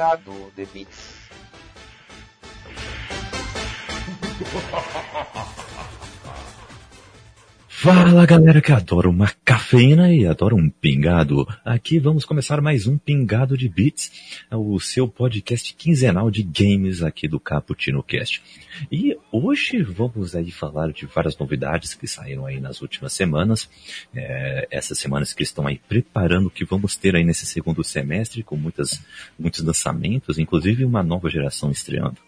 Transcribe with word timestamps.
pingado 0.00 0.50
de 0.56 0.64
bits. 0.64 1.20
Fala 7.82 8.26
galera 8.26 8.60
que 8.60 8.72
adora 8.72 9.08
uma 9.08 9.32
cafeína 9.42 10.12
e 10.12 10.26
adora 10.26 10.54
um 10.54 10.68
pingado. 10.68 11.48
Aqui 11.64 11.98
vamos 11.98 12.26
começar 12.26 12.60
mais 12.60 12.86
um 12.86 12.98
Pingado 12.98 13.56
de 13.56 13.70
Beats, 13.70 14.12
o 14.50 14.78
seu 14.78 15.08
podcast 15.08 15.74
quinzenal 15.74 16.30
de 16.30 16.42
games 16.42 17.02
aqui 17.02 17.26
do 17.26 17.40
Caputino 17.40 18.02
Cast. 18.02 18.42
E 18.92 19.16
hoje 19.32 19.82
vamos 19.82 20.36
aí 20.36 20.50
falar 20.50 20.92
de 20.92 21.06
várias 21.06 21.38
novidades 21.38 21.94
que 21.94 22.06
saíram 22.06 22.44
aí 22.44 22.60
nas 22.60 22.82
últimas 22.82 23.14
semanas. 23.14 23.66
É, 24.14 24.68
essas 24.70 24.98
semanas 24.98 25.32
que 25.32 25.42
estão 25.42 25.66
aí 25.66 25.80
preparando 25.88 26.48
o 26.48 26.50
que 26.50 26.66
vamos 26.66 26.98
ter 26.98 27.16
aí 27.16 27.24
nesse 27.24 27.46
segundo 27.46 27.82
semestre 27.82 28.42
com 28.42 28.56
muitas, 28.56 29.02
muitos 29.38 29.64
lançamentos, 29.64 30.38
inclusive 30.38 30.84
uma 30.84 31.02
nova 31.02 31.30
geração 31.30 31.70
estreando. 31.70 32.18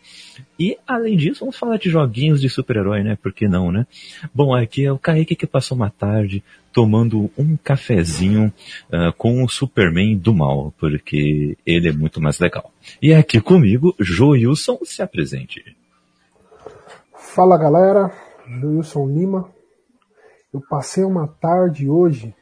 E, 0.59 0.79
além 0.87 1.17
disso, 1.17 1.41
vamos 1.41 1.57
falar 1.57 1.77
de 1.77 1.91
joguinhos 1.91 2.41
de 2.41 2.49
super-herói, 2.49 3.03
né? 3.03 3.17
Por 3.21 3.33
que 3.33 3.49
não, 3.49 3.71
né? 3.71 3.87
Bom, 4.35 4.55
aqui 4.55 4.85
é 4.85 4.93
o 4.93 4.99
Kaique 4.99 5.37
que 5.37 5.47
passou 5.47 5.77
uma 5.77 5.91
tarde 5.91 6.43
tomando 6.73 7.31
um 7.37 7.57
cafezinho 7.57 8.53
uh, 8.89 9.13
com 9.17 9.43
o 9.45 9.49
Superman 9.49 10.17
do 10.17 10.35
mal, 10.35 10.73
porque 10.79 11.57
ele 11.67 11.89
é 11.89 11.93
muito 11.93 12.21
mais 12.21 12.39
legal. 12.39 12.73
E 13.01 13.13
aqui 13.13 13.41
comigo, 13.41 13.95
Joilson, 13.99 14.79
se 14.85 15.03
apresente. 15.03 15.77
Fala 17.15 17.59
galera, 17.59 18.11
Joilson 18.61 19.07
Lima. 19.09 19.51
Eu 20.53 20.61
passei 20.69 21.03
uma 21.03 21.27
tarde 21.27 21.89
hoje, 21.89 22.35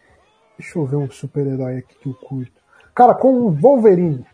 deixa 0.58 0.78
eu 0.78 0.86
ver 0.86 0.96
um 0.96 1.10
super-herói 1.10 1.78
aqui 1.78 1.94
que 2.00 2.08
eu 2.08 2.14
curto. 2.14 2.60
Cara, 2.94 3.14
com 3.14 3.28
o 3.42 3.50
Wolverine. 3.50 4.24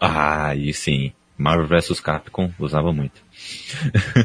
Ah, 0.00 0.54
e 0.54 0.74
sim. 0.74 1.12
Marvel 1.42 1.66
vs 1.66 1.98
Capcom 1.98 2.52
usava 2.56 2.92
muito. 2.92 3.20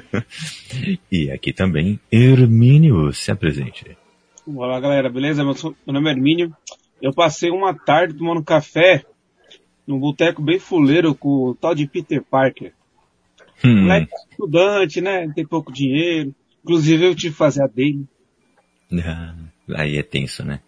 e 1.12 1.32
aqui 1.32 1.52
também, 1.52 2.00
Hermínio, 2.12 3.12
se 3.12 3.32
apresente. 3.32 3.98
Olá 4.46 4.80
galera, 4.80 5.10
beleza? 5.10 5.44
Meu, 5.44 5.56
nome 5.88 6.10
é 6.10 6.14
Hermínio. 6.14 6.56
Eu 7.02 7.12
passei 7.12 7.50
uma 7.50 7.74
tarde 7.74 8.14
tomando 8.14 8.44
café 8.44 9.04
num 9.88 10.00
boteco 10.00 10.44
bem 10.44 10.60
fuleiro 10.60 11.16
com 11.16 11.50
o 11.50 11.56
tal 11.56 11.74
de 11.74 11.88
Peter 11.88 12.22
Parker. 12.24 12.72
Hum. 13.66 13.82
Moleque 13.82 14.12
estudante, 14.30 15.02
né? 15.02 15.28
Tem 15.34 15.46
pouco 15.46 15.74
dinheiro. 15.74 16.36
Inclusive 16.64 17.04
eu 17.04 17.16
tive 17.16 17.32
que 17.32 17.38
fazer 17.38 17.64
a 17.64 17.68
dele. 17.68 18.06
Ah, 19.04 19.34
aí 19.76 19.98
é 19.98 20.04
tenso, 20.04 20.46
né? 20.46 20.60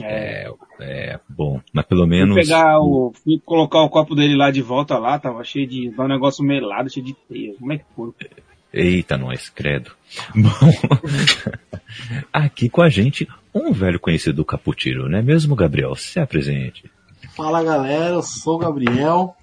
É, 0.00 0.50
é, 0.80 1.20
bom, 1.28 1.60
mas 1.72 1.86
pelo 1.86 2.06
menos. 2.06 2.34
Fui 2.34 2.42
pegar 2.42 2.80
o. 2.80 3.12
Fui 3.22 3.40
colocar 3.44 3.80
o 3.82 3.90
copo 3.90 4.14
dele 4.14 4.36
lá 4.36 4.50
de 4.50 4.62
volta 4.62 4.98
lá, 4.98 5.18
tava 5.18 5.44
cheio 5.44 5.66
de. 5.66 5.92
um 5.96 6.08
negócio 6.08 6.44
melado, 6.44 6.90
cheio 6.90 7.06
de 7.06 7.14
teia. 7.28 7.54
Como 7.54 7.72
é 7.72 7.78
que 7.78 7.84
foi? 7.94 8.12
Eita, 8.72 9.16
nós, 9.16 9.48
credo. 9.48 9.90
Bom, 10.34 10.50
aqui 12.32 12.68
com 12.68 12.82
a 12.82 12.88
gente, 12.88 13.28
um 13.54 13.72
velho 13.72 13.98
conhecido 13.98 14.36
do 14.36 14.44
Caputiro, 14.44 15.08
não 15.08 15.18
é 15.18 15.22
mesmo, 15.22 15.56
Gabriel? 15.56 15.94
Se 15.96 16.20
apresente. 16.20 16.90
Fala 17.36 17.62
galera, 17.62 18.14
eu 18.14 18.22
sou 18.22 18.56
o 18.56 18.58
Gabriel 18.58 19.36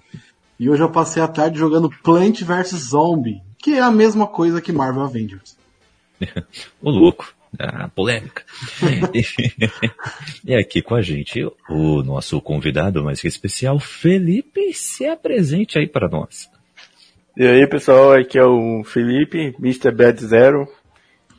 e 0.58 0.68
hoje 0.68 0.82
eu 0.82 0.90
passei 0.90 1.22
a 1.22 1.28
tarde 1.28 1.58
jogando 1.58 1.90
Plant 2.02 2.42
vs 2.42 2.90
Zombie, 2.90 3.42
que 3.58 3.74
é 3.74 3.80
a 3.80 3.90
mesma 3.90 4.26
coisa 4.26 4.60
que 4.60 4.72
Marvel 4.72 5.02
Avengers. 5.02 5.56
o 6.82 6.90
louco 6.90 7.32
a 7.58 7.88
polêmica. 7.88 8.42
e 10.44 10.54
aqui 10.54 10.82
com 10.82 10.94
a 10.94 11.02
gente 11.02 11.44
o 11.68 12.02
nosso 12.02 12.40
convidado 12.40 13.02
mais 13.02 13.22
especial, 13.24 13.78
Felipe, 13.78 14.72
se 14.74 15.06
apresente 15.06 15.78
aí 15.78 15.86
para 15.86 16.08
nós. 16.08 16.50
E 17.36 17.46
aí 17.46 17.66
pessoal, 17.66 18.12
aqui 18.12 18.38
é 18.38 18.44
o 18.44 18.82
Felipe, 18.84 19.54
Mr. 19.58 19.92
Bad 19.92 20.24
Zero, 20.24 20.68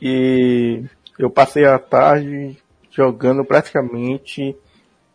e 0.00 0.82
eu 1.18 1.30
passei 1.30 1.66
a 1.66 1.78
tarde 1.78 2.56
jogando 2.90 3.44
praticamente 3.44 4.56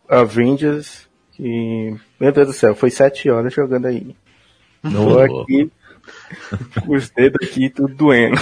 Avengers, 0.08 1.08
e, 1.38 1.94
meu 2.18 2.32
Deus 2.32 2.46
do 2.46 2.52
céu, 2.52 2.74
foi 2.74 2.90
sete 2.90 3.28
horas 3.28 3.52
jogando 3.52 3.86
aí. 3.86 4.16
Estou 4.84 5.20
aqui 5.20 5.70
os 6.88 7.10
dedos 7.10 7.46
aqui 7.46 7.70
tudo 7.70 7.94
doendo. 7.94 8.36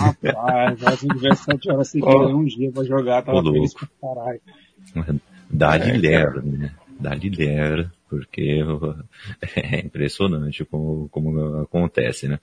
Rapaz, 0.00 0.80
vai 0.80 0.96
se 0.96 1.08
tiver 1.08 1.36
7 1.36 1.70
horas 1.70 1.88
seguidas 1.88 2.30
um 2.30 2.44
dia 2.44 2.70
pra 2.72 2.84
jogar, 2.84 3.22
tava 3.22 3.42
feliz 3.42 3.74
pra 3.74 3.88
caralho. 4.00 4.40
Dá-lhe 5.50 5.90
é, 5.90 5.96
ler, 5.96 6.42
né? 6.42 6.70
Dá-lhe 6.98 7.30
ler 7.30 7.90
porque 8.08 8.60
é 9.56 9.80
impressionante 9.80 10.64
como, 10.64 11.08
como 11.10 11.62
acontece, 11.62 12.28
né? 12.28 12.38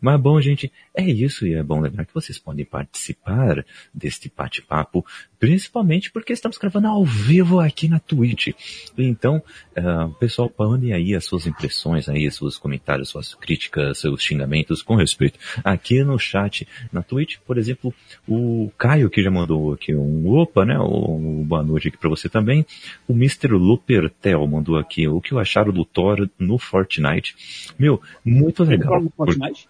Mas 0.00 0.20
bom, 0.20 0.40
gente, 0.40 0.72
é 0.94 1.04
isso 1.04 1.46
e 1.46 1.54
é 1.54 1.62
bom 1.62 1.80
lembrar 1.80 2.04
que 2.04 2.14
vocês 2.14 2.38
podem 2.38 2.64
participar 2.64 3.64
deste 3.92 4.32
bate-papo, 4.34 5.04
principalmente 5.38 6.10
porque 6.10 6.32
estamos 6.32 6.58
gravando 6.58 6.88
ao 6.88 7.04
vivo 7.04 7.60
aqui 7.60 7.88
na 7.88 7.98
Twitch. 7.98 8.48
Então, 8.96 9.42
uh, 9.76 10.12
pessoal, 10.14 10.52
mandem 10.58 10.92
aí 10.92 11.14
as 11.14 11.24
suas 11.24 11.46
impressões, 11.46 12.08
aí, 12.08 12.30
seus 12.30 12.58
comentários, 12.58 13.08
suas 13.08 13.34
críticas, 13.34 13.98
seus 13.98 14.22
xingamentos 14.22 14.82
com 14.82 14.94
respeito 14.94 15.38
aqui 15.62 16.02
no 16.02 16.18
chat, 16.18 16.66
na 16.92 17.02
Twitch, 17.02 17.38
por 17.46 17.58
exemplo, 17.58 17.92
o 18.26 18.70
Caio 18.78 19.10
que 19.10 19.22
já 19.22 19.30
mandou 19.30 19.72
aqui 19.72 19.94
um 19.94 20.28
opa, 20.28 20.64
né? 20.64 20.78
Um 20.78 21.44
boa 21.44 21.62
noite 21.62 21.88
aqui 21.88 21.96
para 21.96 22.10
você 22.10 22.28
também. 22.28 22.64
O 23.06 23.12
Mr. 23.12 23.48
Lupertel 23.48 24.46
mandou 24.46 24.76
aqui 24.76 24.93
o 25.08 25.20
que 25.20 25.32
eu 25.32 25.38
acharam 25.38 25.72
do 25.72 25.84
Thor 25.84 26.28
no 26.38 26.58
Fortnite. 26.58 27.34
Meu, 27.78 28.00
muito 28.24 28.64
legal. 28.64 29.00
Tem 29.00 29.10
Fortnite? 29.16 29.68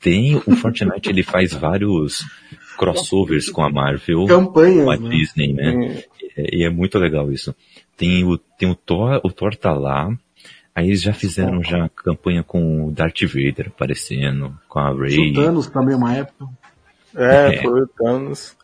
Tem, 0.00 0.36
o 0.36 0.56
Fortnite 0.56 1.08
ele 1.08 1.22
faz 1.22 1.52
vários 1.52 2.24
crossovers 2.78 3.50
com 3.50 3.62
a 3.62 3.70
Marvel, 3.70 4.24
Campanha, 4.26 4.84
com 4.84 4.90
a 4.90 4.96
né? 4.96 5.08
Disney, 5.10 5.52
né? 5.52 6.04
É. 6.36 6.56
E 6.56 6.64
é 6.64 6.70
muito 6.70 6.98
legal 6.98 7.30
isso. 7.30 7.54
Tem 7.96 8.24
o, 8.24 8.38
tem 8.38 8.70
o 8.70 8.74
Thor, 8.74 9.20
o 9.22 9.30
Thor 9.30 9.54
tá 9.54 9.72
lá, 9.72 10.10
Aí 10.74 10.86
eles 10.86 11.02
já 11.02 11.12
fizeram 11.12 11.62
já 11.62 11.88
campanha 11.88 12.42
com 12.42 12.86
o 12.86 12.92
Darth 12.92 13.22
Vader 13.22 13.68
aparecendo, 13.68 14.56
com 14.68 14.78
a 14.78 14.92
Rey. 14.92 15.32
O 15.32 15.34
Thanos 15.34 15.66
também 15.66 15.96
uma 15.96 16.14
época. 16.14 16.46
É, 17.14 17.56
é. 17.56 17.62
foi 17.62 17.82
o 17.82 17.86
Thanos. 17.88 18.56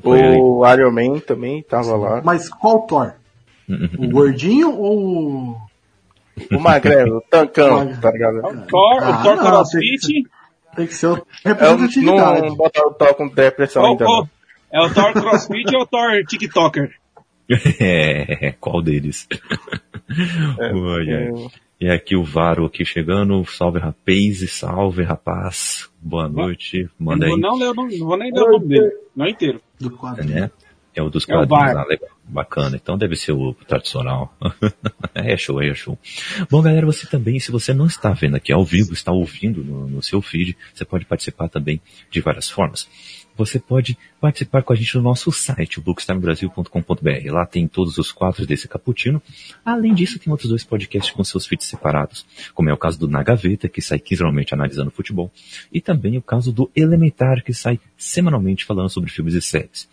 Foi 0.00 0.20
o 0.20 0.62
Iron 0.72 0.92
Man 0.92 1.18
também 1.20 1.62
tava 1.62 1.96
lá. 1.96 2.22
Mas 2.22 2.48
qual 2.48 2.86
Thor? 2.86 3.14
O 3.98 4.08
gordinho 4.08 4.76
ou 4.76 5.56
o 6.50 6.60
magrelo, 6.60 7.18
o 7.18 7.20
tancão, 7.20 7.94
tá 8.00 8.10
ligado? 8.10 8.38
O 8.38 8.66
Thor, 8.66 9.02
ah, 9.02 9.20
o 9.20 9.22
Thor 9.22 9.38
CrossFit. 9.38 10.28
Tem 10.74 10.86
que 10.86 10.94
ser 10.94 11.08
o 11.08 11.26
representatividade. 11.44 12.48
Não 12.48 12.56
botar 12.56 12.86
o 12.86 12.94
Thor 12.94 13.14
com 13.14 13.28
depressão 13.28 13.84
ainda. 13.84 14.06
Oh, 14.08 14.26
é 14.70 14.80
o 14.80 14.92
Thor 14.92 15.12
CrossFit 15.12 15.76
ou 15.76 15.82
o 15.82 15.86
Thor 15.86 16.24
TikToker? 16.26 16.90
É, 17.80 18.54
qual 18.58 18.80
deles? 18.80 19.28
É, 20.58 20.72
Oi, 20.72 21.50
E 21.78 21.90
aqui 21.90 22.16
o 22.16 22.24
Varo 22.24 22.64
aqui 22.64 22.84
chegando, 22.84 23.44
salve 23.44 23.78
rapaz 23.78 24.40
e 24.40 24.48
salve 24.48 25.02
rapaz, 25.02 25.90
boa 26.00 26.28
noite, 26.28 26.88
manda 26.98 27.26
aí. 27.26 27.32
Não, 27.32 27.58
não, 27.58 27.74
não, 27.74 27.88
não 27.88 27.98
vou 27.98 28.16
nem 28.16 28.32
ler 28.32 28.42
o 28.42 28.52
nome 28.52 28.68
dele, 28.68 28.92
não 29.14 29.26
inteiro. 29.26 29.60
Do 29.78 29.90
quadro. 29.90 30.22
É, 30.22 30.26
né? 30.26 30.50
É 30.94 31.02
o 31.02 31.10
dos 31.10 31.24
quadrinhos, 31.24 31.70
é 31.70 31.78
ah, 31.78 31.84
legal, 31.84 32.08
bacana. 32.32 32.76
Então 32.76 32.96
deve 32.96 33.16
ser 33.16 33.32
o 33.32 33.54
tradicional. 33.66 34.34
é 35.14 35.36
show, 35.36 35.62
é 35.62 35.74
show. 35.74 35.98
Bom, 36.50 36.62
galera, 36.62 36.86
você 36.86 37.06
também, 37.06 37.38
se 37.38 37.50
você 37.50 37.72
não 37.74 37.86
está 37.86 38.12
vendo 38.12 38.36
aqui 38.36 38.52
ao 38.52 38.64
vivo, 38.64 38.92
está 38.92 39.12
ouvindo 39.12 39.62
no, 39.62 39.86
no 39.86 40.02
seu 40.02 40.20
feed, 40.22 40.56
você 40.74 40.84
pode 40.84 41.04
participar 41.04 41.48
também 41.48 41.80
de 42.10 42.20
várias 42.20 42.48
formas 42.48 42.88
você 43.36 43.58
pode 43.58 43.96
participar 44.20 44.62
com 44.62 44.72
a 44.72 44.76
gente 44.76 44.96
no 44.96 45.02
nosso 45.02 45.30
site, 45.32 45.78
o 45.78 45.82
bookstimebrasil.com.br. 45.82 47.32
Lá 47.32 47.46
tem 47.46 47.66
todos 47.66 47.98
os 47.98 48.12
quadros 48.12 48.46
desse 48.46 48.68
cappuccino. 48.68 49.20
Além 49.64 49.94
disso, 49.94 50.18
tem 50.18 50.30
outros 50.30 50.50
dois 50.50 50.64
podcasts 50.64 51.12
com 51.12 51.24
seus 51.24 51.46
feeds 51.46 51.66
separados, 51.66 52.24
como 52.54 52.70
é 52.70 52.72
o 52.72 52.76
caso 52.76 52.98
do 52.98 53.08
Na 53.08 53.22
Gaveta, 53.22 53.68
que 53.68 53.82
sai 53.82 53.98
quinzenalmente 53.98 54.54
analisando 54.54 54.90
futebol, 54.90 55.30
e 55.72 55.80
também 55.80 56.16
o 56.16 56.22
caso 56.22 56.52
do 56.52 56.70
Elementar, 56.74 57.42
que 57.42 57.52
sai 57.52 57.80
semanalmente 57.96 58.64
falando 58.64 58.88
sobre 58.88 59.10
filmes 59.10 59.34
e 59.34 59.42
séries. 59.42 59.88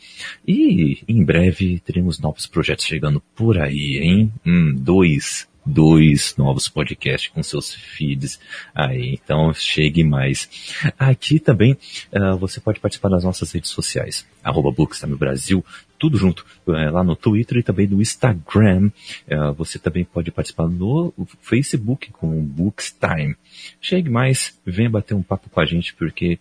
E 0.48 1.00
em 1.08 1.24
breve 1.24 1.80
teremos 1.80 2.20
novos 2.20 2.46
projetos 2.46 2.86
chegando 2.86 3.22
por 3.36 3.58
aí, 3.58 4.00
hein? 4.00 4.32
Hum, 4.46 4.76
dois 4.78 5.49
dois 5.69 6.36
novos 6.38 6.68
podcasts 6.68 7.30
com 7.30 7.44
seus 7.44 7.74
feeds 7.74 8.39
aí, 8.74 9.19
então 9.21 9.54
chegue 9.54 10.04
mais. 10.04 10.50
Aqui 10.98 11.39
também 11.39 11.77
uh, 12.12 12.38
você 12.38 12.60
pode 12.60 12.80
participar 12.80 13.10
das 13.10 13.24
nossas 13.24 13.51
redes 13.51 13.69
sociais, 13.69 14.25
arroba 14.44 14.74
Brasil, 15.18 15.63
tudo 15.98 16.18
junto, 16.18 16.45
uh, 16.66 16.71
lá 16.71 17.04
no 17.04 17.16
Twitter 17.16 17.57
e 17.57 17.63
também 17.63 17.88
no 17.88 18.01
Instagram. 18.01 18.92
Uh, 19.27 19.54
você 19.54 19.77
também 19.77 20.04
pode 20.04 20.31
participar 20.31 20.68
no 20.68 21.13
Facebook 21.42 22.12
com 22.12 22.44
Bookstime. 22.44 23.36
Chegue 23.80 24.10
mais, 24.10 24.60
venha 24.66 24.89
bater 24.89 25.13
um 25.13 25.21
papo 25.21 25.50
com 25.50 25.60
a 25.60 25.66
gente 25.66 25.94
porque 25.94 26.39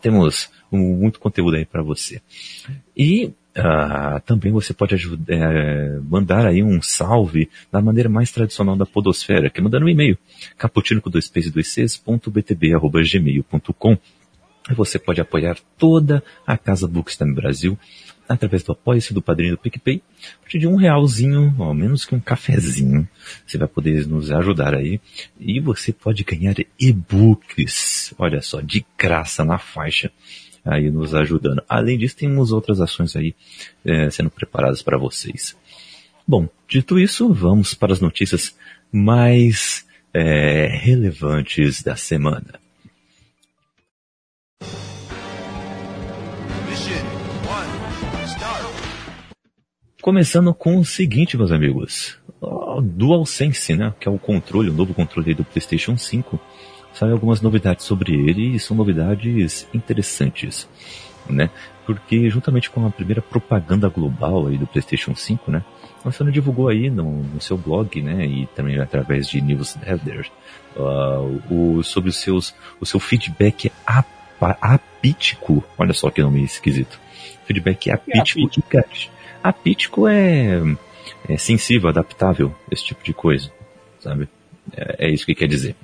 temos 0.00 0.50
um, 0.70 0.78
muito 0.78 1.18
conteúdo 1.18 1.56
aí 1.56 1.64
para 1.64 1.82
você. 1.82 2.20
E 2.96 3.32
Uh, 3.56 4.20
também 4.26 4.52
você 4.52 4.74
pode 4.74 4.94
ajudar, 4.94 5.32
é, 5.32 5.98
mandar 6.00 6.46
aí 6.46 6.62
um 6.62 6.82
salve 6.82 7.48
da 7.72 7.80
maneira 7.80 8.06
mais 8.06 8.30
tradicional 8.30 8.76
da 8.76 8.84
podosfera, 8.84 9.48
que 9.48 9.60
é 9.60 9.62
mandando 9.62 9.86
um 9.86 9.88
e-mail, 9.88 10.18
caputino 10.58 11.00
com 11.00 11.08
dois 11.08 11.26
p's 11.26 11.50
e 14.68 14.74
você 14.74 14.98
pode 14.98 15.20
apoiar 15.20 15.56
toda 15.78 16.22
a 16.46 16.58
Casa 16.58 16.88
Bookstime 16.88 17.34
Brasil 17.34 17.78
através 18.28 18.64
do 18.64 18.72
apoio-se 18.72 19.14
do 19.14 19.22
padrinho 19.22 19.52
do 19.52 19.58
PicPay. 19.58 20.02
A 20.38 20.40
partir 20.40 20.58
de 20.58 20.66
um 20.66 20.74
realzinho, 20.74 21.54
ao 21.58 21.72
menos 21.72 22.04
que 22.04 22.14
um 22.14 22.20
cafezinho, 22.20 23.08
você 23.46 23.56
vai 23.56 23.68
poder 23.68 24.06
nos 24.06 24.32
ajudar 24.32 24.74
aí. 24.74 25.00
E 25.38 25.60
você 25.60 25.92
pode 25.92 26.24
ganhar 26.24 26.56
e-books, 26.78 28.12
olha 28.18 28.42
só, 28.42 28.60
de 28.60 28.84
graça 28.98 29.44
na 29.44 29.58
faixa 29.58 30.10
aí 30.66 30.90
nos 30.90 31.14
ajudando. 31.14 31.62
Além 31.68 31.96
disso, 31.96 32.16
temos 32.16 32.52
outras 32.52 32.80
ações 32.80 33.14
aí 33.14 33.34
é, 33.84 34.10
sendo 34.10 34.30
preparadas 34.30 34.82
para 34.82 34.98
vocês. 34.98 35.56
Bom, 36.26 36.48
dito 36.68 36.98
isso, 36.98 37.32
vamos 37.32 37.72
para 37.72 37.92
as 37.92 38.00
notícias 38.00 38.56
mais 38.92 39.86
é, 40.12 40.66
relevantes 40.66 41.82
da 41.82 41.94
semana. 41.94 42.60
Começando 50.02 50.54
com 50.54 50.78
o 50.78 50.84
seguinte, 50.84 51.36
meus 51.36 51.50
amigos. 51.50 52.16
DualSense, 52.82 53.74
né? 53.74 53.92
Que 53.98 54.08
é 54.08 54.10
o 54.10 54.18
controle, 54.18 54.70
o 54.70 54.72
novo 54.72 54.94
controle 54.94 55.34
do 55.34 55.44
PlayStation 55.44 55.96
5 55.96 56.40
saiu 56.96 57.12
algumas 57.12 57.40
novidades 57.40 57.84
sobre 57.84 58.14
ele 58.14 58.56
e 58.56 58.58
são 58.58 58.76
novidades 58.76 59.68
interessantes, 59.72 60.68
né? 61.28 61.50
Porque 61.84 62.28
juntamente 62.30 62.70
com 62.70 62.86
a 62.86 62.90
primeira 62.90 63.20
propaganda 63.20 63.88
global 63.88 64.46
aí 64.48 64.56
do 64.56 64.66
PlayStation 64.66 65.14
5, 65.14 65.50
né? 65.50 65.62
A 66.04 66.10
Sony 66.10 66.30
divulgou 66.30 66.68
aí 66.68 66.88
no, 66.88 67.22
no, 67.22 67.40
seu 67.40 67.58
blog, 67.58 68.00
né, 68.00 68.24
e 68.24 68.46
também 68.54 68.78
através 68.78 69.28
de 69.28 69.40
newsletters, 69.40 70.30
uh, 70.76 71.42
o, 71.52 71.82
sobre 71.82 72.10
os 72.10 72.16
seus, 72.16 72.54
o 72.80 72.86
seu 72.86 73.00
feedback 73.00 73.72
apítico. 74.38 75.64
Olha 75.76 75.92
só 75.92 76.08
que 76.08 76.22
nome 76.22 76.44
esquisito. 76.44 77.00
Feedback 77.44 77.90
apítico. 77.90 78.38
É 78.38 78.78
apítico? 78.78 79.12
apítico 79.42 80.08
é, 80.08 80.60
é 81.28 81.36
sensível, 81.36 81.88
adaptável, 81.88 82.54
esse 82.70 82.84
tipo 82.84 83.02
de 83.02 83.12
coisa, 83.12 83.50
sabe? 83.98 84.28
É, 84.76 85.06
é 85.06 85.10
isso 85.10 85.26
que 85.26 85.34
quer 85.34 85.48
dizer. 85.48 85.74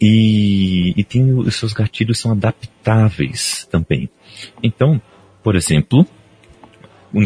E, 0.00 0.94
e 0.96 1.04
tem 1.04 1.34
os 1.34 1.56
seus 1.56 1.74
gatilhos 1.74 2.18
são 2.18 2.32
adaptáveis 2.32 3.68
também. 3.70 4.08
Então, 4.62 5.00
por 5.42 5.54
exemplo, 5.54 6.06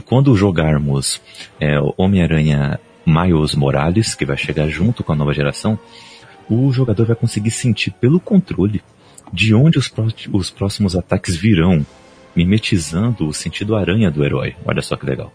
quando 0.05 0.35
jogarmos 0.35 1.23
é, 1.61 1.79
Homem-Aranha 1.97 2.81
Miles 3.06 3.55
Morales, 3.55 4.15
que 4.15 4.25
vai 4.25 4.37
chegar 4.37 4.69
junto 4.69 5.05
com 5.05 5.12
a 5.12 5.17
nova 5.17 5.32
geração, 5.32 5.79
o 6.50 6.73
jogador 6.73 7.06
vai 7.06 7.17
conseguir 7.17 7.53
sentir 7.53 7.93
pelo 7.93 8.19
controle 8.19 8.82
de 9.32 9.55
onde 9.55 9.79
os, 9.79 9.88
pró 9.88 10.06
os 10.32 10.50
próximos 10.50 10.97
ataques 10.97 11.37
virão, 11.37 11.87
mimetizando 12.35 13.29
o 13.29 13.32
sentido 13.32 13.76
aranha 13.76 14.11
do 14.11 14.25
herói. 14.25 14.56
Olha 14.65 14.82
só 14.82 14.97
que 14.97 15.06
legal. 15.06 15.32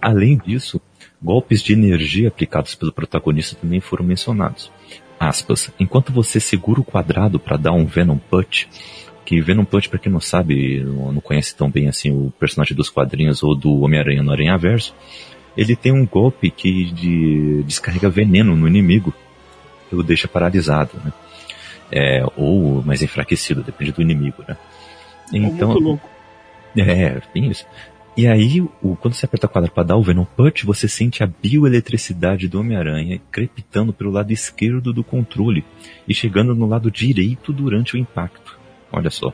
Além 0.00 0.38
disso, 0.38 0.80
golpes 1.20 1.60
de 1.60 1.72
energia 1.72 2.28
aplicados 2.28 2.76
pelo 2.76 2.92
protagonista 2.92 3.56
também 3.60 3.80
foram 3.80 4.04
mencionados 4.04 4.70
aspas, 5.18 5.70
enquanto 5.78 6.12
você 6.12 6.38
segura 6.40 6.80
o 6.80 6.84
quadrado 6.84 7.38
para 7.38 7.56
dar 7.56 7.72
um 7.72 7.84
Venom 7.84 8.18
Punch, 8.18 8.68
que 9.24 9.40
Venom 9.40 9.64
Punch, 9.64 9.88
para 9.88 9.98
quem 9.98 10.10
não 10.10 10.20
sabe, 10.20 10.80
não 10.80 11.20
conhece 11.20 11.54
tão 11.54 11.70
bem 11.70 11.88
assim 11.88 12.10
o 12.10 12.32
personagem 12.38 12.76
dos 12.76 12.88
quadrinhos 12.88 13.42
ou 13.42 13.54
do 13.54 13.80
Homem-Aranha 13.80 14.22
no 14.22 14.32
Aranha 14.32 14.56
Verso, 14.56 14.94
ele 15.56 15.74
tem 15.74 15.92
um 15.92 16.06
golpe 16.06 16.50
que 16.50 16.84
de, 16.92 17.62
descarrega 17.64 18.08
veneno 18.08 18.56
no 18.56 18.68
inimigo 18.68 19.12
e 19.90 19.94
o 19.94 20.02
deixa 20.02 20.28
paralisado, 20.28 20.92
né? 21.04 21.12
É, 21.90 22.22
ou 22.36 22.82
mais 22.82 23.02
enfraquecido, 23.02 23.62
depende 23.62 23.92
do 23.92 24.02
inimigo, 24.02 24.44
né? 24.46 24.56
Então, 25.32 25.70
é 25.70 25.74
muito 25.74 25.84
louco. 25.84 26.08
É, 26.76 27.20
tem 27.32 27.50
isso. 27.50 27.66
E 28.18 28.26
aí, 28.26 28.60
o, 28.60 28.96
quando 28.96 29.14
você 29.14 29.26
aperta 29.26 29.46
quadrado 29.46 29.72
para 29.72 29.84
dar 29.84 29.96
o 29.96 30.02
Venom 30.02 30.24
Punch, 30.24 30.66
você 30.66 30.88
sente 30.88 31.22
a 31.22 31.26
bioeletricidade 31.28 32.48
do 32.48 32.58
Homem-Aranha 32.58 33.20
crepitando 33.30 33.92
pelo 33.92 34.10
lado 34.10 34.32
esquerdo 34.32 34.92
do 34.92 35.04
controle 35.04 35.64
e 36.08 36.12
chegando 36.12 36.52
no 36.52 36.66
lado 36.66 36.90
direito 36.90 37.52
durante 37.52 37.94
o 37.94 37.96
impacto. 37.96 38.58
Olha 38.90 39.08
só. 39.08 39.32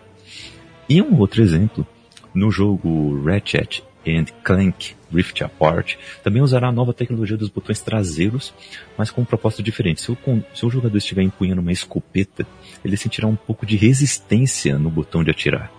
E 0.87 1.01
um 1.01 1.19
outro 1.19 1.41
exemplo, 1.41 1.87
no 2.35 2.51
jogo 2.51 3.25
Ratchet 3.25 3.83
and 4.07 4.27
Clank 4.43 4.95
Rift 5.11 5.43
Apart, 5.43 5.95
também 6.23 6.43
usará 6.43 6.69
a 6.69 6.73
nova 6.73 6.93
tecnologia 6.93 7.39
dos 7.39 7.49
botões 7.49 7.81
traseiros, 7.81 8.53
mas 8.99 9.11
com 9.11 9.23
um 9.23 9.25
propósito 9.25 9.63
diferente. 9.63 10.03
Se 10.03 10.13
o, 10.13 10.19
se 10.55 10.67
o 10.67 10.69
jogador 10.69 10.99
estiver 10.99 11.23
empunhando 11.23 11.63
uma 11.63 11.73
escopeta, 11.73 12.47
ele 12.85 12.99
sentirá 12.99 13.27
um 13.27 13.37
pouco 13.37 13.65
de 13.65 13.77
resistência 13.77 14.79
no 14.79 14.91
botão 14.91 15.25
de 15.25 15.31
atirar. 15.31 15.73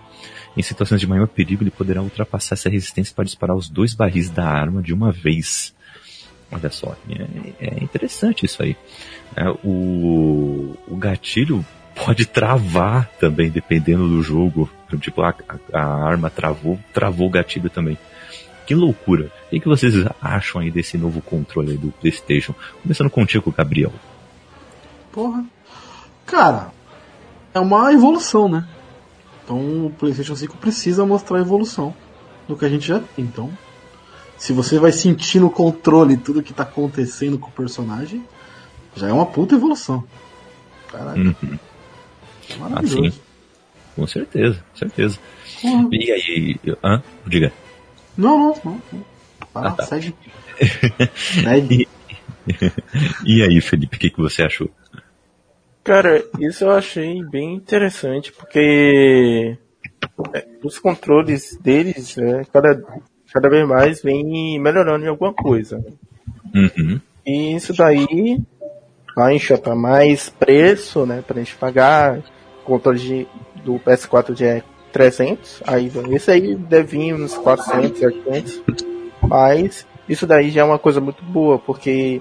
Em 0.56 0.62
situações 0.62 1.00
de 1.00 1.06
maior 1.06 1.28
perigo, 1.28 1.62
ele 1.62 1.70
poderá 1.70 2.00
ultrapassar 2.00 2.54
essa 2.54 2.68
resistência 2.68 3.14
para 3.14 3.24
disparar 3.24 3.54
os 3.54 3.68
dois 3.68 3.92
barris 3.92 4.30
da 4.30 4.46
arma 4.48 4.82
de 4.82 4.94
uma 4.94 5.12
vez. 5.12 5.74
Olha 6.50 6.70
só, 6.70 6.96
é, 7.10 7.66
é 7.66 7.84
interessante 7.84 8.46
isso 8.46 8.62
aí. 8.62 8.76
É, 9.34 9.50
o, 9.62 10.74
o 10.88 10.96
gatilho 10.96 11.64
pode 11.94 12.24
travar 12.24 13.10
também, 13.18 13.50
dependendo 13.50 14.08
do 14.08 14.22
jogo. 14.22 14.70
Tipo, 15.00 15.22
a, 15.22 15.34
a, 15.72 15.82
arma 15.82 16.30
travou, 16.30 16.78
travou 16.92 17.26
o 17.26 17.30
gatilho 17.30 17.68
também. 17.68 17.98
Que 18.66 18.74
loucura. 18.74 19.30
O 19.52 19.60
que 19.60 19.68
vocês 19.68 19.94
acham 20.20 20.60
aí 20.60 20.70
desse 20.70 20.96
novo 20.96 21.20
controle 21.20 21.76
do 21.76 21.92
PlayStation? 21.92 22.54
Começando 22.82 23.10
contigo, 23.10 23.52
Gabriel. 23.52 23.92
Porra. 25.12 25.44
Cara, 26.24 26.70
é 27.54 27.60
uma 27.60 27.92
evolução, 27.92 28.48
né? 28.48 28.66
Então 29.46 29.86
o 29.86 29.90
PlayStation 29.90 30.34
5 30.34 30.56
precisa 30.56 31.06
mostrar 31.06 31.38
a 31.38 31.40
evolução 31.40 31.94
do 32.48 32.56
que 32.56 32.64
a 32.64 32.68
gente 32.68 32.84
já 32.84 32.98
tem. 32.98 33.24
Então, 33.24 33.56
se 34.36 34.52
você 34.52 34.76
vai 34.76 34.90
sentir 34.90 35.38
no 35.38 35.48
controle 35.48 36.16
tudo 36.16 36.42
que 36.42 36.52
tá 36.52 36.64
acontecendo 36.64 37.38
com 37.38 37.48
o 37.48 37.52
personagem, 37.52 38.24
já 38.96 39.08
é 39.08 39.12
uma 39.12 39.24
puta 39.24 39.54
evolução. 39.54 40.02
Caralho. 40.90 41.36
Uhum. 41.42 41.58
É 42.50 42.56
maravilhoso. 42.56 43.06
Assim, 43.06 43.20
com 43.94 44.06
certeza, 44.08 44.64
certeza. 44.74 45.18
Uhum. 45.62 45.88
E 45.92 46.10
aí, 46.10 46.56
hã? 46.82 47.00
Diga. 47.24 47.52
Não, 48.16 48.38
não, 48.38 48.60
não. 48.64 48.82
não. 48.92 49.04
Ah, 49.54 49.70
tá. 49.70 49.84
segue. 49.84 50.12
segue. 51.14 51.88
E, 53.24 53.38
e 53.38 53.42
aí, 53.42 53.60
Felipe, 53.60 53.96
o 53.96 54.00
que, 54.00 54.10
que 54.10 54.20
você 54.20 54.42
achou? 54.42 54.68
Cara, 55.86 56.20
isso 56.40 56.64
eu 56.64 56.72
achei 56.72 57.22
bem 57.22 57.54
interessante, 57.54 58.32
porque 58.32 59.56
é, 60.34 60.44
os 60.64 60.80
controles 60.80 61.56
deles, 61.62 62.18
é, 62.18 62.42
cada, 62.52 62.82
cada 63.32 63.48
vez 63.48 63.68
mais 63.68 64.02
vem 64.02 64.58
melhorando 64.58 65.04
em 65.04 65.08
alguma 65.08 65.32
coisa. 65.32 65.78
Uhum. 66.52 67.00
E 67.24 67.54
isso 67.54 67.72
daí 67.72 68.42
vai 69.14 69.36
enxotar 69.36 69.76
mais 69.76 70.28
preço, 70.28 71.06
né, 71.06 71.22
pra 71.24 71.38
gente 71.38 71.54
pagar. 71.54 72.20
Controle 72.64 72.98
de, 72.98 73.28
do 73.64 73.74
PS4 73.78 74.36
já 74.36 74.46
é 74.46 74.62
300, 74.90 75.62
aí 75.68 75.88
esse 76.10 76.32
aí 76.32 76.56
deve 76.56 76.98
vir 76.98 77.14
uns 77.14 77.36
400, 77.36 78.02
800, 78.02 78.64
mas 79.22 79.86
isso 80.08 80.26
daí 80.26 80.50
já 80.50 80.62
é 80.62 80.64
uma 80.64 80.80
coisa 80.80 81.00
muito 81.00 81.22
boa, 81.22 81.60
porque 81.60 82.20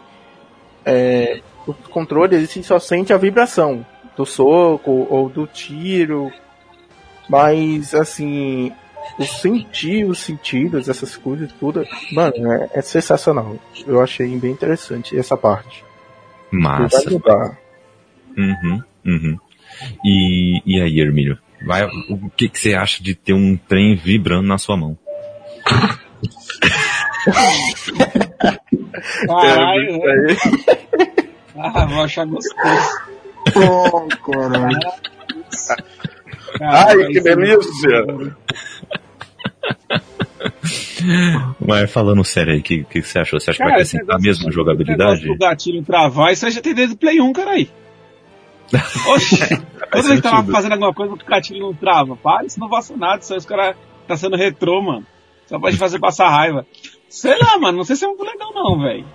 é, 0.86 1.42
o 1.66 1.74
controle 1.74 2.36
ele 2.36 2.48
só 2.48 2.80
sente 2.80 3.14
a 3.14 3.18
vibração 3.18 3.86
do 4.16 4.26
soco 4.26 5.08
ou 5.10 5.30
do 5.30 5.48
tiro. 5.48 6.32
Mas 7.28 7.94
assim, 7.96 8.72
o 9.18 9.24
sentir 9.24 10.06
os 10.06 10.20
sentidos, 10.20 10.90
essas 10.90 11.18
coisas, 11.18 11.52
tudo, 11.60 11.86
mano, 12.12 12.52
é, 12.52 12.70
é 12.74 12.82
sensacional. 12.82 13.58
Eu 13.86 14.02
achei 14.02 14.28
bem 14.38 14.52
interessante 14.52 15.18
essa 15.18 15.36
parte. 15.36 15.84
Massa. 16.52 17.10
Uhum, 18.38 18.84
uhum. 19.06 19.40
E, 20.04 20.62
e 20.66 20.82
aí, 20.82 21.00
Hermílio? 21.00 21.38
Vai, 21.66 21.86
o 22.10 22.30
que, 22.30 22.50
que 22.50 22.60
você 22.60 22.74
acha 22.76 23.02
de 23.02 23.16
ter 23.16 23.34
um 23.34 23.58
trem 23.58 23.96
vibrando 23.96 24.48
na 24.48 24.58
sua 24.58 24.78
mão? 24.78 24.98
Caralho, 29.28 30.00
ah, 31.58 31.86
vou 31.86 32.04
achar 32.04 32.26
gostoso. 32.26 33.16
Oh, 33.56 34.08
caralho. 34.32 34.80
Ai, 36.62 37.08
que 37.08 37.22
delícia! 37.22 38.36
Mas 41.60 41.92
falando 41.92 42.24
sério 42.24 42.54
aí, 42.54 42.60
o 42.60 42.64
que, 42.64 42.84
que 42.84 43.02
você 43.02 43.20
achou? 43.20 43.40
Você 43.40 43.52
acha 43.52 43.60
cara, 43.60 43.70
que 43.70 43.74
vai 43.74 43.82
acrescentar 43.82 44.20
mesmo 44.20 44.48
a 44.48 44.52
jogabilidade? 44.52 45.30
O 45.30 45.38
gatilho 45.38 45.84
travar, 45.84 46.34
isso 46.34 46.46
aí 46.46 46.52
já 46.52 46.62
tem 46.62 46.74
desde 46.74 46.96
o 46.96 46.98
Play 46.98 47.22
1, 47.22 47.34
cara 47.34 47.52
aí. 47.52 47.70
Oxi, 49.14 49.38
toda 49.92 50.08
vez 50.08 50.22
que 50.22 50.22
tava 50.22 50.52
fazendo 50.52 50.72
alguma 50.74 50.94
coisa, 50.94 51.14
o 51.14 51.18
gatilho 51.18 51.62
não 51.62 51.74
trava. 51.74 52.16
Para, 52.16 52.46
isso 52.46 52.60
não 52.60 52.68
vai 52.68 52.82
ser 52.82 52.98
nada, 52.98 53.20
isso 53.20 53.34
aí 53.34 53.40
os 53.40 53.46
caras 53.46 53.76
tá 54.08 54.18
sendo 54.18 54.36
retrô, 54.36 54.82
mano. 54.82 55.06
Só 55.46 55.60
pode 55.60 55.78
fazer 55.78 56.00
passar 56.00 56.30
raiva. 56.30 56.66
Sei 57.08 57.38
lá, 57.38 57.58
mano, 57.60 57.78
não 57.78 57.86
sei 57.86 57.96
se 57.96 58.06
é 58.06 58.08
muito 58.08 58.24
legal 58.24 58.52
não, 58.54 58.80
velho. 58.80 59.06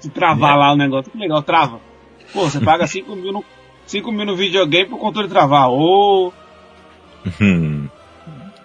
Se 0.00 0.10
travar 0.10 0.54
é. 0.54 0.58
lá 0.58 0.72
o 0.72 0.76
negócio, 0.76 1.10
que 1.10 1.18
legal, 1.18 1.42
trava. 1.42 1.80
Pô, 2.32 2.42
você 2.42 2.60
paga 2.60 2.86
5 2.86 3.14
mil, 3.16 3.32
no, 3.32 3.44
5 3.86 4.12
mil 4.12 4.26
no 4.26 4.36
videogame 4.36 4.88
pro 4.88 4.98
controle 4.98 5.28
travar. 5.28 5.70
Ô! 5.70 6.32
Hum. 7.40 7.88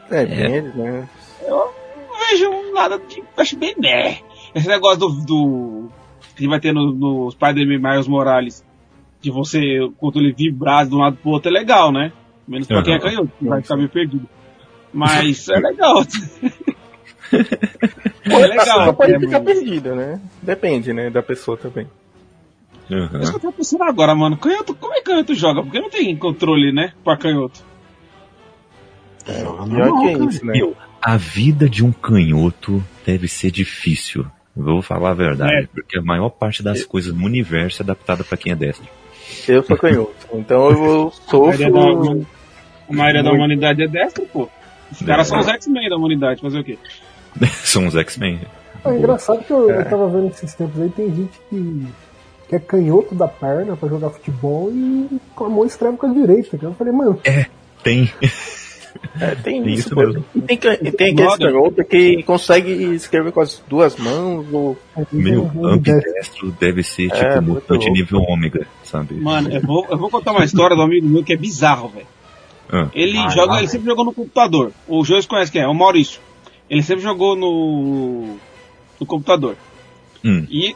É, 0.09 0.23
é. 0.23 0.61
né? 0.61 1.09
Eu 1.41 1.55
não 1.55 2.19
vejo 2.27 2.73
nada 2.73 2.99
de. 2.99 3.23
Acho 3.37 3.57
bem 3.57 3.75
né. 3.77 4.19
Esse 4.53 4.67
negócio 4.67 4.99
do. 4.99 5.09
do 5.25 5.89
que 6.35 6.47
vai 6.47 6.59
ter 6.59 6.73
no, 6.73 6.93
no 6.93 7.31
Spider-Man 7.31 7.89
Miles 7.89 8.07
Morales. 8.07 8.65
De 9.21 9.29
você, 9.29 9.81
o 9.81 9.91
controle 9.91 10.31
vibrar 10.31 10.87
de 10.87 10.95
um 10.95 10.99
lado 10.99 11.17
pro 11.17 11.31
outro 11.31 11.49
é 11.49 11.53
legal, 11.53 11.91
né? 11.91 12.13
Menos 12.47 12.67
pra 12.67 12.77
uhum. 12.77 12.83
quem 12.83 12.93
é 12.93 12.99
canhoto, 12.99 13.31
vai 13.41 13.61
ficar 13.61 13.75
meio 13.75 13.89
perdido. 13.89 14.27
Mas 14.93 15.47
é 15.49 15.59
legal. 15.59 16.03
Pô, 17.29 18.39
é 18.39 18.47
legal. 18.47 18.85
Só 18.85 18.93
pode 18.93 19.13
é, 19.13 19.19
ficar 19.19 19.39
perdido, 19.41 19.95
né? 19.95 20.19
Depende, 20.41 20.93
né, 20.93 21.09
da 21.09 21.21
pessoa 21.21 21.57
também. 21.57 21.87
Uhum. 22.89 23.21
Isso 23.21 23.31
que 23.31 23.37
eu 23.37 23.51
tô 23.51 23.51
pensando 23.51 23.83
agora, 23.83 24.15
mano. 24.15 24.37
Canhoto, 24.37 24.73
como 24.73 24.93
é 24.93 24.97
que 24.97 25.03
canhoto 25.03 25.35
joga? 25.35 25.61
Porque 25.61 25.79
não 25.79 25.89
tem 25.89 26.15
controle, 26.15 26.71
né? 26.71 26.93
Pra 27.03 27.17
canhoto. 27.17 27.61
É, 29.27 29.43
pior 29.43 29.99
que 29.99 30.07
é 30.07 30.25
isso, 30.25 30.45
né? 30.45 30.59
a 31.01 31.15
vida 31.15 31.69
de 31.69 31.85
um 31.85 31.91
canhoto 31.91 32.83
deve 33.05 33.27
ser 33.27 33.51
difícil. 33.51 34.25
Vou 34.55 34.81
falar 34.81 35.11
a 35.11 35.13
verdade, 35.13 35.63
é. 35.63 35.67
porque 35.67 35.97
a 35.97 36.01
maior 36.01 36.29
parte 36.29 36.61
das 36.61 36.83
coisas 36.83 37.13
no 37.13 37.25
universo 37.25 37.81
é 37.81 37.83
adaptada 37.83 38.23
para 38.23 38.37
quem 38.37 38.51
é 38.51 38.55
destro. 38.55 38.87
Eu 39.47 39.63
sou 39.63 39.77
canhoto, 39.77 40.27
então 40.33 40.69
eu 40.71 41.11
sofro. 41.11 41.65
A 41.65 41.69
maioria 41.69 41.71
da, 41.71 42.25
a 42.89 42.93
maioria 42.93 43.23
da 43.23 43.31
humanidade 43.31 43.83
é 43.83 43.87
destro, 43.87 44.25
pô. 44.25 44.49
Os 44.91 45.01
caras 45.03 45.27
são 45.27 45.39
os 45.39 45.47
X-Men 45.47 45.87
da 45.87 45.95
humanidade, 45.95 46.41
fazer 46.41 46.59
o 46.59 46.63
quê? 46.63 46.77
são 47.63 47.87
os 47.87 47.95
X-Men. 47.95 48.39
É 48.85 48.95
engraçado 48.95 49.43
que 49.43 49.51
eu, 49.51 49.69
é. 49.69 49.81
eu 49.81 49.89
tava 49.89 50.07
vendo 50.09 50.27
esses 50.27 50.53
tempos 50.53 50.81
aí, 50.81 50.89
tem 50.89 51.13
gente 51.13 51.39
que, 51.49 51.87
que 52.47 52.55
é 52.55 52.59
canhoto 52.59 53.13
da 53.13 53.27
perna 53.27 53.75
pra 53.75 53.89
jogar 53.89 54.09
futebol 54.09 54.71
e 54.71 55.19
com 55.35 55.45
a 55.45 55.49
mão 55.49 55.65
escreve 55.65 55.97
com 55.97 56.07
a 56.07 56.13
direita. 56.13 56.57
Eu 56.61 56.73
falei, 56.73 56.93
mano. 56.93 57.19
É, 57.23 57.45
tem. 57.83 58.11
É, 59.19 59.35
tem, 59.35 59.63
tem 59.63 59.73
isso, 59.73 59.87
isso 59.87 59.95
mesmo. 59.95 60.25
E 60.33 60.41
tem, 60.41 60.57
tem 60.57 60.71
aquele 61.11 61.37
canhoto 61.37 61.83
que 61.85 62.23
consegue 62.23 62.71
escrever 62.95 63.31
com 63.31 63.41
as 63.41 63.61
duas 63.67 63.95
mãos. 63.97 64.45
Ou... 64.51 64.77
Meu, 65.11 65.49
ambidestro 65.63 66.51
deve 66.59 66.83
ser 66.83 67.11
é, 67.13 67.39
tipo 67.39 67.57
é, 67.57 67.61
multinível 67.69 68.21
ômega, 68.21 68.65
sabe? 68.83 69.15
Mano, 69.15 69.51
eu 69.51 69.61
vou, 69.61 69.85
eu 69.89 69.97
vou 69.97 70.09
contar 70.09 70.31
uma 70.31 70.43
história 70.43 70.75
do 70.75 70.81
amigo 70.81 71.07
meu 71.07 71.23
que 71.23 71.33
é 71.33 71.37
bizarro, 71.37 71.89
velho. 71.89 72.07
Ah. 72.71 72.87
Ele 72.93 73.17
ah, 73.17 73.29
joga, 73.29 73.59
ele 73.59 73.67
sempre 73.67 73.87
jogou 73.87 74.05
no 74.05 74.13
computador. 74.13 74.71
O 74.87 75.03
Jones 75.03 75.25
conhece 75.25 75.51
quem 75.51 75.61
é? 75.61 75.67
O 75.67 75.73
Maurício. 75.73 76.21
Ele 76.69 76.83
sempre 76.83 77.01
jogou 77.01 77.35
no, 77.35 78.37
no 78.99 79.05
computador. 79.05 79.57
Hum. 80.23 80.45
E, 80.49 80.75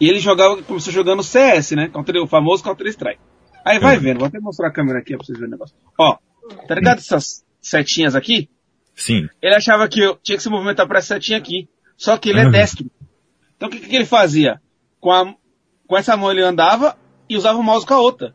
e 0.00 0.08
ele 0.08 0.18
jogava, 0.18 0.62
começou 0.62 0.92
jogando 0.92 1.22
CS, 1.22 1.72
né? 1.72 1.88
Counter, 1.88 2.22
o 2.22 2.26
famoso 2.26 2.62
Counter 2.62 2.86
Strike. 2.88 3.20
Aí 3.64 3.78
vai 3.78 3.96
hum. 3.96 4.00
vendo, 4.00 4.18
vou 4.18 4.28
até 4.28 4.40
mostrar 4.40 4.68
a 4.68 4.72
câmera 4.72 4.98
aqui 4.98 5.16
pra 5.16 5.24
vocês 5.24 5.38
verem 5.38 5.48
o 5.48 5.56
negócio. 5.56 5.76
Ó, 5.98 6.16
tá 6.66 6.74
ligado 6.74 6.98
hum. 6.98 7.00
essas 7.00 7.44
setinhas 7.60 8.14
aqui? 8.14 8.48
Sim. 8.94 9.28
Ele 9.42 9.54
achava 9.54 9.88
que 9.88 10.00
eu 10.00 10.16
tinha 10.22 10.36
que 10.36 10.42
se 10.42 10.48
movimentar 10.48 10.88
pra 10.88 10.98
essa 10.98 11.14
setinha 11.14 11.38
aqui. 11.38 11.68
Só 11.96 12.16
que 12.16 12.30
ele 12.30 12.40
é 12.40 12.50
destro. 12.50 12.90
Então 13.56 13.68
o 13.68 13.72
que, 13.72 13.80
que 13.80 13.96
ele 13.96 14.04
fazia? 14.06 14.60
Com, 15.00 15.10
a, 15.10 15.34
com 15.86 15.96
essa 15.96 16.16
mão 16.16 16.30
ele 16.30 16.42
andava 16.42 16.96
e 17.28 17.36
usava 17.36 17.58
o 17.58 17.62
mouse 17.62 17.86
com 17.86 17.94
a 17.94 18.00
outra. 18.00 18.34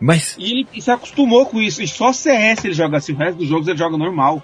Mas. 0.00 0.36
E 0.38 0.50
ele 0.50 0.80
se 0.80 0.90
acostumou 0.90 1.46
com 1.46 1.60
isso. 1.60 1.82
E 1.82 1.88
só 1.88 2.12
CS 2.12 2.64
ele 2.64 2.74
joga 2.74 2.98
assim. 2.98 3.12
O 3.12 3.16
resto 3.16 3.38
dos 3.38 3.48
jogos 3.48 3.68
ele 3.68 3.78
joga 3.78 3.96
normal. 3.96 4.42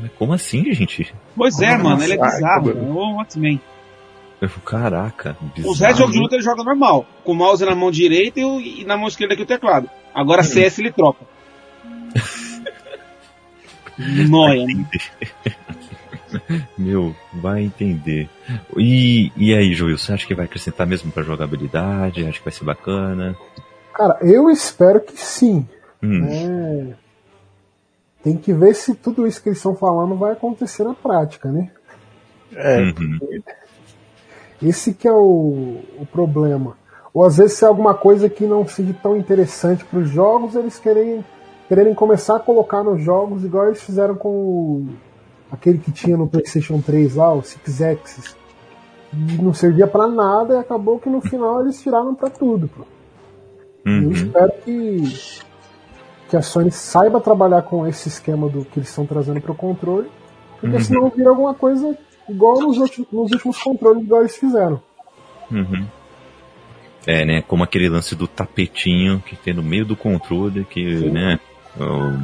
Mas 0.00 0.10
como 0.18 0.32
assim, 0.32 0.72
gente? 0.72 1.14
Pois 1.36 1.60
é, 1.60 1.76
mano. 1.76 2.02
Ele 2.02 2.14
é 2.14 2.18
bizarro. 2.18 2.70
É 2.70 2.74
o 2.74 3.20
X-Men. 3.22 3.60
Caraca, 4.64 5.36
bizarro. 5.54 5.72
Os 5.72 5.80
restos 5.80 5.98
jogos 5.98 6.14
de 6.14 6.20
luta 6.20 6.34
ele 6.34 6.42
joga 6.42 6.62
normal. 6.62 7.06
Com 7.22 7.32
o 7.32 7.34
mouse 7.34 7.64
na 7.64 7.74
mão 7.74 7.90
direita 7.90 8.40
e, 8.40 8.44
o, 8.44 8.60
e 8.60 8.84
na 8.84 8.96
mão 8.96 9.08
esquerda 9.08 9.34
aqui 9.34 9.42
o 9.42 9.46
teclado. 9.46 9.88
Agora 10.14 10.42
hum. 10.42 10.44
CS 10.44 10.78
ele 10.78 10.92
troca. 10.92 11.24
Noia. 14.28 14.66
Meu, 16.76 17.14
vai 17.32 17.62
entender. 17.62 18.28
E, 18.76 19.30
e 19.36 19.54
aí, 19.54 19.72
Joel, 19.72 19.96
você 19.96 20.12
acha 20.12 20.26
que 20.26 20.34
vai 20.34 20.46
acrescentar 20.46 20.86
mesmo 20.86 21.12
pra 21.12 21.22
jogabilidade? 21.22 22.26
Acha 22.26 22.38
que 22.38 22.44
vai 22.44 22.52
ser 22.52 22.64
bacana? 22.64 23.36
Cara, 23.94 24.18
eu 24.20 24.50
espero 24.50 25.00
que 25.00 25.16
sim. 25.16 25.66
Hum. 26.02 26.26
É... 26.28 27.03
Tem 28.24 28.38
que 28.38 28.54
ver 28.54 28.74
se 28.74 28.94
tudo 28.94 29.26
isso 29.26 29.42
que 29.42 29.50
eles 29.50 29.58
estão 29.58 29.76
falando 29.76 30.16
vai 30.16 30.32
acontecer 30.32 30.82
na 30.82 30.94
prática, 30.94 31.52
né? 31.52 31.70
É. 32.56 32.80
Uhum. 32.80 33.18
Esse 34.62 34.94
que 34.94 35.06
é 35.06 35.12
o, 35.12 35.80
o 35.98 36.06
problema. 36.10 36.74
Ou 37.12 37.22
às 37.22 37.36
vezes 37.36 37.58
se 37.58 37.64
é 37.66 37.68
alguma 37.68 37.92
coisa 37.92 38.30
que 38.30 38.46
não 38.46 38.66
seja 38.66 38.96
tão 39.02 39.14
interessante 39.14 39.84
para 39.84 39.98
os 39.98 40.08
jogos, 40.08 40.54
eles 40.54 40.78
querem, 40.78 41.22
quererem 41.68 41.94
começar 41.94 42.36
a 42.36 42.40
colocar 42.40 42.82
nos 42.82 43.02
jogos 43.02 43.44
igual 43.44 43.66
eles 43.66 43.82
fizeram 43.82 44.14
com 44.14 44.30
o, 44.30 44.88
aquele 45.52 45.76
que 45.76 45.92
tinha 45.92 46.16
no 46.16 46.26
PlayStation 46.26 46.80
3 46.80 47.16
lá, 47.16 47.34
o 47.34 47.42
Six 47.42 47.82
Axis. 47.82 48.36
Não 49.12 49.52
servia 49.52 49.86
para 49.86 50.08
nada 50.08 50.54
e 50.54 50.58
acabou 50.58 50.98
que 50.98 51.10
no 51.10 51.20
final 51.20 51.60
eles 51.60 51.80
tiraram 51.82 52.14
para 52.14 52.30
tudo. 52.30 52.68
Pô. 52.68 52.84
Uhum. 53.86 54.04
Eu 54.04 54.12
espero 54.12 54.52
que, 54.64 55.42
que 56.28 56.36
a 56.36 56.42
Sony 56.42 56.70
saiba 56.70 57.20
trabalhar 57.20 57.62
com 57.62 57.86
esse 57.86 58.08
esquema 58.08 58.48
do 58.48 58.64
que 58.64 58.78
eles 58.78 58.88
estão 58.88 59.06
trazendo 59.06 59.40
para 59.40 59.52
o 59.52 59.54
controle, 59.54 60.08
porque 60.60 60.76
uhum. 60.76 60.82
senão 60.82 61.10
vira 61.10 61.30
alguma 61.30 61.54
coisa 61.54 61.96
igual 62.28 62.60
nos, 62.60 62.78
outros, 62.78 63.06
nos 63.12 63.32
últimos 63.32 63.62
controles 63.62 64.02
igual 64.02 64.20
eles 64.22 64.36
fizeram. 64.36 64.80
Uhum. 65.50 65.86
É, 67.06 67.24
né? 67.24 67.42
Como 67.42 67.62
aquele 67.62 67.88
lance 67.88 68.14
do 68.14 68.26
tapetinho 68.26 69.22
que 69.24 69.36
tem 69.36 69.52
no 69.52 69.62
meio 69.62 69.84
do 69.84 69.94
controle, 69.94 70.64
que, 70.64 70.98
Sim. 70.98 71.10
né? 71.10 71.38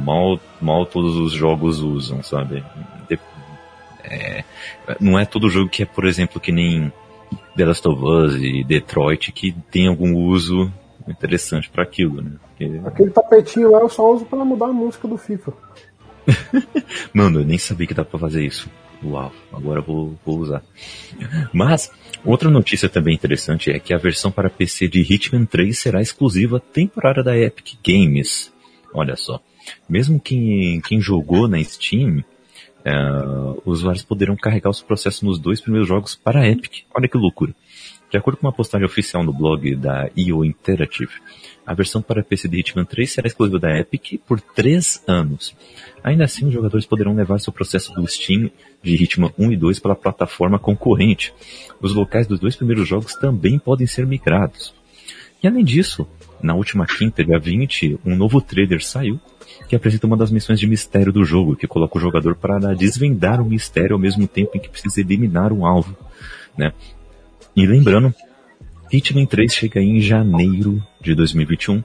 Mal, 0.03 0.39
mal 0.61 0.85
todos 0.85 1.17
os 1.17 1.33
jogos 1.33 1.79
usam, 1.81 2.23
sabe? 2.23 2.63
É, 4.03 4.43
não 4.99 5.19
é 5.19 5.25
todo 5.25 5.49
jogo 5.49 5.69
que 5.69 5.83
é, 5.83 5.85
por 5.85 6.05
exemplo, 6.05 6.39
que 6.39 6.51
nem 6.51 6.91
The 7.55 7.65
Last 7.65 7.87
of 7.87 8.03
Us 8.03 8.35
e 8.35 8.63
Detroit, 8.63 9.31
que 9.31 9.51
tem 9.69 9.87
algum 9.87 10.15
uso 10.15 10.71
interessante 11.11 11.69
para 11.69 11.83
aquilo, 11.83 12.21
né? 12.21 12.31
Porque... 12.41 12.81
Aquele 12.85 13.11
tapetinho 13.11 13.71
lá 13.71 13.79
eu 13.79 13.89
só 13.89 14.11
uso 14.11 14.25
para 14.25 14.43
mudar 14.43 14.67
a 14.67 14.73
música 14.73 15.07
do 15.07 15.17
FIFA. 15.17 15.53
Mano, 17.13 17.41
eu 17.41 17.45
nem 17.45 17.57
sabia 17.57 17.87
que 17.87 17.93
dá 17.93 18.05
pra 18.05 18.19
fazer 18.19 18.43
isso. 18.43 18.69
Uau, 19.03 19.31
agora 19.51 19.79
eu 19.79 19.83
vou, 19.83 20.19
vou 20.25 20.39
usar. 20.39 20.63
Mas, 21.51 21.91
outra 22.23 22.49
notícia 22.49 22.87
também 22.87 23.15
interessante 23.15 23.71
é 23.71 23.79
que 23.79 23.93
a 23.93 23.97
versão 23.97 24.31
para 24.31 24.49
PC 24.49 24.87
de 24.87 25.01
Hitman 25.01 25.45
3 25.45 25.77
será 25.77 26.01
exclusiva 26.01 26.59
temporária 26.59 27.23
da 27.23 27.37
Epic 27.37 27.75
Games. 27.83 28.53
Olha 28.93 29.15
só. 29.15 29.41
Mesmo 29.89 30.19
quem, 30.19 30.81
quem 30.81 31.01
jogou 31.01 31.47
na 31.47 31.63
Steam, 31.63 32.23
uh, 32.85 33.61
usuários 33.65 34.03
poderão 34.03 34.35
carregar 34.35 34.69
os 34.69 34.81
processos 34.81 35.21
nos 35.21 35.39
dois 35.39 35.59
primeiros 35.59 35.87
jogos 35.87 36.15
para 36.15 36.41
a 36.41 36.47
Epic. 36.47 36.83
Olha 36.95 37.07
que 37.07 37.17
loucura. 37.17 37.55
De 38.11 38.17
acordo 38.17 38.37
com 38.37 38.45
uma 38.45 38.51
postagem 38.51 38.85
oficial 38.85 39.23
no 39.23 39.31
blog 39.31 39.73
da 39.77 40.09
IO 40.17 40.43
Interactive, 40.43 41.13
a 41.65 41.73
versão 41.73 42.01
para 42.01 42.21
PC 42.21 42.49
de 42.49 42.59
Hitman 42.59 42.83
3 42.83 43.09
será 43.09 43.25
exclusiva 43.25 43.57
da 43.57 43.79
Epic 43.79 44.19
por 44.27 44.41
3 44.41 45.01
anos. 45.07 45.55
Ainda 46.03 46.25
assim, 46.25 46.45
os 46.45 46.53
jogadores 46.53 46.85
poderão 46.85 47.15
levar 47.15 47.39
seu 47.39 47.53
processo 47.53 47.93
do 47.93 48.05
Steam 48.05 48.51
de 48.83 49.01
Hitman 49.01 49.31
1 49.39 49.53
e 49.53 49.55
2 49.55 49.79
para 49.79 49.93
a 49.93 49.95
plataforma 49.95 50.59
concorrente. 50.59 51.33
Os 51.79 51.93
locais 51.93 52.27
dos 52.27 52.37
dois 52.37 52.53
primeiros 52.53 52.85
jogos 52.85 53.15
também 53.15 53.57
podem 53.57 53.87
ser 53.87 54.05
migrados. 54.05 54.73
E 55.41 55.47
além 55.47 55.63
disso, 55.63 56.05
na 56.43 56.53
última 56.53 56.85
quinta, 56.85 57.23
dia 57.23 57.39
20, 57.39 57.97
um 58.05 58.15
novo 58.15 58.41
trailer 58.41 58.83
saiu 58.83 59.21
que 59.69 59.75
apresenta 59.75 60.05
uma 60.05 60.17
das 60.17 60.31
missões 60.31 60.59
de 60.59 60.67
mistério 60.67 61.13
do 61.13 61.23
jogo, 61.23 61.55
que 61.55 61.67
coloca 61.67 61.97
o 61.97 62.01
jogador 62.01 62.35
para 62.35 62.73
desvendar 62.75 63.39
o 63.39 63.45
mistério 63.45 63.93
ao 63.93 63.99
mesmo 63.99 64.27
tempo 64.27 64.51
em 64.55 64.59
que 64.59 64.69
precisa 64.69 64.99
eliminar 64.99 65.53
um 65.53 65.65
alvo. 65.65 65.95
Né? 66.57 66.73
E 67.55 67.65
lembrando, 67.65 68.13
Hitman 68.91 69.25
3 69.25 69.53
chega 69.53 69.81
em 69.81 69.99
janeiro 69.99 70.81
de 71.01 71.13
2021. 71.13 71.83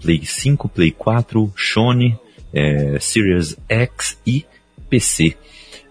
Play 0.00 0.24
5, 0.24 0.68
Play 0.68 0.90
4, 0.90 1.52
Sony, 1.56 2.18
é, 2.52 2.98
Series 2.98 3.56
X 3.68 4.18
e 4.26 4.46
PC. 4.88 5.36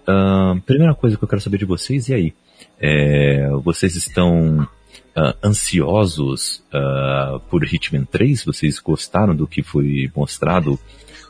Uh, 0.08 0.60
primeira 0.62 0.96
coisa 0.96 1.18
que 1.18 1.24
eu 1.24 1.28
quero 1.28 1.42
saber 1.42 1.58
de 1.58 1.66
vocês, 1.66 2.08
e 2.08 2.14
aí? 2.14 2.34
É, 2.80 3.50
vocês 3.64 3.96
estão 3.96 4.62
uh, 4.62 5.34
ansiosos 5.44 6.64
uh, 6.74 7.40
por 7.50 7.64
Hitman 7.64 8.06
3? 8.06 8.46
Vocês 8.46 8.80
gostaram 8.80 9.36
do 9.36 9.48
que 9.48 9.62
foi 9.62 10.10
mostrado 10.16 10.80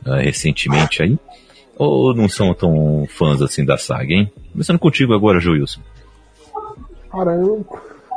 recentemente 0.06 1.02
aí? 1.02 1.18
Ou 1.76 2.16
não 2.16 2.30
são 2.30 2.54
tão 2.54 3.06
fãs 3.10 3.42
assim 3.42 3.66
da 3.66 3.78
saga, 3.78 4.14
hein? 4.14 4.32
Começando 4.52 4.80
contigo 4.80 5.14
agora, 5.14 5.40
Joilson. 5.40 5.82
Cara, 7.12 7.36
eu 7.36 7.66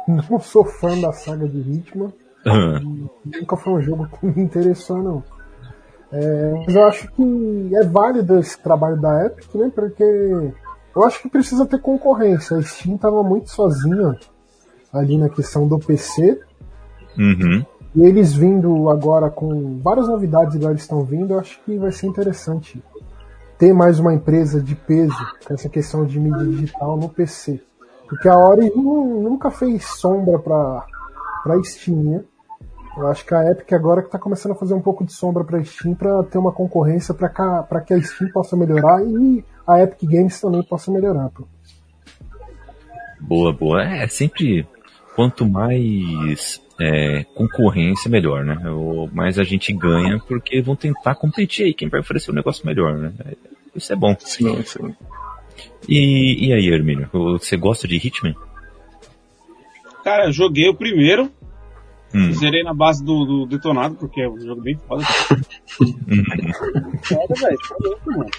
não 0.07 0.41
sou 0.41 0.65
fã 0.65 0.99
da 1.01 1.13
saga 1.13 1.49
de 1.49 1.59
Hitman. 1.59 2.13
Uhum. 2.47 3.09
Nunca 3.25 3.57
foi 3.57 3.73
um 3.75 3.83
jogo 3.83 4.09
que 4.09 4.27
me 4.27 4.43
interessou, 4.43 5.03
não. 5.03 5.23
É, 6.13 6.65
mas 6.67 6.75
eu 6.75 6.85
acho 6.85 7.11
que 7.13 7.71
é 7.75 7.85
válido 7.85 8.39
esse 8.39 8.59
trabalho 8.59 9.01
da 9.01 9.27
Epic, 9.27 9.55
né? 9.55 9.71
Porque 9.73 10.03
eu 10.03 11.05
acho 11.05 11.23
que 11.23 11.29
precisa 11.29 11.67
ter 11.67 11.81
concorrência. 11.81 12.57
A 12.57 12.63
Steam 12.63 12.97
estava 12.97 13.23
muito 13.23 13.51
sozinha 13.51 14.17
ali 14.93 15.17
na 15.17 15.29
questão 15.29 15.69
do 15.69 15.79
PC. 15.79 16.41
Uhum. 17.17 17.65
E 17.95 18.03
eles 18.03 18.35
vindo 18.35 18.89
agora 18.89 19.31
com 19.31 19.79
várias 19.81 20.09
novidades 20.09 20.55
igual 20.55 20.71
eles 20.71 20.83
estão 20.83 21.03
vindo, 21.03 21.35
eu 21.35 21.41
acho 21.41 21.61
que 21.65 21.77
vai 21.77 21.91
ser 21.91 22.07
interessante 22.07 22.83
ter 23.59 23.73
mais 23.75 23.99
uma 23.99 24.15
empresa 24.15 24.61
de 24.61 24.75
peso 24.75 25.15
com 25.47 25.53
essa 25.53 25.69
questão 25.69 26.07
de 26.07 26.19
mídia 26.19 26.47
digital 26.47 26.97
no 26.97 27.09
PC. 27.09 27.61
Porque 28.11 28.29
a 28.29 28.37
Ori 28.37 28.71
nunca 28.75 29.51
fez 29.53 29.87
sombra 29.87 30.39
para 30.39 30.85
para 31.45 31.63
Steam, 31.63 32.03
né? 32.03 32.25
Eu 32.97 33.07
acho 33.07 33.25
que 33.25 33.33
a 33.33 33.51
Epic 33.51 33.73
agora 33.73 34.03
que 34.03 34.09
está 34.09 34.19
começando 34.19 34.53
a 34.53 34.57
fazer 34.57 34.75
um 34.75 34.81
pouco 34.81 35.05
de 35.05 35.13
sombra 35.13 35.45
para 35.45 35.63
Steam 35.65 35.95
para 35.95 36.23
ter 36.25 36.37
uma 36.37 36.53
concorrência 36.53 37.15
para 37.15 37.81
que 37.81 37.95
a 37.95 38.03
Steam 38.03 38.31
possa 38.33 38.57
melhorar 38.57 39.03
e 39.03 39.45
a 39.67 39.81
Epic 39.81 40.11
Games 40.11 40.41
também 40.41 40.63
possa 40.65 40.91
melhorar. 40.91 41.31
Pô. 41.31 41.45
Boa, 43.21 43.53
boa. 43.53 43.83
É 43.83 44.09
sempre 44.09 44.67
quanto 45.15 45.49
mais 45.49 46.61
é, 46.81 47.25
concorrência, 47.35 48.11
melhor, 48.11 48.45
né? 48.45 48.59
O 48.71 49.09
mais 49.13 49.39
a 49.39 49.45
gente 49.45 49.73
ganha 49.73 50.19
porque 50.27 50.61
vão 50.61 50.75
tentar 50.75 51.15
competir 51.15 51.67
aí 51.67 51.75
quem 51.75 51.89
vai 51.89 52.01
oferecer 52.01 52.33
um 52.33 52.35
negócio 52.35 52.67
melhor, 52.67 52.95
né? 52.95 53.13
Isso 53.75 53.93
é 53.93 53.97
bom. 53.97 54.17
Sim, 54.19 54.63
sim. 54.65 54.95
E, 55.89 56.49
e 56.49 56.53
aí, 56.53 56.69
Hermínio, 56.69 57.09
você 57.13 57.57
gosta 57.57 57.89
de 57.89 57.97
Hitman? 57.97 58.35
Cara, 60.05 60.31
joguei 60.31 60.69
o 60.69 60.75
primeiro. 60.75 61.31
Hum. 62.15 62.33
Zerei 62.33 62.63
na 62.65 62.75
base 62.75 63.05
do, 63.05 63.25
do, 63.25 63.47
detonado, 63.47 63.95
porque 63.95 64.21
é 64.23 64.29
um 64.29 64.41
jogo 64.41 64.61
bem 64.61 64.77
foda. 64.77 65.05
foda, 67.05 67.35
velho. 67.41 67.59
mano. 68.07 68.31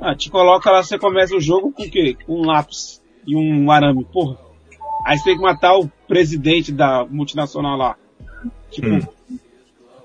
Ah, 0.00 0.14
te 0.14 0.30
coloca 0.30 0.70
lá, 0.70 0.82
você 0.82 0.98
começa 0.98 1.36
o 1.36 1.40
jogo 1.40 1.72
com 1.72 1.82
o 1.82 1.90
quê? 1.90 2.16
Com 2.24 2.40
um 2.40 2.46
lápis 2.46 3.02
e 3.26 3.36
um 3.36 3.70
arame, 3.70 4.06
porra. 4.06 4.38
Aí 5.04 5.18
você 5.18 5.24
tem 5.24 5.36
que 5.36 5.42
matar 5.42 5.76
o 5.76 5.88
presidente 6.06 6.72
da 6.72 7.04
multinacional 7.04 7.76
lá. 7.76 7.96
Tipo, 8.70 8.88
hum. 8.88 9.00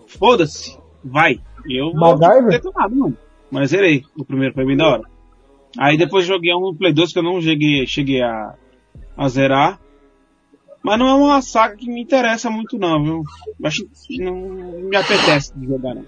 foda-se, 0.07 0.77
vai. 1.03 1.39
Eu 1.69 1.93
vou 1.93 2.17
detonado, 2.49 2.95
mano. 2.95 3.17
Mas 3.49 3.69
zerei. 3.69 4.03
O 4.17 4.25
primeiro 4.25 4.53
foi 4.53 4.65
bem 4.65 4.75
da 4.75 4.87
hora. 4.89 5.12
Aí 5.77 5.97
depois 5.97 6.25
joguei 6.25 6.53
um 6.53 6.75
Play 6.75 6.93
2 6.93 7.11
que 7.11 7.19
eu 7.19 7.23
não 7.23 7.41
cheguei, 7.41 7.85
cheguei 7.87 8.21
a, 8.21 8.55
a 9.17 9.27
zerar. 9.27 9.79
Mas 10.83 10.99
não 10.99 11.07
é 11.07 11.13
uma 11.13 11.41
saga 11.41 11.77
que 11.77 11.89
me 11.89 12.01
interessa 12.01 12.49
muito 12.49 12.77
não, 12.77 13.03
viu? 13.03 13.23
Acho 13.63 13.85
que 14.05 14.21
não 14.21 14.35
me 14.35 14.95
apetece 14.95 15.57
de 15.57 15.65
jogar 15.65 15.95
não. 15.95 16.05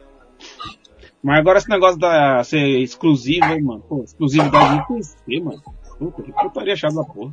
Mas 1.23 1.39
agora 1.39 1.57
esse 1.57 1.69
negócio 1.69 1.97
da 1.97 2.43
ser 2.43 2.81
exclusivo, 2.81 3.47
mano. 3.63 3.83
Pô, 3.87 4.03
exclusividade 4.03 4.79
de 4.79 4.87
PC, 4.87 5.39
mano. 5.41 5.61
Puta, 5.97 6.21
que 6.21 6.31
putaria 6.31 6.75
chata 6.75 6.95
da 6.95 7.03
porra. 7.03 7.31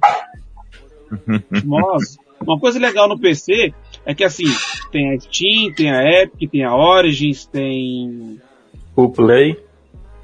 Nossa. 1.65 2.19
Uma 2.41 2.59
coisa 2.59 2.79
legal 2.79 3.09
no 3.09 3.19
PC 3.19 3.75
é 4.07 4.15
que 4.15 4.25
assim, 4.25 4.47
tem 4.91 5.13
a 5.13 5.21
Steam, 5.21 5.75
tem 5.75 5.91
a 5.93 6.23
Epic, 6.23 6.51
tem 6.51 6.65
a 6.65 6.75
Origins, 6.75 7.45
tem... 7.47 8.41
O 8.97 9.11
Play 9.11 9.57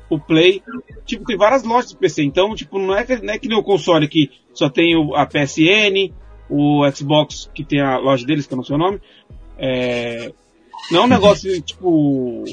o 0.09 0.19
Play. 0.19 0.63
Tipo, 1.05 1.25
tem 1.25 1.37
várias 1.37 1.63
lojas 1.63 1.91
de 1.91 1.97
PC. 1.97 2.23
Então, 2.23 2.55
tipo, 2.55 2.79
não 2.79 2.97
é 2.97 3.05
que, 3.05 3.17
não 3.17 3.33
é 3.33 3.39
que 3.39 3.49
nem 3.49 3.59
o 3.59 3.63
console 3.63 4.09
que 4.09 4.31
só 4.53 4.69
tem 4.69 4.97
o, 4.97 5.15
a 5.15 5.27
PSN, 5.27 6.13
o 6.49 6.83
Xbox 6.91 7.51
que 7.55 7.65
tem 7.65 7.81
a 7.81 7.99
loja 7.99 8.27
deles, 8.27 8.47
que 8.47 8.55
eu 8.55 8.57
não 8.57 8.65
sei 8.65 8.77
o 8.77 8.79
nome. 8.79 9.01
É, 9.59 10.33
não 10.91 11.03
é 11.03 11.05
um 11.05 11.09
negócio, 11.09 11.61
tipo, 11.63 12.45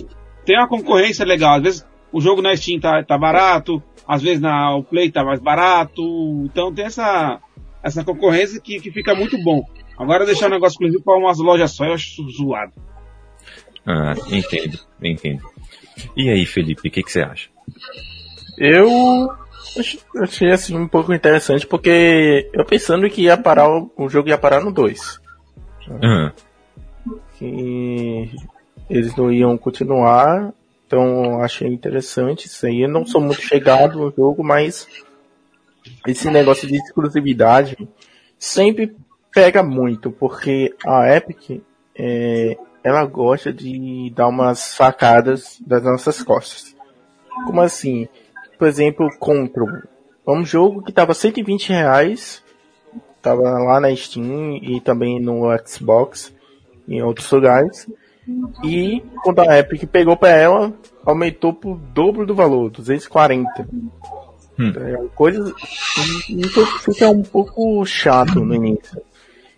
tem 0.46 0.58
uma 0.58 0.68
concorrência 0.68 1.26
legal. 1.26 1.56
Às 1.58 1.63
vezes 1.63 1.88
o 2.12 2.22
jogo 2.22 2.41
na 2.41 2.56
Steam 2.56 2.80
tá, 2.80 3.04
tá 3.04 3.18
barato, 3.18 3.82
às 4.08 4.22
vezes 4.22 4.41
na 4.41 4.76
o 4.76 4.84
Play 4.84 5.12
tá 5.12 5.24
mais 5.24 5.39
barato. 5.39 6.02
Então 6.46 6.74
tem 6.74 6.86
essa, 6.86 7.39
essa 7.84 8.04
concorrência 8.04 8.60
que, 8.60 8.80
que 8.80 8.91
fica 8.91 9.15
muito 9.15 9.38
bom. 9.44 9.63
Agora 9.98 10.26
deixar 10.26 10.48
o 10.48 10.50
negócio 10.50 10.76
exclusivo 10.76 11.04
para 11.04 11.18
umas 11.18 11.39
lojas 11.39 11.72
só, 11.72 11.86
eu 11.86 11.94
acho 11.94 12.30
zoado. 12.30 12.74
Ah, 13.86 14.13
entendo, 14.32 14.80
entendo. 15.02 15.43
E 16.15 16.30
aí, 16.30 16.45
Felipe, 16.45 16.88
o 16.88 16.91
que, 16.91 17.04
que 17.04 17.12
você 17.12 17.21
acha? 17.21 17.50
Eu 18.58 19.30
achei 20.21 20.52
assim 20.52 20.76
um 20.78 20.88
pouco 20.88 21.13
interessante 21.13 21.67
porque 21.67 22.50
eu 22.54 22.65
pensando 22.65 23.10
que 23.10 23.24
ia 23.24 23.38
parar 23.38 23.69
o, 23.69 24.10
jogo 24.10 24.30
ia 24.30 24.38
parar 24.38 24.62
no 24.62 24.71
2. 24.71 25.19
Uhum. 25.89 26.32
Que 27.38 28.32
eles 28.89 29.15
não 29.15 29.32
iam 29.32 29.58
continuar. 29.58 30.54
Então 30.88 31.41
achei 31.41 31.67
interessante 31.67 32.45
isso 32.45 32.65
aí. 32.65 32.82
Eu 32.82 32.89
não 32.89 33.06
sou 33.06 33.21
muito 33.21 33.41
chegado 33.41 34.00
no 34.00 34.13
jogo, 34.15 34.43
mas 34.43 34.88
esse 36.08 36.30
negócio 36.30 36.67
de 36.67 36.76
exclusividade 36.76 37.78
sempre 38.38 38.95
pega 39.34 39.62
muito, 39.62 40.12
porque 40.12 40.74
a 40.86 41.13
Epic 41.13 41.62
é, 41.98 42.58
ela 42.86 43.04
gosta 43.04 43.52
de 43.52 44.12
dar 44.15 44.28
umas 44.28 44.76
facadas 44.76 45.60
das 45.65 45.84
nossas 45.84 46.21
costas. 46.21 46.76
Como 47.48 47.60
assim? 47.60 48.08
Por 48.60 48.67
exemplo, 48.67 49.10
Control. 49.17 49.82
É 50.28 50.32
um 50.32 50.45
jogo 50.45 50.84
que 50.84 50.93
tava 50.93 51.15
120 51.15 51.69
reais. 51.69 52.43
Tava 53.24 53.41
lá 53.41 53.80
na 53.80 53.93
Steam 53.95 54.58
e 54.62 54.80
também 54.80 55.19
no 55.19 55.45
Xbox. 55.65 56.32
Em 56.88 57.02
outros 57.02 57.30
lugares. 57.32 57.89
E 58.63 59.02
quando 59.24 59.39
a 59.39 59.58
Epic 59.58 59.88
pegou 59.88 60.15
para 60.15 60.30
ela, 60.30 60.71
aumentou 61.04 61.54
pro 61.54 61.82
dobro 61.91 62.24
do 62.24 62.36
valor, 62.36 62.69
240. 62.69 63.67
Hum. 64.60 64.71
É, 64.78 65.08
coisas. 65.15 65.52
Isso 66.30 66.65
fica 66.82 67.10
um 67.10 67.24
pouco 67.24 67.84
chato 67.84 68.45
no 68.45 68.54
início. 68.54 69.02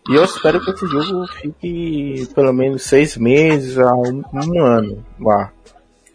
E 0.09 0.15
eu 0.15 0.23
espero 0.23 0.63
que 0.63 0.71
esse 0.71 0.87
jogo 0.87 1.27
fique 1.27 2.27
pelo 2.33 2.53
menos 2.53 2.83
seis 2.83 3.17
meses 3.17 3.77
a 3.77 3.93
um, 3.93 4.23
um 4.33 4.63
ano 4.63 5.05
lá. 5.19 5.51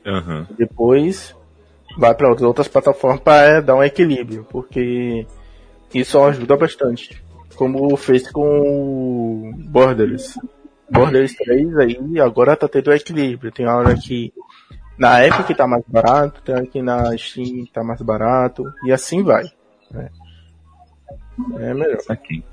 Uhum. 0.07 0.47
Depois 0.57 1.35
vai 1.97 2.15
para 2.15 2.31
outras 2.31 2.69
plataformas 2.69 3.21
para 3.21 3.61
dar 3.61 3.77
um 3.77 3.83
equilíbrio, 3.83 4.47
porque 4.51 5.27
isso 5.95 6.23
ajuda 6.23 6.57
bastante. 6.57 7.23
Como 7.55 7.95
fez 7.97 8.31
com 8.31 9.53
Borders. 9.69 10.39
Borders 10.91 11.35
3 11.35 11.77
aí 11.79 12.21
agora 12.21 12.57
tá 12.57 12.69
tendo 12.69 12.93
equilíbrio. 12.93 13.53
Tem 13.53 13.67
hora 13.67 13.95
que 13.95 14.33
na 14.99 15.27
Epic 15.27 15.57
tá 15.57 15.67
mais 15.67 15.85
barato, 15.87 16.43
tem 16.43 16.55
hora 16.55 16.67
que 16.67 16.83
na 16.83 17.17
Steam 17.17 17.67
tá 17.73 17.83
mais 17.83 18.01
barato, 18.01 18.73
e 18.85 18.93
assim 18.93 19.23
vai. 19.23 19.45
Né? 19.91 20.11
É 21.59 21.75
melhor. 21.75 21.99
Aqui. 22.09 22.45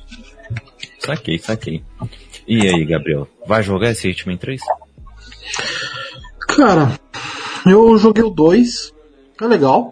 Saquei, 1.09 1.39
saquei. 1.39 1.83
E 2.47 2.67
aí, 2.67 2.85
Gabriel? 2.85 3.27
Vai 3.43 3.63
jogar 3.63 3.89
esse 3.89 4.07
Hitman 4.07 4.37
3? 4.37 4.61
Cara, 6.55 6.99
eu 7.65 7.97
joguei 7.97 8.23
o 8.23 8.29
2. 8.29 8.93
É 9.41 9.47
legal. 9.47 9.91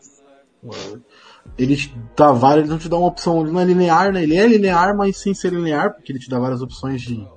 Ele 1.58 1.76
te 1.76 1.92
dá 2.16 2.32
várias, 2.32 2.66
ele 2.66 2.72
não 2.72 2.78
te 2.78 2.88
dá 2.88 2.98
uma 2.98 3.08
opção, 3.08 3.42
ele 3.42 3.52
não 3.52 3.60
é 3.60 3.66
linear, 3.66 4.14
né? 4.14 4.22
Ele 4.22 4.36
é 4.36 4.46
linear, 4.46 4.96
mas 4.96 5.18
sem 5.18 5.34
ser 5.34 5.52
linear, 5.52 5.96
porque 5.96 6.12
ele 6.12 6.20
te 6.20 6.30
dá 6.30 6.38
várias 6.38 6.62
opções 6.62 7.02
de. 7.02 7.28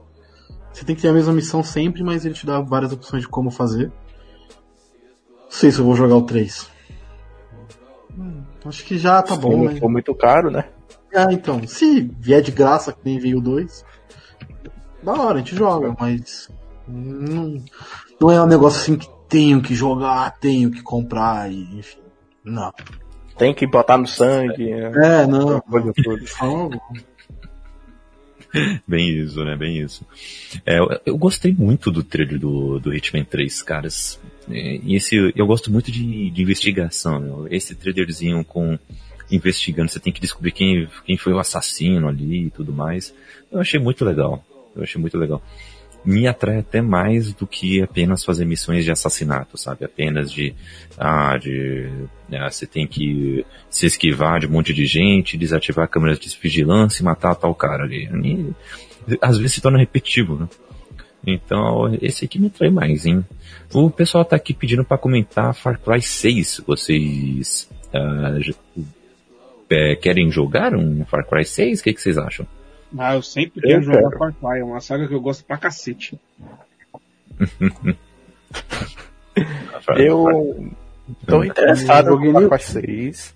Você 0.75 0.85
tem 0.85 0.95
que 0.95 1.01
ter 1.01 1.09
a 1.09 1.15
mesma 1.15 1.33
missão 1.33 1.63
sempre, 1.63 2.03
mas 2.03 2.27
ele 2.27 2.35
te 2.35 2.45
dá 2.45 2.61
várias 2.61 2.93
opções 2.93 3.23
de 3.23 3.29
como 3.29 3.51
fazer. 3.51 3.91
Não 5.45 5.51
sei 5.51 5.71
se 5.71 5.79
eu 5.79 5.87
vou 5.87 5.97
jogar 5.97 6.17
o 6.17 6.23
3. 6.23 6.71
Hum, 8.19 8.43
acho 8.67 8.85
que 8.85 8.99
já 8.99 9.23
tá 9.23 9.37
bom, 9.37 9.65
né? 9.65 9.75
Ficou 9.75 9.91
muito 9.91 10.15
caro, 10.15 10.51
né? 10.51 10.67
Ah, 11.15 11.33
então, 11.33 11.67
se 11.67 12.01
vier 12.19 12.41
de 12.43 12.53
graça, 12.53 12.93
que 12.93 13.01
nem 13.05 13.19
veio 13.19 13.41
2, 13.41 13.85
da 15.03 15.13
hora, 15.13 15.35
a 15.35 15.39
gente 15.39 15.57
joga, 15.57 15.95
mas 15.99 16.49
não, 16.87 17.63
não 18.21 18.31
é 18.31 18.43
um 18.43 18.47
negócio 18.47 18.81
assim 18.81 18.97
que 18.97 19.09
tenho 19.29 19.61
que 19.61 19.75
jogar, 19.75 20.39
tenho 20.39 20.71
que 20.71 20.83
comprar, 20.83 21.51
e, 21.51 21.79
enfim, 21.79 22.01
não. 22.45 22.73
Tem 23.37 23.55
que 23.55 23.67
botar 23.67 23.97
no 23.97 24.07
sangue. 24.07 24.71
É, 24.71 25.23
é 25.23 25.27
não. 25.27 25.63
Bem 28.87 29.09
isso, 29.09 29.43
né? 29.45 29.57
Bem 29.57 29.79
isso. 29.79 30.05
É, 30.67 30.79
eu 31.07 31.17
gostei 31.17 31.55
muito 31.55 31.91
do 31.91 32.03
trailer 32.03 32.39
do, 32.39 32.79
do 32.81 32.93
Hitman 32.93 33.25
3, 33.25 33.63
caras. 33.63 34.21
E 34.49 34.95
esse, 34.97 35.33
eu 35.37 35.47
gosto 35.47 35.71
muito 35.73 35.91
de, 35.91 36.31
de 36.31 36.43
investigação. 36.43 37.21
Meu. 37.21 37.49
Esse 37.51 37.75
trailerzinho 37.75 38.45
com 38.45 38.79
investigando, 39.31 39.91
você 39.91 40.01
tem 40.01 40.13
que 40.13 40.21
descobrir 40.21 40.53
quem, 40.53 40.89
quem 41.05 41.17
foi 41.17 41.33
o 41.33 41.39
assassino 41.39 42.09
ali 42.09 42.47
e 42.47 42.51
tudo 42.51 42.73
mais. 42.73 43.15
Eu 43.51 43.61
achei 43.61 43.79
muito 43.79 44.05
legal. 44.05 44.45
Eu 44.75 44.83
achei 44.83 45.01
muito 45.01 45.19
legal. 45.19 45.43
Me 46.05 46.27
atrai 46.27 46.59
até 46.59 46.81
mais 46.81 47.33
do 47.35 47.47
que 47.47 47.83
apenas 47.83 48.25
fazer 48.25 48.47
missões 48.47 48.85
de 48.85 48.91
assassinato, 48.91 49.59
sabe? 49.59 49.85
Apenas 49.85 50.33
de, 50.33 50.55
ah, 50.97 51.37
de, 51.37 51.91
ah, 52.33 52.51
você 52.51 52.67
tem 52.67 52.87
que 52.87 53.45
se 53.69 53.85
esquivar 53.85 54.41
de 54.41 54.47
um 54.47 54.51
monte 54.51 54.73
de 54.73 54.87
gente, 54.87 55.37
desativar 55.37 55.89
câmeras 55.89 56.19
de 56.19 56.35
vigilância 56.41 57.03
e 57.03 57.05
matar 57.05 57.35
tal 57.35 57.55
cara 57.55 57.85
ali. 57.85 58.09
E, 58.25 59.17
às 59.21 59.37
vezes 59.37 59.55
se 59.55 59.61
torna 59.61 59.79
repetitivo, 59.79 60.37
né? 60.37 60.49
Então, 61.27 61.95
esse 62.01 62.25
aqui 62.25 62.39
me 62.39 62.47
atrai 62.47 62.71
mais, 62.71 63.05
hein? 63.05 63.25
O 63.73 63.91
pessoal 63.91 64.25
tá 64.25 64.37
aqui 64.37 64.55
pedindo 64.55 64.85
para 64.85 64.97
comentar 64.97 65.55
Far 65.55 65.79
Cry 65.79 66.01
6. 66.01 66.63
Vocês 66.67 67.69
uh, 67.95 68.55
é, 69.71 69.95
querem 69.95 70.31
jogar 70.31 70.75
um 70.75 71.05
Far 71.05 71.25
Cry 71.27 71.45
6? 71.45 71.81
O 71.81 71.85
que, 71.85 71.95
que 71.95 72.03
vocês 72.03 72.19
acham? 72.19 72.47
Ah, 72.99 73.15
eu 73.15 73.23
sempre 73.23 73.61
quero 73.61 73.83
jogar 73.83 74.11
Far 74.19 74.35
Cry. 74.35 74.59
É 74.61 74.65
uma 74.65 74.81
saga 74.81 75.07
que 75.07 75.15
eu 75.15 75.21
gosto 75.21 75.45
pra 75.45 75.57
cacete. 75.57 76.19
eu 79.97 80.71
tô 81.27 81.45
interessado 81.45 82.19
no 82.19 82.49
Far 82.49 82.59
Cry 82.59 82.83
6. 82.83 83.35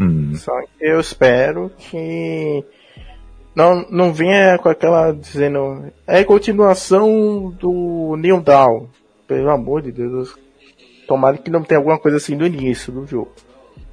Hum. 0.00 0.34
Só 0.34 0.52
que 0.62 0.68
eu 0.80 0.98
espero 0.98 1.70
que 1.78 2.64
não, 3.54 3.86
não 3.90 4.12
venha 4.12 4.58
com 4.58 4.68
aquela 4.68 5.12
dizendo 5.12 5.90
é 6.06 6.24
continuação 6.24 7.54
do 7.58 8.16
New 8.18 8.40
Down. 8.40 8.88
Pelo 9.28 9.50
amor 9.50 9.82
de 9.82 9.92
Deus. 9.92 10.34
Tomara 11.06 11.36
que 11.36 11.50
não 11.50 11.62
tenha 11.62 11.78
alguma 11.78 11.98
coisa 11.98 12.16
assim 12.16 12.36
do 12.36 12.46
início 12.46 12.92
do 12.92 13.06
jogo. 13.06 13.32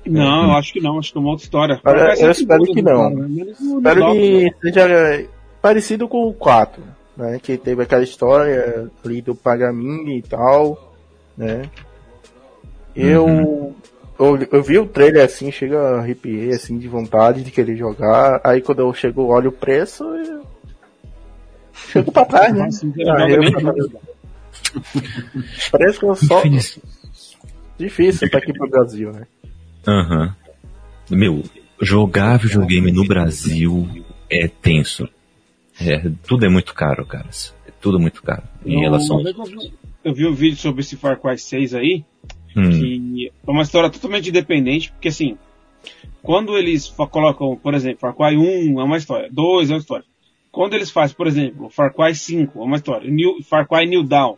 Não, 0.05 0.45
eu 0.45 0.57
acho 0.57 0.73
que 0.73 0.81
não, 0.81 0.99
acho 0.99 1.11
que 1.11 1.17
é 1.17 1.21
uma 1.21 1.29
outra 1.29 1.43
história. 1.43 1.81
Eu, 1.83 1.93
eu 1.93 2.31
espero 2.31 2.63
que 2.63 2.81
não. 2.81 3.09
Né? 3.09 3.45
Espero 3.51 4.11
que 4.11 4.53
seja 4.61 5.25
parecido 5.61 6.07
com 6.07 6.27
o 6.27 6.33
4, 6.33 6.83
né? 7.15 7.39
Que 7.41 7.57
teve 7.57 7.83
aquela 7.83 8.03
história 8.03 8.89
ali 9.03 9.21
do 9.21 9.33
Pagamin 9.33 10.17
e 10.17 10.21
tal, 10.21 10.93
né? 11.37 11.63
Eu 12.95 13.25
uhum 13.25 13.73
eu, 14.19 14.47
eu 14.51 14.63
vi 14.63 14.77
o 14.77 14.85
trailer 14.85 15.25
assim, 15.25 15.51
chega 15.51 15.79
a 15.79 15.99
arrepiar 15.99 16.55
assim 16.55 16.77
de 16.77 16.87
vontade 16.87 17.43
de 17.43 17.51
querer 17.51 17.75
jogar. 17.75 18.39
Aí 18.43 18.61
quando 18.61 18.79
eu 18.79 18.93
chego, 18.93 19.23
olho 19.25 19.49
o 19.49 19.53
preço, 19.53 20.03
eu... 20.03 20.45
chego 21.73 22.11
pra 22.11 22.25
trás, 22.25 22.53
né? 22.53 22.69
Ah, 23.09 23.29
eu... 23.29 23.41
Parece 25.71 25.99
que 25.99 26.05
eu 26.05 26.15
só. 26.15 26.41
Difícil 27.77 28.29
pra 28.29 28.39
aqui 28.39 28.53
pro 28.53 28.69
Brasil, 28.69 29.11
né? 29.11 29.27
Aham. 29.87 30.35
Uhum. 31.09 31.17
Meu, 31.17 31.43
jogar 31.81 32.37
videogame 32.37 32.91
no 32.91 33.05
Brasil 33.05 33.87
é 34.29 34.47
tenso. 34.47 35.07
É, 35.79 36.09
tudo 36.25 36.45
é 36.45 36.49
muito 36.49 36.73
caro, 36.73 37.05
caras. 37.05 37.53
É 37.67 37.71
tudo 37.81 37.99
muito 37.99 38.21
caro. 38.23 38.43
Em 38.65 38.79
relação. 38.79 39.21
Eu 40.03 40.13
vi 40.13 40.27
um 40.27 40.33
vídeo 40.33 40.57
sobre 40.57 40.81
esse 40.81 40.95
Far 40.95 41.19
Cry 41.19 41.37
6 41.37 41.73
aí. 41.73 42.03
Hum. 42.55 42.69
Que 42.69 43.31
é 43.47 43.51
uma 43.51 43.63
história 43.63 43.89
totalmente 43.89 44.29
independente, 44.29 44.91
porque 44.91 45.07
assim, 45.07 45.37
quando 46.21 46.55
eles 46.55 46.87
colocam, 46.87 47.55
por 47.55 47.73
exemplo, 47.73 47.99
Far 47.99 48.15
Cry 48.15 48.37
1 48.37 48.79
é 48.79 48.83
uma 48.83 48.97
história, 48.97 49.29
2 49.31 49.69
é 49.69 49.73
uma 49.73 49.79
história. 49.79 50.05
Quando 50.51 50.75
eles 50.75 50.91
fazem, 50.91 51.15
por 51.15 51.25
exemplo, 51.25 51.69
Far 51.69 51.93
Cry 51.93 52.13
5 52.13 52.59
é 52.59 52.63
uma 52.63 52.75
história, 52.75 53.09
New, 53.09 53.41
Far 53.43 53.67
Cry 53.67 53.87
New 53.87 54.03
Dawn, 54.03 54.35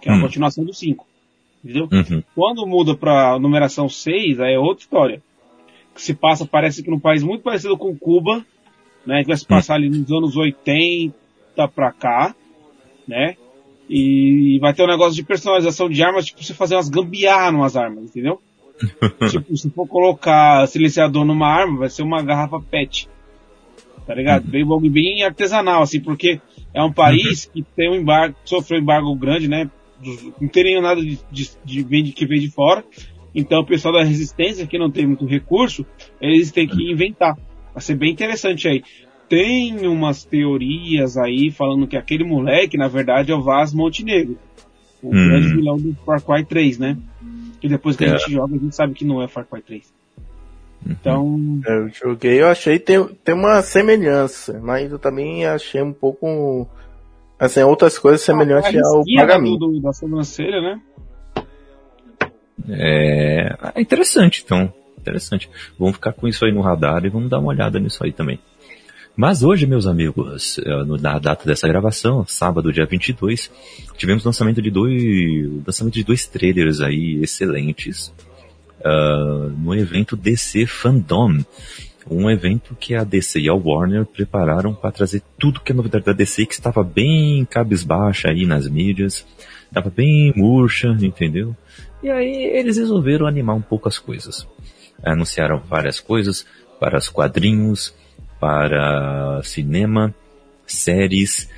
que 0.00 0.08
é 0.08 0.12
a 0.12 0.16
hum. 0.16 0.22
continuação 0.22 0.64
do 0.64 0.72
5. 0.72 1.06
Entendeu? 1.64 1.88
Uhum. 1.92 2.22
Quando 2.34 2.66
muda 2.66 2.94
pra 2.94 3.38
numeração 3.38 3.88
6, 3.88 4.40
aí 4.40 4.54
é 4.54 4.58
outra 4.58 4.82
história. 4.82 5.22
Que 5.94 6.00
se 6.00 6.14
passa, 6.14 6.46
parece 6.46 6.82
que 6.82 6.90
num 6.90 7.00
país 7.00 7.22
muito 7.22 7.42
parecido 7.42 7.76
com 7.76 7.96
Cuba, 7.96 8.44
né? 9.06 9.22
Que 9.22 9.28
vai 9.28 9.36
se 9.36 9.46
passar 9.46 9.74
hum. 9.74 9.76
ali 9.76 9.90
nos 9.90 10.10
anos 10.10 10.36
80 10.36 11.14
pra 11.74 11.92
cá, 11.92 12.34
né? 13.06 13.36
E 13.88 14.58
vai 14.60 14.72
ter 14.72 14.84
um 14.84 14.88
negócio 14.88 15.14
de 15.14 15.24
personalização 15.24 15.88
de 15.88 16.02
armas, 16.02 16.26
tipo, 16.26 16.42
você 16.42 16.54
fazer 16.54 16.76
umas 16.76 16.88
gambiarra 16.88 17.50
numas 17.50 17.76
armas, 17.76 18.04
entendeu? 18.04 18.40
tipo, 19.28 19.56
se 19.56 19.68
for 19.70 19.86
colocar 19.86 20.66
silenciador 20.68 21.24
numa 21.24 21.48
arma, 21.48 21.80
vai 21.80 21.88
ser 21.90 22.02
uma 22.02 22.22
garrafa 22.22 22.60
PET. 22.60 23.08
Tá 24.06 24.14
ligado? 24.14 24.44
Uhum. 24.44 24.80
Bem, 24.80 24.90
bem 24.90 25.24
artesanal, 25.24 25.82
assim, 25.82 26.00
porque 26.00 26.40
é 26.72 26.82
um 26.82 26.92
país 26.92 27.46
uhum. 27.46 27.52
que 27.52 27.62
tem 27.74 27.90
um 27.90 27.96
embargo, 27.96 28.36
sofreu 28.44 28.78
um 28.78 28.82
embargo 28.82 29.14
grande, 29.14 29.48
né? 29.48 29.68
Não 30.40 30.48
tem 30.48 30.80
nada 30.80 31.00
de, 31.00 31.18
de, 31.30 31.50
de, 31.64 32.12
que 32.12 32.26
vem 32.26 32.40
de 32.40 32.50
fora. 32.50 32.84
Então 33.34 33.60
o 33.60 33.66
pessoal 33.66 33.94
da 33.94 34.02
resistência, 34.02 34.66
que 34.66 34.78
não 34.78 34.90
tem 34.90 35.06
muito 35.06 35.26
recurso, 35.26 35.86
eles 36.20 36.50
têm 36.50 36.66
que 36.66 36.90
inventar. 36.90 37.36
Vai 37.72 37.82
ser 37.82 37.94
bem 37.94 38.12
interessante 38.12 38.66
aí 38.66 38.82
tem 39.30 39.86
umas 39.86 40.24
teorias 40.24 41.16
aí 41.16 41.52
falando 41.52 41.86
que 41.86 41.96
aquele 41.96 42.24
moleque, 42.24 42.76
na 42.76 42.88
verdade, 42.88 43.30
é 43.30 43.34
o 43.34 43.40
Vaz 43.40 43.72
Montenegro. 43.72 44.36
O 45.00 45.06
hum. 45.06 45.28
grande 45.28 45.54
vilão 45.54 45.76
do 45.76 45.94
Far 46.04 46.20
Cry 46.20 46.44
3, 46.44 46.78
né? 46.80 46.98
E 47.62 47.68
depois 47.68 47.96
que 47.96 48.04
é. 48.04 48.08
a 48.08 48.16
gente 48.16 48.32
joga, 48.32 48.56
a 48.56 48.58
gente 48.58 48.74
sabe 48.74 48.92
que 48.92 49.04
não 49.04 49.22
é 49.22 49.28
Far 49.28 49.46
Cry 49.46 49.62
3. 49.62 49.92
Uhum. 50.84 50.92
Então. 50.92 51.60
Eu 51.64 51.88
joguei, 51.90 52.40
eu 52.40 52.48
achei 52.48 52.80
tem, 52.80 53.06
tem 53.24 53.34
uma 53.34 53.62
semelhança, 53.62 54.60
mas 54.60 54.90
eu 54.90 54.98
também 54.98 55.46
achei 55.46 55.80
um 55.80 55.92
pouco. 55.92 56.68
Assim, 57.40 57.62
outras 57.62 57.98
coisas 57.98 58.20
semelhantes 58.20 58.76
ah, 58.76 58.96
ao 58.96 59.02
pagamento. 59.16 59.58
Do, 59.58 59.80
da 59.80 59.94
sobrancelha, 59.94 60.60
né? 60.60 60.80
É, 62.68 63.56
é 63.74 63.80
interessante, 63.80 64.42
então. 64.44 64.70
Interessante. 64.98 65.48
Vamos 65.78 65.94
ficar 65.94 66.12
com 66.12 66.28
isso 66.28 66.44
aí 66.44 66.52
no 66.52 66.60
radar 66.60 67.04
e 67.06 67.08
vamos 67.08 67.30
dar 67.30 67.38
uma 67.38 67.48
olhada 67.48 67.80
nisso 67.80 68.04
aí 68.04 68.12
também. 68.12 68.38
Mas 69.16 69.42
hoje, 69.42 69.66
meus 69.66 69.86
amigos, 69.86 70.58
eh, 70.58 70.84
na 71.00 71.18
data 71.18 71.44
dessa 71.44 71.66
gravação, 71.66 72.24
sábado, 72.26 72.72
dia 72.72 72.86
22, 72.86 73.50
tivemos 73.96 74.24
lançamento 74.24 74.62
de 74.62 74.70
dois, 74.70 75.64
lançamento 75.66 75.94
de 75.94 76.04
dois 76.04 76.26
trailers 76.26 76.80
aí 76.80 77.20
excelentes 77.22 78.12
uh, 78.80 79.50
no 79.58 79.74
evento 79.74 80.16
DC 80.16 80.66
Fandom. 80.66 81.38
Um 82.08 82.30
evento 82.30 82.76
que 82.78 82.94
a 82.94 83.04
DC 83.04 83.40
e 83.40 83.48
a 83.48 83.54
Warner 83.54 84.06
prepararam 84.06 84.74
para 84.74 84.92
trazer 84.92 85.22
tudo 85.38 85.60
que 85.60 85.72
é 85.72 85.74
novidade 85.74 86.04
da 86.04 86.12
DC, 86.12 86.46
que 86.46 86.54
estava 86.54 86.82
bem 86.82 87.44
cabisbaixa 87.44 88.28
aí 88.28 88.46
nas 88.46 88.68
mídias, 88.68 89.26
estava 89.66 89.90
bem 89.90 90.32
murcha, 90.34 90.96
entendeu? 91.00 91.54
E 92.02 92.08
aí 92.08 92.44
eles 92.56 92.78
resolveram 92.78 93.26
animar 93.26 93.54
um 93.54 93.62
pouco 93.62 93.88
as 93.88 93.98
coisas. 93.98 94.46
Anunciaram 95.02 95.62
várias 95.68 96.00
coisas 96.00 96.46
para 96.78 96.98
os 96.98 97.08
quadrinhos, 97.08 97.94
para 98.40 99.40
cinema, 99.44 100.14
séries, 100.66 101.48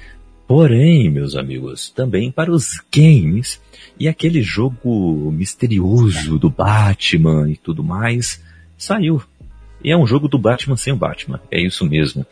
porém, 0.46 1.09
meus 1.09 1.37
amigos, 1.37 1.90
também 1.90 2.31
para 2.31 2.50
os 2.50 2.83
games 2.94 3.61
e 3.98 4.09
aquele 4.09 4.42
jogo 4.42 5.31
misterioso 5.31 6.38
do 6.38 6.50
Batman 6.50 7.48
e 7.48 7.57
tudo 7.57 7.85
mais 7.85 8.42
saiu. 8.76 9.22
E 9.85 9.90
é 9.90 9.97
um 9.97 10.07
jogo 10.07 10.29
do 10.29 10.38
Batman 10.38 10.77
sem 10.77 10.92
o 10.92 10.97
Batman, 10.97 11.40
é 11.51 11.61
isso 11.61 11.85
mesmo. 11.85 12.25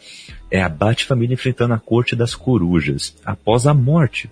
É 0.51 0.63
a 0.63 0.69
Bat-família 0.69 1.35
enfrentando 1.35 1.75
a 1.75 1.79
corte 1.79 2.17
das 2.17 2.35
corujas 2.35 3.17
após 3.25 3.67
a 3.67 3.75
morte 3.75 4.31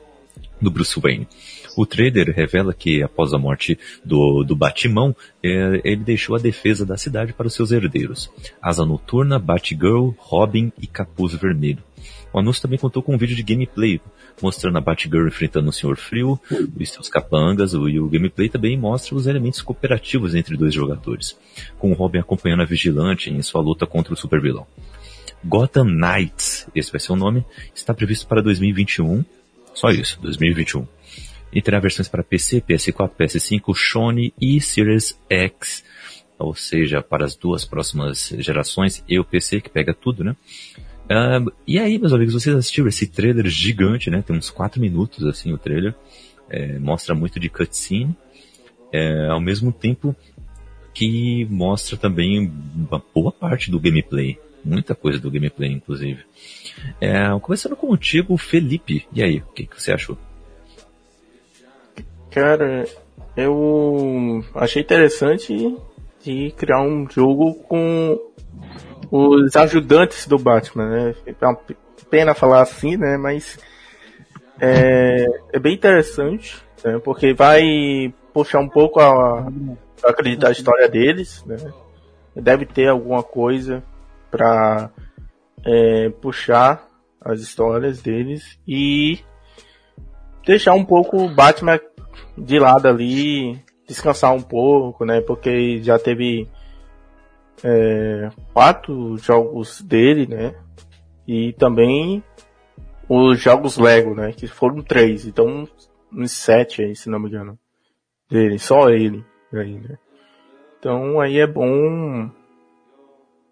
do 0.60 0.70
Bruce 0.70 0.98
Wayne. 1.00 1.28
O 1.76 1.86
trader 1.86 2.34
revela 2.34 2.74
que, 2.74 3.02
após 3.02 3.32
a 3.32 3.38
morte 3.38 3.78
do, 4.04 4.42
do 4.42 4.56
Batimão, 4.56 5.14
é, 5.42 5.80
ele 5.84 6.02
deixou 6.02 6.34
a 6.34 6.40
defesa 6.40 6.84
da 6.84 6.96
cidade 6.96 7.32
para 7.32 7.46
os 7.46 7.54
seus 7.54 7.70
herdeiros. 7.70 8.30
Asa 8.60 8.84
Noturna, 8.84 9.38
Batgirl, 9.38 10.10
Robin 10.18 10.72
e 10.80 10.86
Capuz 10.86 11.34
Vermelho. 11.34 11.82
O 12.32 12.38
anúncio 12.38 12.62
também 12.62 12.78
contou 12.78 13.02
com 13.02 13.14
um 13.14 13.18
vídeo 13.18 13.36
de 13.36 13.42
gameplay, 13.42 14.00
mostrando 14.42 14.76
a 14.78 14.80
Batgirl 14.80 15.26
enfrentando 15.26 15.70
o 15.70 15.72
Senhor 15.72 15.96
Frio 15.96 16.38
e 16.78 16.86
seus 16.86 17.08
capangas, 17.08 17.72
e 17.72 17.98
o 17.98 18.08
gameplay 18.08 18.48
também 18.48 18.76
mostra 18.76 19.14
os 19.14 19.26
elementos 19.26 19.62
cooperativos 19.62 20.34
entre 20.34 20.56
dois 20.56 20.74
jogadores, 20.74 21.38
com 21.78 21.90
o 21.90 21.94
Robin 21.94 22.18
acompanhando 22.18 22.62
a 22.62 22.66
Vigilante 22.66 23.30
em 23.30 23.42
sua 23.42 23.60
luta 23.60 23.86
contra 23.86 24.12
o 24.12 24.16
supervilão. 24.16 24.66
Gotham 25.44 25.84
Knights, 25.84 26.68
esse 26.74 26.90
vai 26.90 27.00
ser 27.00 27.12
o 27.12 27.16
nome, 27.16 27.44
está 27.74 27.94
previsto 27.94 28.26
para 28.26 28.42
2021, 28.42 29.24
só 29.72 29.90
isso, 29.90 30.20
2021 30.20 30.86
e 31.52 31.62
terá 31.62 31.80
versões 31.80 32.08
para 32.08 32.22
PC, 32.22 32.60
PS4, 32.60 33.10
PS5, 33.18 33.74
Sony 33.74 34.34
e 34.40 34.60
Series 34.60 35.18
X, 35.30 35.84
ou 36.38 36.54
seja, 36.54 37.02
para 37.02 37.24
as 37.24 37.34
duas 37.34 37.64
próximas 37.64 38.32
gerações 38.38 39.02
e 39.08 39.18
o 39.18 39.24
PC 39.24 39.60
que 39.60 39.70
pega 39.70 39.92
tudo, 39.92 40.22
né? 40.22 40.36
Uh, 41.08 41.50
e 41.66 41.78
aí, 41.78 41.98
meus 41.98 42.12
amigos, 42.12 42.34
vocês 42.34 42.54
assistiram 42.54 42.88
esse 42.88 43.06
trailer 43.06 43.46
gigante, 43.46 44.10
né? 44.10 44.22
Tem 44.22 44.36
uns 44.36 44.50
4 44.50 44.80
minutos 44.80 45.24
assim 45.24 45.52
o 45.52 45.58
trailer, 45.58 45.94
é, 46.50 46.78
mostra 46.78 47.14
muito 47.14 47.40
de 47.40 47.48
cutscene, 47.48 48.14
é, 48.92 49.28
ao 49.28 49.40
mesmo 49.40 49.72
tempo 49.72 50.14
que 50.92 51.46
mostra 51.50 51.96
também 51.96 52.52
uma 52.74 53.02
boa 53.14 53.32
parte 53.32 53.70
do 53.70 53.80
gameplay, 53.80 54.38
muita 54.64 54.94
coisa 54.94 55.18
do 55.18 55.30
gameplay, 55.30 55.70
inclusive. 55.70 56.24
É, 57.00 57.28
começando 57.40 57.76
contigo, 57.76 58.36
Felipe. 58.36 59.06
E 59.12 59.22
aí, 59.22 59.38
o 59.38 59.52
que, 59.52 59.66
que 59.66 59.80
você 59.80 59.92
achou? 59.92 60.18
Cara, 62.30 62.84
eu 63.36 64.44
achei 64.54 64.82
interessante 64.82 65.76
de 66.22 66.50
criar 66.56 66.82
um 66.82 67.08
jogo 67.08 67.54
com 67.54 68.18
os 69.10 69.56
ajudantes 69.56 70.26
do 70.26 70.38
Batman, 70.38 70.88
né? 70.88 71.14
É 71.26 71.46
uma 71.46 71.58
pena 72.10 72.34
falar 72.34 72.62
assim, 72.62 72.96
né? 72.96 73.16
Mas 73.16 73.58
é, 74.60 75.26
é 75.52 75.58
bem 75.58 75.74
interessante, 75.74 76.62
né? 76.84 76.98
porque 76.98 77.32
vai 77.32 78.12
puxar 78.32 78.60
um 78.60 78.68
pouco 78.68 79.00
a, 79.00 79.48
a 80.04 80.10
acreditar 80.10 80.48
a 80.48 80.52
história 80.52 80.88
deles, 80.88 81.44
né? 81.44 81.56
Deve 82.34 82.66
ter 82.66 82.88
alguma 82.88 83.22
coisa 83.22 83.82
para 84.30 84.90
é, 85.64 86.08
puxar 86.20 86.86
as 87.20 87.40
histórias 87.40 88.00
deles 88.00 88.58
e 88.66 89.18
deixar 90.46 90.74
um 90.74 90.84
pouco 90.84 91.24
o 91.24 91.28
Batman 91.28 91.80
de 92.36 92.58
lado 92.58 92.86
ali, 92.86 93.60
descansar 93.86 94.32
um 94.32 94.42
pouco, 94.42 95.04
né? 95.04 95.20
Porque 95.20 95.82
já 95.82 95.98
teve 95.98 96.48
é, 97.64 98.30
quatro 98.52 99.16
jogos 99.18 99.80
dele, 99.80 100.26
né? 100.26 100.54
E 101.26 101.52
também 101.54 102.22
os 103.08 103.40
jogos 103.40 103.78
Lego, 103.78 104.14
né? 104.14 104.32
Que 104.32 104.46
foram 104.46 104.82
três, 104.82 105.26
então 105.26 105.68
uns 106.12 106.32
sete 106.32 106.82
aí, 106.82 106.94
se 106.94 107.08
não 107.08 107.18
me 107.18 107.28
engano. 107.28 107.58
Dele, 108.30 108.58
só 108.58 108.90
ele 108.90 109.24
aí, 109.52 109.74
né? 109.78 109.98
Então 110.78 111.20
aí 111.20 111.38
é 111.38 111.46
bom 111.46 112.30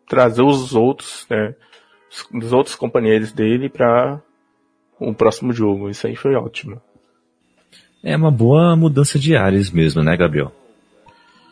trazer 0.09 0.43
os 0.43 0.75
outros, 0.75 1.27
né? 1.29 1.55
Os 2.33 2.53
outros 2.53 2.77
companheiros 2.77 3.33
dele 3.33 3.69
para 3.69 4.21
o 4.99 5.13
próximo 5.13 5.53
jogo. 5.53 5.91
Isso 5.91 6.07
aí 6.07 6.17
foi 6.17 6.35
ótimo. 6.35 6.81
É 8.03 8.17
uma 8.17 8.31
boa 8.31 8.77
mudança 8.77 9.19
de 9.19 9.37
áreas 9.37 9.71
mesmo, 9.71 10.03
né, 10.03 10.17
Gabriel? 10.17 10.53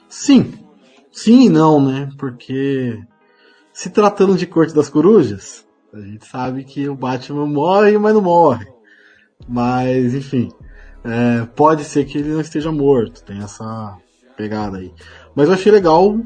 Sim. 0.08 0.63
Sim 1.14 1.46
e 1.46 1.48
não, 1.48 1.80
né? 1.80 2.10
Porque 2.18 3.00
se 3.72 3.88
tratando 3.88 4.36
de 4.36 4.46
Corte 4.48 4.74
das 4.74 4.90
Corujas, 4.90 5.64
a 5.92 6.00
gente 6.00 6.26
sabe 6.26 6.64
que 6.64 6.88
o 6.88 6.96
Batman 6.96 7.46
morre, 7.46 7.96
mas 7.96 8.12
não 8.12 8.20
morre. 8.20 8.66
Mas, 9.48 10.12
enfim. 10.12 10.50
É, 11.04 11.46
pode 11.54 11.84
ser 11.84 12.04
que 12.04 12.18
ele 12.18 12.32
não 12.32 12.40
esteja 12.40 12.72
morto. 12.72 13.22
Tem 13.22 13.38
essa 13.38 13.96
pegada 14.36 14.78
aí. 14.78 14.92
Mas 15.36 15.46
eu 15.46 15.54
achei 15.54 15.70
legal. 15.70 16.18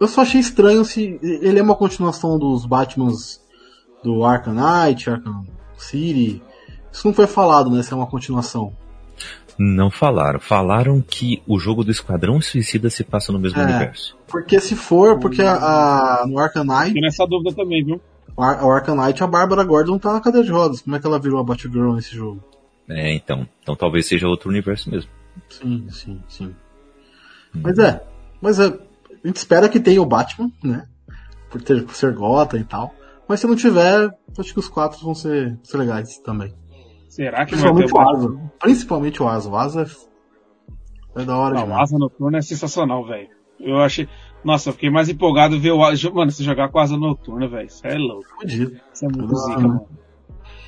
Eu 0.00 0.08
só 0.08 0.22
achei 0.22 0.40
estranho 0.40 0.84
se 0.84 1.20
ele 1.22 1.60
é 1.60 1.62
uma 1.62 1.76
continuação 1.76 2.36
dos 2.36 2.66
Batmans 2.66 3.40
do 4.02 4.24
Arkham 4.24 4.54
Knight, 4.54 5.08
Arkham 5.08 5.46
City. 5.76 6.42
Isso 6.90 7.06
não 7.06 7.14
foi 7.14 7.28
falado, 7.28 7.70
né? 7.70 7.80
Se 7.82 7.92
é 7.92 7.96
uma 7.96 8.08
continuação. 8.08 8.76
Não 9.58 9.90
falaram. 9.90 10.40
Falaram 10.40 11.00
que 11.00 11.42
o 11.46 11.58
jogo 11.58 11.84
do 11.84 11.90
Esquadrão 11.90 12.40
Suicida 12.40 12.88
se 12.90 13.04
passa 13.04 13.32
no 13.32 13.38
mesmo 13.38 13.60
é, 13.60 13.64
universo. 13.64 14.16
Porque 14.26 14.58
se 14.60 14.74
for, 14.74 15.18
porque 15.18 15.42
a, 15.42 15.54
a 16.22 16.26
no 16.26 16.38
Arkham 16.38 16.64
Knight. 16.64 16.94
Tem 16.94 17.06
essa 17.06 17.26
dúvida 17.26 17.54
também, 17.54 17.84
viu? 17.84 18.00
O, 18.36 18.42
Ar, 18.42 18.64
o 18.64 18.70
Arkham 18.70 18.96
Knight, 18.96 19.22
a 19.22 19.26
Bárbara 19.26 19.64
Gordon 19.64 19.98
tá 19.98 20.12
na 20.12 20.20
cadeira 20.20 20.46
de 20.46 20.52
rodas. 20.52 20.80
Como 20.80 20.96
é 20.96 20.98
que 20.98 21.06
ela 21.06 21.18
virou 21.18 21.40
a 21.40 21.44
Batgirl 21.44 21.94
nesse 21.94 22.14
jogo? 22.14 22.42
É, 22.88 23.14
então. 23.14 23.46
Então 23.62 23.76
talvez 23.76 24.06
seja 24.06 24.26
outro 24.26 24.48
universo 24.48 24.90
mesmo. 24.90 25.10
Sim, 25.48 25.86
sim, 25.90 26.22
sim. 26.28 26.54
Hum. 27.54 27.60
Mas 27.62 27.78
é. 27.78 28.02
Mas 28.40 28.58
é, 28.58 28.66
a 28.66 29.26
gente 29.26 29.36
espera 29.36 29.68
que 29.68 29.78
tenha 29.78 30.02
o 30.02 30.06
Batman, 30.06 30.50
né? 30.62 30.86
Por, 31.50 31.62
ter, 31.62 31.84
por 31.84 31.94
ser 31.94 32.12
Gotham 32.14 32.58
e 32.58 32.64
tal. 32.64 32.94
Mas 33.28 33.40
se 33.40 33.46
não 33.46 33.54
tiver, 33.54 34.10
acho 34.38 34.52
que 34.52 34.58
os 34.58 34.68
quatro 34.68 34.98
vão 35.00 35.14
ser, 35.14 35.58
ser 35.62 35.76
legais 35.78 36.18
também. 36.18 36.52
Será 37.12 37.44
que 37.44 37.54
vai 37.54 37.74
ter 37.74 37.92
o 37.92 38.00
Asa? 38.00 38.40
Principalmente 38.58 39.22
o 39.22 39.28
Asa. 39.28 39.50
O 39.50 39.54
Asa 39.54 39.82
é, 41.14 41.20
é 41.20 41.24
da 41.26 41.36
hora 41.36 41.54
Não, 41.56 41.68
o 41.68 41.74
Asa 41.78 41.98
Noturna 41.98 42.38
é 42.38 42.40
sensacional, 42.40 43.06
velho. 43.06 43.28
Eu 43.60 43.76
achei. 43.82 44.08
Nossa, 44.42 44.70
eu 44.70 44.72
fiquei 44.72 44.88
mais 44.88 45.10
empolgado 45.10 45.60
ver 45.60 45.72
o 45.72 45.84
Asa. 45.84 46.10
Mano, 46.10 46.30
se 46.30 46.42
jogar 46.42 46.70
com 46.70 46.78
Asa 46.78 46.96
Noturna, 46.96 47.46
velho. 47.46 47.66
Isso 47.66 47.86
é 47.86 47.98
louco. 47.98 48.24
Fudido. 48.40 48.80
Isso 48.94 49.04
é 49.04 49.08
muito 49.08 49.36
zica, 49.36 49.60
mano. 49.60 49.86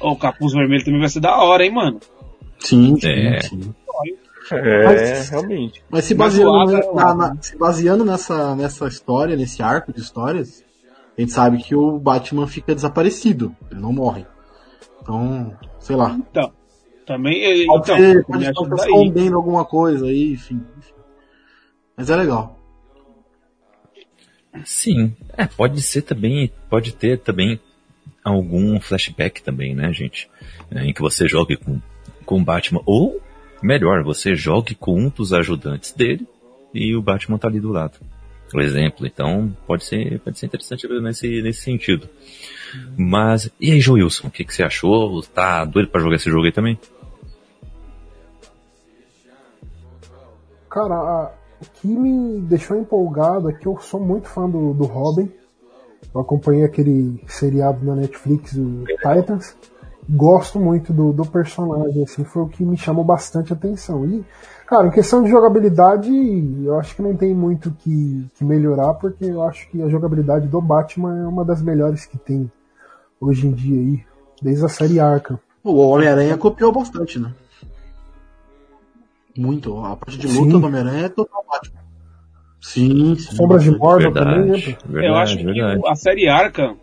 o 0.03 0.17
capuz 0.17 0.53
vermelho 0.53 0.85
também 0.85 1.01
vai 1.01 1.09
ser 1.09 1.21
da 1.21 1.35
hora, 1.43 1.65
hein, 1.65 1.73
mano. 1.73 1.99
Sim, 2.59 2.95
sim, 3.01 3.09
é. 3.09 3.41
sim. 3.41 3.75
É, 4.53 4.85
mas, 4.85 5.29
realmente. 5.31 5.83
Mas 5.89 6.05
se 6.05 6.15
baseando, 6.15 6.73
mas 6.73 6.95
na, 6.95 7.15
na, 7.15 7.37
se 7.41 7.57
baseando 7.57 8.05
nessa, 8.05 8.55
nessa 8.55 8.87
história, 8.87 9.35
nesse 9.35 9.63
arco 9.63 9.95
de 9.95 10.01
histórias, 10.01 10.63
a 11.17 11.21
gente 11.23 11.33
sabe 11.33 11.57
que 11.63 11.75
o 11.75 11.99
Batman 11.99 12.47
fica 12.47 12.75
desaparecido. 12.75 13.57
Ele 13.71 13.81
não 13.81 13.95
morre. 13.95 14.27
Então, 15.01 15.57
sei 15.85 15.97
lá. 15.97 16.19
Então, 16.19 16.51
também. 17.07 17.67
Pode 17.67 17.83
então, 17.83 17.97
ser, 17.99 18.25
pode 18.25 18.45
estar 18.45 18.77
escondendo 18.77 19.37
alguma 19.37 19.65
coisa 19.65 20.07
aí, 20.07 20.33
enfim, 20.33 20.63
enfim. 20.79 20.95
Mas 21.97 22.11
é 22.11 22.17
legal. 22.17 22.59
Sim. 24.65 25.15
É, 25.37 25.47
pode 25.47 25.83
ser 25.83 26.03
também, 26.03 26.51
pode 26.71 26.95
ter 26.95 27.19
também 27.19 27.61
algum 28.25 28.81
flashback 28.81 29.43
também, 29.43 29.75
né, 29.75 29.93
gente? 29.93 30.29
É, 30.71 30.85
em 30.85 30.95
que 30.95 31.03
você 31.03 31.29
jogue 31.29 31.57
com, 31.57 31.81
com 32.25 32.41
o 32.41 32.45
Batman. 32.45 32.81
Ou, 32.87 33.21
melhor, 33.63 34.03
você 34.03 34.35
jogue 34.35 34.75
com 34.75 34.99
um 34.99 35.11
dos 35.11 35.35
ajudantes 35.35 35.93
dele 35.93 36.27
e 36.73 36.97
o 36.97 37.03
Batman 37.03 37.37
tá 37.37 37.49
ali 37.49 37.61
do 37.61 37.71
lado. 37.71 37.99
Por 38.51 38.63
exemplo. 38.63 39.07
Então, 39.07 39.55
pode 39.67 39.85
ser, 39.85 40.19
pode 40.21 40.39
ser 40.39 40.47
interessante 40.47 40.89
nesse, 40.89 41.43
nesse 41.43 41.61
sentido. 41.61 42.09
Mas, 42.97 43.51
e 43.61 43.73
aí, 43.73 43.81
Joilson, 43.81 44.29
o 44.29 44.31
que, 44.31 44.45
que 44.45 44.55
você 44.55 44.63
achou? 44.63 45.23
Tá 45.23 45.65
doido 45.65 45.89
para 45.89 46.01
jogar 46.01 46.17
esse 46.17 46.31
jogo 46.31 46.45
aí 46.45 46.53
também? 46.53 46.79
Cara, 50.71 51.33
o 51.61 51.67
que 51.73 51.87
me 51.87 52.41
deixou 52.41 52.77
empolgado 52.77 53.49
é 53.49 53.53
que 53.53 53.67
eu 53.67 53.79
sou 53.79 54.01
muito 54.01 54.29
fã 54.29 54.49
do, 54.49 54.75
do 54.75 54.85
Robin. 54.85 55.31
Eu 56.13 56.21
acompanhei 56.21 56.65
aquele 56.65 57.23
seriado 57.27 57.85
na 57.85 57.95
Netflix, 57.95 58.53
o 58.55 58.85
Titans. 58.85 59.57
Gosto 60.09 60.61
muito 60.61 60.93
do, 60.93 61.13
do 61.13 61.25
personagem, 61.25 62.03
assim, 62.03 62.25
foi 62.25 62.43
o 62.43 62.49
que 62.49 62.63
me 62.63 62.77
chamou 62.77 63.05
bastante 63.05 63.53
atenção. 63.53 64.05
E, 64.05 64.23
cara, 64.67 64.89
em 64.89 64.91
questão 64.91 65.23
de 65.23 65.31
jogabilidade, 65.31 66.11
eu 66.63 66.79
acho 66.79 66.95
que 66.95 67.01
não 67.01 67.17
tem 67.17 67.35
muito 67.35 67.71
que, 67.71 68.27
que 68.37 68.45
melhorar, 68.45 68.95
porque 68.95 69.25
eu 69.25 69.43
acho 69.43 69.69
que 69.71 69.81
a 69.81 69.89
jogabilidade 69.89 70.47
do 70.47 70.61
Batman 70.61 71.23
é 71.23 71.27
uma 71.27 71.45
das 71.45 71.63
melhores 71.63 72.05
que 72.05 72.19
tem 72.19 72.51
hoje 73.25 73.47
em 73.47 73.53
dia 73.53 73.79
aí, 73.79 74.05
desde 74.43 74.65
a 74.65 74.69
série 74.69 75.01
Arkham. 75.01 75.39
O 75.63 75.77
Homem-Aranha 75.77 76.37
copiou 76.37 76.71
bastante, 76.73 77.19
né? 77.19 77.33
Muito. 79.37 79.79
A 79.79 79.97
parte 79.97 80.19
de 80.19 80.27
luta 80.27 80.53
sim. 80.53 80.61
do 80.61 80.67
Homem-Aranha 80.67 81.07
é 81.07 81.09
total 81.09 81.45
Batman. 81.51 81.81
Sim, 82.61 83.15
sim. 83.17 83.37
Sombras 83.37 83.63
de 83.65 83.71
Morda 83.71 84.13
também, 84.13 84.51
né? 84.51 84.59
Verdade, 84.87 85.07
Eu 85.07 85.15
acho 85.17 85.37
verdade. 85.37 85.81
que 85.81 85.89
a 85.89 85.95
série 85.95 86.29
Arkham, 86.29 86.77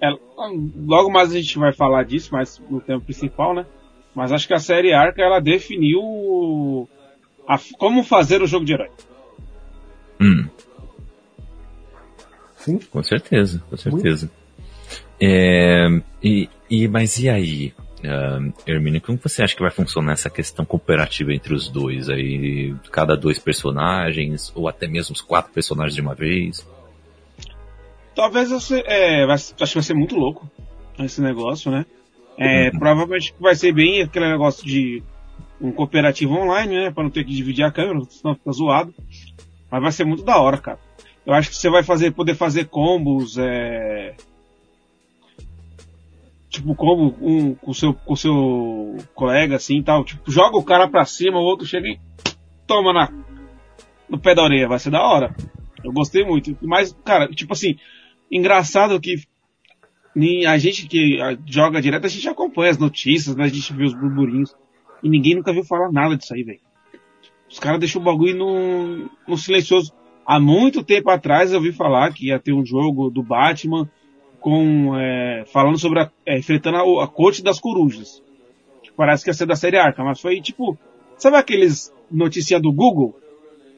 ela, 0.00 0.18
logo 0.86 1.10
mais 1.10 1.32
a 1.32 1.36
gente 1.40 1.58
vai 1.58 1.72
falar 1.72 2.04
disso, 2.04 2.30
mas 2.32 2.60
no 2.70 2.80
tempo 2.80 3.04
principal, 3.04 3.54
né? 3.54 3.66
Mas 4.14 4.32
acho 4.32 4.46
que 4.46 4.54
a 4.54 4.58
série 4.58 4.92
Arkham, 4.92 5.24
ela 5.24 5.40
definiu 5.40 6.88
a, 7.46 7.58
como 7.78 8.02
fazer 8.02 8.42
o 8.42 8.46
jogo 8.46 8.64
de 8.64 8.72
herói. 8.72 8.90
Hum. 10.20 10.48
Sim. 12.56 12.78
Com 12.78 13.02
certeza, 13.02 13.62
com 13.70 13.76
certeza. 13.76 14.26
Muito. 14.26 14.39
É, 15.20 15.86
e, 16.22 16.48
e, 16.70 16.88
mas 16.88 17.18
e 17.18 17.28
aí, 17.28 17.74
uh, 17.98 18.52
Hermínio, 18.66 19.00
como 19.00 19.18
você 19.22 19.42
acha 19.42 19.54
que 19.54 19.62
vai 19.62 19.70
funcionar 19.70 20.12
essa 20.12 20.30
questão 20.30 20.64
cooperativa 20.64 21.32
entre 21.34 21.54
os 21.54 21.68
dois? 21.68 22.08
Aí, 22.08 22.74
cada 22.90 23.16
dois 23.16 23.38
personagens, 23.38 24.50
ou 24.54 24.68
até 24.68 24.88
mesmo 24.88 25.14
os 25.14 25.20
quatro 25.20 25.52
personagens 25.52 25.94
de 25.94 26.00
uma 26.00 26.14
vez? 26.14 26.66
Talvez 28.14 28.50
você, 28.50 28.82
é, 28.86 29.26
vai, 29.26 29.34
acho 29.34 29.54
que 29.54 29.74
vai 29.74 29.82
ser 29.82 29.94
muito 29.94 30.16
louco 30.16 30.50
esse 30.98 31.20
negócio, 31.20 31.70
né? 31.70 31.84
É, 32.38 32.70
uhum. 32.70 32.78
Provavelmente 32.78 33.34
vai 33.38 33.54
ser 33.54 33.72
bem 33.72 34.02
aquele 34.02 34.28
negócio 34.28 34.64
de 34.66 35.02
um 35.60 35.70
cooperativo 35.70 36.34
online, 36.34 36.74
né? 36.74 36.90
Pra 36.90 37.02
não 37.02 37.10
ter 37.10 37.24
que 37.24 37.34
dividir 37.34 37.64
a 37.64 37.70
câmera, 37.70 38.00
senão 38.08 38.34
fica 38.34 38.52
zoado. 38.52 38.94
Mas 39.70 39.82
vai 39.82 39.92
ser 39.92 40.04
muito 40.04 40.24
da 40.24 40.38
hora, 40.38 40.58
cara. 40.58 40.78
Eu 41.26 41.34
acho 41.34 41.50
que 41.50 41.56
você 41.56 41.68
vai 41.68 41.82
fazer, 41.82 42.12
poder 42.12 42.34
fazer 42.34 42.66
combos, 42.66 43.36
é, 43.38 44.14
tipo, 46.50 46.74
como 46.74 47.16
um, 47.20 47.54
com 47.54 47.72
seu, 47.72 47.94
com 47.94 48.16
seu 48.16 48.96
colega, 49.14 49.56
assim, 49.56 49.80
tal, 49.82 50.04
tipo, 50.04 50.30
joga 50.30 50.58
o 50.58 50.64
cara 50.64 50.88
pra 50.88 51.04
cima, 51.04 51.38
o 51.38 51.44
outro 51.44 51.64
chega 51.64 51.86
e 51.88 51.98
toma 52.66 52.92
na, 52.92 53.08
no 54.08 54.18
pé 54.18 54.34
da 54.34 54.42
orelha, 54.42 54.68
vai 54.68 54.78
ser 54.78 54.90
da 54.90 55.00
hora. 55.00 55.34
Eu 55.82 55.92
gostei 55.92 56.24
muito. 56.24 56.58
Mas, 56.60 56.92
cara, 57.04 57.28
tipo 57.28 57.52
assim, 57.52 57.76
engraçado 58.30 59.00
que 59.00 59.14
a 60.46 60.58
gente 60.58 60.88
que 60.88 61.18
joga 61.46 61.80
direto, 61.80 62.06
a 62.06 62.10
gente 62.10 62.28
acompanha 62.28 62.70
as 62.70 62.78
notícias, 62.78 63.36
né? 63.36 63.44
a 63.44 63.48
gente 63.48 63.72
vê 63.72 63.84
os 63.84 63.94
burburinhos. 63.94 64.54
E 65.02 65.08
ninguém 65.08 65.36
nunca 65.36 65.52
viu 65.52 65.64
falar 65.64 65.90
nada 65.90 66.16
disso 66.16 66.34
aí, 66.34 66.42
velho. 66.42 66.60
Os 67.48 67.58
caras 67.58 67.80
deixam 67.80 68.02
o 68.02 68.04
bagulho 68.04 68.36
no, 68.36 69.10
no 69.26 69.36
silencioso. 69.36 69.92
Há 70.26 70.38
muito 70.38 70.84
tempo 70.84 71.10
atrás 71.10 71.52
eu 71.52 71.60
vi 71.60 71.72
falar 71.72 72.12
que 72.12 72.26
ia 72.26 72.38
ter 72.38 72.52
um 72.52 72.66
jogo 72.66 73.08
do 73.08 73.22
Batman 73.22 73.88
com 74.40 74.96
é, 74.96 75.44
falando 75.46 75.78
sobre 75.78 76.00
a, 76.00 76.10
é, 76.26 76.38
enfrentando 76.38 76.78
a, 76.78 77.04
a 77.04 77.06
corte 77.06 77.42
das 77.42 77.60
corujas. 77.60 78.22
Que 78.82 78.90
parece 78.92 79.22
que 79.22 79.30
ia 79.30 79.34
ser 79.34 79.46
da 79.46 79.56
série 79.56 79.78
Arca, 79.78 80.02
mas 80.02 80.20
foi 80.20 80.40
tipo, 80.40 80.76
sabe 81.16 81.36
aqueles 81.36 81.92
notícias 82.10 82.60
do 82.60 82.72
Google? 82.72 83.18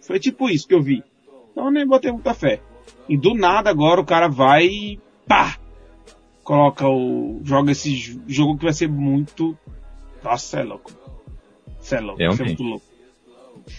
Foi 0.00 0.18
tipo 0.18 0.48
isso 0.48 0.66
que 0.66 0.74
eu 0.74 0.82
vi. 0.82 1.02
Então 1.50 1.66
eu 1.66 1.70
nem 1.70 1.86
botei 1.86 2.10
muita 2.10 2.34
fé. 2.34 2.60
E 3.08 3.16
do 3.16 3.34
nada 3.34 3.68
agora 3.70 4.00
o 4.00 4.06
cara 4.06 4.28
vai 4.28 4.66
e 4.66 5.00
pá! 5.26 5.58
Coloca 6.42 6.88
o. 6.88 7.40
joga 7.44 7.70
esse 7.70 8.20
jogo 8.26 8.58
que 8.58 8.64
vai 8.64 8.72
ser 8.72 8.88
muito. 8.88 9.56
Nossa, 10.24 10.60
é 10.60 10.62
louco. 10.64 10.90
Você 11.80 11.96
é 11.96 12.00
louco, 12.00 12.18
Realmente. 12.18 12.42
é 12.42 12.44
muito 12.46 12.62
louco. 12.62 12.86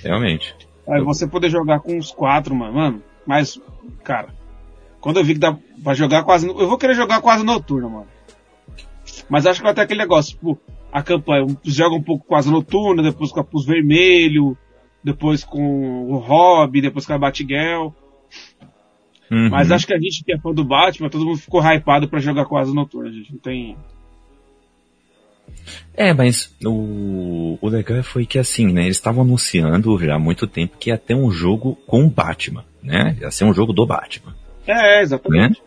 Realmente. 0.02 0.56
Aí 0.88 1.02
você 1.02 1.28
poder 1.28 1.50
jogar 1.50 1.82
com 1.82 1.98
os 1.98 2.12
quatro, 2.12 2.56
mano. 2.56 2.74
Mano, 2.74 3.04
mas, 3.26 3.60
cara, 4.04 4.34
quando 5.04 5.18
eu 5.18 5.24
vi 5.26 5.34
que 5.34 5.39
dá 5.42 5.54
pra 5.84 5.94
jogar 5.94 6.24
quase. 6.24 6.48
Eu 6.48 6.66
vou 6.66 6.78
querer 6.78 6.96
jogar 6.96 7.20
quase 7.20 7.44
noturno, 7.44 7.89
mano. 7.89 8.08
Mas 9.30 9.46
acho 9.46 9.60
que 9.60 9.66
vai 9.66 9.74
ter 9.74 9.82
aquele 9.82 10.00
negócio, 10.00 10.32
tipo, 10.32 10.58
a 10.89 11.04
campanha. 11.04 11.46
Joga 11.62 11.94
um 11.94 12.02
pouco 12.02 12.26
com 12.26 12.36
as 12.38 12.46
noturnas, 12.46 13.06
depois 13.06 13.30
com 13.30 13.42
a 13.42 13.44
Pus 13.44 13.66
Vermelho, 13.66 14.58
depois 15.04 15.44
com 15.44 16.10
o 16.10 16.16
Hobby, 16.16 16.80
depois 16.80 17.06
com 17.06 17.12
a 17.12 17.18
Batgirl. 17.18 17.89
Uhum. 19.30 19.50
Mas 19.50 19.72
acho 19.72 19.86
que 19.86 19.94
a 19.94 20.00
gente 20.00 20.24
que 20.24 20.34
é 20.34 20.39
fã 20.39 20.54
do 20.54 20.63
Batman, 20.63 21.10
todo 21.10 21.26
mundo 21.26 21.38
ficou 21.38 21.62
hypado 21.62 22.08
para 22.08 22.20
jogar 22.20 22.46
com 22.46 22.56
as 22.56 22.74
noturnas, 22.74 23.13
gente. 23.13 23.34
Não 23.34 23.39
tem. 23.39 23.76
É, 25.94 26.13
mas 26.13 26.56
o, 26.63 27.58
o 27.60 27.68
legal 27.68 28.02
foi 28.04 28.26
que 28.26 28.39
assim, 28.39 28.72
né, 28.72 28.84
eles 28.84 28.96
estavam 28.96 29.24
anunciando 29.24 30.00
já 30.00 30.16
há 30.16 30.20
muito 30.20 30.48
tempo 30.48 30.78
que 30.78 30.92
ia 30.92 30.98
ter 30.98 31.13
um 31.13 31.30
jogo 31.30 31.76
com 31.86 32.06
o 32.06 32.10
Batman, 32.10 32.63
né? 32.82 33.18
Ia 33.20 33.32
ser 33.32 33.44
um 33.44 33.54
jogo 33.54 33.74
do 33.74 33.86
Batman. 33.86 34.34
É, 34.67 35.02
exatamente. 35.02 35.62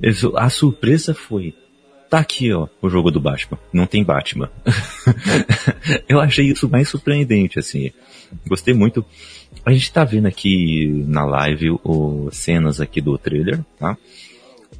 Né? 0.00 0.10
A 0.36 0.50
surpresa 0.50 1.14
foi, 1.14 1.54
tá 2.10 2.18
aqui, 2.18 2.52
ó, 2.52 2.68
o 2.82 2.88
jogo 2.88 3.10
do 3.10 3.20
Batman. 3.20 3.58
Não 3.72 3.86
tem 3.86 4.04
Batman. 4.04 4.50
eu 6.08 6.20
achei 6.20 6.46
isso 6.46 6.68
mais 6.68 6.88
surpreendente, 6.88 7.58
assim. 7.58 7.90
Gostei 8.46 8.74
muito. 8.74 9.04
A 9.64 9.72
gente 9.72 9.92
tá 9.92 10.04
vendo 10.04 10.26
aqui 10.26 11.04
na 11.06 11.24
live 11.24 11.78
o 11.82 12.28
cenas 12.30 12.80
aqui 12.80 13.00
do 13.00 13.16
trailer, 13.16 13.60
tá? 13.78 13.96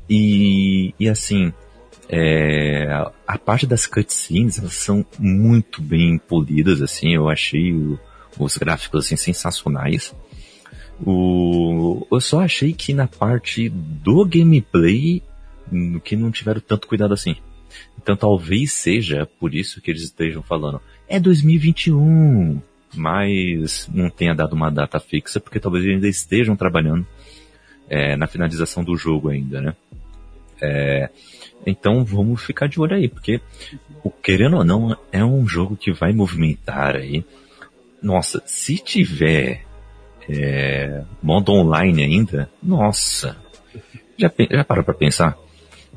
E, 0.08 0.94
e 0.98 1.08
assim, 1.08 1.52
é, 2.08 2.88
a 3.26 3.38
parte 3.38 3.66
das 3.66 3.86
cutscenes, 3.86 4.58
elas 4.58 4.74
são 4.74 5.04
muito 5.18 5.82
bem 5.82 6.18
polidas, 6.18 6.80
assim, 6.80 7.14
eu 7.14 7.28
achei 7.28 7.72
o, 7.72 7.98
os 8.38 8.56
gráficos, 8.56 9.06
assim, 9.06 9.16
sensacionais. 9.16 10.14
O, 11.04 12.06
eu 12.10 12.20
só 12.20 12.40
achei 12.40 12.72
que 12.72 12.94
na 12.94 13.06
parte 13.06 13.68
do 13.68 14.24
gameplay, 14.24 15.22
que 16.04 16.16
não 16.16 16.30
tiveram 16.30 16.60
tanto 16.60 16.88
cuidado 16.88 17.12
assim. 17.12 17.36
Então 18.00 18.16
talvez 18.16 18.72
seja 18.72 19.28
por 19.38 19.54
isso 19.54 19.80
que 19.80 19.90
eles 19.90 20.02
estejam 20.02 20.42
falando, 20.42 20.80
é 21.08 21.20
2021, 21.20 22.60
mas 22.94 23.88
não 23.92 24.08
tenha 24.08 24.34
dado 24.34 24.54
uma 24.54 24.70
data 24.70 24.98
fixa, 24.98 25.40
porque 25.40 25.60
talvez 25.60 25.84
eles 25.84 25.96
ainda 25.96 26.08
estejam 26.08 26.56
trabalhando 26.56 27.06
é, 27.88 28.16
na 28.16 28.26
finalização 28.26 28.82
do 28.82 28.96
jogo 28.96 29.28
ainda, 29.28 29.60
né? 29.60 29.76
É, 30.60 31.10
então 31.66 32.02
vamos 32.04 32.42
ficar 32.42 32.66
de 32.66 32.80
olho 32.80 32.96
aí, 32.96 33.08
porque 33.08 33.40
querendo 34.22 34.56
ou 34.56 34.64
não, 34.64 34.96
é 35.12 35.24
um 35.24 35.46
jogo 35.46 35.76
que 35.76 35.92
vai 35.92 36.12
movimentar 36.12 36.96
aí. 36.96 37.24
Nossa, 38.02 38.42
se 38.46 38.78
tiver 38.78 39.65
é, 40.28 41.02
modo 41.22 41.52
online 41.52 42.02
ainda, 42.02 42.50
nossa, 42.62 43.36
já, 44.18 44.30
já 44.50 44.64
parou 44.64 44.84
pra 44.84 44.94
pensar? 44.94 45.36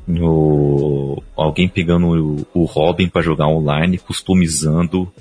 No, 0.06 1.22
alguém 1.36 1.68
pegando 1.68 2.46
o, 2.54 2.62
o 2.62 2.64
Robin 2.64 3.08
para 3.08 3.22
jogar 3.22 3.46
online, 3.46 3.98
customizando 3.98 5.12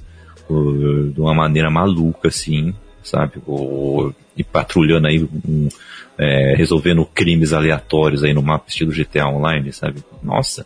uh, 0.50 1.10
de 1.10 1.19
uma 1.19 1.34
maneira 1.34 1.69
maluca, 1.69 2.28
assim, 2.30 2.74
sabe? 3.04 3.34
Ou, 3.45 4.13
e 4.36 4.43
patrulhando 4.43 5.08
aí, 5.08 5.24
um, 5.24 5.69
é, 6.17 6.56
resolvendo 6.56 7.06
crimes 7.06 7.54
aleatórios 7.54 8.24
aí 8.24 8.34
no 8.34 8.41
mapa 8.41 8.65
estilo 8.67 8.91
GTA 8.91 9.28
Online, 9.28 9.72
sabe? 9.72 10.04
Nossa, 10.22 10.65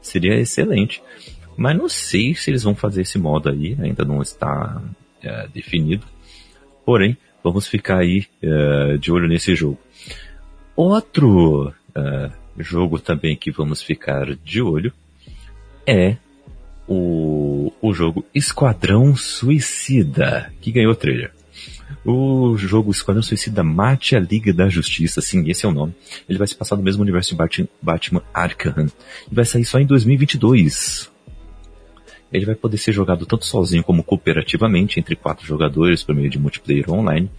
seria 0.00 0.38
excelente. 0.38 1.02
Mas 1.56 1.76
não 1.76 1.88
sei 1.88 2.34
se 2.34 2.50
eles 2.50 2.62
vão 2.62 2.74
fazer 2.74 3.02
esse 3.02 3.18
modo 3.18 3.50
aí, 3.50 3.76
ainda 3.80 4.04
não 4.04 4.22
está 4.22 4.82
é, 5.22 5.46
definido. 5.48 6.06
Porém, 6.84 7.16
vamos 7.42 7.66
ficar 7.66 7.98
aí 7.98 8.26
é, 8.42 8.96
de 8.96 9.10
olho 9.12 9.28
nesse 9.28 9.54
jogo. 9.54 9.78
Outro 10.76 11.72
é, 11.94 12.30
jogo 12.58 12.98
também 12.98 13.36
que 13.36 13.50
vamos 13.50 13.82
ficar 13.82 14.34
de 14.36 14.62
olho 14.62 14.92
é 15.86 16.16
o, 16.88 17.72
o 17.80 17.92
jogo 17.92 18.24
Esquadrão 18.34 19.14
Suicida, 19.14 20.52
que 20.60 20.72
ganhou 20.72 20.94
trailer. 20.94 21.32
O 22.04 22.56
jogo 22.56 22.90
Esquadrão 22.90 23.22
Suicida 23.22 23.62
Mate 23.62 24.16
a 24.16 24.20
Liga 24.20 24.52
da 24.52 24.68
Justiça, 24.68 25.20
sim, 25.20 25.48
esse 25.48 25.66
é 25.66 25.68
o 25.68 25.72
nome. 25.72 25.94
Ele 26.28 26.38
vai 26.38 26.46
se 26.46 26.54
passar 26.54 26.76
no 26.76 26.82
mesmo 26.82 27.02
universo 27.02 27.36
de 27.36 27.68
Batman 27.82 28.22
Arkham. 28.32 28.86
E 29.30 29.34
vai 29.34 29.44
sair 29.44 29.64
só 29.64 29.78
em 29.78 29.86
2022. 29.86 31.10
Ele 32.32 32.46
vai 32.46 32.54
poder 32.54 32.78
ser 32.78 32.92
jogado 32.92 33.26
tanto 33.26 33.44
sozinho 33.44 33.82
como 33.82 34.04
cooperativamente 34.04 34.98
entre 35.00 35.16
quatro 35.16 35.46
jogadores 35.46 36.02
por 36.02 36.14
meio 36.14 36.30
de 36.30 36.38
multiplayer 36.38 36.90
online, 36.90 37.30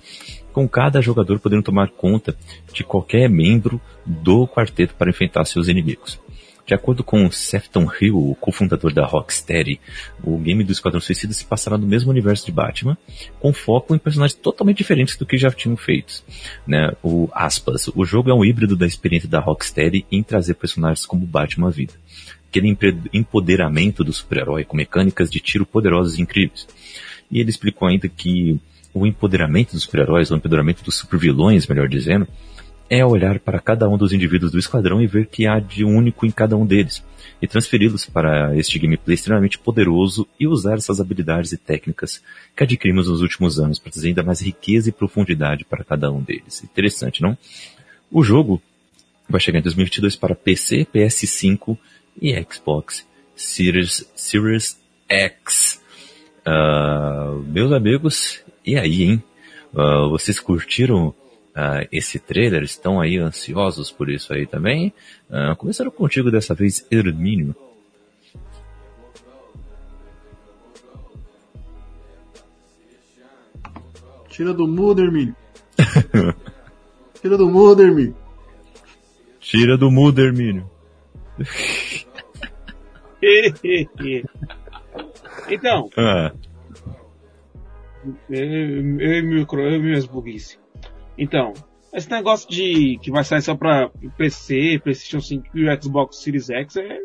com 0.52 0.68
cada 0.68 1.02
jogador 1.02 1.40
podendo 1.40 1.64
tomar 1.64 1.90
conta 1.90 2.36
de 2.74 2.84
qualquer 2.84 3.30
membro 3.30 3.80
do 4.06 4.48
quarteto 4.48 4.96
para 4.96 5.10
enfrentar 5.10 5.46
seus 5.46 5.68
inimigos. 5.68 6.20
De 6.66 6.76
acordo 6.76 7.04
com 7.04 7.30
Sefton 7.30 7.86
Hill, 8.00 8.18
o 8.18 8.36
cofundador 8.36 8.94
da 8.94 9.06
Rocksteady, 9.06 9.80
o 10.24 10.38
game 10.38 10.64
do 10.64 10.72
Esquadrão 10.72 11.02
Suicida 11.02 11.34
se 11.34 11.44
passará 11.44 11.78
no 11.78 11.88
mesmo 11.88 12.12
universo 12.12 12.46
de 12.46 12.52
Batman, 12.52 12.98
com 13.40 13.52
foco 13.52 13.96
em 13.96 13.98
personagens 13.98 14.40
totalmente 14.40 14.78
diferentes 14.78 15.18
do 15.18 15.26
que 15.26 15.38
já 15.38 15.52
tinham 15.52 15.76
feito. 15.76 16.24
Né? 16.66 16.94
O 17.04 17.28
aspas, 17.34 17.90
o 17.94 18.06
jogo 18.06 18.30
é 18.30 18.34
um 18.34 18.46
híbrido 18.46 18.78
da 18.78 18.86
experiência 18.86 19.28
da 19.28 19.40
Rocksteady 19.40 20.06
em 20.12 20.24
trazer 20.24 20.54
personagens 20.54 21.06
como 21.06 21.26
Batman 21.26 21.68
à 21.68 21.72
vida. 21.72 21.94
Aquele 22.52 22.78
empoderamento 23.14 24.04
do 24.04 24.12
super-herói 24.12 24.66
com 24.66 24.76
mecânicas 24.76 25.32
de 25.32 25.40
tiro 25.40 25.66
poderosas 25.66 26.18
e 26.18 26.22
incríveis. 26.22 26.68
E 27.32 27.40
ele 27.40 27.50
explicou 27.50 27.88
ainda 27.88 28.10
que 28.10 28.60
o 28.94 29.08
empoderamento 29.08 29.72
dos 29.72 29.84
super-heróis, 29.84 30.30
o 30.30 30.36
empoderamento 30.36 30.84
dos 30.84 30.96
super-vilões, 30.96 31.66
melhor 31.66 31.88
dizendo, 31.88 32.28
é 32.90 33.06
olhar 33.06 33.40
para 33.40 33.58
cada 33.62 33.88
um 33.88 33.98
dos 33.98 34.12
indivíduos 34.12 34.52
do 34.52 34.60
esquadrão 34.60 35.02
e 35.02 35.08
ver 35.08 35.28
que 35.28 35.48
há 35.48 35.62
de 35.62 35.86
único 35.86 36.26
em 36.26 36.30
cada 36.30 36.58
um 36.58 36.66
deles, 36.66 37.02
e 37.42 37.48
transferi-los 37.48 38.06
para 38.06 38.54
este 38.58 38.78
gameplay 38.78 39.16
extremamente 39.16 39.58
poderoso 39.58 40.28
e 40.38 40.46
usar 40.46 40.74
essas 40.74 41.00
habilidades 41.00 41.54
e 41.54 41.58
técnicas 41.58 42.22
que 42.54 42.66
adquirimos 42.66 43.08
nos 43.08 43.22
últimos 43.22 43.62
anos 43.62 43.80
para 43.80 43.94
trazer 43.94 44.10
ainda 44.10 44.24
mais 44.24 44.42
riqueza 44.42 44.90
e 44.90 44.92
profundidade 44.92 45.64
para 45.64 45.86
cada 45.86 46.12
um 46.12 46.22
deles. 46.22 46.62
Interessante, 46.66 47.22
não? 47.22 47.38
O 48.12 48.22
jogo 48.24 48.62
vai 49.30 49.40
chegar 49.40 49.60
em 49.60 49.64
2022 49.64 50.18
para 50.18 50.36
PC, 50.36 50.86
PS5 50.94 51.78
e 52.20 52.34
Xbox 52.50 53.06
Series, 53.36 54.10
Series 54.16 54.80
X. 55.08 55.82
Uh, 56.46 57.40
meus 57.44 57.72
amigos, 57.72 58.44
e 58.66 58.78
aí, 58.78 59.04
hein? 59.04 59.24
Uh, 59.74 60.10
vocês 60.10 60.40
curtiram 60.40 61.08
uh, 61.08 61.88
esse 61.92 62.20
trailer, 62.20 62.64
estão 62.64 63.00
aí 63.00 63.18
ansiosos 63.18 63.92
por 63.92 64.10
isso 64.10 64.34
aí 64.34 64.46
também. 64.46 64.94
Uh, 65.30 65.56
começando 65.56 65.92
contigo 65.92 66.32
dessa 66.32 66.54
vez, 66.54 66.86
Hermínio. 66.92 67.56
Tira 74.30 74.54
do 74.54 74.68
mudo, 74.68 75.02
Hermínio. 75.04 75.36
Tira 77.22 77.38
do 77.38 77.48
mudo, 77.48 77.84
Hermínio. 77.84 78.16
Tira 79.40 79.78
do 79.78 79.92
mudo, 79.92 80.22
Hermínio. 80.22 80.70
então. 85.50 85.90
Ah. 85.98 86.32
Eu, 88.30 88.44
eu, 88.44 89.00
eu, 89.00 89.38
eu, 89.38 89.60
eu, 89.60 89.82
minhas 89.82 90.06
buguice. 90.06 90.60
Então, 91.18 91.54
esse 91.94 92.10
negócio 92.10 92.50
de 92.50 92.98
que 93.02 93.12
vai 93.12 93.24
sair 93.24 93.42
só 93.42 93.56
pra 93.56 93.90
PC, 94.18 94.80
PlayStation 94.84 95.20
5 95.20 95.58
e 95.58 95.82
Xbox 95.82 96.22
Series 96.22 96.50
X 96.50 96.78
é. 96.78 97.00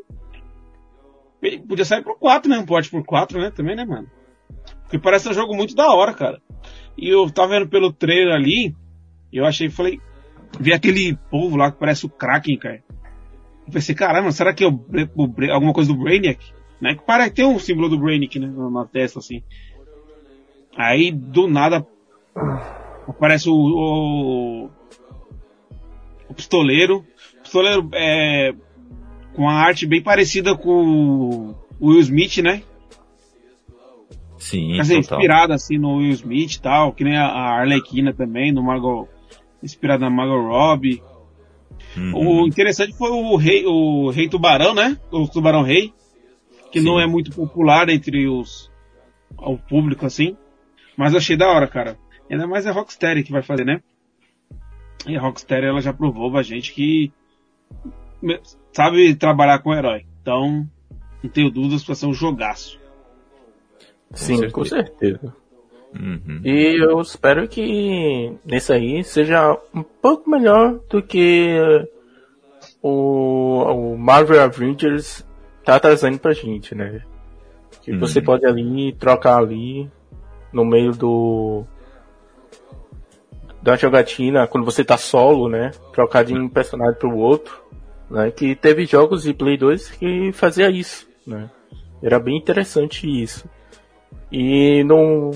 Podia 1.69 1.85
sair 1.85 2.03
pro 2.03 2.17
4, 2.17 2.51
né? 2.51 2.59
Um 2.59 2.67
pode 2.67 2.89
por 2.89 3.05
4, 3.05 3.41
né? 3.41 3.51
Também, 3.51 3.77
né, 3.77 3.85
mano? 3.85 4.09
Porque 4.83 4.99
parece 4.99 5.29
um 5.29 5.35
jogo 5.35 5.55
muito 5.55 5.75
da 5.75 5.93
hora, 5.93 6.15
cara. 6.15 6.41
E 6.97 7.09
eu 7.09 7.29
tava 7.31 7.59
vendo 7.59 7.69
pelo 7.69 7.93
trailer 7.93 8.35
ali, 8.35 8.75
e 9.33 9.37
eu 9.37 9.45
achei, 9.45 9.69
falei, 9.69 10.01
vi 10.59 10.73
aquele 10.73 11.17
povo 11.31 11.57
lá 11.57 11.71
que 11.71 11.79
parece 11.79 12.07
o 12.07 12.09
Kraken, 12.09 12.57
cara. 12.57 12.83
Pensei, 13.71 13.95
caramba, 13.95 14.31
será 14.33 14.53
que 14.53 14.65
é 14.65 14.69
o, 14.69 14.81
o, 15.15 15.53
alguma 15.53 15.73
coisa 15.73 15.93
do 15.93 15.99
Brainiac? 15.99 16.53
Né? 16.81 16.95
Que 16.95 17.05
parece 17.05 17.31
ter 17.35 17.45
um 17.45 17.59
símbolo 17.59 17.89
do 17.89 17.99
Brainiac, 17.99 18.39
né? 18.39 18.53
Na 18.71 18.85
testa, 18.85 19.19
assim. 19.19 19.43
Aí, 20.77 21.11
do 21.11 21.49
nada, 21.49 21.87
Aparece 23.09 23.49
o, 23.49 23.55
o, 23.55 24.71
o 26.29 26.35
pistoleiro. 26.35 27.05
O 27.39 27.43
pistoleiro 27.43 27.89
é 27.95 28.55
com 29.35 29.49
a 29.49 29.53
arte 29.53 29.87
bem 29.87 30.03
parecida 30.03 30.57
com 30.57 31.55
o 31.79 31.89
Will 31.89 32.01
Smith, 32.01 32.39
né? 32.39 32.63
Sim, 34.39 34.75
Quer 34.77 34.83
dizer, 34.83 34.99
inspirada 34.99 35.55
assim 35.55 35.79
no 35.79 35.97
Will 35.97 36.11
Smith 36.11 36.55
e 36.55 36.61
tal, 36.61 36.93
que 36.93 37.05
nem 37.05 37.17
a 37.17 37.27
Arlequina 37.27 38.13
também, 38.13 38.53
no 38.53 38.63
Margot, 38.63 39.09
inspirada 39.63 40.09
na 40.09 40.11
Margot 40.11 40.49
Robbie. 40.49 41.03
Uhum. 41.97 42.43
O 42.43 42.47
interessante 42.47 42.93
foi 42.93 43.11
o 43.11 43.37
rei, 43.37 43.65
o 43.67 44.11
rei 44.11 44.29
tubarão, 44.29 44.75
né? 44.75 44.97
O 45.11 45.27
tubarão 45.27 45.63
rei, 45.63 45.93
que 46.71 46.81
Sim. 46.81 46.87
não 46.87 47.01
é 47.01 47.07
muito 47.07 47.31
popular 47.31 47.89
entre 47.89 48.29
os, 48.29 48.71
o 49.39 49.57
público 49.57 50.05
assim, 50.05 50.37
mas 50.97 51.13
eu 51.13 51.19
achei 51.19 51.37
da 51.37 51.49
hora, 51.49 51.67
cara. 51.67 51.99
Ainda 52.31 52.47
mais 52.47 52.67
a 52.67 52.73
Rocksteady 52.73 53.23
que 53.23 53.33
vai 53.33 53.43
fazer, 53.43 53.65
né? 53.65 53.81
E 55.07 55.17
a 55.17 55.21
Rocksteady 55.21 55.67
ela 55.67 55.81
já 55.81 55.93
provou 55.93 56.31
pra 56.31 56.43
gente 56.43 56.73
que 56.73 57.13
sabe 58.73 59.15
trabalhar 59.15 59.61
com 59.61 59.71
o 59.71 59.75
herói. 59.75 60.05
Então, 60.21 60.69
não 61.23 61.31
tenho 61.31 61.51
dúvidas 61.51 61.85
para 61.85 61.95
ser 61.95 62.07
um 62.07 62.15
jogaço. 62.15 62.79
Sim, 64.13 64.37
certeza. 64.37 64.53
com 64.53 64.65
certeza. 64.65 65.37
Uhum. 65.95 66.41
E 66.45 66.83
eu 66.83 67.01
espero 67.01 67.49
que 67.49 68.33
nesse 68.45 68.73
aí 68.73 69.03
seja 69.03 69.59
um 69.75 69.83
pouco 69.83 70.29
melhor 70.29 70.79
do 70.91 71.03
que 71.03 71.57
o, 72.83 73.63
o 73.63 73.99
Marvel 73.99 74.43
Avengers 74.43 75.27
tá 75.65 75.79
trazendo 75.81 76.19
pra 76.19 76.33
gente, 76.33 76.75
né? 76.75 77.03
Que 77.83 77.93
uhum. 77.93 77.99
você 77.99 78.21
pode 78.21 78.47
ali 78.47 78.93
trocar 78.95 79.39
ali 79.39 79.91
no 80.53 80.65
meio 80.65 80.93
do 80.93 81.65
da 83.63 83.75
jogatina, 83.75 84.47
quando 84.47 84.65
você 84.65 84.85
tá 84.85 84.97
solo, 84.97 85.49
né? 85.49 85.73
Trocar 85.93 86.25
de 86.25 86.33
um 86.33 86.49
personagem 86.49 86.95
pro 87.01 87.17
outro, 87.17 87.61
né? 88.09 88.31
Que 88.31 88.55
teve 88.55 88.87
jogos 88.87 89.25
de 89.25 89.35
Play 89.35 89.57
2 89.57 89.91
que 89.91 90.31
fazia 90.33 90.71
isso, 90.71 91.09
né? 91.27 91.51
Era 92.01 92.21
bem 92.21 92.37
interessante 92.37 93.09
isso. 93.09 93.49
E 94.31 94.83
não, 94.85 95.31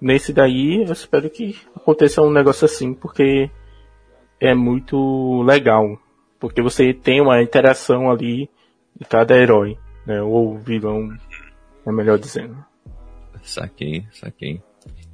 nesse 0.00 0.32
daí 0.32 0.84
eu 0.86 0.92
espero 0.92 1.28
que 1.30 1.56
aconteça 1.74 2.22
um 2.22 2.30
negócio 2.30 2.64
assim, 2.64 2.94
porque 2.94 3.50
é 4.38 4.54
muito 4.54 5.42
legal. 5.42 5.98
Porque 6.38 6.62
você 6.62 6.94
tem 6.94 7.20
uma 7.20 7.42
interação 7.42 8.10
ali 8.10 8.48
de 8.98 9.04
cada 9.06 9.36
herói, 9.36 9.76
né? 10.06 10.22
Ou 10.22 10.58
vilão, 10.58 11.08
é 11.86 11.92
melhor 11.92 12.18
dizendo. 12.18 12.56
Saquei, 13.42 14.06
saquei. 14.12 14.62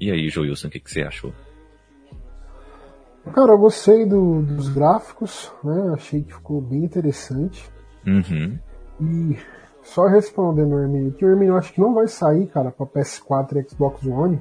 E 0.00 0.10
aí, 0.10 0.28
Joilson, 0.28 0.68
o 0.68 0.70
que, 0.70 0.80
que 0.80 0.90
você 0.90 1.02
achou? 1.02 1.32
Cara, 3.34 3.52
eu 3.52 3.58
gostei 3.58 4.06
do, 4.06 4.42
dos 4.42 4.68
gráficos, 4.68 5.52
né? 5.64 5.94
Achei 5.94 6.22
que 6.22 6.32
ficou 6.32 6.60
bem 6.60 6.84
interessante. 6.84 7.68
Uhum. 8.06 8.58
E 9.00 9.36
só 9.86 10.06
respondendo 10.06 10.74
o 10.74 10.80
Hermínio, 10.80 11.12
que 11.12 11.24
o 11.24 11.30
Hermínio 11.30 11.56
acho 11.56 11.72
que 11.72 11.80
não 11.80 11.94
vai 11.94 12.08
sair, 12.08 12.46
cara, 12.48 12.70
pra 12.70 12.86
PS4 12.86 13.56
e 13.56 13.70
Xbox 13.70 14.04
One. 14.04 14.40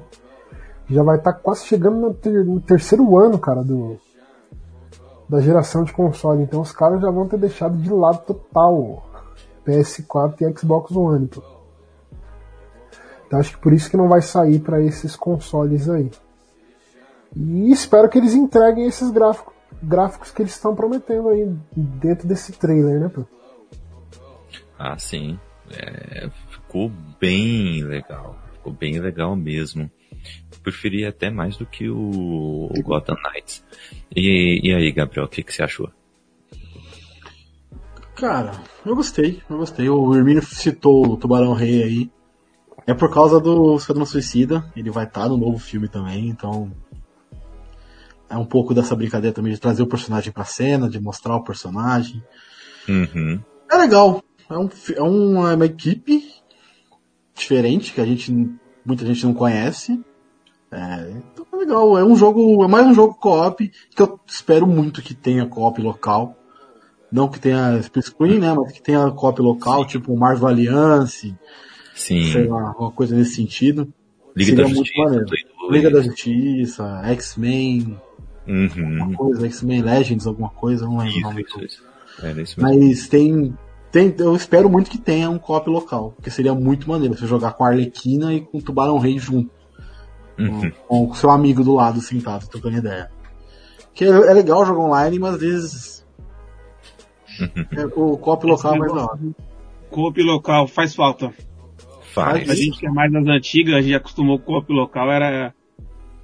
Já 0.88 1.02
vai 1.02 1.18
estar 1.18 1.32
tá 1.32 1.38
quase 1.38 1.64
chegando 1.64 1.96
no, 1.96 2.14
ter, 2.14 2.44
no, 2.44 2.60
terceiro 2.60 3.16
ano, 3.18 3.38
cara, 3.38 3.62
do 3.62 3.96
da 5.28 5.40
geração 5.40 5.82
de 5.82 5.92
console. 5.92 6.42
Então 6.42 6.60
os 6.60 6.72
caras 6.72 7.00
já 7.00 7.10
vão 7.10 7.26
ter 7.26 7.38
deixado 7.38 7.76
de 7.76 7.90
lado 7.90 8.24
total 8.24 9.04
PS4 9.66 10.42
e 10.42 10.58
Xbox 10.58 10.94
One. 10.94 11.26
Pô. 11.26 11.42
Então 13.26 13.38
acho 13.38 13.56
que 13.56 13.62
por 13.62 13.72
isso 13.72 13.90
que 13.90 13.96
não 13.96 14.08
vai 14.08 14.22
sair 14.22 14.60
para 14.60 14.80
esses 14.80 15.16
consoles 15.16 15.88
aí. 15.88 16.10
E 17.34 17.70
espero 17.72 18.08
que 18.08 18.18
eles 18.18 18.34
entreguem 18.34 18.86
esses 18.86 19.10
gráficos, 19.10 19.52
gráficos 19.82 20.30
que 20.30 20.42
eles 20.42 20.52
estão 20.52 20.74
prometendo 20.74 21.28
aí 21.28 21.52
dentro 21.76 22.26
desse 22.26 22.52
trailer, 22.52 23.00
né, 23.00 23.08
pô? 23.08 23.24
Ah, 24.78 24.96
sim. 24.98 25.38
É, 25.70 26.28
ficou 26.48 26.90
bem 27.20 27.82
legal. 27.82 28.38
Ficou 28.52 28.72
bem 28.72 28.98
legal 28.98 29.34
mesmo. 29.34 29.90
Preferi 30.62 31.04
até 31.04 31.30
mais 31.30 31.56
do 31.56 31.64
que 31.64 31.88
o, 31.88 32.70
o 32.70 32.82
Gotham 32.82 33.16
Knights. 33.22 33.64
E, 34.14 34.60
e 34.62 34.74
aí, 34.74 34.92
Gabriel, 34.92 35.26
o 35.26 35.28
que, 35.28 35.42
que 35.42 35.52
você 35.52 35.62
achou? 35.62 35.90
Cara, 38.16 38.52
eu 38.84 38.96
gostei, 38.96 39.42
eu 39.48 39.58
gostei. 39.58 39.88
O 39.88 40.14
Hermínio 40.14 40.42
citou 40.42 41.06
o 41.06 41.16
Tubarão 41.16 41.52
Rei 41.52 41.82
aí. 41.82 42.10
É 42.86 42.94
por 42.94 43.12
causa 43.12 43.40
do 43.40 43.76
Esquadrão 43.76 44.06
Suicida. 44.06 44.64
Ele 44.74 44.90
vai 44.90 45.04
estar 45.04 45.28
no 45.28 45.36
novo 45.36 45.58
filme 45.58 45.88
também, 45.88 46.28
então 46.28 46.72
é 48.28 48.36
um 48.36 48.44
pouco 48.44 48.74
dessa 48.74 48.96
brincadeira 48.96 49.34
também 49.34 49.52
de 49.52 49.60
trazer 49.60 49.82
o 49.82 49.86
personagem 49.86 50.32
pra 50.32 50.44
cena, 50.44 50.88
de 50.88 51.00
mostrar 51.00 51.36
o 51.36 51.44
personagem. 51.44 52.22
Uhum. 52.88 53.40
É 53.70 53.76
legal. 53.76 54.22
É, 54.48 54.56
um, 54.56 54.68
é 54.94 55.02
uma, 55.02 55.54
uma, 55.54 55.66
equipe 55.66 56.22
diferente 57.34 57.92
que 57.92 58.00
a 58.00 58.06
gente 58.06 58.32
muita 58.84 59.04
gente 59.04 59.24
não 59.24 59.34
conhece. 59.34 60.00
É, 60.70 61.10
então 61.32 61.46
é 61.52 61.56
legal. 61.56 61.98
É 61.98 62.04
um 62.04 62.16
jogo, 62.16 62.64
é 62.64 62.68
mais 62.68 62.86
um 62.86 62.94
jogo 62.94 63.14
co-op 63.14 63.70
que 63.94 64.02
eu 64.02 64.20
espero 64.26 64.66
muito 64.66 65.02
que 65.02 65.14
tenha 65.14 65.46
co-op 65.46 65.80
local. 65.80 66.36
Não 67.10 67.28
que 67.28 67.38
tenha 67.38 67.78
split 67.78 68.06
screen, 68.06 68.40
né? 68.40 68.52
Mas 68.54 68.72
que 68.72 68.82
tenha 68.82 69.10
co-op 69.10 69.40
local, 69.40 69.82
Sim. 69.82 69.88
tipo 69.88 70.16
Marvel 70.16 70.48
Alliance. 70.48 71.34
Sim. 71.94 72.30
Sei 72.32 72.46
lá, 72.46 72.74
uma 72.78 72.90
coisa 72.90 73.16
nesse 73.16 73.36
sentido. 73.36 73.92
Liga 74.34 74.50
Seria 74.50 74.64
da 74.64 74.70
Justiça. 74.70 75.24
Liga 75.70 75.90
da 75.90 76.00
Justiça, 76.02 77.02
X-Men, 77.04 77.96
Uhum. 78.46 79.02
Alguma 79.02 79.16
coisa, 79.16 79.46
X-Men 79.46 79.82
Legends, 79.82 80.26
alguma 80.26 80.50
coisa, 80.50 80.86
não 80.86 80.98
lembro 80.98 81.18
o 81.18 81.20
nome. 81.22 81.42
Isso, 81.42 81.64
isso. 81.64 81.82
É, 82.22 82.32
isso 82.40 82.60
Mas 82.60 83.08
tem, 83.08 83.56
tem. 83.96 84.14
Eu 84.18 84.36
espero 84.36 84.68
muito 84.68 84.90
que 84.90 84.98
tenha 84.98 85.30
um 85.30 85.38
cop 85.38 85.70
local, 85.70 86.12
porque 86.12 86.30
seria 86.30 86.54
muito 86.54 86.88
maneiro 86.88 87.16
você 87.16 87.26
jogar 87.26 87.54
com 87.54 87.64
a 87.64 87.68
Arlequina 87.68 88.34
e 88.34 88.42
com 88.42 88.58
o 88.58 88.62
Tubarão 88.62 88.98
Rei 88.98 89.18
junto. 89.18 89.50
Uhum. 90.38 90.70
Com 90.86 91.10
o 91.10 91.14
seu 91.14 91.30
amigo 91.30 91.64
do 91.64 91.74
lado 91.74 92.00
sentado, 92.02 92.46
trocando 92.46 92.76
ideia. 92.76 93.10
Que 93.94 94.04
é, 94.04 94.08
é 94.08 94.34
legal 94.34 94.66
jogar 94.66 94.80
online, 94.80 95.18
mas 95.18 95.34
às 95.34 95.40
vezes. 95.40 96.06
Uhum. 97.40 97.66
É, 97.72 97.86
o 97.96 98.18
cop 98.18 98.46
local 98.46 98.74
é 98.74 98.78
mais 98.78 98.92
da 98.92 99.04
hora. 99.04 99.20
Coop 99.90 100.22
local 100.22 100.68
faz 100.68 100.94
falta. 100.94 101.32
Faz. 102.12 102.50
A 102.50 102.54
gente 102.54 102.78
que 102.78 102.86
é 102.86 102.90
mais 102.90 103.10
das 103.10 103.26
antigas, 103.26 103.76
a 103.76 103.80
gente 103.80 103.94
acostumou 103.94 104.38
com 104.38 104.52
o 104.52 104.60
coop 104.60 104.72
local, 104.74 105.10
era. 105.10 105.54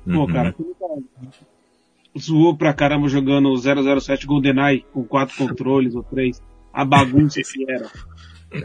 Pô, 0.05 0.11
uhum. 0.11 0.27
cara, 0.27 0.55
zoou 2.19 2.55
pra 2.55 2.75
caramba 2.75 3.09
jogando 3.09 3.57
007 3.57 4.27
GoldenEye 4.27 4.85
com 4.93 5.05
quatro 5.05 5.35
controles 5.39 5.95
ou 5.95 6.03
três. 6.03 6.43
A 6.73 6.85
bagunça 6.85 7.41
que 7.43 7.71
era. 7.71 7.87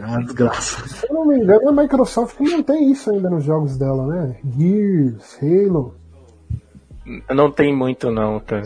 Ah, 0.02 0.20
desgraça. 0.20 0.86
Se 0.86 1.08
eu 1.08 1.14
não 1.14 1.26
me 1.26 1.38
engano, 1.38 1.68
a 1.68 1.72
Microsoft 1.72 2.38
não 2.40 2.62
tem 2.62 2.90
isso 2.90 3.10
ainda 3.10 3.30
nos 3.30 3.44
jogos 3.44 3.76
dela, 3.78 4.06
né? 4.06 4.36
Gears, 4.56 5.38
Halo. 5.42 5.94
Não 7.30 7.50
tem 7.50 7.74
muito 7.74 8.10
não, 8.10 8.38
tá? 8.38 8.60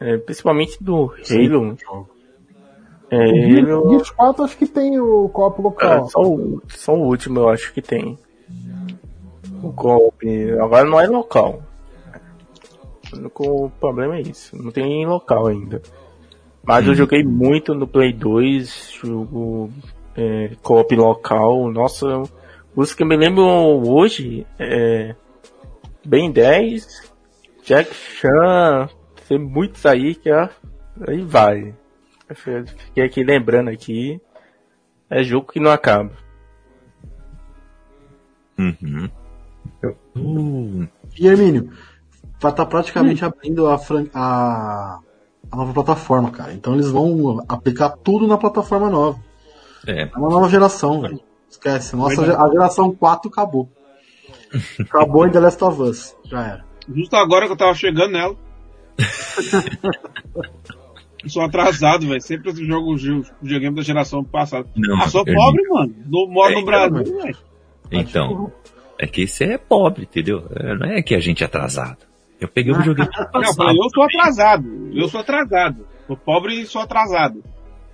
É, 0.00 0.16
principalmente 0.16 0.82
do 0.82 1.12
Halo. 1.30 1.76
É, 3.10 3.60
Halo... 3.60 3.90
Gears 3.90 4.10
4 4.10 4.44
acho 4.44 4.56
que 4.56 4.66
tem 4.66 4.98
o 4.98 5.28
copo 5.28 5.60
local. 5.62 6.06
É, 6.06 6.08
só, 6.08 6.20
o, 6.22 6.62
só 6.68 6.94
o 6.94 7.06
último 7.06 7.40
eu 7.40 7.48
acho 7.50 7.72
que 7.74 7.82
tem. 7.82 8.18
O 9.62 9.70
golpe. 9.70 10.52
Agora 10.52 10.84
não 10.84 10.98
é 10.98 11.06
local. 11.06 11.62
O 13.34 13.70
problema 13.78 14.16
é 14.16 14.22
isso. 14.22 14.56
Não 14.56 14.70
tem 14.70 15.04
local 15.06 15.48
ainda. 15.48 15.82
Mas 16.62 16.84
hum. 16.86 16.90
eu 16.90 16.94
joguei 16.94 17.22
muito 17.24 17.74
no 17.74 17.86
Play 17.86 18.12
2, 18.12 18.98
jogo 19.02 19.70
é, 20.16 20.50
co-op 20.62 20.94
local. 20.94 21.70
Nossa, 21.70 22.22
os 22.74 22.94
que 22.94 23.02
eu 23.02 23.06
me 23.06 23.16
lembro 23.16 23.44
hoje 23.44 24.46
é 24.58 25.14
Ben 26.04 26.30
10, 26.30 27.12
Jack 27.64 27.94
Chan, 27.94 28.88
tem 29.28 29.38
muitos 29.38 29.84
aí 29.86 30.14
que 30.14 30.30
ó, 30.30 30.48
aí 31.06 31.22
vai. 31.22 31.74
Fiquei 32.34 33.04
aqui 33.04 33.24
lembrando 33.24 33.70
aqui. 33.70 34.20
É 35.08 35.24
jogo 35.24 35.52
que 35.52 35.58
não 35.58 35.72
acaba. 35.72 36.12
Uhum. 38.56 39.10
Uh. 40.14 40.88
E 41.18 41.26
Hermínio, 41.26 41.70
vai 42.40 42.52
estar 42.52 42.64
tá 42.64 42.66
praticamente 42.66 43.24
hum. 43.24 43.28
abrindo 43.28 43.66
a, 43.66 43.80
a, 44.14 45.00
a, 45.50 45.56
nova 45.56 45.72
plataforma, 45.72 46.30
cara. 46.30 46.52
Então 46.52 46.74
eles 46.74 46.90
vão 46.90 47.44
aplicar 47.48 47.90
tudo 47.90 48.26
na 48.26 48.38
plataforma 48.38 48.88
nova. 48.90 49.18
É. 49.86 50.02
É 50.02 50.16
uma 50.16 50.28
nova 50.28 50.48
geração, 50.48 51.00
velho. 51.00 51.20
Esquece. 51.48 51.96
Nossa, 51.96 52.22
a 52.22 52.48
geração 52.48 52.94
4 52.94 53.30
acabou. 53.30 53.68
acabou 54.80 55.26
em 55.26 55.30
The 55.30 55.40
Last 55.40 55.64
of 55.64 55.82
Us. 55.82 56.16
Já 56.24 56.42
era. 56.42 56.64
Justo 56.88 57.16
agora 57.16 57.46
que 57.46 57.52
eu 57.52 57.56
tava 57.56 57.74
chegando 57.74 58.12
nela. 58.12 58.36
sou 61.26 61.42
atrasado, 61.42 62.06
velho. 62.06 62.20
Sempre 62.20 62.52
jogo 62.64 62.96
videogame 63.42 63.76
da 63.76 63.82
geração 63.82 64.24
passada. 64.24 64.68
Não, 64.76 65.00
ah, 65.00 65.08
sou 65.08 65.24
pobre, 65.24 65.68
mano. 65.68 65.94
No, 66.06 66.28
moro 66.28 66.52
é, 66.52 66.54
no 66.56 66.64
Brasil, 66.64 67.16
velho. 67.18 67.36
Então, 67.90 68.52
é 68.98 69.06
que 69.06 69.26
você 69.26 69.44
é 69.44 69.58
pobre, 69.58 70.04
entendeu? 70.04 70.46
É, 70.54 70.74
não 70.74 70.86
é 70.86 71.02
que 71.02 71.14
a 71.14 71.20
gente 71.20 71.42
é 71.42 71.46
atrasado. 71.46 72.09
Eu 72.40 72.48
peguei 72.48 72.72
o 72.72 72.76
videogame 72.76 73.10
passado. 73.32 73.66
Não, 73.66 73.84
eu 73.84 73.90
sou 73.90 74.02
atrasado. 74.02 74.90
Eu 74.92 75.08
sou 75.08 75.20
atrasado. 75.20 75.86
Sou 76.06 76.16
pobre 76.16 76.60
e 76.60 76.66
sou 76.66 76.80
atrasado. 76.80 77.44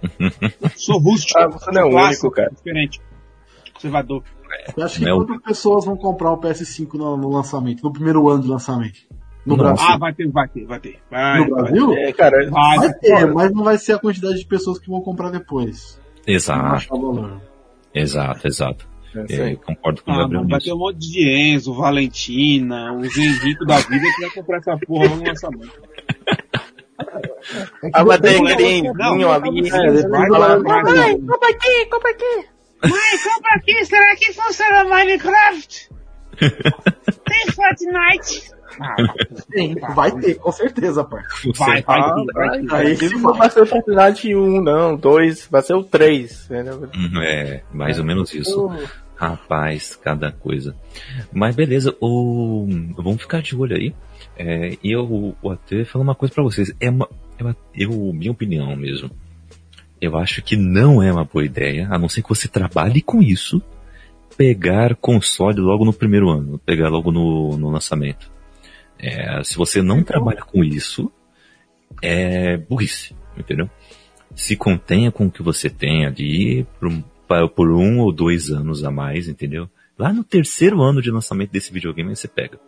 sou 0.76 0.99
rústico. 0.99 1.38
Ah, 1.38 1.49
você 1.49 1.70
não 1.72 1.80
é 1.80 1.84
o 1.84 2.07
único, 2.07 2.30
cara. 2.30 2.51
Diferente. 2.51 3.01
Conservador. 3.74 4.22
Eu 4.76 4.84
acho 4.84 4.99
que 5.01 5.09
é 5.09 5.12
quantas 5.12 5.42
pessoas 5.42 5.84
vão 5.84 5.97
comprar 5.97 6.32
o 6.32 6.40
PS5 6.40 6.94
no, 6.94 7.16
no, 7.16 7.28
lançamento, 7.28 7.82
no 7.82 7.92
primeiro 7.92 8.28
ano 8.28 8.42
de 8.42 8.49
lançamento? 8.49 9.01
No 9.44 9.57
Brasil. 9.57 9.86
Ah, 9.88 9.99
vai 9.99 10.12
ter, 10.12 10.28
vai 10.30 10.49
ter, 10.49 10.64
vai 10.64 10.80
ter. 10.80 10.99
Vai, 11.11 11.40
no 11.40 11.55
Brasil? 11.55 11.86
Vai 11.86 11.97
ter. 11.97 12.03
É, 12.03 12.12
cara, 12.12 12.51
vai, 12.51 12.78
vai 12.78 12.94
ter, 12.94 13.32
mas 13.32 13.53
não 13.53 13.64
vai 13.64 13.78
ser 13.78 13.92
a 13.94 13.99
quantidade 13.99 14.38
de 14.38 14.47
pessoas 14.47 14.78
que 14.78 14.88
vão 14.88 15.01
comprar 15.01 15.30
depois. 15.30 16.01
Exato. 16.26 16.88
Exato, 17.94 18.47
exato. 18.47 18.88
É, 19.29 19.53
eu 19.53 19.59
concordo 19.59 20.03
com 20.03 20.11
o 20.11 20.14
ah, 20.14 20.19
Gabriel 20.19 20.47
Vai 20.49 20.61
ter 20.61 20.73
um 20.73 20.79
monte 20.79 20.99
de 20.99 21.29
Enzo, 21.29 21.75
Valentina, 21.75 22.93
os 22.93 23.17
Henrique 23.17 23.64
da 23.64 23.79
vida 23.79 24.07
que 24.14 24.21
vai 24.21 24.31
comprar 24.31 24.59
essa 24.59 24.79
porra 24.87 25.09
no 25.09 25.25
lançamento. 25.25 25.73
Ah, 27.93 28.05
mas 28.05 28.21
tem 28.21 28.37
aquele 28.37 28.89
ali. 29.33 31.21
Compra 31.27 31.51
aqui, 31.51 31.87
compra 31.91 32.11
aqui. 32.11 32.49
Mãe, 32.83 33.19
compra 33.25 33.55
aqui, 33.57 33.85
será 33.85 34.17
que 34.17 34.33
funciona 34.33 34.85
Minecraft? 34.85 35.91
Tem 36.39 37.47
Fortnite? 37.53 38.57
Ah, 38.79 39.95
vai 39.95 40.11
ter, 40.12 40.35
com 40.35 40.53
certeza, 40.53 41.03
pai. 41.05 41.23
Vai, 41.57 41.83
vai, 41.83 42.01
ah, 42.01 42.14
vai, 42.35 42.62
vai, 42.62 42.87
Aí 42.87 43.11
não 43.11 43.33
vai 43.35 43.49
ser 43.51 43.62
o 43.62 43.67
Fortnite 43.67 44.35
1, 44.35 44.61
não, 44.62 44.97
2, 44.97 45.49
vai 45.51 45.62
ser 45.62 45.75
o 45.75 45.83
3. 45.83 46.49
Né? 46.51 46.64
É, 47.23 47.62
mais 47.73 47.99
ou 47.99 48.05
menos 48.05 48.35
isso. 48.35 48.71
Rapaz, 49.17 49.97
cada 49.97 50.31
coisa. 50.31 50.77
Mas 51.33 51.57
beleza, 51.57 51.97
o... 52.01 52.67
vamos 52.97 53.23
ficar 53.23 53.41
de 53.41 53.57
olho 53.57 53.77
aí. 53.77 53.95
É, 54.37 54.77
e 54.83 54.93
eu 54.93 55.07
vou 55.07 55.51
até 55.51 55.85
falar 55.85 56.05
uma 56.05 56.14
coisa 56.14 56.35
para 56.35 56.45
vocês. 56.45 56.73
É 56.79 56.91
uma, 56.91 57.09
é 57.39 57.43
uma, 57.43 57.57
eu, 57.75 57.91
minha 58.12 58.31
opinião 58.31 58.77
mesmo. 58.77 59.11
Eu 59.99 60.17
acho 60.19 60.43
que 60.43 60.57
não 60.57 61.03
é 61.03 61.11
uma 61.11 61.25
boa 61.25 61.45
ideia, 61.45 61.89
a 61.91 61.99
não 61.99 62.09
ser 62.09 62.23
que 62.23 62.29
você 62.29 62.47
trabalhe 62.47 63.01
com 63.01 63.23
isso, 63.23 63.62
pegar 64.37 64.95
console 64.95 65.59
logo 65.59 65.87
no 65.87 65.93
primeiro 65.93 66.29
ano, 66.29 66.59
pegar 66.59 66.91
logo 66.91 67.11
no, 67.11 67.57
no 67.57 67.71
lançamento. 67.71 68.31
É, 68.99 69.43
se 69.43 69.57
você 69.57 69.81
não 69.81 70.01
então, 70.01 70.05
trabalha 70.05 70.43
com 70.43 70.62
isso, 70.62 71.11
é 72.03 72.59
burrice, 72.59 73.17
entendeu? 73.37 73.71
Se 74.35 74.55
contenha 74.55 75.11
com 75.11 75.27
o 75.27 75.31
que 75.31 75.43
você 75.43 75.71
tem 75.71 76.05
ali 76.05 76.67
por, 76.79 76.93
por 77.55 77.70
um 77.70 78.01
ou 78.01 78.12
dois 78.12 78.51
anos 78.51 78.85
a 78.85 78.91
mais, 78.91 79.29
entendeu? 79.29 79.68
Lá 79.99 80.12
no 80.12 80.22
terceiro 80.22 80.83
ano 80.83 81.01
de 81.01 81.11
lançamento 81.11 81.51
desse 81.51 81.72
videogame 81.72 82.14
você 82.14 82.29
pega. 82.29 82.61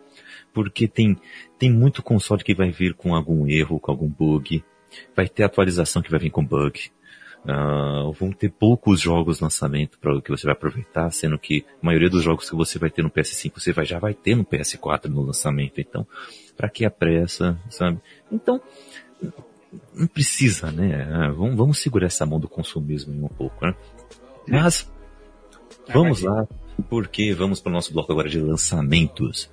Porque 0.53 0.87
tem, 0.87 1.15
tem 1.59 1.71
muito 1.71 2.01
console 2.01 2.43
que 2.43 2.55
vai 2.55 2.71
vir 2.71 2.93
com 2.93 3.15
algum 3.15 3.47
erro, 3.47 3.79
com 3.79 3.91
algum 3.91 4.07
bug. 4.07 4.63
Vai 5.15 5.27
ter 5.27 5.43
atualização 5.43 6.01
que 6.01 6.09
vai 6.09 6.19
vir 6.19 6.31
com 6.31 6.43
bug. 6.43 6.91
Uh, 7.45 8.11
vão 8.13 8.31
ter 8.31 8.49
poucos 8.49 8.99
jogos 8.99 9.39
lançamento 9.39 9.97
para 9.99 10.19
que 10.21 10.29
você 10.29 10.45
vai 10.45 10.53
aproveitar, 10.53 11.09
sendo 11.11 11.39
que 11.39 11.65
a 11.81 11.85
maioria 11.85 12.09
dos 12.09 12.21
jogos 12.21 12.49
que 12.49 12.55
você 12.55 12.77
vai 12.77 12.89
ter 12.89 13.01
no 13.01 13.09
PS5 13.09 13.53
você 13.55 13.71
vai, 13.71 13.85
já 13.85 13.97
vai 13.97 14.13
ter 14.13 14.35
no 14.35 14.43
PS4 14.43 15.05
no 15.05 15.21
lançamento. 15.21 15.79
Então, 15.79 16.05
para 16.57 16.67
que 16.67 16.83
a 16.83 16.91
pressa, 16.91 17.57
sabe? 17.69 17.99
Então, 18.29 18.61
não 19.93 20.07
precisa, 20.07 20.71
né? 20.71 21.07
Ah, 21.13 21.31
vamos, 21.31 21.55
vamos 21.55 21.79
segurar 21.79 22.07
essa 22.07 22.25
mão 22.25 22.39
do 22.39 22.49
consumismo 22.49 23.25
um 23.25 23.29
pouco, 23.29 23.65
né? 23.65 23.73
Mas, 24.49 24.91
vamos 25.93 26.21
lá, 26.21 26.47
porque 26.89 27.33
vamos 27.33 27.59
para 27.61 27.69
o 27.69 27.73
nosso 27.73 27.93
bloco 27.93 28.11
agora 28.11 28.29
de 28.29 28.39
lançamentos. 28.39 29.49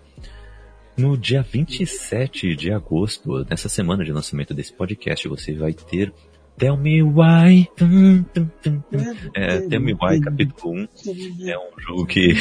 No 0.97 1.17
dia 1.17 1.43
27 1.43 2.57
de 2.57 2.73
agosto, 2.73 3.45
nessa 3.49 3.69
semana 3.69 4.05
de 4.05 4.13
lançamento 4.13 4.55
desse 4.55 4.73
podcast, 4.73 5.29
você 5.29 5.53
vai 5.53 5.73
ter 5.75 6.13
Tell 6.59 6.77
Me 6.77 7.03
Why. 7.03 7.69
Tum, 7.77 8.23
tum, 8.33 8.49
tum, 8.63 8.83
é, 9.35 9.61
Tell 9.61 9.81
Me 9.81 9.93
Why, 9.93 10.21
capítulo 10.21 10.75
1. 10.75 11.49
É 11.49 11.59
um 11.59 11.79
jogo 11.79 12.07
que. 12.07 12.35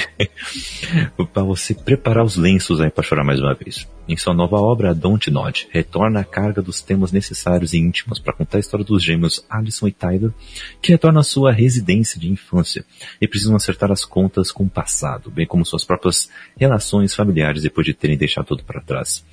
para 1.34 1.44
você 1.44 1.74
preparar 1.74 2.24
os 2.24 2.38
lenços 2.38 2.80
aí 2.80 2.90
para 2.90 3.04
chorar 3.04 3.26
mais 3.26 3.40
uma 3.40 3.54
vez. 3.54 3.88
Em 4.08 4.16
sua 4.16 4.36
nova 4.36 4.58
obra, 4.58 4.94
Don't 4.94 5.32
Nod 5.32 5.68
retorna 5.72 6.20
a 6.20 6.24
carga 6.24 6.62
dos 6.62 6.80
temas 6.80 7.12
necessários 7.12 7.74
e 7.74 7.80
íntimos 7.80 8.20
para 8.20 8.34
contar 8.34 8.58
a 8.58 8.60
história 8.60 8.86
dos 8.86 9.04
gêmeos 9.04 9.44
Alison 9.50 9.88
e 9.88 9.92
Tyler, 9.92 10.32
que 10.80 10.92
retornam 10.92 11.22
à 11.22 11.24
sua 11.24 11.52
residência 11.52 12.20
de 12.20 12.30
infância 12.30 12.86
e 13.20 13.28
precisam 13.28 13.56
acertar 13.56 13.92
as 13.92 14.06
contas 14.06 14.52
com 14.52 14.64
o 14.64 14.70
passado, 14.70 15.32
bem 15.32 15.48
como 15.48 15.66
suas 15.66 15.84
próprias 15.84 16.30
relações 16.56 17.16
familiares 17.16 17.64
depois 17.64 17.86
de 17.86 17.96
terem 17.96 18.16
deixado 18.16 18.46
tudo 18.46 18.64
para 18.64 18.80
trás. 18.80 19.26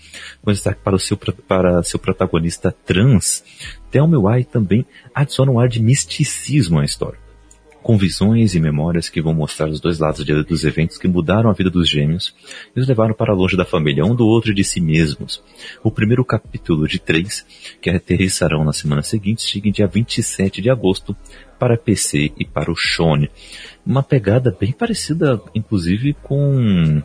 Com 0.43 0.51
destaque 0.51 0.81
para 0.83 0.97
o 0.97 0.99
seu, 0.99 1.19
para 1.19 1.83
seu 1.83 1.99
protagonista 1.99 2.73
trans, 2.73 3.45
Thelma 3.93 4.19
White 4.19 4.51
também 4.51 4.85
adiciona 5.15 5.53
um 5.53 5.61
ar 5.61 5.69
de 5.69 5.81
misticismo 5.81 6.81
à 6.81 6.85
história 6.85 7.23
com 7.83 7.99
visões 7.99 8.55
e 8.55 8.61
memórias 8.61 9.09
que 9.09 9.21
vão 9.21 9.35
mostrar 9.35 9.69
os 9.69 9.81
dois 9.81 9.99
lados 9.99 10.25
dos 10.25 10.65
eventos 10.65 10.97
que 10.97 11.09
mudaram 11.09 11.51
a 11.51 11.53
vida 11.53 11.69
dos 11.69 11.89
gêmeos 11.89 12.35
e 12.75 12.81
os 12.81 12.87
levaram 12.87 13.13
para 13.13 13.35
longe 13.35 13.57
da 13.57 13.65
família, 13.65 14.05
um 14.05 14.15
do 14.15 14.27
outro 14.27 14.53
e 14.53 14.55
de 14.55 14.63
si 14.63 14.81
mesmos. 14.81 15.43
O 15.83 15.91
primeiro 15.91 16.25
capítulo 16.25 16.87
de 16.87 16.99
três, 16.99 17.45
que 17.81 17.91
aterrissarão 17.91 18.65
na 18.65 18.73
semana 18.73 19.03
seguinte, 19.03 19.43
chega 19.43 19.69
em 19.69 19.73
dia 19.73 19.87
27 19.87 20.63
de 20.63 20.71
agosto 20.71 21.17
para 21.59 21.77
PC 21.77 22.33
e 22.39 22.45
para 22.45 22.71
o 22.71 22.77
Shone. 22.77 23.31
Uma 23.85 24.03
pegada 24.03 24.57
bem 24.59 24.73
parecida, 24.73 25.43
inclusive, 25.55 26.15
com... 26.23 27.03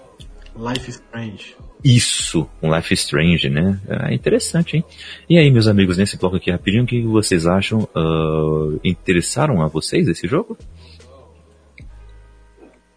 Life 0.56 0.90
is 0.90 0.96
Strange. 0.96 1.67
Isso, 1.84 2.50
um 2.62 2.76
Life 2.76 2.94
Strange, 2.94 3.50
né? 3.50 3.80
É 3.88 4.14
interessante, 4.14 4.78
hein? 4.78 4.86
E 5.30 5.38
aí, 5.38 5.50
meus 5.52 5.68
amigos, 5.68 5.98
nesse 5.98 6.18
bloco 6.18 6.36
aqui 6.36 6.52
rapidinho, 6.52 6.84
o 6.84 6.88
que 6.88 7.02
vocês 7.04 7.46
acham? 7.46 7.88
Uh, 7.96 8.80
interessaram 8.84 9.62
a 9.62 9.68
vocês 9.68 10.08
esse 10.08 10.28
jogo? 10.28 10.58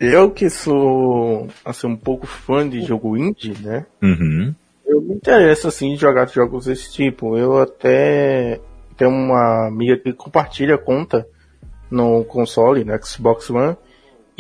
Eu 0.01 0.31
que 0.31 0.49
sou, 0.49 1.49
assim, 1.63 1.87
um 1.87 1.97
pouco 1.97 2.27
fã 2.27 2.67
de 2.67 2.81
jogo 2.81 3.19
indie, 3.19 3.55
né? 3.61 3.85
Uhum. 4.03 4.55
Eu 4.87 5.03
me 5.03 5.15
interesso, 5.15 5.69
assim, 5.69 5.93
em 5.93 5.97
jogar 5.97 6.27
jogos 6.29 6.65
desse 6.65 6.91
tipo. 6.91 7.37
Eu 7.37 7.59
até 7.59 8.59
tenho 8.97 9.11
uma 9.11 9.69
amiga 9.69 9.99
que 9.99 10.13
compartilha 10.15 10.79
conta 10.79 11.27
no 11.91 12.25
console, 12.25 12.83
no 12.83 12.99
Xbox 13.05 13.51
One, 13.51 13.77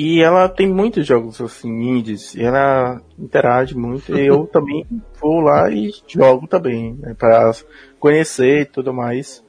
e 0.02 0.22
ela 0.22 0.48
tem 0.48 0.66
muitos 0.66 1.06
jogos 1.06 1.38
assim, 1.42 1.68
indies, 1.68 2.34
e 2.34 2.42
ela 2.42 3.02
interage 3.18 3.76
muito, 3.76 4.16
e 4.16 4.26
eu 4.26 4.46
também 4.50 4.86
vou 5.20 5.40
lá 5.40 5.70
e 5.70 5.92
jogo 6.08 6.46
também, 6.46 6.94
né, 6.94 7.12
para 7.12 7.52
conhecer 7.98 8.62
e 8.62 8.64
tudo 8.64 8.94
mais. 8.94 9.44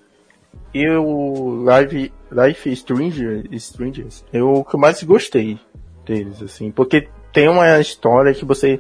E 0.74 0.86
o 0.90 1.64
Live, 1.64 2.12
Life 2.30 2.76
Stranger, 2.76 3.48
Strangers, 3.54 4.26
eu 4.34 4.52
o 4.52 4.66
que 4.66 4.76
eu 4.76 4.80
mais 4.82 5.02
gostei 5.04 5.58
deles, 6.06 6.44
assim, 6.44 6.70
porque 6.70 7.08
tem 7.32 7.48
uma 7.48 7.80
história 7.80 8.34
que 8.34 8.44
você 8.44 8.78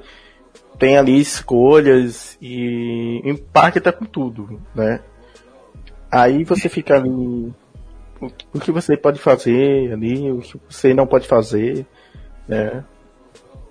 tem 0.77 0.97
ali 0.97 1.21
escolhas 1.21 2.37
e 2.41 3.21
impacta 3.23 3.93
com 3.93 4.03
tudo, 4.03 4.59
né? 4.75 4.99
Aí 6.11 6.43
você 6.43 6.67
fica 6.67 6.95
ali 6.95 7.53
o 8.21 8.59
que 8.59 8.71
você 8.71 8.95
pode 8.95 9.19
fazer 9.19 9.91
ali, 9.91 10.31
o 10.31 10.39
que 10.39 10.59
você 10.69 10.93
não 10.93 11.07
pode 11.07 11.27
fazer, 11.27 11.85
né? 12.47 12.83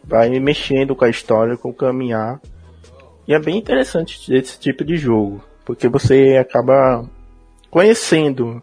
Vai 0.05 0.29
mexendo 0.41 0.97
com 0.97 1.05
a 1.05 1.11
história, 1.11 1.57
com 1.57 1.71
o 1.71 1.75
caminhar. 1.75 2.41
E 3.29 3.35
é 3.35 3.39
bem 3.39 3.57
interessante 3.57 4.35
esse 4.35 4.59
tipo 4.59 4.85
de 4.85 4.97
jogo, 4.97 5.43
porque 5.65 5.89
você 5.89 6.37
acaba 6.37 7.09
conhecendo 7.71 8.63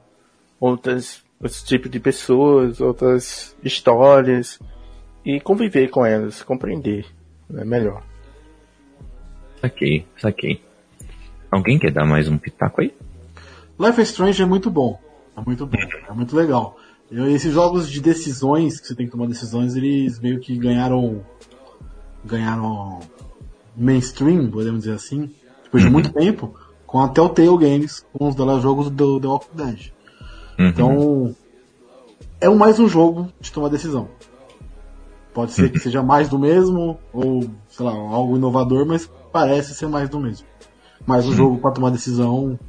outras 0.60 1.26
outros 1.40 1.62
tipos 1.64 1.90
de 1.92 2.00
pessoas, 2.00 2.82
outras 2.82 3.56
histórias 3.64 4.60
e 5.24 5.40
conviver 5.40 5.90
com 5.90 6.06
elas, 6.06 6.42
compreender 6.42 7.06
é 7.56 7.64
melhor. 7.64 8.04
Saquei, 9.62 10.06
saquei. 10.18 10.62
Alguém 11.50 11.80
quer 11.80 11.92
dar 11.92 12.06
mais 12.06 12.28
um 12.28 12.38
pitaco 12.38 12.82
aí? 12.82 12.94
Life 13.80 14.02
is 14.02 14.10
Strange 14.10 14.42
é 14.42 14.46
muito 14.46 14.70
bom. 14.70 15.00
É 15.38 15.42
muito 15.46 15.66
bom, 15.68 15.78
é 16.10 16.14
muito 16.14 16.36
legal. 16.36 16.78
E 17.12 17.20
esses 17.34 17.54
jogos 17.54 17.90
de 17.90 18.02
decisões, 18.02 18.80
que 18.80 18.88
você 18.88 18.96
tem 18.96 19.06
que 19.06 19.12
tomar 19.12 19.28
decisões, 19.28 19.76
eles 19.76 20.20
meio 20.20 20.40
que 20.40 20.58
ganharam. 20.58 21.24
ganharam 22.26 23.00
mainstream, 23.76 24.50
podemos 24.50 24.80
dizer 24.82 24.96
assim, 24.96 25.30
depois 25.64 25.84
de 25.84 25.88
uhum. 25.88 25.94
muito 25.94 26.12
tempo, 26.12 26.56
com 26.86 27.00
até 27.00 27.22
o 27.22 27.30
Telltale 27.30 27.70
Games, 27.70 28.04
com 28.12 28.28
os 28.28 28.36
jogos 28.62 28.90
do 28.90 29.20
The 29.20 29.28
Walking 29.28 29.56
Dead. 29.56 29.92
Uhum. 30.58 30.68
Então, 30.68 31.36
é 32.42 32.50
mais 32.50 32.80
um 32.80 32.90
jogo 32.90 33.30
de 33.40 33.52
tomar 33.52 33.70
decisão. 33.70 34.10
Pode 35.34 35.52
ser 35.52 35.70
que 35.70 35.78
uhum. 35.78 35.84
seja 35.84 36.02
mais 36.02 36.28
do 36.28 36.40
mesmo, 36.40 36.98
ou, 37.14 37.48
sei 37.70 37.86
lá, 37.86 37.92
algo 37.92 38.36
inovador, 38.36 38.88
mas 38.88 39.08
parece 39.32 39.76
ser 39.76 39.88
mais 39.88 40.10
do 40.10 40.20
mesmo. 40.20 40.48
Mais 41.06 41.28
um 41.28 41.34
jogo 41.34 41.60
para 41.60 41.72
tomar 41.72 41.92
decisão, 41.92 42.60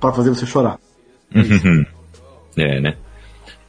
para 0.00 0.12
fazer 0.12 0.30
você 0.30 0.44
chorar. 0.44 0.80
É 1.32 1.99
é, 2.56 2.80
né? 2.80 2.96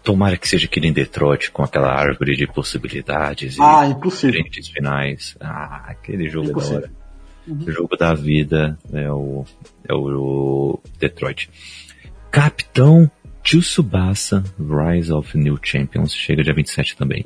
Tomara 0.04 0.36
que 0.36 0.48
seja 0.48 0.66
aquele 0.66 0.88
em 0.88 0.94
Detroit 0.94 1.52
com 1.52 1.64
aquela 1.64 1.92
árvore 1.94 2.36
de 2.36 2.48
possibilidades 2.48 3.60
ah, 3.60 3.86
e 3.86 3.92
impossível. 3.92 4.32
diferentes 4.32 4.70
finais. 4.70 5.38
Ah, 5.40 5.86
aquele 5.88 6.28
jogo 6.28 6.50
impossível. 6.50 6.82
da 6.82 6.88
hora. 6.88 7.02
Uhum. 7.48 7.66
O 7.68 7.72
jogo 7.72 7.98
da 7.98 8.14
vida 8.14 8.78
é 8.94 9.12
o, 9.12 9.46
é 9.88 9.94
o 9.94 10.80
Detroit. 11.00 11.50
Capitão 12.32 13.10
Tsubasa 13.44 14.44
Rise 14.60 15.12
of 15.12 15.38
New 15.38 15.60
Champions 15.62 16.14
chega 16.14 16.44
dia 16.44 16.54
27 16.54 16.96
também. 16.96 17.26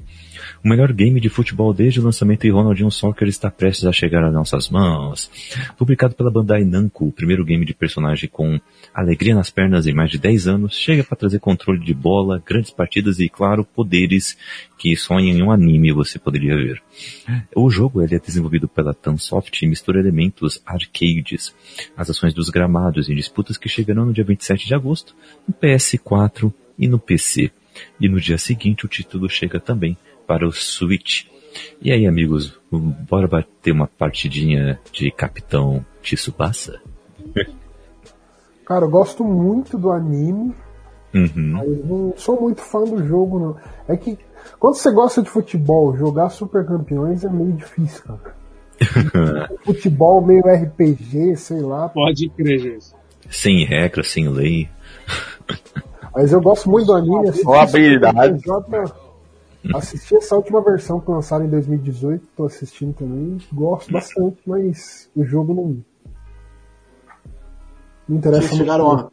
O 0.65 0.67
melhor 0.67 0.91
game 0.91 1.21
de 1.21 1.29
futebol 1.29 1.71
desde 1.71 1.99
o 1.99 2.03
lançamento 2.03 2.47
e 2.47 2.49
Ronaldinho 2.49 2.89
Soccer 2.89 3.27
está 3.27 3.51
prestes 3.51 3.85
a 3.85 3.91
chegar 3.91 4.23
às 4.23 4.33
nossas 4.33 4.67
mãos. 4.67 5.29
Publicado 5.77 6.15
pela 6.15 6.31
Bandai 6.31 6.63
Namco, 6.63 7.05
o 7.05 7.11
primeiro 7.11 7.45
game 7.45 7.63
de 7.63 7.75
personagem 7.75 8.27
com 8.27 8.59
alegria 8.91 9.35
nas 9.35 9.51
pernas 9.51 9.85
em 9.85 9.93
mais 9.93 10.09
de 10.09 10.17
10 10.17 10.47
anos, 10.47 10.75
chega 10.75 11.03
para 11.03 11.17
trazer 11.17 11.37
controle 11.37 11.85
de 11.85 11.93
bola, 11.93 12.41
grandes 12.43 12.71
partidas 12.71 13.19
e, 13.19 13.29
claro, 13.29 13.63
poderes 13.63 14.35
que 14.75 14.95
só 14.95 15.19
em 15.19 15.39
um 15.43 15.51
anime 15.51 15.91
você 15.91 16.17
poderia 16.17 16.55
ver. 16.55 16.81
O 17.55 17.69
jogo 17.69 18.01
ele 18.01 18.15
é 18.15 18.19
desenvolvido 18.19 18.67
pela 18.67 18.91
Tansoft 18.91 19.63
e 19.63 19.67
mistura 19.67 19.99
elementos 19.99 20.63
arcades, 20.65 21.53
as 21.95 22.09
ações 22.09 22.33
dos 22.33 22.49
gramados 22.49 23.07
e 23.07 23.13
disputas 23.13 23.55
que 23.55 23.69
chegarão 23.69 24.07
no 24.07 24.13
dia 24.13 24.23
27 24.23 24.65
de 24.65 24.73
agosto 24.73 25.15
no 25.47 25.53
PS4 25.53 26.51
e 26.75 26.87
no 26.87 26.97
PC. 26.97 27.51
e 27.99 28.09
no 28.09 28.19
dia 28.19 28.37
seguinte 28.39 28.85
o 28.85 28.89
título 28.89 29.29
chega 29.29 29.59
também 29.59 29.95
para 30.25 30.47
o 30.47 30.51
Switch. 30.51 31.25
E 31.81 31.91
aí, 31.91 32.05
amigos, 32.05 32.59
bora 32.71 33.27
bater 33.27 33.71
uma 33.71 33.87
partidinha 33.87 34.79
de 34.91 35.09
Capitão 35.11 35.85
Tsubasa? 36.01 36.81
Cara, 38.65 38.85
eu 38.85 38.89
gosto 38.89 39.23
muito 39.23 39.77
do 39.77 39.91
anime, 39.91 40.53
Uhum. 41.13 41.29
mas 41.53 41.85
não 41.85 42.13
sou 42.17 42.41
muito 42.41 42.61
fã 42.61 42.83
do 42.83 43.05
jogo, 43.07 43.39
não. 43.39 43.55
É 43.87 43.95
que 43.95 44.17
quando 44.59 44.75
você 44.75 44.91
gosta 44.91 45.21
de 45.23 45.29
futebol, 45.29 45.95
jogar 45.95 46.29
Super 46.29 46.65
Campeões 46.65 47.23
é 47.23 47.29
meio 47.29 47.53
difícil, 47.53 48.03
cara. 48.03 48.35
futebol 49.63 50.19
meio 50.25 50.41
RPG, 50.45 51.37
sei 51.37 51.61
lá. 51.61 51.87
Pode 51.89 52.27
crer, 52.29 52.59
gente. 52.59 52.87
Sem 53.29 53.63
regra, 53.65 54.03
sem 54.03 54.27
lei. 54.27 54.67
Mas 56.13 56.33
eu 56.33 56.41
gosto 56.41 56.69
muito 56.69 56.87
do 56.87 56.93
anime. 56.95 57.31
Só 57.33 57.61
habilidade. 57.61 58.39
J- 58.41 58.93
Assisti 59.73 60.15
essa 60.15 60.35
última 60.35 60.61
versão 60.61 60.99
que 60.99 61.09
lançaram 61.09 61.45
em 61.45 61.49
2018, 61.49 62.23
tô 62.35 62.45
assistindo 62.45 62.93
também. 62.93 63.37
Gosto 63.51 63.91
bastante, 63.91 64.37
mas 64.45 65.09
o 65.15 65.23
jogo 65.23 65.53
não. 65.53 65.83
Não 68.07 68.17
interessa 68.17 68.41
Vocês 68.47 68.51
muito. 68.59 68.63
chegaram, 68.71 68.91
a, 68.91 69.11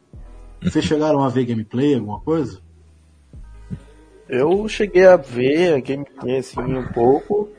vocês 0.61 0.85
chegaram 0.85 1.23
a 1.23 1.29
ver 1.29 1.45
gameplay, 1.45 1.95
alguma 1.95 2.19
coisa? 2.19 2.59
Eu 4.29 4.67
cheguei 4.67 5.05
a 5.05 5.15
ver 5.17 5.73
a 5.73 5.79
gameplay 5.79 6.37
assim 6.37 6.59
um 6.61 6.87
pouco. 6.91 7.49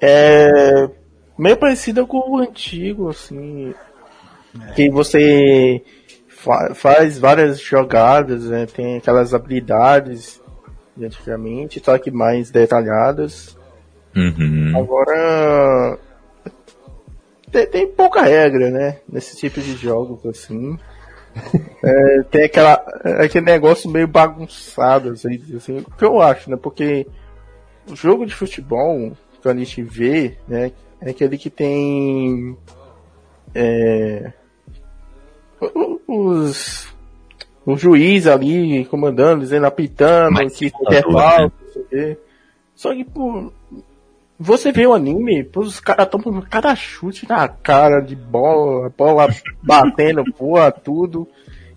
É 0.00 0.90
meio 1.38 1.56
parecida 1.56 2.04
com 2.04 2.18
o 2.30 2.38
antigo, 2.38 3.08
assim. 3.08 3.72
Que 4.74 4.90
você 4.90 5.82
fa- 6.28 6.74
faz 6.74 7.18
várias 7.18 7.60
jogadas, 7.60 8.44
né? 8.46 8.66
tem 8.66 8.96
aquelas 8.96 9.32
habilidades 9.34 10.40
de 10.96 11.04
antigamente, 11.04 11.82
só 11.84 11.98
que 11.98 12.10
mais 12.10 12.50
detalhadas. 12.50 13.56
Uhum. 14.14 14.72
Agora 14.76 15.98
tem, 17.50 17.66
tem 17.66 17.86
pouca 17.86 18.22
regra, 18.22 18.70
né? 18.70 18.98
Nesse 19.08 19.36
tipo 19.36 19.60
de 19.60 19.76
jogos 19.76 20.24
assim. 20.26 20.78
É, 21.84 22.22
tem 22.30 22.44
aquela, 22.44 22.82
aquele 23.22 23.44
negócio 23.44 23.90
meio 23.90 24.08
bagunçado, 24.08 25.10
assim, 25.10 25.38
assim, 25.54 25.78
o 25.78 25.90
que 25.90 26.04
eu 26.04 26.20
acho, 26.20 26.50
né? 26.50 26.56
Porque 26.56 27.06
o 27.88 27.94
jogo 27.94 28.24
de 28.24 28.34
futebol 28.34 29.12
que 29.42 29.46
a 29.46 29.54
gente 29.54 29.82
vê, 29.82 30.38
né? 30.48 30.72
É 30.98 31.10
aquele 31.10 31.36
que 31.36 31.50
tem 31.50 32.56
é, 33.54 34.32
os 36.08 36.88
o 37.66 37.76
juiz 37.76 38.28
ali 38.28 38.84
comandando, 38.84 39.40
dizendo, 39.40 39.66
apitando, 39.66 40.32
Mais 40.34 40.56
que 40.56 40.66
é 40.66 41.02
falta, 41.02 41.52
não 41.64 41.72
sei 41.72 41.82
o 41.82 41.86
quê. 41.86 42.18
Só 42.76 42.94
que, 42.94 43.04
pô, 43.04 43.52
você 44.38 44.70
vê 44.70 44.86
o 44.86 44.94
anime, 44.94 45.42
pô, 45.42 45.60
os 45.60 45.80
caras 45.80 46.08
tomam 46.08 46.40
cada 46.42 46.74
chute 46.76 47.28
na 47.28 47.48
cara 47.48 48.00
de 48.00 48.14
bola, 48.14 48.92
bola 48.96 49.28
batendo, 49.62 50.22
porra, 50.34 50.70
tudo. 50.70 51.26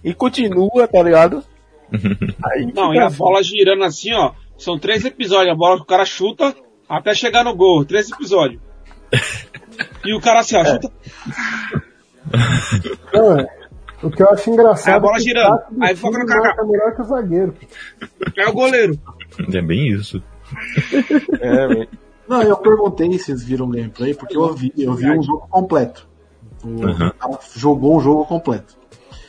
E 0.03 0.13
continua, 0.13 0.87
tá 0.87 1.01
ligado? 1.01 1.43
Aí 1.91 2.71
Não, 2.73 2.89
fica 2.89 2.95
e 2.95 2.99
a 2.99 3.07
assim. 3.07 3.17
bola 3.17 3.41
girando 3.43 3.83
assim, 3.83 4.13
ó. 4.13 4.31
São 4.57 4.77
três 4.77 5.03
episódios. 5.05 5.51
A 5.51 5.57
bola 5.57 5.77
que 5.77 5.83
o 5.83 5.85
cara 5.87 6.05
chuta 6.05 6.55
até 6.87 7.15
chegar 7.15 7.43
no 7.43 7.55
gol. 7.55 7.83
Três 7.83 8.09
episódios. 8.11 8.61
E 10.05 10.13
o 10.13 10.19
cara 10.19 10.41
assim, 10.41 10.57
ó, 10.57 10.65
chuta. 10.65 10.91
Não, 13.13 13.39
é. 13.39 13.58
O 14.01 14.09
que 14.09 14.23
eu 14.23 14.29
acho 14.29 14.49
engraçado 14.49 14.89
Aí 14.93 14.97
a 14.97 14.99
bola 14.99 15.17
é 15.17 15.19
girando. 15.19 15.53
o 15.77 15.83
Aí 15.83 15.95
foca 15.95 16.19
no 16.19 16.25
Kaká. 16.25 16.41
marca 16.41 16.63
melhor 16.65 16.95
que 16.95 17.01
o 17.01 17.05
zagueiro. 17.05 17.53
É 18.37 18.47
o 18.47 18.53
goleiro. 18.53 18.99
É 19.53 19.61
bem 19.61 19.87
isso. 19.89 20.21
É, 21.41 21.67
velho. 21.67 21.89
Não, 22.27 22.41
eu 22.43 22.57
perguntei 22.57 23.11
se 23.13 23.25
vocês 23.25 23.43
viram 23.43 23.69
gameplay, 23.69 24.13
porque 24.13 24.35
eu 24.37 24.53
vi, 24.53 24.71
eu 24.77 24.93
vi 24.93 25.09
um 25.11 25.21
jogo 25.21 25.47
completo. 25.49 26.07
O 26.63 26.67
Uhum. 26.67 27.11
cara 27.11 27.39
jogou 27.55 27.97
o 27.97 28.01
jogo 28.01 28.25
completo. 28.25 28.77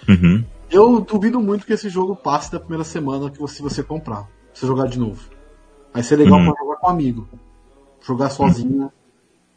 Uhum. 0.09 0.45
Eu 0.71 1.01
duvido 1.01 1.41
muito 1.41 1.67
que 1.67 1.73
esse 1.73 1.89
jogo 1.89 2.15
passe 2.17 2.51
da 2.53 2.59
primeira 2.61 2.85
semana 2.85 3.31
que 3.31 3.39
você, 3.39 3.63
você 3.63 3.83
comprar. 3.83 4.27
Você 4.53 4.67
jogar 4.67 4.87
de 4.87 4.99
novo. 4.99 5.29
Vai 5.93 6.03
ser 6.03 6.17
legal 6.17 6.39
Uhum. 6.39 6.53
pra 6.53 6.63
jogar 6.65 6.77
com 6.77 6.87
um 6.87 6.91
amigo. 6.91 7.29
Jogar 8.03 8.31
sozinho, 8.31 8.91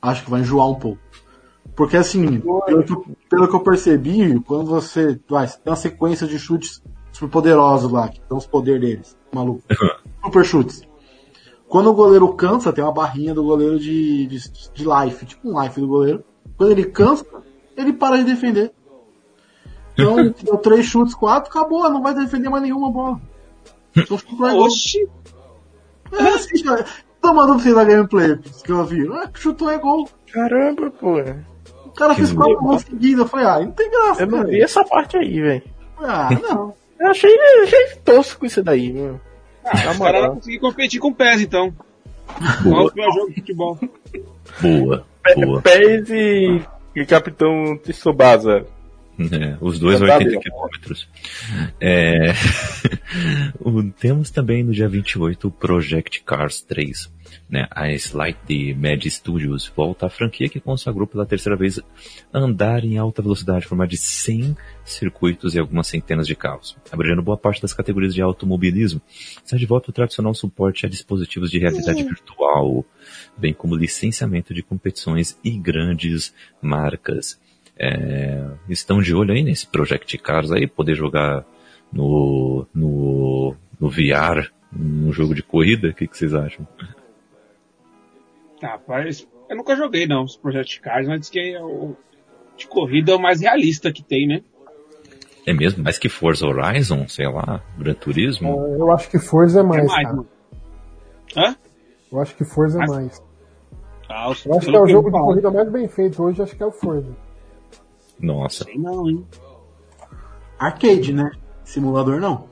acho 0.02 0.24
que 0.24 0.30
vai 0.32 0.42
enjoar 0.42 0.68
um 0.70 0.76
pouco. 0.76 1.00
Porque 1.76 1.98
assim, 1.98 2.40
pelo 2.40 2.84
que, 2.84 2.94
eu- 2.94 3.06
pelo 3.30 3.48
que 3.48 3.56
eu 3.56 3.60
percebi, 3.62 4.40
quando 4.42 4.66
você 4.70 5.20
vai, 5.30 5.48
tem 5.48 5.58
uma 5.66 5.76
sequência 5.76 6.28
de 6.28 6.38
chutes 6.38 6.84
super 7.12 7.30
poderosos 7.30 7.92
lá, 7.92 8.08
que 8.10 8.20
tem 8.22 8.38
os 8.38 8.46
poderes 8.46 8.82
deles, 8.82 9.18
maluco. 9.34 9.64
Super 10.24 10.46
chutes. 10.46 10.82
Quando 11.68 11.90
o 11.90 11.94
goleiro 11.94 12.32
cansa, 12.36 12.72
tem 12.72 12.84
uma 12.84 12.94
barrinha 12.94 13.34
do 13.34 13.44
goleiro 13.44 13.80
de, 13.80 14.28
de, 14.28 14.40
de 14.74 14.86
life, 14.86 15.26
tipo 15.26 15.50
um 15.50 15.60
life 15.62 15.80
do 15.80 15.88
goleiro. 15.88 16.24
Quando 16.56 16.72
ele 16.72 16.86
cansa, 16.86 17.26
ele 17.76 17.92
para 17.94 18.18
de 18.18 18.26
defender. 18.26 18.72
Então, 19.94 20.16
deu 20.44 20.58
três 20.58 20.86
chutes, 20.86 21.16
quatro, 21.16 21.50
acabou, 21.50 21.90
não 21.90 22.04
vai 22.04 22.14
defender 22.14 22.50
mais 22.50 22.62
nenhuma 22.62 22.92
bola. 22.92 23.20
Só 24.08 24.16
é 24.16 24.52
gol. 24.54 24.66
Oxi. 24.66 25.08
É 26.12 26.28
assim, 26.30 26.64
cara. 26.64 26.86
Tô 27.20 27.34
mandando 27.34 27.54
pra 27.56 27.64
vocês 27.64 27.78
a 27.78 27.84
gameplay 27.84 28.38
que 28.38 28.72
eu 28.72 28.84
vi. 28.86 29.08
Ah, 29.12 29.30
chutou 29.34 29.70
é 29.72 29.78
gol. 29.80 30.08
Caramba, 30.32 30.92
pô. 30.92 31.16
O 31.94 31.96
cara 31.96 32.16
fez 32.16 32.32
quatro 32.34 32.58
gols 32.60 32.82
seguidos. 32.82 33.20
Eu 33.20 33.28
falei, 33.28 33.46
ah, 33.46 33.60
não 33.60 33.72
tem 33.72 33.90
graça, 33.90 34.24
Eu 34.24 34.28
não 34.28 34.38
cara. 34.40 34.50
vi 34.50 34.62
essa 34.62 34.84
parte 34.84 35.16
aí, 35.18 35.40
velho. 35.42 35.64
Ah, 36.00 36.30
não. 36.42 36.74
Eu 37.00 37.08
achei, 37.08 37.32
achei 37.64 37.96
tosco 38.04 38.46
isso 38.46 38.64
daí, 38.64 38.92
meu. 38.92 39.20
Ah, 39.66 39.92
os 39.92 39.98
caras 39.98 40.24
não 40.24 40.36
conseguiram 40.36 40.62
competir 40.70 41.00
com 41.00 41.10
o 41.10 41.16
PES, 41.16 41.42
então. 41.42 41.74
Qual 42.64 42.82
é 42.82 42.86
o 42.86 42.92
pior 42.92 43.12
jogo 43.14 43.30
de 43.30 43.36
futebol? 43.36 43.80
Boa, 44.62 45.06
boa. 45.36 45.62
Pés 45.62 46.10
e, 46.10 46.62
e 46.96 47.06
Capitão 47.06 47.78
Tsubasa. 47.84 48.66
É, 49.20 49.56
os 49.62 49.78
dois 49.78 50.02
a 50.02 50.08
Tá 50.08 50.14
80 50.18 50.32
bem. 50.32 50.40
quilômetros. 50.40 51.08
É, 51.80 52.34
temos 54.00 54.32
também 54.32 54.64
no 54.64 54.72
dia 54.72 54.90
28 54.90 55.48
o 55.48 55.52
Project 55.52 56.24
Cars 56.24 56.62
3. 56.62 57.12
Né? 57.54 57.68
A 57.70 57.92
Slight 57.92 58.74
Mad 58.74 59.06
Studios 59.06 59.72
volta 59.76 60.08
à 60.08 60.10
franquia 60.10 60.50
que 60.50 60.60
consagrou 60.60 61.06
pela 61.06 61.24
terceira 61.24 61.56
vez 61.56 61.80
andar 62.34 62.84
em 62.84 62.98
alta 62.98 63.22
velocidade 63.22 63.68
por 63.68 63.78
mais 63.78 63.92
de 63.92 63.96
100 63.96 64.58
circuitos 64.84 65.54
e 65.54 65.60
algumas 65.60 65.86
centenas 65.86 66.26
de 66.26 66.36
carros, 66.36 66.76
abrangendo 66.92 67.22
boa 67.22 67.38
parte 67.38 67.62
das 67.62 67.72
categorias 67.72 68.16
de 68.16 68.24
automobilismo. 68.24 69.00
Está 69.46 69.56
de 69.56 69.68
volta 69.68 69.92
o 69.92 69.94
tradicional 69.94 70.34
suporte 70.34 70.88
a 70.88 70.90
dispositivos 70.90 71.52
de 71.52 71.60
realidade 71.60 72.02
virtual, 72.02 72.84
bem 73.38 73.54
como 73.54 73.76
licenciamento 73.76 74.52
de 74.52 74.64
competições 74.64 75.38
e 75.44 75.52
grandes 75.52 76.34
marcas. 76.60 77.40
É, 77.78 78.50
estão 78.68 79.00
de 79.00 79.14
olho 79.14 79.32
aí 79.32 79.44
nesse 79.44 79.68
Project 79.68 80.18
Cars 80.18 80.52
aí, 80.52 80.66
poder 80.66 80.96
jogar 80.96 81.46
no, 81.92 82.66
no, 82.74 83.56
no 83.80 83.90
VR, 83.92 84.50
num 84.72 85.14
jogo 85.14 85.36
de 85.36 85.44
corrida? 85.44 85.90
O 85.90 85.94
que, 85.94 86.08
que 86.08 86.18
vocês 86.18 86.34
acham? 86.34 86.68
Ah, 88.64 88.80
parece... 88.80 89.28
Eu 89.50 89.58
nunca 89.58 89.76
joguei, 89.76 90.08
não, 90.08 90.24
os 90.24 90.38
Project 90.38 90.80
Cars, 90.80 91.08
mas 91.08 91.20
diz 91.20 91.30
que 91.30 91.40
é 91.40 91.62
o 91.62 91.96
de 92.56 92.68
corrida 92.68 93.12
é 93.12 93.16
o 93.16 93.22
mais 93.22 93.42
realista 93.42 93.92
que 93.92 94.04
tem, 94.04 94.28
né? 94.28 94.42
É 95.46 95.54
mesmo? 95.54 95.84
Mais 95.84 95.98
que 95.98 96.08
Forza 96.08 96.48
Horizon, 96.48 97.08
sei 97.08 97.28
lá, 97.28 97.62
Gran 97.78 97.94
Turismo? 97.96 98.50
Eu 98.78 98.92
acho 98.92 99.10
que 99.10 99.20
Forza 99.20 99.60
é 99.60 99.64
mais, 99.64 99.84
é 99.84 99.88
mais, 99.88 100.08
cara. 100.08 100.26
Hã? 101.36 101.56
Eu 102.12 102.22
acho 102.22 102.36
que 102.36 102.46
Forza 102.46 102.78
é 102.78 102.82
Mas- 102.82 102.90
mais. 102.90 103.24
Ah. 104.10 104.26
Eu 104.46 104.58
acho 104.58 104.70
que 104.70 104.76
é 104.76 104.80
o 104.80 104.88
jogo 104.88 105.10
de 105.12 105.18
corrida 105.18 105.52
mais 105.52 105.70
bem 105.72 105.88
feito 105.88 106.22
hoje, 106.24 106.42
acho 106.42 106.56
que 106.56 106.62
é 106.64 106.66
o 106.66 106.72
Forza. 106.72 107.12
Nossa. 108.20 108.64
Sei 108.64 108.78
não, 108.78 109.10
hein? 109.10 109.26
Arcade, 110.60 111.12
né? 111.12 111.32
Simulador 111.64 112.22
não. 112.22 112.48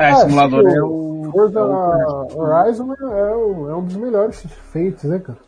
É, 0.00 0.10
Ah, 0.10 0.16
simulador 0.16 0.70
sim, 0.70 0.76
é 0.76 0.82
o... 0.82 1.30
Forza 1.30 1.60
é 1.60 1.62
Horizon 1.62 2.92
é, 2.94 2.96
é 3.02 3.34
o- 3.36 3.70
é 3.70 3.76
um 3.76 3.84
dos 3.84 3.96
melhores 3.96 4.42
feitos, 4.72 5.04
né, 5.04 5.18
cara? 5.20 5.38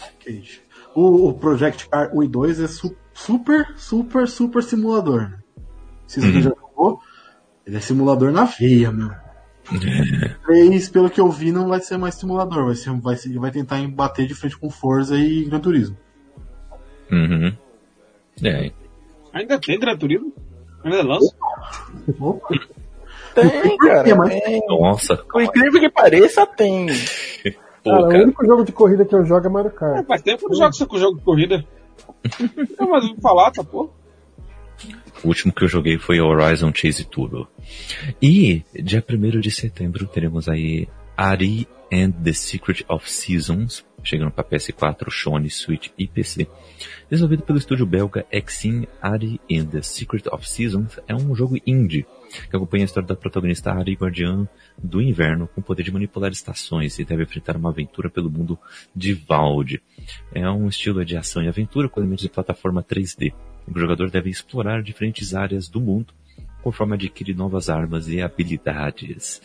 Arcade. 0.00 0.62
O, 0.94 1.28
o 1.28 1.34
Project 1.34 1.88
Car 1.88 2.10
1 2.14 2.22
e 2.22 2.28
2 2.28 2.60
é 2.60 2.66
su- 2.66 2.96
super, 3.12 3.68
super, 3.76 4.26
super 4.26 4.62
simulador. 4.62 5.30
Se 6.06 6.20
você 6.20 6.40
já 6.40 6.50
jogou, 6.50 7.00
ele 7.66 7.76
é 7.76 7.80
simulador 7.80 8.32
na 8.32 8.44
veia, 8.44 8.90
meu. 8.90 9.10
3, 10.46 10.88
pelo 10.88 11.10
que 11.10 11.20
eu 11.20 11.30
vi, 11.30 11.52
não 11.52 11.68
vai 11.68 11.80
ser 11.80 11.98
mais 11.98 12.14
simulador. 12.14 12.64
Vai, 12.64 12.74
ser, 12.74 12.90
vai, 12.98 13.16
ser, 13.16 13.38
vai 13.38 13.50
tentar 13.50 13.86
bater 13.88 14.26
de 14.26 14.34
frente 14.34 14.56
com 14.58 14.70
Forza 14.70 15.16
e 15.18 15.44
Gran 15.44 15.60
Turismo. 15.60 15.96
Uhum. 17.12 17.54
É, 18.42 18.72
Ainda 19.32 19.60
tem 19.60 19.78
Gran 19.78 19.96
Turismo? 19.96 20.32
Ainda 20.82 21.02
lança? 21.02 21.34
Opa. 22.18 22.48
Tem, 23.42 23.76
cara. 23.78 24.16
mas- 24.16 24.40
Tem. 24.42 24.62
nossa. 24.68 25.16
Por 25.16 25.42
incrível 25.42 25.80
que 25.80 25.90
pareça, 25.90 26.46
tem. 26.46 26.86
Pô, 27.84 27.90
Cara, 27.90 28.04
o 28.06 28.08
cara, 28.08 28.22
único 28.24 28.44
jogo 28.46 28.64
de 28.64 28.72
corrida 28.72 29.04
que 29.04 29.14
eu 29.14 29.24
jogo 29.24 29.46
é 29.46 29.48
Mario 29.50 29.70
É, 29.70 29.74
Kart. 29.74 30.06
faz 30.06 30.22
tempo 30.22 30.38
que 30.38 30.44
eu 30.46 30.48
não 30.50 30.56
jogo 30.56 30.70
esse 30.70 30.98
jogo 31.00 31.18
de 31.18 31.24
corrida. 31.24 31.64
Não, 32.78 32.90
mas 32.90 33.04
eu 33.04 33.10
vou 33.10 33.20
falar, 33.22 33.50
tá 33.52 33.62
pô. 33.62 33.88
O 35.24 35.28
último 35.28 35.52
que 35.52 35.62
eu 35.64 35.68
joguei 35.68 35.96
foi 35.98 36.20
Horizon 36.20 36.72
Chase 36.74 37.04
Turbo. 37.04 37.48
E, 38.20 38.62
dia 38.74 39.02
1 39.08 39.40
de 39.40 39.50
setembro, 39.50 40.06
teremos 40.06 40.48
aí 40.48 40.88
Ari 41.16 41.66
and 41.92 42.10
the 42.22 42.32
Secret 42.32 42.84
of 42.88 43.10
Seasons, 43.10 43.84
chegando 44.02 44.30
para 44.30 44.44
PS4, 44.44 45.10
Sony, 45.10 45.50
Switch 45.50 45.90
e 45.98 46.06
PC. 46.06 46.48
Desenvolvido 47.10 47.42
pelo 47.42 47.58
estúdio 47.58 47.86
belga 47.86 48.26
Exim 48.30 48.86
Ari 49.00 49.40
and 49.50 49.66
the 49.66 49.82
Secret 49.82 50.28
of 50.30 50.48
Seasons, 50.48 50.98
é 51.06 51.14
um 51.14 51.34
jogo 51.34 51.58
indie 51.66 52.06
que 52.50 52.56
acompanha 52.56 52.84
a 52.84 52.86
história 52.86 53.08
da 53.08 53.16
protagonista 53.16 53.72
Ari, 53.72 53.94
guardiã 53.94 54.46
do 54.76 55.00
inverno, 55.00 55.48
com 55.48 55.60
o 55.60 55.64
poder 55.64 55.82
de 55.82 55.92
manipular 55.92 56.30
estações 56.30 56.98
e 56.98 57.04
deve 57.04 57.22
enfrentar 57.22 57.56
uma 57.56 57.70
aventura 57.70 58.10
pelo 58.10 58.30
mundo 58.30 58.58
de 58.94 59.14
Valde. 59.14 59.82
É 60.34 60.48
um 60.48 60.68
estilo 60.68 61.04
de 61.04 61.16
ação 61.16 61.42
e 61.42 61.48
aventura 61.48 61.88
com 61.88 62.00
elementos 62.00 62.22
de 62.22 62.28
plataforma 62.28 62.82
3D. 62.82 63.32
O 63.66 63.78
jogador 63.78 64.10
deve 64.10 64.30
explorar 64.30 64.82
diferentes 64.82 65.34
áreas 65.34 65.68
do 65.68 65.80
mundo 65.80 66.12
conforme 66.62 66.94
adquire 66.94 67.34
novas 67.34 67.68
armas 67.68 68.08
e 68.08 68.20
habilidades. 68.20 69.40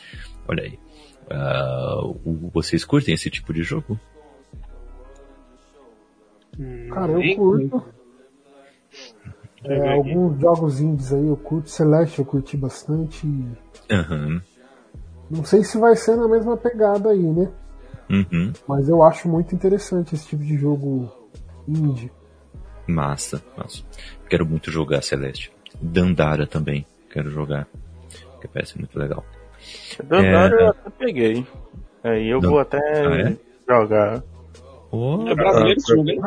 Olha 0.47 0.63
aí. 0.63 0.79
Uh, 1.23 2.49
vocês 2.53 2.83
curtem 2.83 3.13
esse 3.13 3.29
tipo 3.29 3.53
de 3.53 3.63
jogo? 3.63 3.99
Cara, 6.91 7.11
eu 7.11 7.35
curto. 7.35 7.83
É, 9.65 9.93
alguns 9.93 10.39
jogos 10.39 10.79
indies 10.79 11.13
aí 11.13 11.27
eu 11.27 11.37
curto. 11.37 11.69
Celeste 11.69 12.19
eu 12.19 12.25
curti 12.25 12.57
bastante. 12.57 13.25
Uhum. 13.25 14.41
Não 15.29 15.43
sei 15.45 15.63
se 15.63 15.77
vai 15.77 15.95
ser 15.95 16.15
na 16.15 16.27
mesma 16.27 16.57
pegada 16.57 17.09
aí, 17.09 17.23
né? 17.23 17.49
Uhum. 18.09 18.53
Mas 18.67 18.87
eu 18.89 19.01
acho 19.01 19.27
muito 19.27 19.55
interessante 19.55 20.13
esse 20.13 20.27
tipo 20.27 20.43
de 20.43 20.57
jogo 20.57 21.11
indie. 21.67 22.11
Massa, 22.87 23.41
massa. 23.57 23.83
Quero 24.29 24.45
muito 24.45 24.69
jogar 24.69 25.01
Celeste. 25.01 25.51
Dandara 25.81 26.45
também, 26.45 26.85
quero 27.09 27.29
jogar. 27.29 27.67
Que 28.41 28.47
parece 28.47 28.77
muito 28.77 28.99
legal. 28.99 29.25
Dandara 30.03 30.55
é... 30.55 30.63
eu 30.63 30.67
até 30.69 30.89
peguei. 30.89 31.47
Aí 32.03 32.29
eu 32.29 32.41
Dan... 32.41 32.49
vou 32.49 32.59
até 32.59 32.77
ah, 32.77 33.29
é? 33.29 33.37
jogar. 33.67 34.23
Oh, 34.95 35.27
é 35.27 35.33
brasileiro 35.33 35.79
esse 35.79 35.91
jogo, 35.91 36.07
hein? 36.07 36.21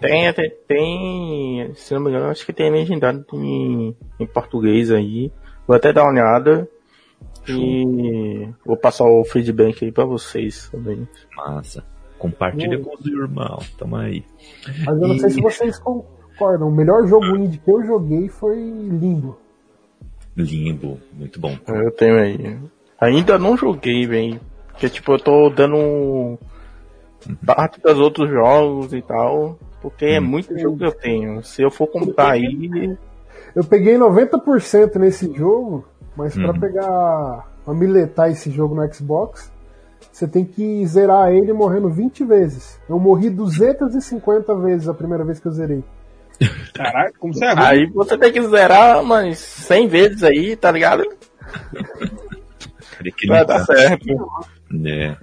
Tem, 0.00 0.26
até, 0.26 0.48
tem, 0.66 1.70
se 1.74 1.92
não 1.92 2.00
me 2.00 2.08
engano, 2.08 2.30
acho 2.30 2.46
que 2.46 2.52
tem 2.54 2.70
legendado 2.70 3.26
em, 3.34 3.94
em 4.18 4.26
português 4.26 4.90
aí. 4.90 5.30
Vou 5.66 5.76
até 5.76 5.92
dar 5.92 6.04
uma 6.04 6.12
olhada. 6.12 6.66
E 7.46 8.48
vou 8.64 8.76
passar 8.76 9.04
o 9.04 9.22
feedback 9.24 9.84
aí 9.84 9.92
pra 9.92 10.06
vocês 10.06 10.70
também. 10.70 11.06
Massa. 11.36 11.84
Compartilha 12.18 12.78
com 12.78 12.96
o 12.96 13.08
irmão. 13.08 13.58
Tamo 13.76 13.96
aí. 13.96 14.24
Mas 14.86 15.02
eu 15.02 15.08
não 15.08 15.14
e... 15.16 15.20
sei 15.20 15.30
se 15.30 15.40
vocês 15.42 15.78
concordam. 15.78 16.68
O 16.68 16.74
melhor 16.74 17.06
jogo 17.06 17.36
indie 17.36 17.58
que 17.58 17.70
eu 17.70 17.84
joguei 17.84 18.28
foi 18.28 18.56
Limbo. 18.56 19.38
Limbo, 20.34 20.98
muito 21.12 21.38
bom. 21.38 21.54
Eu 21.66 21.90
tenho 21.90 22.18
aí. 22.18 22.58
Ainda 22.98 23.38
não 23.38 23.58
joguei, 23.58 24.06
velho. 24.06 24.40
Porque 24.68 24.88
tipo, 24.88 25.12
eu 25.12 25.18
tô 25.18 25.50
dando 25.50 25.76
um... 25.76 26.38
parte 27.44 27.80
dos 27.80 27.98
outros 27.98 28.30
jogos 28.30 28.92
e 28.92 29.02
tal. 29.02 29.58
Porque 29.80 30.04
é 30.04 30.20
muito 30.20 30.58
jogo 30.58 30.78
que 30.78 30.84
eu 30.84 30.92
tenho. 30.92 31.42
Se 31.42 31.62
eu 31.62 31.70
for 31.70 31.86
comprar 31.86 32.32
aí. 32.32 32.96
Eu 33.54 33.64
peguei 33.64 33.96
90% 33.96 34.96
nesse 34.96 35.32
jogo, 35.34 35.84
mas 36.16 36.36
hum. 36.36 36.42
para 36.42 36.60
pegar. 36.60 37.48
pra 37.64 37.74
miletar 37.74 38.30
esse 38.30 38.50
jogo 38.50 38.74
no 38.74 38.94
Xbox, 38.94 39.50
você 40.12 40.28
tem 40.28 40.44
que 40.44 40.86
zerar 40.86 41.32
ele 41.32 41.52
morrendo 41.52 41.88
20 41.88 42.24
vezes. 42.24 42.78
Eu 42.88 42.98
morri 42.98 43.30
250 43.30 44.54
vezes 44.56 44.88
a 44.88 44.94
primeira 44.94 45.24
vez 45.24 45.40
que 45.40 45.46
eu 45.46 45.52
zerei. 45.52 45.82
Caraca, 46.74 47.12
como 47.18 47.34
você 47.34 47.44
é 47.44 47.52
ruim. 47.52 47.62
Aí 47.62 47.86
você 47.86 48.18
tem 48.18 48.32
que 48.32 48.42
zerar 48.46 49.00
umas 49.00 49.38
100 49.38 49.88
vezes 49.88 50.22
aí, 50.22 50.56
tá 50.56 50.70
ligado? 50.70 51.04
Vai 53.26 53.44
dar 53.46 53.64
certo. 53.64 54.28
É. 54.86 55.16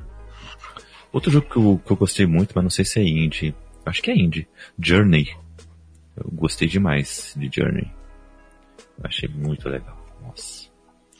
Outro 1.17 1.31
jogo 1.31 1.49
que 1.49 1.57
eu, 1.57 1.81
que 1.83 1.91
eu 1.91 1.97
gostei 1.97 2.27
muito, 2.27 2.51
mas 2.53 2.63
não 2.63 2.69
sei 2.69 2.85
se 2.85 2.99
é 2.99 3.03
indie, 3.03 3.55
Acho 3.83 4.03
que 4.03 4.11
é 4.11 4.15
indie. 4.15 4.47
Journey. 4.77 5.27
Eu 6.15 6.29
gostei 6.31 6.67
demais 6.67 7.33
de 7.35 7.49
Journey. 7.51 7.91
Achei 9.03 9.27
muito 9.27 9.67
legal. 9.67 9.97
Nossa. 10.23 10.69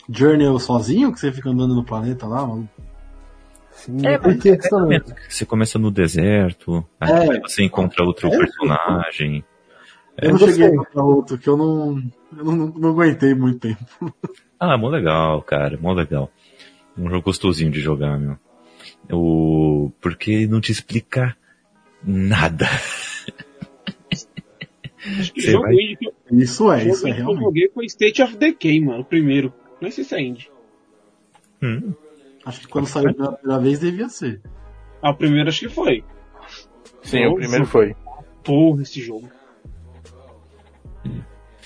Journey 0.08 0.56
é 0.56 0.60
sozinho 0.60 1.12
que 1.12 1.20
você 1.20 1.32
fica 1.32 1.50
andando 1.50 1.74
no 1.74 1.84
planeta 1.84 2.28
lá, 2.28 2.46
mano? 2.46 2.70
Sim, 3.72 4.06
é, 4.06 4.20
porque 4.20 4.52
é, 4.52 4.58
você 5.28 5.48
começa 5.48 5.80
no 5.80 5.90
deserto, 5.90 6.86
aí 7.00 7.12
é, 7.12 7.40
você 7.40 7.64
encontra 7.64 8.06
outro 8.06 8.28
é, 8.28 8.38
personagem. 8.38 9.44
Eu 10.22 10.30
não 10.30 10.38
cheguei 10.38 10.72
a 10.96 11.04
outro, 11.04 11.40
que 11.40 11.50
eu 11.50 11.58
não, 11.58 12.04
eu 12.38 12.44
não, 12.44 12.68
não 12.68 12.90
aguentei 12.90 13.34
muito 13.34 13.62
tempo. 13.62 14.14
Ah, 14.60 14.78
mó 14.78 14.90
legal, 14.90 15.42
cara, 15.42 15.76
mó 15.82 15.92
legal. 15.92 16.32
Um 16.96 17.10
jogo 17.10 17.24
gostosinho 17.24 17.72
de 17.72 17.80
jogar, 17.80 18.20
meu. 18.20 18.38
O... 19.12 19.92
Porque 20.02 20.48
não 20.48 20.60
te 20.60 20.72
explica 20.72 21.36
nada. 22.04 22.68
vai... 25.62 25.74
indie 25.74 25.98
que 25.98 26.08
eu... 26.08 26.14
Isso 26.32 26.72
é, 26.72 26.88
isso 26.88 27.08
é 27.08 27.12
realmente. 27.12 27.38
que 27.38 27.44
eu 27.44 27.48
joguei 27.48 27.70
foi 27.70 27.86
State 27.86 28.22
of 28.22 28.36
Decay, 28.36 28.82
mano, 28.82 29.02
o 29.02 29.06
primeiro. 29.06 29.54
Não 29.80 29.90
sei 29.92 30.04
se 30.04 30.16
é 30.16 30.22
indie. 30.22 30.50
Hum. 31.62 31.94
Acho 32.46 32.62
que 32.62 32.68
quando 32.68 32.88
saiu 32.88 33.14
pela 33.14 33.34
primeira 33.34 33.62
vez 33.62 33.80
devia 33.80 34.10
ser. 34.10 34.42
Ah, 35.02 35.12
o 35.12 35.16
primeiro 35.16 35.50
acho 35.50 35.60
que 35.60 35.70
foi. 35.70 36.04
Sim, 37.02 37.26
o 37.26 37.36
primeiro 37.36 37.66
foi. 37.66 37.96
Porra, 38.44 38.82
esse 38.82 39.02
jogo. 39.02 39.30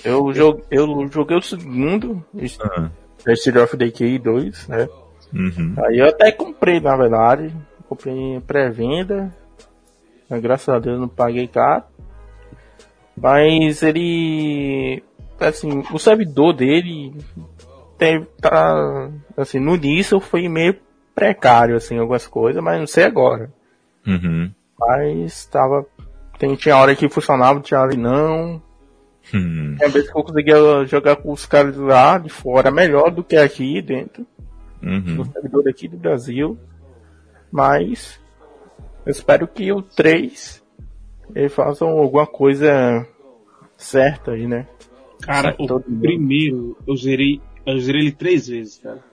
Eu, 0.03 0.33
joguei, 0.33 0.65
eu 0.71 1.07
joguei 1.11 1.37
o 1.37 1.41
segundo, 1.41 2.25
uhum. 2.33 2.89
State 3.27 3.57
of 3.57 3.77
Decay 3.77 4.17
2, 4.17 4.67
né? 4.67 4.89
Uhum. 5.33 5.75
Aí 5.85 5.99
eu 5.99 6.07
até 6.07 6.31
comprei, 6.31 6.79
na 6.79 6.95
verdade. 6.95 7.53
Comprei 7.87 8.13
em 8.13 8.41
pré-venda. 8.41 9.33
Graças 10.29 10.69
a 10.69 10.79
Deus 10.79 10.99
não 10.99 11.07
paguei 11.07 11.47
caro. 11.47 11.83
Mas 13.15 13.83
ele. 13.83 15.03
Assim, 15.39 15.83
o 15.91 15.99
servidor 15.99 16.53
dele 16.53 17.13
tem, 17.97 18.25
tá. 18.39 19.09
Assim, 19.35 19.59
no 19.59 19.75
início 19.75 20.19
foi 20.19 20.47
meio 20.47 20.75
precário, 21.13 21.75
assim, 21.75 21.97
algumas 21.97 22.25
coisas, 22.25 22.63
mas 22.63 22.79
não 22.79 22.87
sei 22.87 23.03
agora. 23.03 23.51
Uhum. 24.07 24.51
Mas 24.79 25.45
tava. 25.45 25.85
Tem, 26.39 26.55
tinha 26.55 26.77
hora 26.77 26.95
que 26.95 27.09
funcionava, 27.09 27.59
tinha 27.59 27.79
hora 27.79 27.91
que 27.91 27.97
não. 27.97 28.61
Uhum. 29.33 29.75
Tem 29.77 29.89
vezes 29.89 30.09
que 30.09 30.17
eu 30.17 30.23
conseguia 30.23 30.85
jogar 30.85 31.17
com 31.17 31.31
os 31.31 31.45
caras 31.45 31.77
lá 31.77 32.17
de 32.17 32.29
fora 32.29 32.71
melhor 32.71 33.11
do 33.11 33.23
que 33.23 33.35
aqui 33.35 33.81
dentro. 33.81 34.25
Uhum. 34.81 35.15
No 35.15 35.25
servidor 35.25 35.67
aqui 35.67 35.87
do 35.87 35.97
Brasil. 35.97 36.57
Mas 37.51 38.19
eu 39.05 39.11
espero 39.11 39.47
que 39.47 39.71
o 39.71 39.81
3 39.81 40.61
eles 41.35 41.53
façam 41.53 41.89
alguma 41.89 42.27
coisa 42.27 43.07
certa 43.77 44.31
aí, 44.31 44.47
né? 44.47 44.67
Cara, 45.21 45.55
o 45.57 45.79
primeiro 45.79 46.77
eu 46.87 46.95
zerei, 46.95 47.41
eu 47.65 47.79
zerei 47.79 48.01
ele 48.01 48.11
três 48.11 48.47
vezes, 48.47 48.79
cara. 48.79 49.03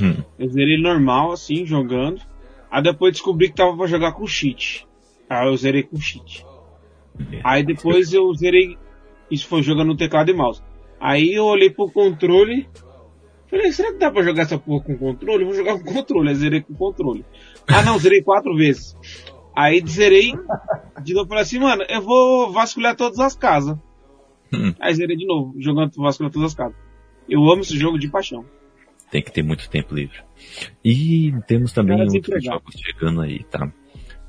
Hum. 0.00 0.22
Eu 0.38 0.48
zerei 0.48 0.74
ele 0.74 0.82
normal, 0.82 1.32
assim, 1.32 1.64
jogando. 1.64 2.20
Aí 2.70 2.82
depois 2.82 3.12
descobri 3.12 3.48
que 3.48 3.56
tava 3.56 3.76
pra 3.76 3.86
jogar 3.86 4.12
com 4.12 4.26
cheat. 4.26 4.86
Aí 5.28 5.48
eu 5.48 5.56
zerei 5.56 5.82
com 5.82 5.96
cheat. 5.96 6.44
Aí 7.42 7.64
depois 7.64 8.12
eu 8.12 8.32
zerei. 8.34 8.76
Isso 9.30 9.46
foi 9.48 9.62
jogando 9.62 9.88
no 9.88 9.96
teclado 9.96 10.30
e 10.30 10.34
mouse. 10.34 10.62
Aí 11.00 11.32
eu 11.32 11.44
olhei 11.44 11.70
pro 11.70 11.90
controle. 11.90 12.68
Falei, 13.48 13.72
será 13.72 13.92
que 13.92 13.98
dá 13.98 14.10
pra 14.10 14.22
jogar 14.22 14.42
essa 14.42 14.58
porra 14.58 14.84
com 14.84 14.96
controle? 14.96 15.42
Eu 15.42 15.46
vou 15.46 15.56
jogar 15.56 15.78
com 15.78 15.92
controle. 15.92 16.28
Aí 16.28 16.34
zerei 16.34 16.62
com 16.62 16.74
controle. 16.74 17.24
Ah 17.66 17.82
não, 17.82 17.98
zerei 17.98 18.22
quatro 18.22 18.56
vezes. 18.56 18.96
Aí 19.54 19.82
zerei, 19.86 20.34
de 21.02 21.14
novo 21.14 21.28
falei 21.28 21.42
assim, 21.42 21.58
mano, 21.58 21.82
eu 21.88 22.02
vou 22.02 22.52
vasculhar 22.52 22.94
todas 22.94 23.18
as 23.18 23.34
casas. 23.34 23.78
Hum. 24.52 24.74
Aí 24.78 24.94
zerei 24.94 25.16
de 25.16 25.26
novo, 25.26 25.54
jogando 25.58 25.92
vasculhar 25.96 26.32
todas 26.32 26.52
as 26.52 26.54
casas. 26.54 26.76
Eu 27.28 27.50
amo 27.50 27.62
esse 27.62 27.78
jogo 27.78 27.98
de 27.98 28.08
paixão. 28.08 28.44
Tem 29.10 29.22
que 29.22 29.32
ter 29.32 29.42
muito 29.42 29.68
tempo 29.70 29.94
livre. 29.94 30.18
E 30.84 31.32
temos 31.46 31.72
também 31.72 32.00
outros 32.00 32.44
jogos 32.44 32.74
chegando 32.76 33.22
aí, 33.22 33.44
tá? 33.44 33.72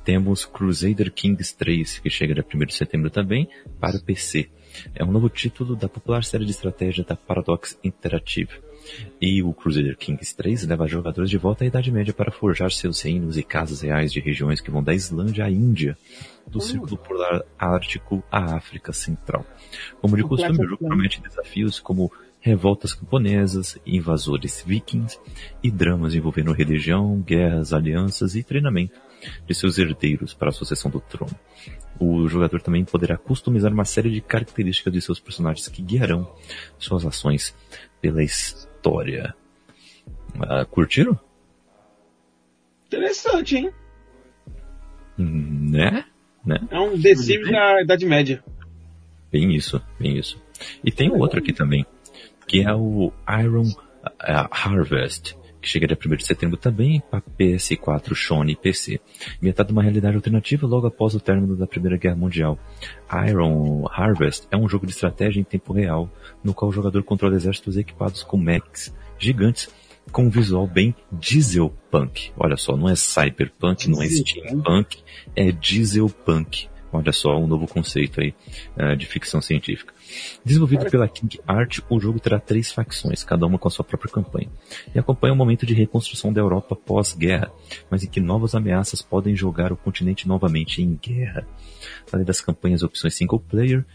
Temos 0.03 0.45
Crusader 0.45 1.11
Kings 1.11 1.57
3, 1.57 1.99
que 1.99 2.09
chega 2.09 2.34
dia 2.34 2.45
1 2.53 2.59
de 2.65 2.76
setembro 2.76 3.09
também, 3.09 3.49
para 3.80 3.97
o 3.97 4.01
PC. 4.03 4.49
É 4.95 5.03
um 5.03 5.11
novo 5.11 5.28
título 5.30 5.76
da 5.76 5.89
popular 5.89 6.24
série 6.24 6.45
de 6.45 6.51
estratégia 6.51 7.03
da 7.03 7.15
Paradox 7.15 7.78
Interactive. 7.84 8.61
E 9.21 9.41
o 9.43 9.53
Crusader 9.53 9.97
Kings 9.97 10.35
3 10.35 10.67
leva 10.67 10.88
jogadores 10.88 11.29
de 11.29 11.38
volta 11.38 11.63
à 11.63 11.67
Idade 11.67 11.91
Média 11.91 12.13
para 12.13 12.31
forjar 12.31 12.71
seus 12.71 13.01
reinos 13.01 13.38
e 13.38 13.43
casas 13.43 13.81
reais 13.81 14.11
de 14.11 14.19
regiões 14.19 14.61
que 14.61 14.71
vão 14.71 14.83
da 14.83 14.93
Islândia 14.93 15.45
à 15.45 15.51
Índia, 15.51 15.97
do 16.45 16.61
Círculo 16.61 16.97
Polar 16.97 17.43
Ártico 17.57 18.23
à 18.31 18.55
África 18.55 18.93
Central. 18.93 19.45
Como 20.01 20.15
de 20.15 20.23
costume, 20.23 20.65
o 20.65 20.69
jogo 20.69 20.88
promete 20.88 21.21
desafios 21.21 21.79
como 21.79 22.11
revoltas 22.39 22.93
camponesas, 22.93 23.77
invasores 23.85 24.63
vikings 24.65 25.19
e 25.61 25.69
dramas 25.69 26.15
envolvendo 26.15 26.53
religião, 26.53 27.19
guerras, 27.19 27.73
alianças 27.73 28.35
e 28.35 28.43
treinamento, 28.43 28.99
de 29.45 29.53
seus 29.53 29.77
herdeiros 29.77 30.33
para 30.33 30.49
a 30.49 30.53
sucessão 30.53 30.89
do 30.89 30.99
trono. 31.01 31.35
O 31.99 32.27
jogador 32.27 32.61
também 32.61 32.85
poderá 32.85 33.17
customizar 33.17 33.73
uma 33.73 33.85
série 33.85 34.11
de 34.11 34.21
características 34.21 34.93
de 34.93 35.01
seus 35.01 35.19
personagens 35.19 35.67
que 35.67 35.81
guiarão 35.81 36.31
suas 36.77 37.05
ações 37.05 37.55
pela 37.99 38.21
história. 38.88 39.35
Uh, 40.35 40.65
curtiram? 40.67 41.19
Interessante, 42.88 43.57
hein? 43.57 43.71
Né? 45.17 46.05
né? 46.45 46.59
É 46.71 46.79
um 46.79 46.99
The 46.99 47.15
Sims 47.15 47.51
da 47.51 47.81
Idade 47.81 48.05
Média. 48.05 48.43
Bem 49.31 49.53
isso, 49.53 49.81
bem 49.99 50.17
isso. 50.17 50.41
E 50.83 50.91
tem 50.91 51.11
outro 51.11 51.39
aqui 51.39 51.51
também, 51.51 51.85
que 52.47 52.61
é 52.61 52.73
o 52.73 53.11
Iron 53.43 53.67
uh, 53.67 54.47
Harvest, 54.51 55.35
que 55.68 55.74
chega 55.74 55.86
dia 55.86 55.97
1 56.03 56.15
de 56.15 56.26
setembro 56.26 56.55
também 56.55 57.03
para 57.11 57.22
PS4, 57.22 58.15
Sony 58.15 58.53
e 58.53 58.55
PC. 58.55 59.01
De 59.41 59.72
uma 59.72 59.84
realidade 59.84 60.15
alternativa 60.15 60.65
logo 60.65 60.88
após 60.88 61.13
o 61.13 61.20
término 61.20 61.57
da 61.57 61.68
Primeira 61.68 61.97
Guerra 61.97 62.15
Mundial. 62.15 62.57
Iron 63.28 63.86
Harvest 63.91 64.47
é 64.49 64.55
um 64.55 64.70
jogo 64.70 64.86
de 64.86 64.93
estratégia 64.93 65.41
em 65.41 65.43
tempo 65.43 65.74
real, 65.74 66.09
no 66.41 66.53
qual 66.53 66.70
o 66.70 66.74
jogador 66.74 67.03
controla 67.03 67.36
exércitos 67.36 67.76
equipados 67.76 68.24
com 68.24 68.38
mechs 68.38 68.93
gigantes 69.20 69.70
com 70.09 70.24
um 70.24 70.30
visual 70.30 70.65
bem 70.65 70.95
dieselpunk. 71.11 72.32
Olha 72.38 72.55
só, 72.55 72.78
não 72.78 72.88
é 72.88 72.95
cyberpunk, 72.95 73.89
não 73.89 74.01
é 74.01 74.07
steampunk, 74.07 74.99
é 75.36 75.51
dieselpunk. 75.51 76.70
Olha 76.93 77.11
só, 77.11 77.38
um 77.38 77.45
novo 77.45 77.68
conceito 77.68 78.22
aí 78.22 78.34
uh, 78.78 78.95
de 78.95 79.05
ficção 79.05 79.41
científica. 79.41 79.93
Desenvolvido 80.43 80.89
pela 80.89 81.07
King 81.07 81.39
Art, 81.47 81.79
o 81.89 81.99
jogo 81.99 82.19
terá 82.19 82.39
três 82.39 82.71
facções, 82.71 83.23
cada 83.23 83.45
uma 83.45 83.57
com 83.57 83.67
a 83.67 83.71
sua 83.71 83.83
própria 83.83 84.11
campanha, 84.11 84.49
e 84.93 84.99
acompanha 84.99 85.33
um 85.33 85.37
momento 85.37 85.65
de 85.65 85.73
reconstrução 85.73 86.31
da 86.31 86.41
Europa 86.41 86.75
pós-guerra, 86.75 87.51
mas 87.89 88.03
em 88.03 88.09
que 88.09 88.19
novas 88.19 88.55
ameaças 88.55 89.01
podem 89.01 89.35
jogar 89.35 89.71
o 89.71 89.77
continente 89.77 90.27
novamente 90.27 90.81
em 90.81 90.95
guerra. 90.95 91.47
Além 92.11 92.25
das 92.25 92.41
campanhas 92.41 92.81
e 92.81 92.85
opções 92.85 93.15
single 93.15 93.39
player, 93.39 93.85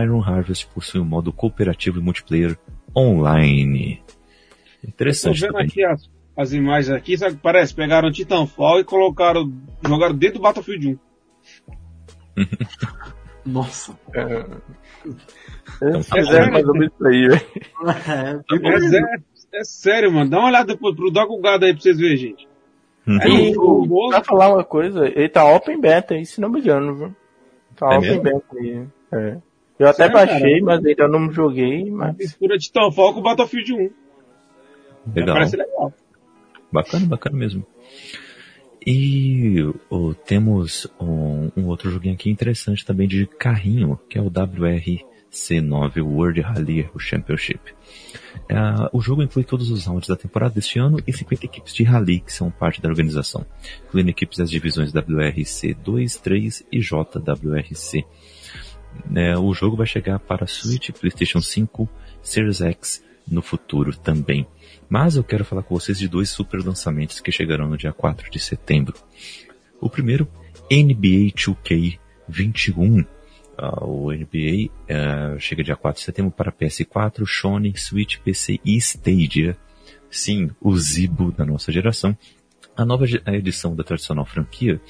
Iron 0.00 0.22
Harvest 0.22 0.66
possui 0.68 1.00
um 1.00 1.04
modo 1.04 1.32
cooperativo 1.32 1.98
e 1.98 2.02
multiplayer 2.02 2.58
online. 2.96 4.02
Interessante. 4.86 5.40
Tô 5.40 5.46
vendo 5.46 5.52
também. 5.52 5.66
aqui 5.66 5.84
as, 5.84 6.10
as 6.36 6.52
imagens 6.52 6.94
aqui, 6.94 7.16
sabe 7.16 7.36
que 7.36 7.42
parece? 7.42 7.74
Pegaram 7.74 8.10
Titanfall 8.10 8.80
e 8.80 8.84
colocaram, 8.84 9.52
jogaram 9.86 10.14
dentro 10.14 10.38
do 10.38 10.42
Battlefield 10.42 10.98
1. 12.36 12.38
Nossa. 13.44 13.98
É, 14.14 14.44
eles 15.82 16.08
fizeram 16.10 16.52
mais 16.52 16.66
ou 16.66 16.74
menos 16.74 16.92
isso 16.94 17.06
aí, 17.06 17.28
velho. 17.28 17.46
É, 18.50 19.56
é, 19.56 19.60
é, 19.60 19.64
sério, 19.64 20.12
mano. 20.12 20.30
Dá 20.30 20.38
uma 20.38 20.48
olhada 20.48 20.66
depois 20.74 20.94
pro 20.94 21.10
Dá 21.10 21.26
Gado 21.40 21.64
aí 21.64 21.72
pra 21.72 21.80
vocês 21.82 21.98
verem, 21.98 22.16
gente. 22.16 22.48
É, 23.06 23.28
e, 23.28 23.56
o, 23.56 24.08
pra 24.10 24.22
falar 24.22 24.52
uma 24.52 24.64
coisa, 24.64 25.06
ele 25.06 25.28
tá 25.28 25.44
open 25.44 25.80
beta 25.80 26.14
aí, 26.14 26.26
se 26.26 26.40
não 26.40 26.50
me 26.50 26.60
engano, 26.60 26.94
viu? 26.94 27.16
Tá 27.74 27.94
É 27.94 27.98
open 27.98 28.10
mesmo? 28.10 28.22
beta 28.22 28.56
aí. 28.58 28.86
É. 29.12 29.36
Eu 29.78 29.86
até 29.88 30.08
Sério, 30.08 30.12
baixei, 30.12 30.60
cara? 30.60 30.64
mas 30.64 30.84
ainda 30.84 31.08
não 31.08 31.30
joguei, 31.32 31.90
mas. 31.90 32.16
Mistura 32.16 32.58
Titanfall 32.58 33.14
com 33.14 33.22
Battlefield 33.22 33.72
1. 33.72 33.90
Legal. 35.14 35.34
Parece 35.36 35.56
legal. 35.56 35.92
Bacana, 36.70 37.06
bacana 37.06 37.36
mesmo. 37.36 37.64
E 38.90 39.62
oh, 39.90 40.14
temos 40.14 40.86
um, 40.98 41.50
um 41.54 41.66
outro 41.66 41.90
joguinho 41.90 42.14
aqui 42.14 42.30
interessante 42.30 42.86
também 42.86 43.06
de 43.06 43.26
carrinho, 43.26 44.00
que 44.08 44.16
é 44.16 44.22
o 44.22 44.30
WRC9 44.30 46.02
World 46.02 46.40
Rally 46.40 46.88
Championship. 46.98 47.60
Ah, 48.50 48.88
o 48.90 49.02
jogo 49.02 49.22
inclui 49.22 49.44
todos 49.44 49.70
os 49.70 49.84
rounds 49.84 50.08
da 50.08 50.16
temporada 50.16 50.54
deste 50.54 50.78
ano 50.78 50.98
e 51.06 51.12
50 51.12 51.44
equipes 51.44 51.74
de 51.74 51.84
rally 51.84 52.20
que 52.20 52.32
são 52.32 52.50
parte 52.50 52.80
da 52.80 52.88
organização, 52.88 53.44
incluindo 53.86 54.08
equipes 54.08 54.38
das 54.38 54.48
divisões 54.48 54.90
WRC 54.90 55.74
2, 55.74 56.16
3 56.16 56.64
e 56.72 56.80
JWRC. 56.80 58.06
É, 59.14 59.36
o 59.36 59.52
jogo 59.52 59.76
vai 59.76 59.86
chegar 59.86 60.18
para 60.18 60.46
Switch, 60.46 60.92
PlayStation 60.92 61.42
5, 61.42 61.86
Series 62.22 62.62
X 62.62 63.04
no 63.30 63.42
futuro 63.42 63.94
também. 63.94 64.46
Mas 64.88 65.16
eu 65.16 65.24
quero 65.24 65.44
falar 65.44 65.62
com 65.62 65.78
vocês 65.78 65.98
de 65.98 66.08
dois 66.08 66.30
super 66.30 66.64
lançamentos 66.64 67.20
que 67.20 67.30
chegarão 67.30 67.68
no 67.68 67.76
dia 67.76 67.92
4 67.92 68.30
de 68.30 68.38
setembro. 68.38 68.94
O 69.80 69.90
primeiro, 69.90 70.26
NBA 70.70 71.32
2K21. 71.34 73.06
Ah, 73.56 73.84
o 73.84 74.12
NBA 74.12 74.70
eh, 74.88 75.36
chega 75.38 75.64
dia 75.64 75.76
4 75.76 75.98
de 75.98 76.04
setembro 76.04 76.30
para 76.30 76.52
PS4, 76.52 77.26
Sony, 77.26 77.76
Switch, 77.76 78.18
PC 78.18 78.60
e 78.64 78.76
Stadia. 78.76 79.56
Sim, 80.10 80.50
o 80.60 80.76
Zibo 80.76 81.32
da 81.32 81.44
nossa 81.44 81.70
geração. 81.70 82.16
A 82.74 82.84
nova 82.84 83.04
edição 83.26 83.74
da 83.74 83.82
tradicional 83.82 84.24
franquia 84.24 84.80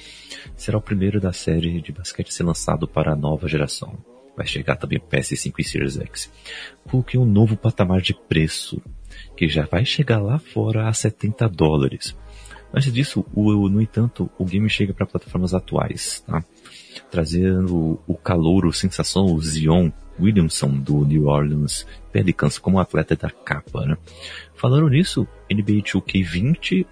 será 0.55 0.77
o 0.77 0.81
primeiro 0.81 1.19
da 1.19 1.33
série 1.33 1.81
de 1.81 1.91
basquete 1.91 2.29
a 2.29 2.31
ser 2.31 2.43
lançado 2.43 2.87
para 2.87 3.13
a 3.13 3.15
nova 3.15 3.47
geração. 3.47 3.97
Vai 4.37 4.45
chegar 4.45 4.75
também 4.75 4.99
PS5 4.99 5.53
e 5.57 5.63
Series 5.63 5.97
X. 5.97 6.31
Coloquei 6.87 7.19
um 7.19 7.25
novo 7.25 7.57
patamar 7.57 7.99
de 7.99 8.13
preço, 8.13 8.79
que 9.35 9.47
já 9.47 9.65
vai 9.65 9.85
chegar 9.85 10.19
lá 10.19 10.39
fora 10.39 10.87
a 10.87 10.93
70 10.93 11.47
dólares. 11.49 12.15
Antes 12.73 12.93
disso, 12.93 13.25
o, 13.33 13.67
no 13.67 13.81
entanto, 13.81 14.29
o 14.37 14.45
game 14.45 14.69
chega 14.69 14.93
para 14.93 15.05
plataformas 15.05 15.53
atuais, 15.53 16.23
tá? 16.27 16.43
trazendo 17.09 17.99
o 18.05 18.15
calouro 18.15 18.71
sensação 18.71 19.25
o 19.25 19.41
Zion 19.41 19.89
Williamson 20.19 20.69
do 20.69 21.05
New 21.05 21.27
Orleans 21.27 21.87
Pelicans 22.11 22.59
como 22.59 22.79
atleta 22.79 23.15
da 23.15 23.29
capa. 23.31 23.85
Né? 23.85 23.97
Falando 24.53 24.89
nisso, 24.89 25.27
NBA 25.49 25.81
2K20 25.81 26.85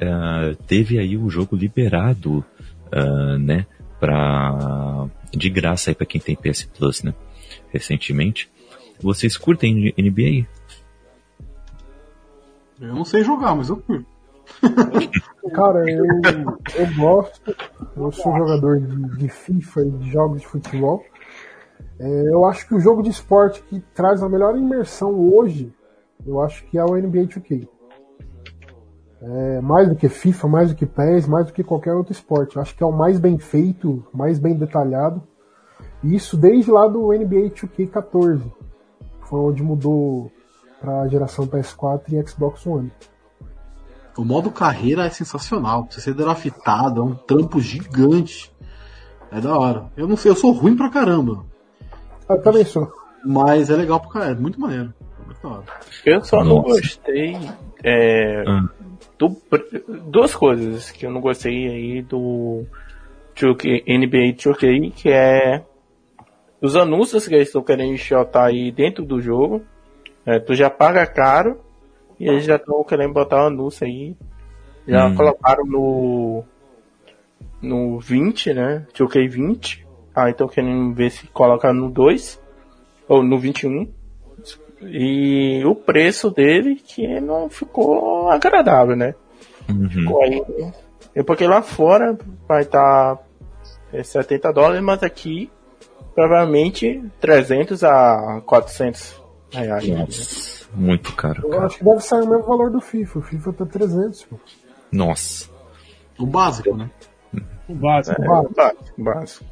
eh, 0.00 0.56
teve 0.66 0.98
aí 0.98 1.16
o 1.16 1.30
jogo 1.30 1.54
liberado, 1.54 2.44
ah, 2.90 3.38
né, 3.38 3.66
para 4.00 5.06
de 5.32 5.48
graça 5.48 5.90
aí 5.90 5.94
para 5.94 6.06
quem 6.06 6.20
tem 6.20 6.34
PS 6.34 6.64
Plus, 6.64 7.02
né, 7.04 7.14
recentemente. 7.72 8.50
Vocês 9.00 9.36
curtem 9.36 9.94
NBA? 9.96 10.46
Eu 12.82 12.96
não 12.96 13.04
sei 13.04 13.22
jogar, 13.22 13.54
mas 13.54 13.68
eu 13.68 13.76
curto. 13.76 14.06
Cara, 15.54 15.88
eu, 15.88 16.04
eu 16.04 16.96
gosto, 16.98 17.56
eu 17.96 18.10
sou 18.10 18.36
jogador 18.36 18.80
de, 18.80 19.18
de 19.18 19.28
FIFA 19.28 19.82
e 19.82 19.90
de 19.90 20.10
jogos 20.10 20.40
de 20.40 20.48
futebol. 20.48 21.04
É, 22.00 22.28
eu 22.28 22.44
acho 22.44 22.66
que 22.66 22.74
o 22.74 22.80
jogo 22.80 23.00
de 23.00 23.10
esporte 23.10 23.62
que 23.62 23.78
traz 23.94 24.20
a 24.20 24.28
melhor 24.28 24.56
imersão 24.56 25.14
hoje, 25.32 25.72
eu 26.26 26.40
acho 26.40 26.64
que 26.66 26.76
é 26.76 26.84
o 26.84 26.96
NBA 26.96 27.26
2K. 27.26 27.68
É, 29.20 29.60
mais 29.60 29.88
do 29.88 29.94
que 29.94 30.08
FIFA, 30.08 30.48
mais 30.48 30.70
do 30.70 30.74
que 30.74 30.84
PES, 30.84 31.28
mais 31.28 31.46
do 31.46 31.52
que 31.52 31.62
qualquer 31.62 31.94
outro 31.94 32.12
esporte. 32.12 32.56
Eu 32.56 32.62
acho 32.62 32.74
que 32.74 32.82
é 32.82 32.86
o 32.86 32.90
mais 32.90 33.20
bem 33.20 33.38
feito, 33.38 34.04
mais 34.12 34.40
bem 34.40 34.56
detalhado. 34.56 35.22
Isso 36.02 36.36
desde 36.36 36.72
lá 36.72 36.88
do 36.88 37.12
NBA 37.12 37.50
2K14. 37.50 38.42
Foi 39.20 39.38
onde 39.38 39.62
mudou 39.62 40.32
para 40.82 41.02
a 41.02 41.08
geração 41.08 41.46
PS4 41.46 42.02
e 42.12 42.28
Xbox 42.28 42.66
One. 42.66 42.90
O 44.18 44.24
modo 44.24 44.50
carreira 44.50 45.06
é 45.06 45.10
sensacional. 45.10 45.86
Você 45.88 46.00
ser 46.00 46.12
draftado, 46.14 47.00
é 47.00 47.04
um 47.04 47.14
trampo 47.14 47.60
gigante. 47.60 48.52
É 49.30 49.40
da 49.40 49.56
hora. 49.56 49.86
Eu 49.96 50.06
não 50.06 50.16
sei, 50.16 50.30
eu 50.32 50.36
sou 50.36 50.50
ruim 50.52 50.76
pra 50.76 50.90
caramba. 50.90 51.44
Eu 52.28 52.42
também 52.42 52.64
sou. 52.64 52.92
Mas 53.24 53.70
é 53.70 53.76
legal 53.76 54.00
pra 54.00 54.10
caralho, 54.10 54.36
é 54.36 54.40
muito 54.40 54.60
maneiro. 54.60 54.92
É 55.22 55.24
muito 55.24 55.40
da 55.42 55.48
hora. 55.48 55.64
Eu 56.04 56.22
só 56.24 56.44
não 56.44 56.56
Nossa. 56.56 56.68
gostei. 56.80 57.36
é, 57.84 58.44
Ah. 58.46 58.68
do 59.18 59.36
duas 60.10 60.34
coisas 60.34 60.90
que 60.90 61.06
eu 61.06 61.10
não 61.10 61.20
gostei 61.20 61.68
aí 61.68 62.02
do 62.02 62.64
2K 63.34 63.82
NBA 63.86 64.34
2K, 64.36 64.90
que 64.92 65.08
é 65.08 65.64
os 66.60 66.76
anúncios 66.76 67.26
que 67.26 67.34
eles 67.34 67.48
estão 67.48 67.62
querendo 67.62 67.94
enxotar 67.94 68.44
aí 68.46 68.70
dentro 68.70 69.04
do 69.04 69.20
jogo. 69.20 69.62
É, 70.24 70.38
tu 70.38 70.54
já 70.54 70.70
paga 70.70 71.06
caro 71.06 71.60
e 72.18 72.28
eles 72.28 72.44
já 72.44 72.56
estão 72.56 72.82
querendo 72.84 73.12
botar 73.12 73.44
o 73.44 73.46
anúncio 73.46 73.86
aí. 73.86 74.16
Já 74.86 75.06
Hum. 75.06 75.14
colocaram 75.14 75.64
no 75.64 76.44
no 77.60 77.98
20, 78.00 78.52
né? 78.54 78.86
2K 78.92 79.28
20. 79.28 79.86
Ah, 80.14 80.28
então 80.28 80.48
querendo 80.48 80.92
ver 80.94 81.10
se 81.10 81.26
coloca 81.28 81.72
no 81.72 81.88
2 81.88 82.40
ou 83.08 83.22
no 83.22 83.38
21. 83.38 83.88
E 84.82 85.62
o 85.64 85.76
preço 85.76 86.28
dele 86.30 86.74
que 86.74 87.20
não 87.20 87.48
ficou 87.48 88.28
agradável, 88.30 88.96
né? 88.96 89.14
Uhum. 89.68 89.88
Ficou 89.88 90.22
aí. 90.22 90.42
É 91.14 91.22
porque 91.22 91.46
lá 91.46 91.62
fora 91.62 92.18
vai 92.48 92.62
estar 92.62 93.18
70 94.02 94.52
dólares, 94.52 94.82
mas 94.82 95.02
aqui 95.04 95.50
provavelmente 96.16 97.00
300 97.20 97.84
a 97.84 98.42
400 98.44 99.21
reais. 99.52 99.88
Nossa, 99.88 100.68
muito 100.74 101.12
caro, 101.14 101.42
Eu 101.44 101.50
cara. 101.50 101.66
acho 101.66 101.78
que 101.78 101.84
deve 101.84 102.00
sair 102.00 102.22
o 102.22 102.28
mesmo 102.30 102.44
valor 102.46 102.70
do 102.70 102.80
FIFA. 102.80 103.18
O 103.18 103.22
FIFA 103.22 103.52
tá 103.52 103.66
300, 103.66 104.24
pô. 104.24 104.36
Nossa. 104.90 105.48
O 106.18 106.26
básico, 106.26 106.76
né? 106.76 106.90
O 107.68 107.74
básico. 107.74 108.22
É, 108.22 108.26
básico, 108.26 109.02
básico. 109.02 109.44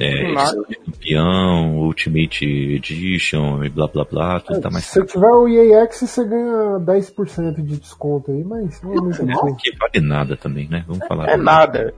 É, 0.00 0.32
Mas- 0.32 0.50
isso 0.52 0.64
campeão, 0.86 1.76
Ultimate 1.78 2.44
Edition 2.44 3.62
e 3.62 3.68
blá 3.68 3.86
blá 3.86 4.04
blá, 4.04 4.40
tudo 4.40 4.58
É, 4.58 4.60
tá 4.60 4.68
mais 4.68 4.84
se 4.86 4.94
você 5.00 5.06
tiver 5.06 5.30
o 5.30 5.46
EA 5.48 5.84
X, 5.84 6.00
você 6.10 6.24
ganha 6.24 6.80
10% 6.80 7.62
de 7.62 7.78
desconto 7.78 8.32
aí, 8.32 8.42
mas 8.42 8.82
não 8.82 8.92
é 8.92 9.00
muito 9.00 9.18
caro. 9.24 9.38
coisa. 9.38 9.56
Que 9.60 9.76
vale 9.76 10.00
nada 10.06 10.36
também, 10.36 10.68
né? 10.68 10.84
Vamos 10.88 11.06
falar. 11.06 11.28
É 11.28 11.36
nada. 11.36 11.94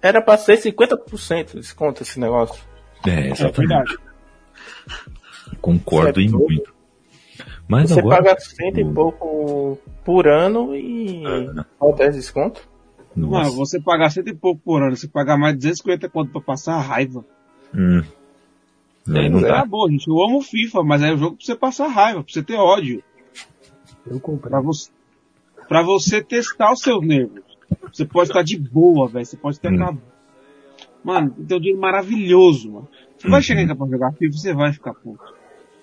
Era 0.00 0.22
pra 0.22 0.38
ser 0.38 0.56
50% 0.56 1.52
de 1.52 1.60
desconto 1.60 2.02
esse 2.02 2.18
negócio. 2.18 2.62
É, 3.06 3.10
É 3.10 3.30
exatamente. 3.30 3.56
verdade. 3.58 3.98
Concordo 5.60 6.20
é 6.20 6.24
em 6.24 6.28
muito. 6.30 6.74
Mas 7.68 7.90
Você 7.90 8.00
agora. 8.00 8.22
paga 8.22 8.40
cento 8.40 8.80
e 8.80 8.84
pouco 8.92 9.78
por 10.04 10.26
ano 10.26 10.74
e 10.74 11.22
Ah. 11.26 11.64
só 11.78 11.92
10 11.92 12.14
desconto. 12.16 12.66
Mano, 13.14 13.30
Nossa. 13.32 13.56
você 13.56 13.80
pagar 13.80 14.10
cento 14.10 14.28
e 14.28 14.34
pouco 14.34 14.60
por 14.64 14.82
ano, 14.82 14.96
você 14.96 15.08
pagar 15.08 15.36
mais 15.36 15.54
de 15.54 15.58
250 15.60 16.08
conto 16.08 16.30
pra 16.32 16.40
passar 16.40 16.74
a 16.74 16.80
raiva. 16.80 17.24
Hum. 17.74 18.02
Não 19.06 19.20
é. 19.20 19.28
dá. 19.30 19.48
Tá 19.60 19.64
bom, 19.66 19.88
gente. 19.90 20.06
Eu 20.08 20.22
amo 20.22 20.40
FIFA, 20.42 20.82
mas 20.82 21.02
é 21.02 21.12
o 21.12 21.16
jogo 21.16 21.36
pra 21.36 21.44
você 21.44 21.54
passar 21.56 21.88
raiva, 21.88 22.22
pra 22.22 22.32
você 22.32 22.42
ter 22.42 22.56
ódio. 22.56 23.02
Eu 24.06 24.20
comprei. 24.20 24.50
Pra 24.50 24.60
você, 24.60 24.90
pra 25.68 25.82
você 25.82 26.22
testar 26.22 26.72
os 26.72 26.80
seus 26.80 27.04
nervos. 27.06 27.42
Você 27.92 28.04
pode 28.06 28.30
estar 28.30 28.42
de 28.42 28.58
boa, 28.58 29.08
velho. 29.08 29.26
Você 29.26 29.36
pode 29.36 29.58
ter 29.60 29.70
Hum. 29.72 29.98
Mano, 31.04 31.30
tem 31.46 31.56
um 31.56 31.60
dinheiro 31.60 31.80
maravilhoso, 31.80 32.70
mano. 32.72 32.88
Você 33.18 33.28
vai 33.28 33.38
Uhum. 33.40 33.42
chegar 33.42 33.62
em 33.62 33.66
casa 33.66 33.78
pra 33.78 33.88
jogar 33.88 34.12
FIFA, 34.12 34.36
você 34.38 34.54
vai 34.54 34.72
ficar 34.72 34.94
puto. 34.94 35.37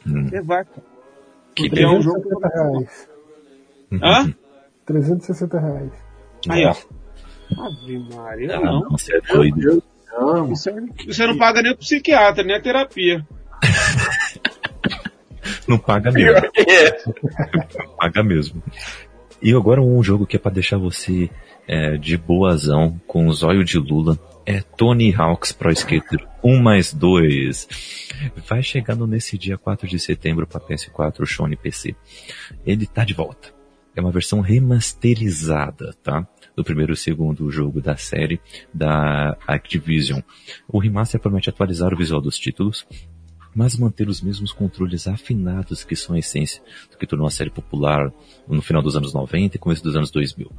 Hum. 0.08 0.28
Você 0.30 0.42
vai, 0.42 0.64
cara. 0.66 0.84
Que 1.56 1.80
é 1.82 1.88
um 1.88 2.02
jogo... 2.02 2.22
360 2.22 2.48
reais. 2.50 3.10
Hã? 4.04 4.34
360 4.86 5.60
reais. 5.60 5.92
Aí, 6.50 6.66
ó. 6.66 6.76
Ave 7.66 8.00
Maria, 8.14 8.58
Ah, 8.58 8.60
não. 8.62 8.80
não, 8.82 8.90
você 8.92 9.16
é 9.18 9.22
doido. 9.22 9.82
Isso 10.52 10.70
aí- 10.70 10.90
Você 11.08 11.28
não 11.28 11.38
paga 11.38 11.62
nem 11.62 11.72
o 11.74 11.78
psiquiatra, 11.78 12.44
nem 12.44 12.56
a 12.56 12.62
terapia. 12.62 13.26
Não 15.68 15.78
paga 15.78 16.12
mesmo. 16.12 16.42
Não 17.78 17.88
paga 17.98 18.24
mesmo. 18.24 18.64
E 19.42 19.54
agora 19.54 19.82
um 19.82 20.02
jogo 20.04 20.26
que 20.26 20.36
é 20.36 20.40
pra 20.40 20.52
deixar 20.52 20.78
você 20.78 21.30
é, 21.68 21.98
de 21.98 22.18
boazão, 22.18 23.00
com 23.08 23.28
o 23.28 23.34
zóio 23.34 23.64
de 23.64 23.78
Lula, 23.78 24.20
é 24.46 24.62
Tony 24.62 25.14
Hawk's 25.14 25.52
Pro 25.52 25.72
Skater 25.72 26.26
1 26.44 26.62
mais 26.62 26.94
2. 26.94 27.68
Vai 28.48 28.62
chegando 28.62 29.08
nesse 29.08 29.38
dia 29.38 29.58
4 29.58 29.88
de 29.88 30.00
setembro 30.00 30.46
para 30.46 30.62
PS4, 30.62 31.26
Sony 31.26 31.56
PC. 31.56 31.96
Ele 32.66 32.86
tá 32.86 33.04
de 33.04 33.14
volta. 33.14 33.54
É 33.96 34.02
uma 34.02 34.12
versão 34.12 34.42
remasterizada, 34.42 35.96
tá? 36.04 36.28
Do 36.56 36.64
primeiro 36.64 36.94
e 36.94 36.98
segundo 36.98 37.50
jogo 37.50 37.82
da 37.82 37.98
série 37.98 38.40
da 38.74 39.38
Activision. 39.48 40.22
O 40.68 40.80
remaster 40.80 41.20
promete 41.20 41.50
atualizar 41.50 41.94
o 41.94 41.98
visual 41.98 42.22
dos 42.22 42.38
títulos, 42.38 42.86
mas 43.56 43.78
manter 43.78 44.10
os 44.10 44.22
mesmos 44.22 44.52
controles 44.52 45.08
afinados 45.08 45.84
que 45.86 45.96
são 45.96 46.16
a 46.16 46.20
essência 46.20 46.62
do 46.92 46.98
que 46.98 47.08
tornou 47.08 47.26
a 47.26 47.32
série 47.32 47.50
popular 47.50 48.12
no 48.48 48.62
final 48.62 48.82
dos 48.82 48.98
anos 48.98 49.14
90 49.14 49.56
e 49.56 49.60
começo 49.60 49.84
dos 49.84 49.96
anos 49.96 50.12
2000. 50.12 50.52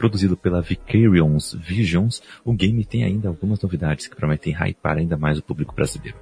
Produzido 0.00 0.34
pela 0.34 0.62
Vicarious 0.62 1.54
Visions, 1.60 2.22
o 2.42 2.54
game 2.54 2.86
tem 2.86 3.04
ainda 3.04 3.28
algumas 3.28 3.60
novidades 3.60 4.06
que 4.06 4.16
prometem 4.16 4.54
hypar 4.54 4.96
ainda 4.96 5.14
mais 5.14 5.36
o 5.36 5.42
público 5.42 5.74
brasileiro, 5.74 6.16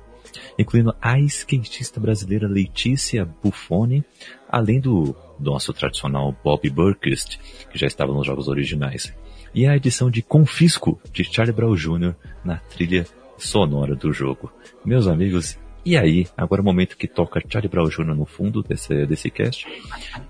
incluindo 0.59 0.93
a 1.01 1.17
skatista 1.21 2.01
brasileira 2.01 2.49
Letícia 2.49 3.25
Buffoni, 3.25 4.05
além 4.49 4.81
do 4.81 5.15
nosso 5.39 5.73
tradicional 5.73 6.35
Bob 6.43 6.69
Burkist, 6.69 7.39
que 7.71 7.79
já 7.79 7.87
estava 7.87 8.13
nos 8.13 8.27
jogos 8.27 8.49
originais, 8.49 9.15
e 9.55 9.65
a 9.65 9.77
edição 9.77 10.11
de 10.11 10.23
Confisco 10.23 11.01
de 11.13 11.23
Charlie 11.23 11.55
Brown 11.55 11.77
Jr. 11.77 12.17
na 12.45 12.57
trilha 12.57 13.07
sonora 13.37 13.95
do 13.95 14.13
jogo. 14.13 14.51
Meus 14.85 15.07
amigos, 15.07 15.57
e 15.85 15.97
aí, 15.97 16.27
agora 16.37 16.61
é 16.61 16.63
o 16.63 16.65
momento 16.65 16.97
que 16.97 17.07
toca 17.07 17.41
Charlie 17.49 17.71
Brown 17.71 17.89
Jr. 17.89 18.15
no 18.15 18.27
fundo 18.27 18.61
desse, 18.61 19.07
desse 19.07 19.31
cast. 19.31 19.67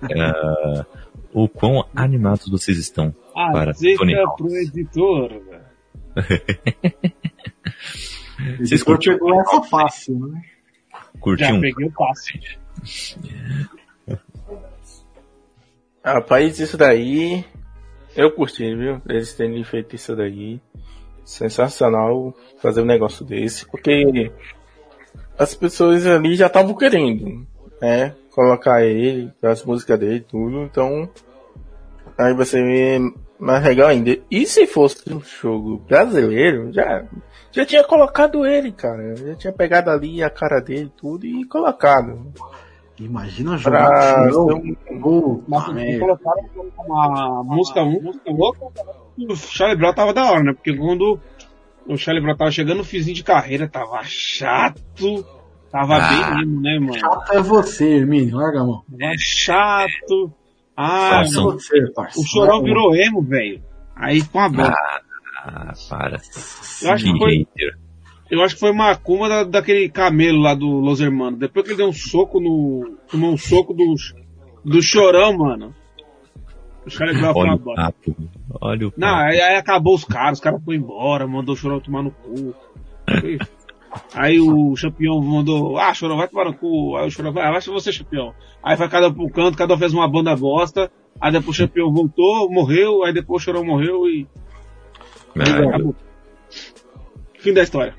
É, 0.02 0.84
o 1.32 1.48
quão 1.48 1.84
animados 1.94 2.48
vocês 2.48 2.78
estão 2.78 3.14
para 3.34 3.72
Tony 3.74 4.14
Azeita 4.14 4.20
Hawk? 4.22 4.36
pro 4.42 4.56
editor, 4.56 5.28
velho. 5.28 5.68
Vocês 8.60 8.82
curtiram? 8.82 9.18
pegou 9.18 9.40
essa 9.40 9.62
fácil, 9.64 10.18
né? 10.18 10.42
Já 10.92 11.20
Curtiam? 11.20 11.60
peguei 11.60 11.86
o 11.86 11.92
passe. 11.92 12.40
Rapaz, 16.04 16.58
isso 16.58 16.76
daí 16.76 17.44
eu 18.16 18.30
curti, 18.32 18.74
viu? 18.74 19.00
Eles 19.08 19.34
terem 19.34 19.62
feito 19.64 19.94
isso 19.96 20.14
daí. 20.16 20.60
Sensacional 21.24 22.34
fazer 22.62 22.80
um 22.80 22.86
negócio 22.86 23.24
desse, 23.24 23.66
porque 23.66 24.32
as 25.38 25.54
pessoas 25.54 26.06
ali 26.06 26.34
já 26.34 26.46
estavam 26.46 26.74
querendo, 26.74 27.46
né? 27.80 28.14
Colocar 28.34 28.82
ele, 28.84 29.32
as 29.42 29.64
músicas 29.64 29.98
dele, 29.98 30.20
tudo, 30.20 30.62
então 30.62 31.08
aí 32.16 32.34
você 32.34 32.62
vê 32.62 32.98
mais 33.38 33.62
legal 33.64 33.88
ainda. 33.88 34.16
E 34.30 34.46
se 34.46 34.66
fosse 34.66 35.12
um 35.12 35.20
jogo 35.20 35.78
brasileiro, 35.78 36.72
já, 36.72 37.04
já 37.52 37.64
tinha 37.66 37.82
colocado 37.84 38.46
ele, 38.46 38.70
cara. 38.72 39.16
Já 39.16 39.34
tinha 39.34 39.52
pegado 39.52 39.90
ali 39.90 40.22
a 40.22 40.30
cara 40.30 40.60
dele 40.60 40.92
tudo 40.96 41.26
e 41.26 41.44
colocado. 41.46 42.32
Imagina 42.98 43.50
Pra 43.50 43.58
jogar 43.58 44.26
não, 44.32 44.46
um- 44.56 45.44
merda. 45.72 46.00
colocaram 46.00 46.44
uma 46.86 47.44
música, 47.44 47.84
música 47.84 48.30
louca. 48.30 48.58
O 49.16 49.36
Charlie 49.36 49.76
Brown 49.78 49.94
tava 49.94 50.12
da 50.12 50.30
hora, 50.30 50.42
né? 50.42 50.52
Porque 50.52 50.76
quando 50.76 51.18
o 51.86 51.96
Charlie 51.96 52.22
Brown 52.22 52.36
tava 52.36 52.50
chegando 52.50 52.78
no 52.78 52.84
fizinho 52.84 53.14
de 53.14 53.22
carreira, 53.22 53.68
tava 53.68 54.00
chato. 54.02 55.24
Tava 55.70 55.96
Ah. 55.96 56.08
bem 56.34 56.46
mesmo, 56.46 56.60
né, 56.62 56.78
mano? 56.78 56.94
Chato 56.98 57.32
é 57.32 57.40
você, 57.42 57.96
Hermínio. 57.98 58.36
Larga 58.36 58.60
a 58.60 58.64
mão. 58.64 58.82
Tava 58.98 59.12
chato. 59.18 60.32
Ah, 60.76 61.22
É 61.22 61.28
você, 61.30 61.90
parceiro. 61.92 62.20
o 62.20 62.30
chorão 62.30 62.62
virou 62.62 62.94
emo, 62.96 63.20
velho. 63.22 63.62
Aí 63.96 64.20
ficou 64.20 64.40
uma 64.40 64.48
bosta. 64.48 64.74
Ah, 65.44 65.72
para. 65.88 66.20
Eu 66.82 66.92
acho 66.92 67.04
que 67.04 67.18
foi, 67.18 67.46
eu 68.30 68.42
acho 68.42 68.54
que 68.54 68.60
foi 68.60 68.70
uma 68.70 68.94
cuma 68.96 69.28
da, 69.28 69.44
daquele 69.44 69.88
camelo 69.88 70.38
lá 70.40 70.54
do 70.54 70.66
Los 70.66 71.00
Hermanos. 71.00 71.38
Depois 71.38 71.64
que 71.64 71.72
ele 71.72 71.78
deu 71.78 71.88
um 71.88 71.92
soco 71.92 72.38
no. 72.40 72.96
Tomou 73.10 73.32
um 73.32 73.36
soco 73.36 73.74
do, 73.74 73.94
do 74.64 74.80
chorão, 74.82 75.36
mano. 75.36 75.74
O 76.86 76.90
Charlie 76.90 77.18
Brown 77.20 77.32
foi 77.34 77.42
Olha 77.42 77.50
uma 77.50 77.56
o 77.56 77.58
bosta. 77.64 77.82
papo. 77.82 78.16
Olha 78.60 78.88
o 78.88 78.92
Não, 78.96 79.14
aí, 79.16 79.40
aí 79.40 79.56
acabou 79.56 79.94
os 79.94 80.04
caras, 80.04 80.38
os 80.38 80.40
caras 80.42 80.62
foram 80.64 80.78
embora, 80.78 81.26
mandou 81.26 81.54
o 81.54 81.58
Chorão 81.58 81.80
tomar 81.80 82.02
no 82.02 82.10
cu. 82.10 82.54
Aí 84.14 84.38
o 84.40 84.74
campeão 84.80 85.20
mandou, 85.20 85.78
ah, 85.78 85.92
Chorão, 85.94 86.16
vai 86.16 86.28
tomar 86.28 86.44
no 86.46 86.54
cu. 86.54 86.96
Aí 86.96 87.06
o 87.06 87.10
Chorão, 87.10 87.32
vai, 87.32 87.50
vai 87.50 87.60
ser 87.60 87.70
você, 87.70 87.92
campeão. 87.92 88.34
Aí 88.62 88.76
foi 88.76 88.88
cada 88.88 89.08
um 89.08 89.14
pro 89.14 89.30
canto, 89.30 89.56
cada 89.56 89.74
um 89.74 89.78
fez 89.78 89.92
uma 89.94 90.08
banda 90.08 90.34
bosta. 90.36 90.90
Aí 91.20 91.32
depois 91.32 91.58
o 91.58 91.62
campeão 91.66 91.92
voltou, 91.92 92.50
morreu, 92.50 93.02
aí 93.04 93.12
depois 93.12 93.42
o 93.42 93.44
Chorão 93.44 93.64
morreu 93.64 94.06
e 94.08 94.26
Ah, 95.36 95.68
acabou. 95.68 95.94
Fim 97.38 97.52
da 97.52 97.62
história. 97.62 97.94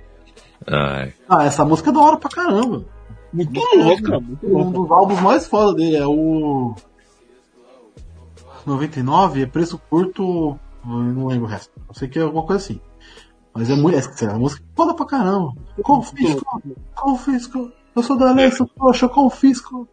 ai. 0.67 1.13
Ah, 1.27 1.43
essa 1.45 1.65
música 1.65 1.89
é 1.89 1.93
da 1.93 1.99
hora 1.99 2.17
pra 2.17 2.29
caramba. 2.29 2.85
Muito 3.31 3.59
louca, 3.75 4.19
muito 4.19 4.45
Um 4.47 4.51
louca. 4.57 4.71
dos 4.79 4.91
álbuns 4.91 5.21
mais 5.21 5.47
foda 5.47 5.75
dele 5.75 5.97
é 5.97 6.07
o 6.07 6.73
99, 8.65 9.41
é 9.43 9.45
preço 9.45 9.79
curto, 9.89 10.57
eu 10.85 10.89
não 10.91 11.27
lembro 11.27 11.45
o 11.45 11.47
resto. 11.49 11.71
Eu 11.87 11.93
sei 11.93 12.07
que 12.07 12.19
é 12.19 12.21
alguma 12.21 12.43
coisa 12.43 12.63
assim. 12.63 12.79
Mas 13.53 13.69
é 13.69 13.75
muito, 13.75 13.97
é, 13.97 14.25
a 14.27 14.37
música 14.37 14.63
é 14.63 14.75
foda 14.75 14.93
pra 14.93 15.05
caramba. 15.05 15.53
Confisco, 15.81 16.61
confisco. 16.95 17.71
Eu 17.95 18.03
sou 18.03 18.17
da 18.17 18.51
sou 18.51 18.67
poxa, 18.67 19.09
confisco. 19.09 19.87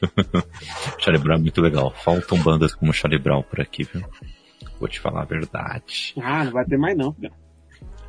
Charlie 0.98 1.22
Brown 1.22 1.36
é 1.36 1.40
muito 1.40 1.60
legal. 1.60 1.90
Faltam 1.90 2.38
bandas 2.38 2.74
como 2.74 2.92
Charlie 2.92 3.18
Brown 3.20 3.42
por 3.42 3.60
aqui, 3.60 3.84
viu? 3.84 4.02
Vou 4.78 4.88
te 4.88 5.00
falar 5.00 5.22
a 5.22 5.26
verdade. 5.26 6.14
Ah, 6.20 6.44
não 6.44 6.52
vai 6.52 6.64
ter 6.64 6.76
mais 6.78 6.96
não, 6.96 7.12
filho. 7.12 7.32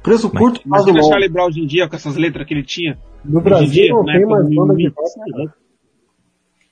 Preço 0.03 0.29
Mas- 0.33 0.41
curto, 0.41 0.61
faz 0.69 0.85
o. 0.85 1.03
Charlie 1.03 1.29
Brown 1.29 1.47
hoje 1.47 1.61
em 1.61 1.65
dia 1.67 1.87
com 1.89 1.95
essas 1.95 2.15
letras 2.15 2.45
que 2.47 2.53
ele 2.53 2.63
tinha. 2.63 2.97
No 3.23 3.41
Brasil 3.41 3.69
dia, 3.71 3.89
não 3.91 4.03
na 4.03 4.13
tem 4.13 4.25
mais 4.25 4.49
banda 4.55 4.75
de 4.75 4.87
rock. 4.87 5.51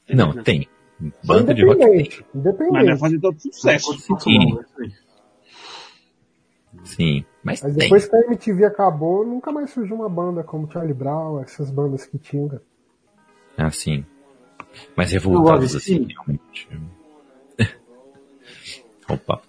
Não, 0.09 0.33
né? 0.33 0.43
tem. 0.43 0.67
Banda 1.23 1.53
de 1.53 1.65
rock 1.65 1.79
tem. 1.79 1.87
Independente. 1.89 2.25
Mas 2.33 2.43
vai 2.43 2.51
Independente. 2.53 2.99
fazer 2.99 3.19
todo 3.19 3.39
sucesso. 3.39 3.97
Muito 4.09 4.29
Sim. 6.83 7.23
mas 7.43 7.61
Mas 7.61 7.71
tem. 7.75 7.83
depois 7.83 8.05
que 8.07 8.15
a 8.15 8.19
MTV 8.21 8.65
acabou, 8.65 9.25
nunca 9.25 9.51
mais 9.51 9.69
surgiu 9.71 9.95
uma 9.95 10.09
banda 10.09 10.43
como 10.43 10.69
Charlie 10.71 10.93
Brown, 10.93 11.39
essas 11.41 11.71
bandas 11.71 12.05
que 12.05 12.17
tinham. 12.17 12.59
Ah, 13.57 13.69
sim. 13.71 14.05
Mas 14.95 15.11
revoltados 15.11 15.73
Eu 15.73 15.77
assim, 15.77 15.97
sim. 15.97 16.07
realmente. 16.13 16.67
Opa. 19.09 19.41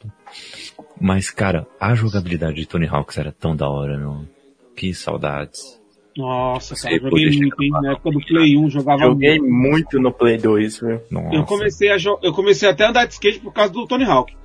Mas, 1.00 1.30
cara, 1.30 1.66
a 1.80 1.94
jogabilidade 1.94 2.56
de 2.56 2.66
Tony 2.66 2.86
Hawks 2.86 3.16
era 3.18 3.32
tão 3.32 3.54
da 3.54 3.68
hora, 3.68 3.96
não? 3.98 4.28
Que 4.76 4.92
saudades. 4.92 5.80
Nossa, 6.16 6.76
cara, 6.76 7.00
poder 7.00 7.24
joguei 7.32 7.38
muito, 7.40 7.62
hein? 7.62 7.70
Na 7.70 7.92
época 7.92 8.10
do 8.12 8.20
Play 8.24 8.56
1 8.56 8.70
jogava 8.70 9.02
Joguei 9.02 9.38
muito. 9.40 9.52
muito 9.52 10.00
no 10.00 10.12
Play 10.12 10.38
2, 10.38 10.80
viu? 10.80 11.00
Nossa. 11.10 11.34
Eu 11.34 11.44
comecei 11.44 11.90
a 11.90 11.96
jo- 11.96 12.18
eu 12.22 12.32
comecei 12.32 12.68
até 12.68 12.84
a 12.84 12.90
andar 12.90 13.06
de 13.06 13.14
skate 13.14 13.40
por 13.40 13.52
causa 13.52 13.72
do 13.72 13.86
Tony 13.86 14.04
Hawk. 14.04 14.36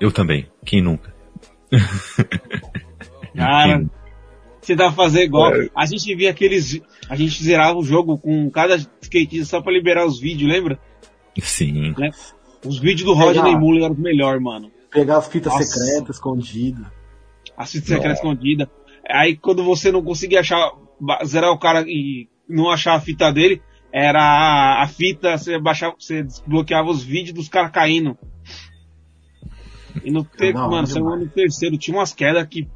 Eu 0.00 0.12
também. 0.12 0.46
Quem 0.64 0.80
nunca? 0.82 1.12
Cara, 3.36 3.84
Você 4.60 4.74
dá 4.74 4.86
pra 4.86 4.92
fazer 4.92 5.22
igual. 5.22 5.54
É. 5.54 5.68
A 5.74 5.86
gente 5.86 6.14
via 6.14 6.30
aqueles. 6.30 6.80
A 7.08 7.16
gente 7.16 7.42
zerava 7.42 7.78
o 7.78 7.84
jogo 7.84 8.18
com 8.18 8.50
cada 8.50 8.76
skatista 9.00 9.46
só 9.46 9.62
pra 9.62 9.72
liberar 9.72 10.06
os 10.06 10.20
vídeos, 10.20 10.50
lembra? 10.50 10.78
Sim. 11.40 11.94
Né? 11.96 12.10
Os 12.64 12.78
vídeos 12.78 13.04
do 13.04 13.14
Rodney 13.14 13.56
Mullen 13.56 13.84
eram 13.84 13.94
os 13.94 14.00
melhores, 14.00 14.42
mano. 14.42 14.70
Pegar 14.90 15.18
as 15.18 15.28
fitas 15.28 15.52
Nossa. 15.52 15.64
secretas 15.64 16.16
escondidas. 16.16 16.86
As 17.56 17.72
fitas 17.72 17.88
secretas 17.88 18.18
escondidas. 18.18 18.68
Aí 19.08 19.36
quando 19.36 19.64
você 19.64 19.90
não 19.90 20.02
conseguia 20.02 20.40
achar, 20.40 20.70
zerar 21.24 21.50
o 21.50 21.58
cara 21.58 21.82
e 21.86 22.28
não 22.48 22.68
achar 22.70 22.94
a 22.94 23.00
fita 23.00 23.32
dele, 23.32 23.62
era 23.92 24.20
a, 24.20 24.82
a 24.82 24.86
fita, 24.86 25.36
você 25.36 25.58
baixava, 25.58 25.94
você 25.98 26.22
desbloqueava 26.22 26.90
os 26.90 27.02
vídeos 27.02 27.34
dos 27.34 27.48
caras 27.48 27.70
caindo. 27.70 28.18
E 30.04 30.10
no 30.10 30.24
ter, 30.24 30.54
não, 30.54 30.70
mano, 30.70 30.86
você 30.86 31.00
no 31.00 31.28
terceiro 31.28 31.76
tinha 31.76 31.96
umas 31.96 32.12
quedas 32.12 32.46
que 32.46 32.68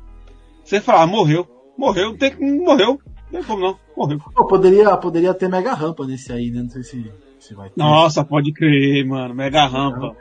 você 0.64 0.80
falava, 0.80 1.06
morreu, 1.06 1.46
morreu, 1.76 2.10
não 2.10 2.16
tem 2.16 2.34
morreu, 2.38 3.00
não 3.30 3.40
tem 3.40 3.42
como 3.42 3.60
não, 3.60 3.78
morreu. 3.96 4.18
Pô, 4.18 4.46
poderia, 4.46 4.96
poderia 4.96 5.34
ter 5.34 5.48
mega 5.48 5.74
rampa 5.74 6.06
nesse 6.06 6.32
aí, 6.32 6.50
né? 6.50 6.62
Não 6.62 6.70
sei 6.70 6.82
se, 6.82 7.12
se 7.38 7.54
vai 7.54 7.68
ter. 7.68 7.78
Nossa, 7.78 8.24
pode 8.24 8.52
crer, 8.52 9.06
mano, 9.06 9.34
mega 9.34 9.66
rampa. 9.66 10.16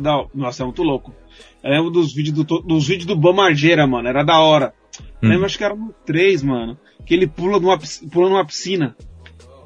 Da, 0.00 0.26
nossa, 0.34 0.62
é 0.62 0.66
muito 0.66 0.82
louco. 0.82 1.14
Eu 1.62 1.70
lembro 1.70 1.90
dos 1.90 2.14
vídeos 2.14 2.44
do, 2.44 2.60
dos 2.60 2.86
vídeos 2.86 3.06
do 3.06 3.16
Bamargeira, 3.16 3.86
mano, 3.86 4.08
era 4.08 4.22
da 4.22 4.38
hora. 4.38 4.74
Hum. 5.22 5.28
Lembro, 5.28 5.46
acho 5.46 5.56
que 5.56 5.64
era 5.64 5.74
no 5.74 5.92
3, 6.04 6.42
mano. 6.42 6.78
Que 7.04 7.14
ele 7.14 7.26
pula 7.26 7.58
numa, 7.58 7.78
pula 8.12 8.28
numa 8.28 8.44
piscina. 8.44 8.94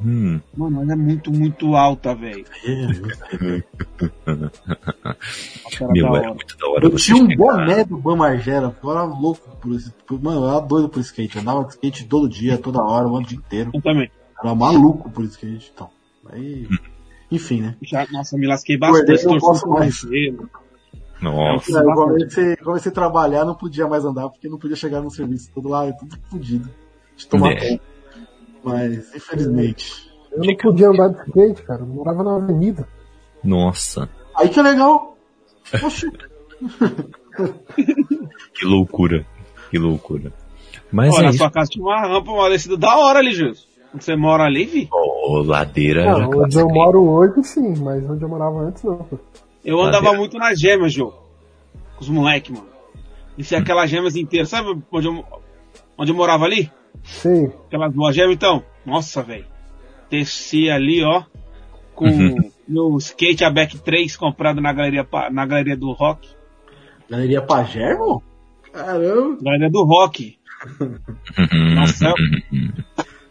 Hum. 0.01 0.41
Mano, 0.57 0.83
ela 0.83 0.93
é 0.93 0.97
muito, 0.97 1.33
muito 1.33 1.75
alta, 1.75 2.15
velho. 2.15 2.45
Meu, 5.93 6.17
era 6.17 6.29
muito 6.35 6.57
da 6.57 6.69
hora. 6.69 6.85
Eu 6.85 6.97
tinha 6.97 7.17
um 7.17 7.27
boné 7.37 7.85
do 7.85 7.99
Ban 7.99 8.17
Margera, 8.17 8.75
eu 8.83 8.91
era 8.91 9.03
louco 9.03 9.57
por 9.61 9.75
esse. 9.75 9.93
Mano, 10.11 10.45
eu 10.45 10.49
era 10.49 10.61
doido 10.61 10.89
por 10.89 11.01
skate. 11.01 11.37
Eu 11.37 11.43
andava 11.43 11.65
de 11.65 11.71
skate 11.71 12.07
todo 12.07 12.29
dia, 12.29 12.57
toda 12.59 12.83
hora, 12.83 13.09
o 13.09 13.17
ano 13.17 13.27
dia 13.27 13.39
inteiro. 13.39 13.71
Eu 13.75 13.83
também. 13.83 14.11
era 14.43 14.55
maluco 14.55 15.11
por 15.11 15.25
skate. 15.25 15.73
Então, 15.75 15.91
aí. 16.31 16.69
Hum. 16.71 16.79
Enfim, 17.31 17.61
né? 17.61 17.77
Já, 17.83 18.07
nossa, 18.11 18.39
me 18.39 18.47
lasquei 18.47 18.79
bastante. 18.79 19.25
Eu 19.25 19.33
não 19.33 19.39
posso 19.39 19.69
mais. 19.69 20.01
Nossa. 21.21 21.81
Eu 21.81 21.95
comecei, 21.95 22.57
comecei 22.57 22.91
a 22.91 22.95
trabalhar, 22.95 23.45
não 23.45 23.55
podia 23.55 23.87
mais 23.87 24.05
andar, 24.05 24.29
porque 24.29 24.49
não 24.49 24.59
podia 24.59 24.77
chegar 24.77 25.01
no 25.01 25.11
serviço 25.11 25.51
todo 25.53 25.69
lá, 25.69 25.91
tudo 25.93 26.17
fodido. 26.31 26.71
De 27.17 27.27
tomar 27.27 27.53
é. 27.53 27.81
Mas, 28.69 29.15
infelizmente. 29.15 30.09
Eu 30.33 30.45
não 30.45 30.57
podia 30.57 30.89
andar 30.89 31.09
de 31.09 31.21
skate, 31.29 31.63
cara. 31.63 31.83
Eu 31.83 31.87
morava 31.87 32.23
na 32.23 32.37
avenida. 32.37 32.87
Nossa. 33.43 34.09
Aí 34.37 34.49
que 34.49 34.61
é 34.61 34.63
legal. 34.63 35.17
Oxi. 35.83 36.11
que 38.55 38.65
loucura. 38.65 39.27
Que 39.71 39.79
loucura. 39.79 40.33
Mas 40.91 41.15
Olha, 41.15 41.21
é 41.21 41.25
na 41.25 41.31
isso. 41.31 41.39
sua 41.39 41.51
casa 41.51 41.71
tinha 41.71 41.85
uma 41.85 42.01
rampa, 42.01 42.31
uma 42.31 42.49
descida 42.49 42.77
da 42.77 42.97
hora 42.97 43.19
ali, 43.19 43.33
Jesus. 43.33 43.67
Onde 43.95 44.05
você 44.05 44.17
mora 44.17 44.45
ali, 44.45 44.65
vi? 44.65 44.89
Oh, 44.93 45.43
ladeira. 45.43 46.05
Não, 46.05 46.31
onde 46.43 46.59
eu 46.59 46.69
moro 46.69 47.03
hoje, 47.03 47.43
sim, 47.45 47.75
mas 47.79 48.09
onde 48.09 48.23
eu 48.23 48.29
morava 48.29 48.61
antes, 48.61 48.83
não. 48.83 49.07
Eu 49.65 49.81
andava 49.81 50.05
ladeira. 50.05 50.19
muito 50.19 50.39
nas 50.39 50.61
gemas, 50.61 50.93
Jô. 50.93 51.13
Com 51.97 52.03
os 52.03 52.09
moleques, 52.09 52.51
mano. 52.51 52.69
Descia 53.37 53.59
hum. 53.59 53.63
aquelas 53.63 53.89
gemas 53.91 54.17
inteiras. 54.17 54.49
Sabe 54.49 54.79
onde 54.91 55.07
eu, 55.07 55.25
onde 55.97 56.13
eu 56.13 56.17
morava 56.17 56.45
ali? 56.45 56.71
Sim. 57.05 57.53
Aquelas 57.67 58.15
gemas, 58.15 58.35
então. 58.35 58.63
Nossa, 58.85 59.23
velho. 59.23 59.47
Desci 60.11 60.71
ali, 60.71 61.03
ó. 61.03 61.23
Com 61.95 62.07
uhum. 62.07 62.51
meu 62.67 62.97
skate 62.99 63.45
ABEC 63.45 63.79
3 63.79 64.17
comprado 64.17 64.61
na 64.61 64.73
galeria, 64.73 65.07
na 65.33 65.47
galeria 65.47 65.77
do 65.77 65.93
Rock. 65.93 66.29
Galeria 67.11 67.43
Pagermo? 67.43 68.23
Caramba. 68.73 69.39
Galeria 69.43 69.71
do 69.71 69.85
Rock. 69.85 70.39
Uhum. 70.81 71.75
Nossa, 71.75 72.13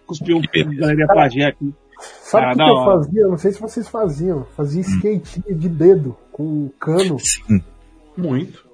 cuspi 0.06 0.34
um 0.34 0.42
Galeria 0.78 1.08
Pagé 1.08 1.46
aqui. 1.46 1.74
Sabe 2.00 2.46
o 2.46 2.50
que, 2.50 2.64
que 2.64 2.70
eu 2.70 2.86
fazia? 2.86 3.28
Não 3.28 3.38
sei 3.38 3.52
se 3.52 3.62
vocês 3.62 3.90
faziam. 3.90 4.46
Fazia 4.56 4.82
skate 4.82 5.42
de 5.54 5.70
dedo, 5.70 6.16
com 6.32 6.70
cano. 6.80 7.18
Sim. 7.20 7.62
Muito. 8.16 8.66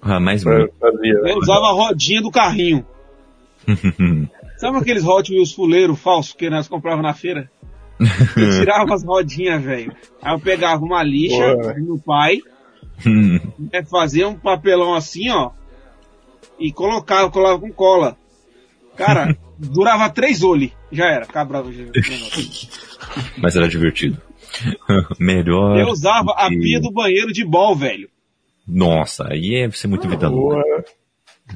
Ah, 0.00 0.20
mais 0.20 0.44
muito. 0.44 0.72
Eu 0.80 1.38
usava 1.38 1.66
a 1.66 1.72
rodinha 1.72 2.20
do 2.20 2.30
carrinho. 2.30 2.86
Sabe 4.58 4.78
aqueles 4.78 5.04
Hot 5.04 5.30
Wheels 5.30 5.52
fuleiro 5.52 5.94
falso 5.94 6.36
que 6.36 6.48
nós 6.48 6.68
comprávamos 6.68 7.06
na 7.06 7.14
feira? 7.14 7.50
Eu 8.36 8.60
tirava 8.60 8.94
as 8.94 9.04
rodinhas, 9.04 9.62
velho. 9.62 9.94
Aí 10.20 10.32
eu 10.34 10.38
pegava 10.38 10.84
uma 10.84 11.02
lixa 11.02 11.56
meu 11.76 11.98
pai, 11.98 12.40
né, 13.06 13.82
fazia 13.90 14.28
um 14.28 14.34
papelão 14.34 14.94
assim, 14.94 15.30
ó, 15.30 15.50
e 16.58 16.70
colocava, 16.72 17.30
colava 17.30 17.58
com 17.58 17.72
cola. 17.72 18.16
Cara, 18.96 19.36
durava 19.58 20.10
três 20.10 20.42
olhos. 20.42 20.72
Já 20.90 21.06
era, 21.06 21.26
cabrava. 21.26 21.70
Mas 23.38 23.56
era 23.56 23.68
divertido. 23.68 24.20
Melhor. 25.18 25.78
Eu 25.78 25.88
usava 25.88 26.32
a 26.32 26.48
pia 26.48 26.80
do 26.80 26.90
banheiro 26.90 27.32
de 27.32 27.44
bol, 27.44 27.74
velho. 27.74 28.08
Nossa, 28.66 29.28
aí 29.30 29.54
é 29.54 29.70
ser 29.70 29.86
muito 29.86 30.06
ah, 30.06 30.10
vida 30.10 30.28
louca. 30.28 30.84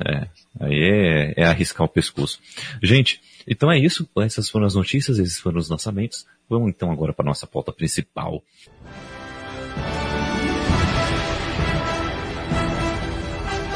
É, 0.07 0.27
aí 0.59 1.35
é, 1.37 1.43
é 1.43 1.45
arriscar 1.45 1.85
o 1.85 1.89
pescoço. 1.89 2.41
Gente, 2.83 3.21
então 3.47 3.71
é 3.71 3.79
isso. 3.79 4.09
Essas 4.19 4.49
foram 4.49 4.67
as 4.67 4.75
notícias, 4.75 5.19
esses 5.19 5.39
foram 5.39 5.59
os 5.59 5.69
lançamentos. 5.69 6.27
Vamos 6.49 6.69
então 6.71 6.91
agora 6.91 7.13
para 7.13 7.25
nossa 7.25 7.47
pauta 7.47 7.73
principal. 7.73 8.43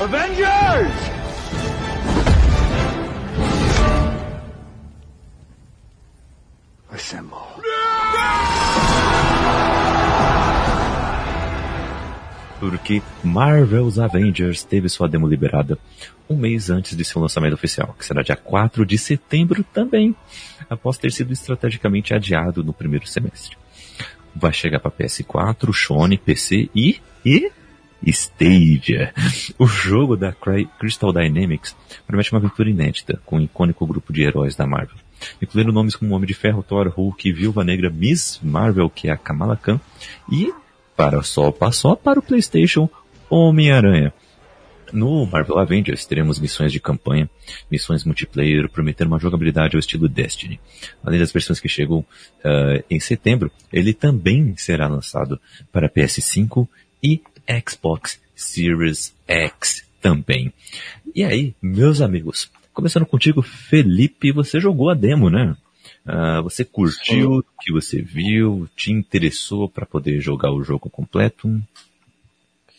Avengers! 0.01 1.15
Assemble. 6.91 7.45
Porque 12.71 13.03
Marvel's 13.23 13.99
Avengers 13.99 14.65
teve 14.65 14.89
sua 14.89 15.07
demo 15.07 15.29
liberada 15.29 15.79
um 16.27 16.35
mês 16.35 16.71
antes 16.71 16.97
de 16.97 17.05
seu 17.05 17.21
lançamento 17.21 17.53
oficial, 17.53 17.95
que 17.99 18.07
será 18.07 18.23
dia 18.23 18.37
4 18.37 18.87
de 18.87 18.97
setembro 18.97 19.63
também, 19.63 20.17
após 20.71 20.97
ter 20.97 21.13
sido 21.13 21.31
estrategicamente 21.31 22.15
adiado 22.15 22.65
no 22.65 22.73
primeiro 22.73 23.07
semestre. 23.07 23.59
Vai 24.35 24.55
chegar 24.55 24.81
para 24.81 24.91
PS4, 24.91 25.75
Sony, 25.75 26.17
PC 26.17 26.71
e, 26.75 27.03
e 27.23 27.51
Stadia. 28.07 29.13
O 29.59 29.67
jogo 29.67 30.17
da 30.17 30.33
Crystal 30.33 31.13
Dynamics 31.13 31.77
promete 32.07 32.33
uma 32.33 32.39
aventura 32.39 32.71
inédita 32.71 33.21
com 33.27 33.37
o 33.37 33.43
icônico 33.43 33.87
grupo 33.87 34.11
de 34.11 34.23
heróis 34.23 34.57
da 34.57 34.67
Marvel 34.67 34.97
incluindo 35.41 35.73
nomes 35.73 35.97
como 35.97 36.15
Homem 36.15 36.27
de 36.27 36.35
Ferro, 36.35 36.63
Thor, 36.63 36.89
Hulk, 36.89 37.33
Viúva 37.33 37.65
Negra, 37.65 37.89
Miss 37.89 38.41
Marvel, 38.43 38.91
que 38.91 39.09
é 39.09 39.13
a 39.13 39.17
Kamala 39.17 39.57
Khan, 39.57 39.81
e, 40.31 40.53
para 40.97 41.23
só 41.23 41.51
passou 41.51 41.97
para 41.97 42.19
o 42.19 42.23
PlayStation, 42.23 42.89
Homem-Aranha. 43.29 44.13
No 44.93 45.27
Marvel 45.27 45.59
Avengers 45.59 46.07
teremos 46.07 46.39
missões 46.39 46.71
de 46.71 46.79
campanha, 46.79 47.29
missões 47.71 48.05
multiplayer, 48.05 48.69
prometendo 48.69 49.09
uma 49.09 49.19
jogabilidade 49.19 49.75
ao 49.75 49.81
estilo 49.81 50.09
Destiny. 50.09 50.61
Além 51.03 51.19
das 51.19 51.33
versões 51.33 51.59
que 51.59 51.69
chegam 51.69 51.99
uh, 51.99 52.85
em 52.89 53.01
setembro, 53.01 53.51
ele 53.73 53.93
também 53.93 54.57
será 54.57 54.87
lançado 54.87 55.41
para 55.73 55.89
PS5 55.89 56.69
e 57.03 57.21
Xbox 57.69 58.21
Series 58.37 59.13
X 59.27 59.85
também. 60.01 60.53
E 61.15 61.25
aí, 61.25 61.55
meus 61.61 62.01
amigos, 62.01 62.51
Começando 62.75 63.07
contigo, 63.07 63.41
Felipe, 63.41 64.33
você 64.33 64.59
jogou 64.59 64.91
a 64.91 64.95
demo, 64.95 65.31
né? 65.31 65.57
Uh, 66.07 66.43
você 66.43 66.65
curtiu 66.65 67.39
o 67.39 67.45
que 67.61 67.73
você 67.73 68.03
viu? 68.03 68.69
Te 68.77 68.93
interessou 68.93 69.69
para 69.69 69.87
poder 69.87 70.21
jogar 70.21 70.53
o 70.53 70.63
jogo 70.63 70.91
completo? 70.91 71.49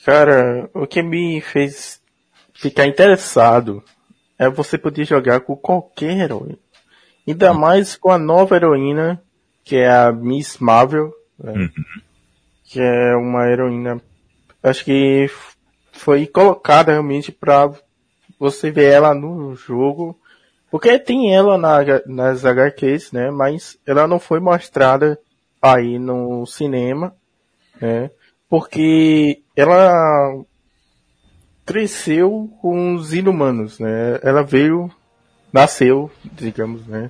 Cara, 0.06 0.70
o 0.74 0.86
que 0.86 1.02
me 1.02 1.42
fez 1.42 2.00
ficar 2.54 2.86
interessado 2.86 3.84
é 4.38 4.48
você 4.50 4.78
poder 4.78 5.06
jogar 5.06 5.40
com 5.42 5.56
qualquer 5.56 6.18
herói. 6.18 6.58
Ainda 7.28 7.52
uhum. 7.52 7.60
mais 7.60 7.96
com 7.96 8.12
a 8.12 8.18
nova 8.18 8.56
heroína, 8.56 9.22
que 9.64 9.78
é 9.78 9.90
a 9.90 10.12
Miss 10.12 10.60
Marvel, 10.60 11.12
né? 11.40 11.54
uhum. 11.54 11.70
que 12.64 12.80
é 12.80 13.16
uma 13.16 13.48
heroína, 13.50 14.00
acho 14.62 14.86
que 14.86 15.28
foi 15.92 16.28
colocada 16.28 16.92
realmente 16.92 17.32
para 17.32 17.72
você 18.38 18.70
vê 18.70 18.86
ela 18.86 19.14
no 19.16 19.56
jogo, 19.56 20.20
porque 20.76 21.00
tem 21.00 21.34
ela 21.34 21.58
na, 21.58 21.78
nas 22.06 22.44
HQs, 22.44 23.14
né? 23.14 23.32
Mas 23.32 23.80
ela 23.88 24.06
não 24.10 24.20
foi 24.20 24.42
mostrada 24.42 25.18
aí 25.62 25.98
no 25.98 26.46
cinema, 26.46 27.16
né? 27.80 28.12
Porque 28.50 29.42
ela 29.56 30.44
cresceu 31.66 32.50
com 32.62 32.94
os 32.94 33.14
inumanos, 33.14 33.80
né? 33.80 34.20
Ela 34.22 34.44
veio, 34.44 34.92
nasceu, 35.50 36.12
digamos, 36.26 36.86
né? 36.86 37.10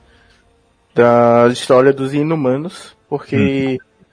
Da 0.94 1.48
história 1.48 1.92
dos 1.92 2.14
inumanos, 2.14 2.96
porque 3.10 3.80
hum. 3.82 4.06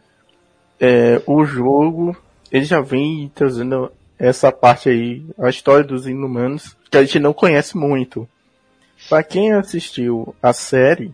é, 0.81 1.23
o 1.27 1.45
jogo 1.45 2.17
ele 2.51 2.65
já 2.65 2.81
vem 2.81 3.31
trazendo 3.35 3.93
essa 4.19 4.51
parte 4.51 4.89
aí, 4.89 5.27
a 5.39 5.51
história 5.51 5.85
dos 5.85 6.09
inumanos, 6.09 6.75
que 6.91 6.97
a 6.97 7.05
gente 7.05 7.19
não 7.19 7.35
conhece 7.35 7.77
muito. 7.77 8.27
Pra 9.13 9.23
quem 9.23 9.53
assistiu 9.53 10.35
a 10.43 10.55
série, 10.55 11.13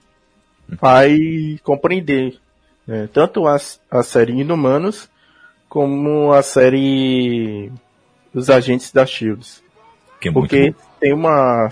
vai 0.69 1.59
compreender. 1.65 2.39
Né? 2.87 3.09
Tanto 3.13 3.49
a, 3.49 3.57
a 3.91 4.03
série 4.05 4.41
Inumanos, 4.41 5.11
como 5.69 6.33
a 6.33 6.41
série 6.41 7.73
Os 8.33 8.51
Agentes 8.51 8.93
da 8.93 9.05
Shields. 9.05 9.65
É 10.25 10.31
Porque 10.31 10.73
tem 11.01 11.13
uma 11.13 11.69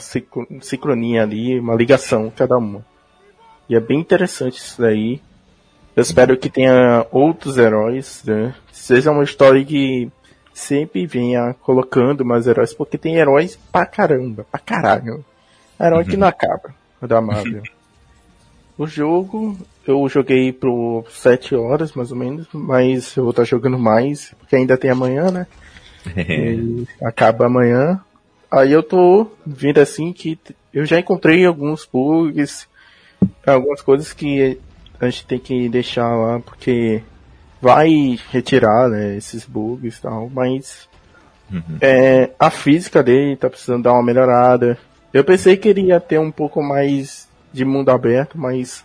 sincronia 0.61 1.23
ali, 1.23 1.61
uma 1.61 1.77
ligação 1.77 2.29
cada 2.35 2.59
uma. 2.59 2.85
E 3.69 3.77
é 3.77 3.81
bem 3.81 4.01
interessante 4.01 4.57
isso 4.57 4.83
daí. 4.83 5.23
Eu 5.95 6.03
espero 6.03 6.37
que 6.37 6.51
tenha 6.51 7.07
outros 7.13 7.57
heróis, 7.57 8.25
né? 8.27 8.53
Seja 8.73 9.13
uma 9.13 9.23
história 9.23 9.65
que 9.65 10.11
sempre 10.53 11.07
venha 11.07 11.55
colocando 11.63 12.25
mais 12.25 12.49
heróis, 12.49 12.75
porque 12.75 12.99
tem 12.99 13.15
heróis 13.15 13.57
pra 13.71 13.87
caramba, 13.87 14.45
pra 14.51 14.59
caralho. 14.59 15.25
Herói 15.81 16.05
uhum. 16.05 16.11
que 16.11 16.17
não 16.17 16.29
acaba, 16.29 16.75
da 17.03 17.21
Marvel. 17.21 17.63
o 18.79 18.87
jogo, 18.87 19.57
eu 19.87 20.09
joguei 20.09 20.53
por 20.53 21.05
7 21.11 21.55
horas, 21.55 21.93
mais 21.93 22.11
ou 22.11 22.19
menos, 22.19 22.47
mas 22.53 23.17
eu 23.17 23.25
vou 23.25 23.31
estar 23.31 23.45
jogando 23.45 23.79
mais, 23.79 24.35
porque 24.39 24.57
ainda 24.57 24.77
tem 24.77 24.91
amanhã, 24.91 25.31
né? 25.31 25.47
acaba 27.03 27.47
amanhã. 27.47 28.01
Aí 28.51 28.73
eu 28.73 28.83
tô 28.83 29.31
vendo 29.45 29.79
assim 29.79 30.13
que 30.13 30.39
eu 30.73 30.85
já 30.85 30.99
encontrei 30.99 31.45
alguns 31.45 31.89
bugs, 31.91 32.69
algumas 33.47 33.81
coisas 33.81 34.13
que 34.13 34.59
a 35.01 35.07
gente 35.07 35.27
tem 35.27 35.39
que 35.39 35.69
deixar 35.69 36.15
lá, 36.15 36.41
porque 36.41 37.03
vai 37.61 38.19
retirar 38.31 38.89
né, 38.89 39.17
esses 39.17 39.45
bugs 39.45 39.97
e 39.97 40.03
tal, 40.03 40.31
mas 40.33 40.89
uhum. 41.51 41.79
é, 41.81 42.31
a 42.39 42.51
física 42.51 43.03
dele 43.03 43.37
tá 43.37 43.49
precisando 43.51 43.85
dar 43.85 43.93
uma 43.93 44.03
melhorada. 44.03 44.79
Eu 45.17 45.25
pensei 45.25 45.57
que 45.57 45.69
ele 45.69 45.83
ia 45.83 46.01
ter 46.01 46.19
um 46.19 46.31
pouco 46.31 46.63
mais 46.63 47.29
de 47.53 47.65
mundo 47.65 47.91
aberto, 47.91 48.39
mas 48.39 48.85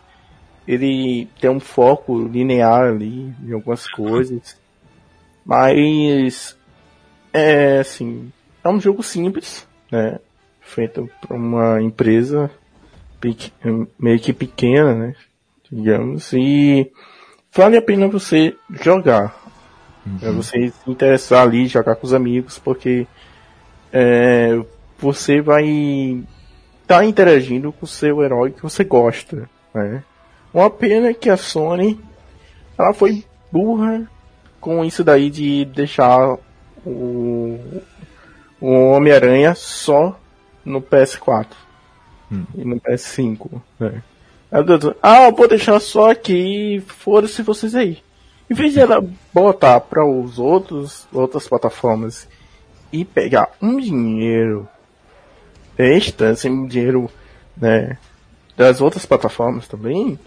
ele 0.67 1.27
tem 1.39 1.49
um 1.49 1.59
foco 1.59 2.27
linear 2.27 2.89
ali 2.89 3.33
em 3.43 3.51
algumas 3.51 3.87
coisas. 3.87 4.59
Mas 5.43 6.55
é 7.33 7.79
assim, 7.79 8.31
é 8.63 8.69
um 8.69 8.79
jogo 8.79 9.01
simples, 9.01 9.67
né? 9.91 10.19
Feito 10.59 11.09
por 11.19 11.35
uma 11.35 11.81
empresa 11.81 12.49
meio 13.99 14.19
que 14.19 14.31
pequena, 14.31 14.93
né? 14.93 15.15
digamos, 15.71 16.33
e 16.33 16.91
vale 17.53 17.77
a 17.77 17.81
pena 17.81 18.07
você 18.07 18.55
jogar. 18.69 19.39
Uhum. 20.05 20.17
É 20.21 20.31
você 20.31 20.69
se 20.69 20.91
interessar 20.91 21.43
ali, 21.43 21.67
jogar 21.67 21.95
com 21.95 22.05
os 22.05 22.13
amigos, 22.13 22.59
porque 22.59 23.07
é, 23.93 24.59
você 25.01 25.41
vai 25.41 25.65
estar 25.65 26.99
tá 26.99 27.05
interagindo 27.05 27.71
com 27.71 27.85
o 27.85 27.89
seu 27.89 28.23
herói 28.23 28.51
que 28.51 28.61
você 28.61 28.83
gosta. 28.83 29.49
Né? 29.73 30.03
Uma 30.53 30.69
pena 30.69 31.13
que 31.13 31.29
a 31.29 31.35
Sony 31.35 31.99
ela 32.77 32.93
foi 32.93 33.25
burra 33.51 34.07
com 34.59 34.85
isso 34.85 35.03
daí 35.03 35.29
de 35.29 35.65
deixar 35.65 36.37
o, 36.85 37.59
o 38.59 38.91
Homem-Aranha 38.91 39.55
só 39.55 40.19
no 40.63 40.81
PS4 40.81 41.47
hum. 42.31 42.45
e 42.55 42.63
no 42.63 42.79
PS5. 42.79 43.61
Né? 43.79 44.03
Ah, 45.01 45.27
eu 45.27 45.35
vou 45.35 45.47
deixar 45.47 45.79
só 45.79 46.11
aqui, 46.11 46.83
foda-se 46.85 47.41
vocês 47.41 47.73
aí. 47.73 47.99
Em 48.49 48.53
vez 48.53 48.73
de 48.73 48.81
ela 48.81 49.03
botar 49.33 49.79
para 49.79 50.05
os 50.05 50.37
outros, 50.37 51.07
outras 51.13 51.47
plataformas 51.47 52.27
e 52.91 53.05
pegar 53.05 53.49
um 53.61 53.79
dinheiro 53.79 54.67
extra, 55.81 56.31
assim, 56.31 56.65
dinheiro, 56.67 57.09
né, 57.55 57.97
das 58.55 58.81
outras 58.81 59.05
plataformas 59.05 59.67
também, 59.67 60.19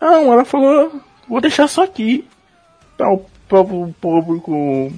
não, 0.00 0.32
ela 0.32 0.44
falou, 0.44 1.00
vou 1.28 1.40
deixar 1.40 1.68
só 1.68 1.84
aqui, 1.84 2.26
para 2.96 3.12
o 3.60 3.94
público 4.00 4.92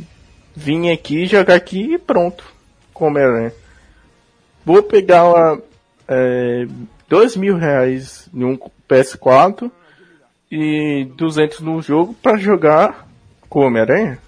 vir 0.54 0.90
aqui, 0.90 1.26
jogar 1.26 1.54
aqui 1.54 1.94
e 1.94 1.98
pronto, 1.98 2.44
como 2.92 3.18
é, 3.18 3.30
né? 3.30 3.52
Vou 4.64 4.82
pegar 4.82 5.24
uma, 5.24 5.62
é, 6.08 6.66
dois 7.08 7.36
mil 7.36 7.56
reais 7.56 8.28
em 8.32 8.44
um 8.44 8.58
PS4 8.88 9.70
e 10.50 11.06
200 11.16 11.60
no 11.60 11.82
jogo 11.82 12.14
para 12.14 12.38
jogar 12.38 13.06
Homem-Aranha? 13.60 14.18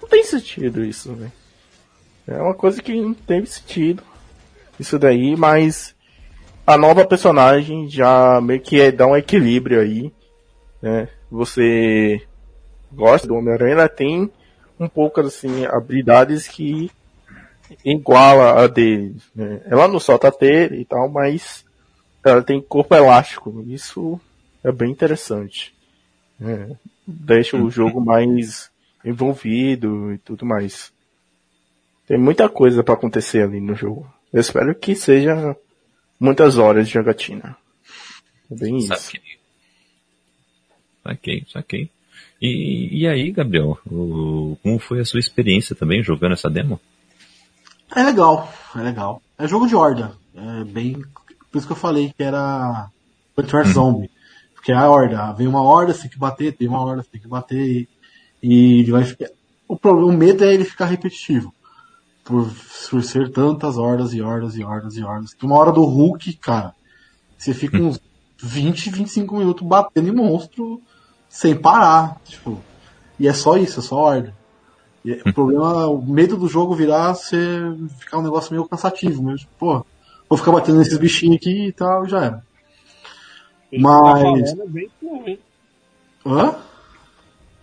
Não 0.00 0.08
tem 0.08 0.22
sentido 0.22 0.84
isso, 0.84 1.12
velho. 1.14 1.32
É 2.26 2.40
uma 2.40 2.54
coisa 2.54 2.82
que 2.82 2.94
não 3.00 3.14
tem 3.14 3.44
sentido. 3.46 4.02
Isso 4.78 4.98
daí, 4.98 5.36
mas 5.36 5.94
a 6.66 6.76
nova 6.76 7.06
personagem 7.06 7.88
já 7.88 8.40
meio 8.40 8.60
que 8.60 8.80
é, 8.80 8.90
dá 8.90 9.06
um 9.06 9.16
equilíbrio 9.16 9.80
aí, 9.80 10.12
né? 10.82 11.08
Você 11.30 12.22
gosta 12.92 13.26
do 13.26 13.34
Homem-Aranha, 13.34 13.88
tem 13.88 14.30
um 14.78 14.88
pouco 14.88 15.20
assim 15.20 15.64
habilidades 15.66 16.46
que 16.46 16.90
iguala 17.84 18.62
a 18.62 18.66
dele. 18.66 19.16
Né? 19.34 19.60
Ela 19.66 19.88
não 19.88 19.98
solta 19.98 20.30
ter 20.30 20.72
e 20.72 20.84
tal, 20.84 21.08
mas 21.08 21.64
ela 22.24 22.42
tem 22.42 22.60
corpo 22.60 22.94
elástico. 22.94 23.64
Isso 23.66 24.20
é 24.62 24.70
bem 24.70 24.90
interessante. 24.90 25.74
É, 26.40 26.76
deixa 27.06 27.56
o 27.56 27.70
jogo 27.70 28.00
mais 28.00 28.70
envolvido 29.04 30.12
e 30.12 30.18
tudo 30.18 30.44
mais. 30.44 30.92
Tem 32.06 32.18
muita 32.18 32.48
coisa 32.48 32.84
para 32.84 32.94
acontecer 32.94 33.42
ali 33.42 33.60
no 33.60 33.74
jogo. 33.74 34.06
Eu 34.32 34.40
espero 34.40 34.74
que 34.74 34.94
seja 34.94 35.56
muitas 36.18 36.58
horas 36.58 36.86
de 36.86 36.94
jogatina. 36.94 37.56
É 38.50 38.54
bem 38.54 38.78
isso. 38.78 38.88
Saquei. 38.88 39.20
Saquei, 41.02 41.46
saquei. 41.52 41.90
E, 42.40 43.02
e 43.02 43.08
aí, 43.08 43.30
Gabriel, 43.30 43.78
o, 43.86 44.56
como 44.62 44.78
foi 44.78 45.00
a 45.00 45.04
sua 45.04 45.20
experiência 45.20 45.74
também 45.74 46.02
jogando 46.02 46.32
essa 46.32 46.50
demo? 46.50 46.80
É 47.94 48.02
legal, 48.02 48.52
é 48.74 48.80
legal. 48.80 49.22
É 49.38 49.46
jogo 49.46 49.66
de 49.66 49.74
horda. 49.74 50.12
É 50.34 50.64
bem 50.64 51.02
por 51.56 51.58
isso 51.58 51.66
que 51.66 51.72
eu 51.72 51.76
falei 51.76 52.12
que 52.14 52.22
era 52.22 52.90
Plant 53.34 53.50
vs 53.50 53.68
Zombie. 53.72 54.10
Porque 54.54 54.72
é 54.72 54.74
a 54.74 54.90
horda, 54.90 55.32
vem 55.32 55.46
uma 55.46 55.62
horda, 55.62 55.94
você 55.94 56.02
tem 56.02 56.10
que 56.10 56.18
bater, 56.18 56.52
tem 56.52 56.68
uma 56.68 56.82
horda, 56.82 57.02
você 57.02 57.10
tem 57.12 57.20
que 57.20 57.28
bater 57.28 57.88
e, 58.42 58.80
e 58.82 58.90
vai 58.90 59.04
ficar. 59.04 59.30
O 59.66 59.74
problema, 59.74 60.12
o 60.12 60.16
medo 60.16 60.44
é 60.44 60.52
ele 60.52 60.66
ficar 60.66 60.84
repetitivo. 60.84 61.54
Por, 62.26 62.50
por 62.90 63.02
ser 63.02 63.30
tantas 63.30 63.78
hordas 63.78 64.12
e 64.12 64.20
hordas 64.20 64.56
e 64.56 64.64
hordas 64.64 64.96
e 64.96 65.02
hordas. 65.02 65.30
Tem 65.32 65.48
uma 65.48 65.58
hora 65.58 65.72
do 65.72 65.84
Hulk, 65.84 66.36
cara, 66.38 66.74
você 67.38 67.54
fica 67.54 67.78
uns 67.78 68.00
20, 68.42 68.90
25 68.90 69.36
minutos 69.36 69.66
batendo 69.66 70.08
em 70.08 70.14
monstro 70.14 70.80
sem 71.28 71.56
parar. 71.56 72.20
Tipo, 72.24 72.60
e 73.18 73.28
é 73.28 73.32
só 73.32 73.56
isso, 73.56 73.80
é 73.80 73.82
só 73.82 73.96
horda. 73.96 74.34
E 75.04 75.12
o 75.12 75.32
problema, 75.32 75.86
o 75.88 76.02
medo 76.02 76.36
do 76.36 76.48
jogo 76.48 76.74
virar 76.74 77.14
ser 77.14 77.74
ficar 77.98 78.18
um 78.18 78.22
negócio 78.22 78.52
meio 78.52 78.68
cansativo 78.68 79.22
mesmo. 79.22 79.48
Pô, 79.58 79.84
Vou 80.28 80.36
ficar 80.36 80.52
batendo 80.52 80.78
nesses 80.78 80.98
bichinhos 80.98 81.36
aqui 81.36 81.68
e 81.68 81.72
tal, 81.72 82.04
e 82.04 82.08
já 82.08 82.24
era. 82.24 82.44
Pelo 83.70 83.82
Mas. 83.82 84.54
Tá 84.54 84.62
é 84.62 84.66
bem? 84.66 84.90
Hã? 86.24 86.56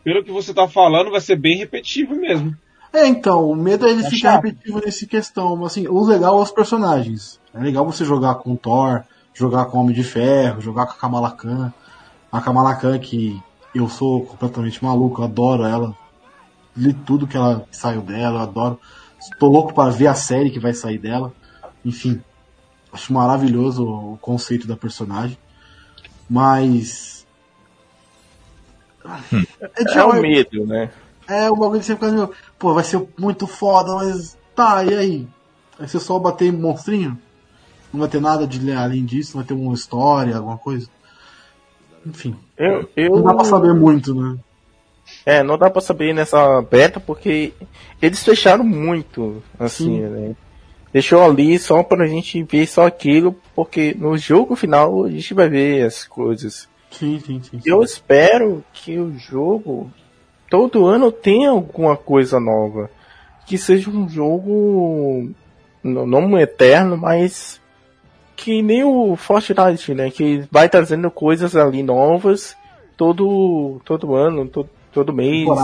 Pelo 0.03 0.23
que 0.23 0.31
você 0.31 0.53
tá 0.53 0.67
falando, 0.67 1.11
vai 1.11 1.21
ser 1.21 1.35
bem 1.35 1.57
repetitivo 1.57 2.15
mesmo. 2.15 2.55
É, 2.93 3.07
então, 3.07 3.49
o 3.49 3.55
medo 3.55 3.87
é 3.87 3.91
ele 3.91 4.05
é 4.05 4.09
ficar 4.09 4.35
repetitivo 4.35 4.79
nesse 4.79 5.07
questão. 5.07 5.65
Assim, 5.65 5.87
o 5.87 6.05
legal 6.05 6.37
é 6.39 6.41
os 6.41 6.51
personagens. 6.51 7.39
É 7.53 7.59
legal 7.59 7.85
você 7.85 8.05
jogar 8.05 8.35
com 8.35 8.55
Thor, 8.55 9.03
jogar 9.33 9.65
com 9.65 9.79
Homem 9.79 9.95
de 9.95 10.03
Ferro, 10.03 10.61
jogar 10.61 10.85
com 10.85 10.93
a 10.93 10.97
Kamala 10.97 11.31
Khan. 11.31 11.73
A 12.31 12.39
Kamala 12.39 12.75
Khan, 12.75 12.99
que 12.99 13.41
eu 13.73 13.89
sou 13.89 14.25
completamente 14.25 14.83
maluco, 14.83 15.21
eu 15.21 15.25
adoro 15.25 15.63
ela. 15.63 15.97
Li 16.77 16.93
tudo 16.93 17.27
que 17.27 17.35
ela 17.35 17.65
que 17.69 17.75
saiu 17.75 18.01
dela, 18.01 18.39
eu 18.39 18.43
adoro. 18.43 18.79
Estou 19.19 19.51
louco 19.51 19.73
para 19.73 19.89
ver 19.89 20.07
a 20.07 20.15
série 20.15 20.51
que 20.51 20.59
vai 20.59 20.73
sair 20.73 20.97
dela. 20.97 21.33
Enfim, 21.83 22.21
Acho 22.93 23.11
maravilhoso 23.11 23.83
o 23.83 24.17
conceito 24.21 24.67
da 24.67 24.77
personagem. 24.77 25.35
Mas. 26.29 27.25
Hum. 29.33 29.43
É, 29.59 29.97
é 29.97 30.03
o 30.03 30.13
medo, 30.21 30.67
né? 30.67 30.91
É 31.27 31.49
o 31.49 31.55
bagulho 31.55 31.79
que 31.79 31.85
você 31.87 31.95
fica 31.95 32.11
meio, 32.11 32.31
pô, 32.63 32.73
vai 32.73 32.85
ser 32.85 33.05
muito 33.19 33.45
foda, 33.45 33.93
mas 33.95 34.37
tá, 34.55 34.85
e 34.85 34.95
aí? 34.95 35.27
Vai 35.77 35.85
ser 35.85 35.99
só 35.99 36.17
bater 36.17 36.45
em 36.45 36.57
monstrinho? 36.57 37.19
Não 37.91 37.99
vai 37.99 38.07
ter 38.07 38.21
nada 38.21 38.47
de 38.47 38.71
além 38.71 39.03
disso? 39.03 39.35
Não 39.35 39.43
vai 39.43 39.47
ter 39.49 39.53
uma 39.53 39.73
história, 39.73 40.37
alguma 40.37 40.57
coisa? 40.57 40.87
Enfim. 42.05 42.33
Eu, 42.57 42.89
eu... 42.95 43.17
Não 43.17 43.23
dá 43.23 43.33
pra 43.33 43.43
saber 43.43 43.73
muito, 43.73 44.15
né? 44.15 44.37
É, 45.25 45.43
não 45.43 45.57
dá 45.57 45.69
pra 45.69 45.81
saber 45.81 46.15
nessa 46.15 46.61
beta 46.61 47.01
porque 47.01 47.51
eles 48.01 48.23
fecharam 48.23 48.63
muito, 48.63 49.43
assim, 49.59 49.97
Sim. 49.97 50.07
né? 50.07 50.35
deixou 50.93 51.21
ali 51.21 51.59
só 51.59 51.83
pra 51.83 52.07
gente 52.07 52.43
ver 52.43 52.65
só 52.65 52.87
aquilo, 52.87 53.35
porque 53.53 53.93
no 53.99 54.17
jogo 54.17 54.55
final 54.55 55.03
a 55.03 55.09
gente 55.09 55.33
vai 55.33 55.49
ver 55.49 55.85
as 55.85 56.05
coisas. 56.05 56.69
Sim, 56.89 57.19
sim, 57.19 57.41
sim. 57.43 57.59
Eu 57.65 57.83
espero 57.83 58.63
que 58.71 58.97
o 58.97 59.17
jogo 59.17 59.91
todo 60.53 60.85
ano 60.85 61.11
tenha 61.11 61.49
alguma 61.49 61.97
coisa 61.97 62.39
nova. 62.39 62.87
que 63.47 63.57
seja 63.57 63.89
um 63.89 64.07
jogo 64.07 65.31
não, 65.83 66.39
eterno, 66.39 66.95
mas 66.95 67.59
que 68.35 68.61
nem 68.61 68.83
o 68.83 69.15
Fortnite, 69.15 69.95
né? 69.95 70.11
Que 70.11 70.43
vai 70.51 70.69
trazendo 70.69 71.09
coisas 71.09 71.55
ali 71.55 71.81
novas 71.81 72.55
todo, 72.95 73.81
todo 73.83 74.13
ano, 74.13 74.47
todo, 74.47 74.69
todo 74.91 75.11
mês, 75.11 75.47
né? 75.47 75.55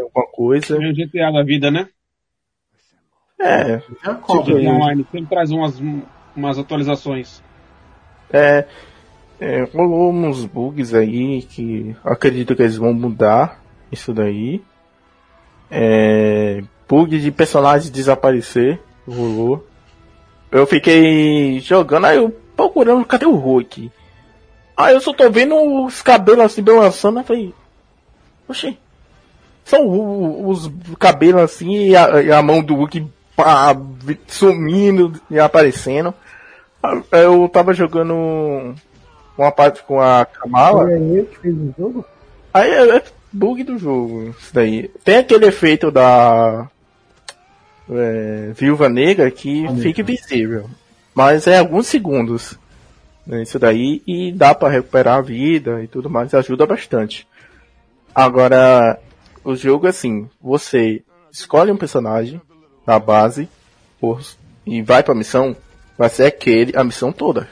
alguma 0.00 0.26
coisa. 0.32 0.76
É 0.76 0.78
o 0.78 0.94
GTA 0.94 1.32
da 1.32 1.42
vida, 1.42 1.68
né? 1.68 1.88
É. 3.36 3.78
Tipo, 3.78 4.44
tipo, 4.44 4.56
online, 4.58 5.04
sempre 5.10 5.28
traz 5.28 5.50
umas, 5.50 5.82
umas 6.36 6.56
atualizações. 6.56 7.42
É, 8.32 8.64
é, 9.40 9.62
rolou 9.74 10.12
uns 10.12 10.44
bugs 10.44 10.94
aí 10.94 11.42
que 11.42 11.96
acredito 12.04 12.54
que 12.54 12.62
eles 12.62 12.76
vão 12.76 12.94
mudar 12.94 13.59
isso 13.90 14.12
daí. 14.12 14.62
É, 15.70 16.62
bug 16.88 17.18
de 17.18 17.30
personagem 17.30 17.92
desaparecer 17.92 18.80
rolou. 19.06 19.66
Eu 20.50 20.66
fiquei 20.66 21.60
jogando, 21.60 22.06
aí 22.06 22.16
eu 22.16 22.34
procurando, 22.56 23.04
cadê 23.04 23.26
o 23.26 23.36
Hulk? 23.36 23.90
Aí 24.76 24.94
eu 24.94 25.00
só 25.00 25.12
tô 25.12 25.30
vendo 25.30 25.84
os 25.84 26.02
cabelos 26.02 26.44
assim 26.44 26.62
balançando, 26.62 27.20
eu 27.20 27.24
falei, 27.24 27.54
oxi, 28.48 28.78
são 29.64 30.48
os 30.48 30.70
cabelos 30.98 31.42
assim 31.42 31.88
e 31.88 31.96
a, 31.96 32.22
e 32.22 32.32
a 32.32 32.42
mão 32.42 32.62
do 32.62 32.74
Hulk 32.74 33.06
pá, 33.36 33.76
sumindo 34.26 35.20
e 35.30 35.38
aparecendo. 35.38 36.12
Eu 37.12 37.48
tava 37.48 37.72
jogando 37.72 38.74
uma 39.36 39.52
parte 39.52 39.82
com 39.82 40.00
a 40.00 40.24
Kamala. 40.24 40.86
Aí 42.52 42.70
é 42.70 43.02
bug 43.32 43.64
do 43.64 43.78
jogo, 43.78 44.34
isso 44.38 44.52
daí. 44.52 44.88
Tem 45.04 45.18
aquele 45.18 45.46
efeito 45.46 45.90
da 45.90 46.68
é, 47.90 48.52
Viúva 48.54 48.88
Negra 48.88 49.30
que 49.30 49.66
ah, 49.66 49.74
fica 49.76 50.00
invisível. 50.00 50.68
Mas 51.14 51.46
é 51.46 51.58
alguns 51.58 51.86
segundos. 51.86 52.58
Né, 53.26 53.42
isso 53.42 53.58
daí 53.58 54.02
e 54.06 54.32
dá 54.32 54.54
para 54.54 54.72
recuperar 54.72 55.18
a 55.18 55.22
vida 55.22 55.82
e 55.82 55.86
tudo 55.86 56.08
mais, 56.08 56.34
ajuda 56.34 56.66
bastante. 56.66 57.26
Agora, 58.14 58.98
o 59.44 59.54
jogo 59.54 59.86
é 59.86 59.90
assim, 59.90 60.28
você 60.40 61.02
escolhe 61.30 61.70
um 61.70 61.76
personagem 61.76 62.40
na 62.86 62.98
base 62.98 63.48
por, 64.00 64.20
e 64.66 64.82
vai 64.82 65.02
pra 65.02 65.14
missão, 65.14 65.56
vai 65.96 66.08
ser 66.08 66.24
aquele, 66.24 66.76
a 66.76 66.82
missão 66.82 67.12
toda. 67.12 67.48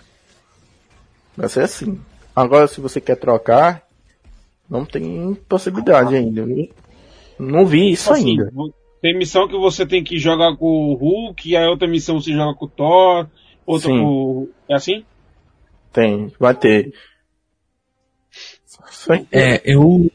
Vai 1.37 1.49
ser 1.49 1.63
assim. 1.63 2.01
Agora, 2.35 2.67
se 2.67 2.81
você 2.81 3.01
quer 3.01 3.17
trocar, 3.17 3.83
não 4.69 4.85
tem 4.85 5.35
possibilidade 5.49 6.15
ainda. 6.15 6.47
Não 7.39 7.67
vi 7.67 7.93
isso 7.93 8.13
assim, 8.13 8.31
ainda. 8.31 8.53
Tem 9.01 9.17
missão 9.17 9.47
que 9.47 9.57
você 9.57 9.87
tem 9.87 10.03
que 10.03 10.19
jogar 10.19 10.57
com 10.57 10.67
o 10.67 10.95
Hulk, 10.95 11.49
e 11.49 11.57
a 11.57 11.71
outra 11.71 11.87
missão 11.87 12.21
você 12.21 12.33
joga 12.33 12.55
com 12.55 12.67
o 12.67 12.69
Thor, 12.69 13.29
outra 13.65 13.91
Sim. 13.91 13.99
com. 13.99 14.49
É 14.69 14.75
assim? 14.75 15.05
Tem, 15.93 16.33
vai 16.39 16.55
ter. 16.55 16.93
É, 19.31 19.63
eu, 19.65 20.11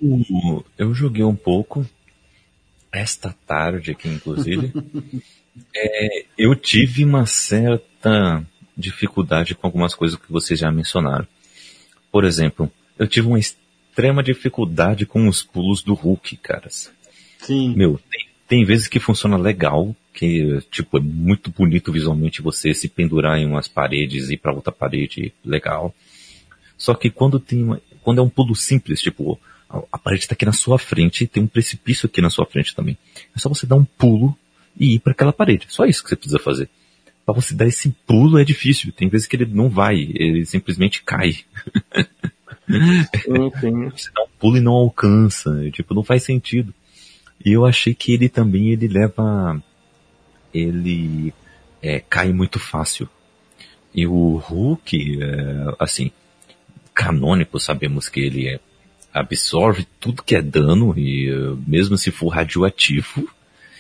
eu 0.77 0.93
joguei 0.93 1.23
um 1.23 1.35
pouco 1.35 1.85
esta 2.91 3.35
tarde 3.47 3.91
aqui, 3.91 4.07
inclusive. 4.07 4.71
é, 5.75 6.25
eu 6.38 6.55
tive 6.55 7.03
uma 7.03 7.25
certa 7.25 8.45
dificuldade 8.77 9.55
com 9.55 9.65
algumas 9.65 9.95
coisas 9.95 10.17
que 10.17 10.31
vocês 10.31 10.59
já 10.59 10.71
mencionaram. 10.71 11.27
Por 12.11 12.25
exemplo, 12.25 12.71
eu 12.97 13.07
tive 13.07 13.27
uma 13.27 13.39
extrema 13.94 14.24
dificuldade 14.24 15.06
com 15.06 15.28
os 15.28 15.44
pulos 15.44 15.84
do 15.84 15.94
Hulk, 15.94 16.36
caras. 16.38 16.91
Sim. 17.38 17.76
Meu, 17.76 17.99
tem, 18.10 18.28
tem 18.48 18.65
vezes 18.65 18.88
que 18.88 18.99
funciona 18.99 19.38
legal, 19.38 19.95
que 20.11 20.60
tipo 20.72 20.98
é 20.98 20.99
muito 20.99 21.52
bonito 21.52 21.91
visualmente 21.91 22.41
você 22.41 22.74
se 22.74 22.90
pendurar 22.90 23.38
em 23.38 23.45
umas 23.45 23.68
paredes 23.68 24.30
e 24.30 24.34
ir 24.34 24.38
para 24.38 24.52
outra 24.52 24.72
parede, 24.72 25.32
legal. 25.45 25.94
Só 26.76 26.95
que 26.95 27.11
quando 27.11 27.40
tem 27.40 27.64
uma, 27.64 27.80
quando 28.02 28.20
é 28.20 28.24
um 28.24 28.30
pulo 28.30 28.56
simples, 28.56 28.99
tipo 28.99 29.40
a, 29.70 29.84
a 29.91 29.98
parede 29.99 30.24
está 30.24 30.34
aqui 30.34 30.45
na 30.45 30.53
sua 30.53 30.80
frente 30.80 31.24
e 31.24 31.28
tem 31.28 31.44
um 31.44 31.48
precipício 31.48 32.07
aqui 32.07 32.20
na 32.20 32.32
sua 32.32 32.48
frente 32.48 32.76
também. 32.76 32.98
É 33.36 33.40
só 33.40 33.48
você 33.48 33.68
dar 33.68 33.76
um 33.76 33.86
pulo 33.86 34.36
e 34.76 34.95
ir 34.95 34.99
para 34.99 35.11
aquela 35.11 35.32
parede. 35.32 35.68
Só 35.70 35.86
isso 35.86 36.02
que 36.02 36.10
você 36.10 36.15
precisa 36.15 36.40
fazer. 36.40 36.68
Para 37.24 37.36
você 37.36 37.53
dar 37.53 37.68
esse 37.68 37.95
pulo 38.07 38.40
é 38.40 38.44
difícil. 38.44 38.91
Tem 38.91 39.07
vezes 39.07 39.28
que 39.28 39.36
ele 39.36 39.45
não 39.45 39.70
vai, 39.70 39.95
ele 40.15 40.44
simplesmente 40.48 41.03
cai. 41.03 41.38
Você 42.67 44.09
dá 44.13 44.23
um 44.23 44.27
pulo 44.39 44.57
e 44.57 44.61
não 44.61 44.73
alcança. 44.73 45.69
Tipo, 45.71 45.93
não 45.93 46.03
faz 46.03 46.23
sentido. 46.23 46.73
E 47.45 47.51
eu 47.51 47.65
achei 47.65 47.93
que 47.93 48.13
ele 48.13 48.30
também, 48.30 48.69
ele 48.69 48.88
leva, 48.88 49.61
ele 50.53 51.34
é, 51.81 51.99
cai 51.99 52.31
muito 52.31 52.59
fácil. 52.59 53.09
E 53.93 54.07
o 54.07 54.38
Hulk, 54.38 55.21
é, 55.21 55.75
assim, 55.77 56.11
canônico, 56.93 57.59
sabemos 57.59 58.07
que 58.07 58.21
ele 58.21 58.47
é, 58.47 58.59
absorve 59.13 59.85
tudo 59.99 60.23
que 60.23 60.35
é 60.35 60.41
dano 60.41 60.97
e 60.97 61.30
mesmo 61.67 61.97
se 61.97 62.09
for 62.09 62.30
radioativo, 62.30 63.30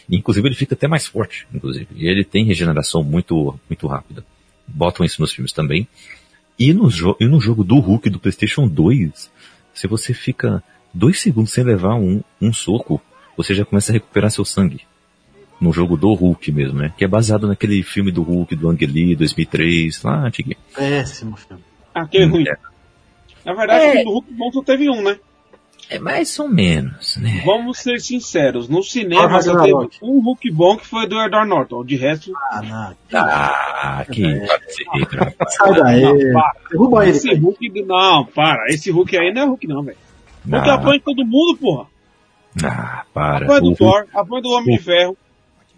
inclusive 0.09 0.47
ele 0.47 0.55
fica 0.55 0.75
até 0.75 0.87
mais 0.87 1.07
forte, 1.07 1.47
inclusive. 1.53 1.87
E 1.95 2.07
ele 2.07 2.23
tem 2.23 2.45
regeneração 2.45 3.03
muito, 3.03 3.57
muito 3.69 3.87
rápida. 3.87 4.25
Botam 4.67 5.05
isso 5.05 5.21
nos 5.21 5.33
filmes 5.33 5.51
também. 5.51 5.87
E 6.57 6.73
no, 6.73 6.89
e 7.19 7.25
no 7.25 7.39
jogo 7.41 7.63
do 7.63 7.79
Hulk 7.79 8.09
do 8.09 8.19
PlayStation 8.19 8.67
2, 8.67 9.31
se 9.73 9.87
você 9.87 10.13
fica 10.13 10.63
dois 10.93 11.19
segundos 11.19 11.51
sem 11.51 11.63
levar 11.63 11.95
um, 11.95 12.21
um 12.41 12.53
soco, 12.53 13.01
você 13.35 13.53
já 13.53 13.65
começa 13.65 13.91
a 13.91 13.93
recuperar 13.93 14.29
seu 14.29 14.45
sangue. 14.45 14.81
No 15.59 15.71
jogo 15.71 15.97
do 15.97 16.13
Hulk 16.13 16.51
mesmo, 16.51 16.79
né? 16.79 16.93
Que 16.97 17.05
é 17.05 17.07
baseado 17.07 17.47
naquele 17.47 17.81
filme 17.83 18.11
do 18.11 18.21
Hulk 18.21 18.55
do 18.55 18.69
Ang 18.69 18.85
Lee, 18.85 19.15
2003, 19.15 20.03
lá 20.03 20.27
antiguinho. 20.27 20.57
Péssimo 20.75 21.37
filme. 21.37 21.63
Aquele 21.93 22.25
ruim. 22.25 22.45
É. 22.47 22.55
Na 23.45 23.53
verdade, 23.53 23.85
é... 23.85 24.01
o 24.01 24.03
do 24.03 24.11
Hulk 24.11 24.33
bom 24.33 24.51
só 24.51 24.63
teve 24.63 24.89
um, 24.89 25.01
né? 25.01 25.17
É 25.89 25.99
mais 25.99 26.39
ou 26.39 26.47
menos, 26.47 27.17
né? 27.17 27.41
Vamos 27.45 27.79
ser 27.79 27.99
sinceros. 27.99 28.67
No 28.67 28.81
cinema 28.81 29.41
só 29.41 29.61
teve 29.61 29.89
um 30.01 30.19
Hulk 30.21 30.51
bom 30.51 30.77
que 30.77 30.87
foi 30.87 31.07
do 31.07 31.19
Edward 31.21 31.49
Norton. 31.49 31.83
De 31.83 31.95
resto. 31.95 32.31
Ah, 32.51 32.61
não. 32.61 33.19
Ah, 33.19 34.05
que 34.11 34.23
Sai 35.49 35.73
daí. 35.73 36.01
Derruba 36.71 37.05
ele. 37.05 37.17
Esse 37.17 37.33
Hulk. 37.33 37.83
Não, 37.85 38.25
para. 38.25 38.67
Esse 38.69 38.91
Hulk 38.91 39.17
aí 39.17 39.33
não 39.33 39.41
é 39.41 39.45
Hulk, 39.45 39.67
não, 39.67 39.83
velho. 39.83 39.97
Hulk 40.49 40.69
apanha 40.69 41.01
todo 41.03 41.25
mundo, 41.25 41.57
porra. 41.57 41.85
Ah, 42.63 43.05
para. 43.13 43.45
Apanha 43.45 43.61
do 43.61 43.71
o 43.71 43.75
Thor, 43.75 44.05
apanha 44.13 44.41
do 44.41 44.49
Homem 44.49 44.75
o, 44.75 44.77
de 44.77 44.83
Ferro. 44.83 45.17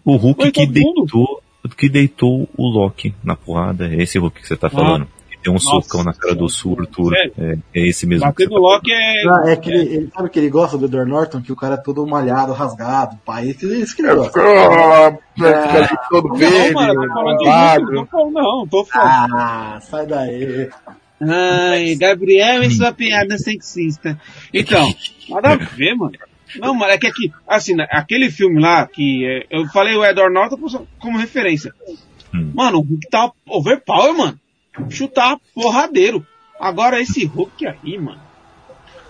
O 0.03 0.15
Hulk 0.15 0.51
que 0.51 0.65
deitou, 0.65 1.43
que 1.77 1.89
deitou 1.89 2.47
o 2.55 2.67
Loki 2.67 3.13
na 3.23 3.35
porrada. 3.35 3.87
É 3.87 4.01
esse 4.01 4.17
Hulk 4.19 4.41
que 4.41 4.47
você 4.47 4.55
tá 4.55 4.69
falando. 4.69 5.07
Tem 5.45 5.51
um 5.51 5.61
Nossa, 5.61 5.69
socão 5.69 6.03
na 6.03 6.11
cara 6.11 6.33
do 6.33 6.49
Surtur. 6.49 7.13
É, 7.13 7.57
é 7.75 7.87
esse 7.87 8.07
mesmo. 8.07 8.25
Bater 8.25 8.49
no 8.49 8.57
Loki 8.57 8.91
é. 8.91 9.27
Ah, 9.29 9.51
é 9.51 9.55
que 9.55 9.69
ele, 9.69 9.95
ele, 9.95 10.11
sabe 10.11 10.29
que 10.31 10.39
ele 10.39 10.49
gosta 10.49 10.75
do 10.75 10.85
Edward 10.85 11.07
Norton, 11.07 11.39
que 11.39 11.51
o 11.51 11.55
cara 11.55 11.75
é 11.75 11.77
todo 11.77 12.07
malhado, 12.07 12.51
rasgado, 12.51 13.15
pai. 13.23 13.49
Isso, 13.49 13.71
isso 13.71 13.95
que 13.95 14.01
ele 14.01 14.15
gosta. 14.15 14.39
É, 14.41 15.07
é, 15.07 15.87
todo 16.09 16.33
verde, 16.33 16.73
não, 16.73 18.07
não, 18.11 18.31
não, 18.31 18.67
tô 18.67 18.83
falando. 18.85 19.35
Ah, 19.35 19.79
sai 19.83 20.07
daí. 20.07 20.67
Ai, 21.21 21.93
Gabriel 21.93 22.63
e 22.63 22.71
sua 22.71 22.91
piada 22.91 23.37
sexista. 23.37 24.19
Então, 24.51 24.91
nada 25.29 25.53
a 25.53 25.55
ver, 25.57 25.93
mano. 25.93 26.13
Não, 26.57 26.73
mano, 26.73 26.91
é 26.91 26.97
que 26.97 27.05
aqui, 27.05 27.31
assim, 27.47 27.75
né, 27.75 27.85
aquele 27.91 28.31
filme 28.31 28.59
lá, 28.59 28.87
que 28.87 29.27
é, 29.27 29.45
eu 29.51 29.67
falei 29.67 29.95
o 29.95 30.03
Edward 30.03 30.33
Norton 30.33 30.87
como 30.97 31.19
referência. 31.19 31.71
Hum. 32.33 32.51
Mano, 32.55 32.79
o 32.79 32.81
Hulk 32.81 33.07
tá 33.11 33.31
overpower, 33.47 34.17
mano 34.17 34.39
chutar 34.89 35.37
porradeiro. 35.53 36.25
Agora 36.59 37.01
esse 37.01 37.25
Hulk 37.25 37.67
aí, 37.67 37.97
mano. 37.97 38.21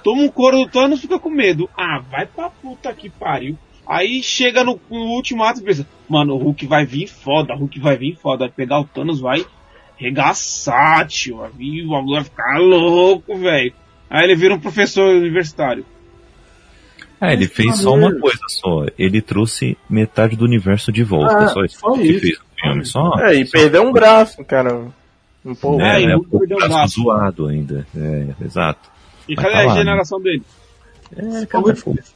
Toma 0.03 0.21
um 0.21 0.29
couro 0.29 0.57
do 0.57 0.67
Thanos 0.67 1.01
fica 1.01 1.17
com 1.17 1.29
medo. 1.29 1.69
Ah, 1.77 1.99
vai 1.99 2.25
pra 2.25 2.49
puta 2.49 2.93
que 2.93 3.09
pariu. 3.09 3.57
Aí 3.87 4.21
chega 4.23 4.63
no, 4.63 4.79
no 4.89 4.97
último 4.97 5.43
ato 5.43 5.59
e 5.59 5.63
pensa, 5.63 5.87
mano, 6.09 6.35
o 6.35 6.37
Hulk 6.37 6.65
vai 6.65 6.85
vir 6.85 7.07
foda, 7.07 7.53
o 7.53 7.57
Hulk 7.57 7.79
vai 7.79 7.97
vir 7.97 8.15
foda, 8.15 8.45
vai 8.45 8.49
pegar 8.49 8.79
o 8.79 8.85
Thanos, 8.85 9.19
vai 9.19 9.45
regaçar, 9.97 11.07
tio. 11.07 11.37
O 11.37 11.39
bagulho 11.41 12.15
vai 12.15 12.23
ficar 12.23 12.57
louco, 12.59 13.37
velho. 13.37 13.73
Aí 14.09 14.23
ele 14.23 14.35
vira 14.35 14.53
um 14.53 14.59
professor 14.59 15.15
universitário. 15.15 15.85
Ah, 17.19 17.33
ele 17.33 17.47
fez 17.47 17.77
só 17.77 17.93
uma 17.93 18.13
coisa 18.19 18.41
só. 18.47 18.85
Ele 18.97 19.21
trouxe 19.21 19.77
metade 19.89 20.35
do 20.35 20.45
universo 20.45 20.91
de 20.91 21.03
volta. 21.03 21.37
Ah, 21.37 21.47
só 21.47 21.63
isso 21.63 21.79
só 21.79 21.93
que 21.93 22.03
isso. 22.03 22.19
fez 22.19 22.37
o 22.37 22.61
filme. 22.61 22.85
Só, 22.85 23.11
é, 23.19 23.35
e 23.35 23.45
perdeu 23.45 23.83
um 23.83 23.91
braço, 23.91 24.43
cara. 24.43 24.87
Um 25.45 25.53
pouco. 25.53 25.81
É, 25.81 26.03
é, 26.03 26.17
um 26.17 26.23
pouco 26.23 26.47
zoado 26.87 27.47
ainda. 27.47 27.85
É, 27.95 28.27
exato. 28.43 28.89
E 29.27 29.35
cadê 29.35 29.51
tá 29.51 29.59
a 29.59 29.73
regeneração 29.73 30.19
dele? 30.19 30.43
É, 31.15 31.45
cara, 31.45 31.63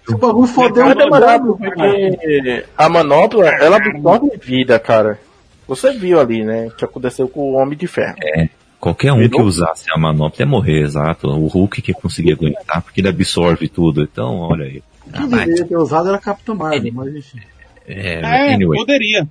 o 0.10 0.18
bagulho 0.18 0.48
fodeu 0.48 0.88
o 0.88 0.96
demorado, 0.96 1.58
porque 1.58 2.66
a 2.76 2.90
manopla, 2.90 3.48
ela 3.48 3.78
absorve 3.78 4.32
vida, 4.42 4.80
cara. 4.80 5.20
Você 5.68 5.94
viu 5.94 6.20
ali, 6.20 6.44
né, 6.44 6.68
o 6.68 6.72
que 6.72 6.84
aconteceu 6.84 7.28
com 7.30 7.52
o 7.52 7.54
Homem 7.54 7.78
de 7.78 7.86
Ferro. 7.86 8.16
É, 8.24 8.50
qualquer 8.80 9.14
um 9.14 9.30
que 9.30 9.42
usasse 9.42 9.86
a 9.94 9.98
manopla 9.98 10.42
ia 10.42 10.46
morrer, 10.48 10.82
exato. 10.82 11.28
O 11.28 11.46
Hulk 11.46 11.82
que 11.84 11.94
conseguia 11.94 12.34
aguentar, 12.34 12.82
porque 12.82 13.00
ele 13.00 13.10
absorve 13.10 13.70
tudo. 13.70 14.02
Então, 14.02 14.40
olha 14.40 14.66
aí. 14.66 14.84
Quem 15.14 15.28
deveria 15.28 15.66
ter 15.66 15.78
usado 15.78 16.10
era 16.10 16.18
Capitão 16.18 16.56
Marvel, 16.56 16.92
mas 16.94 17.16
enfim. 17.16 17.40
É, 17.88 18.20
é 18.20 18.54
anyway. 18.54 18.80
poderia. 18.80 19.28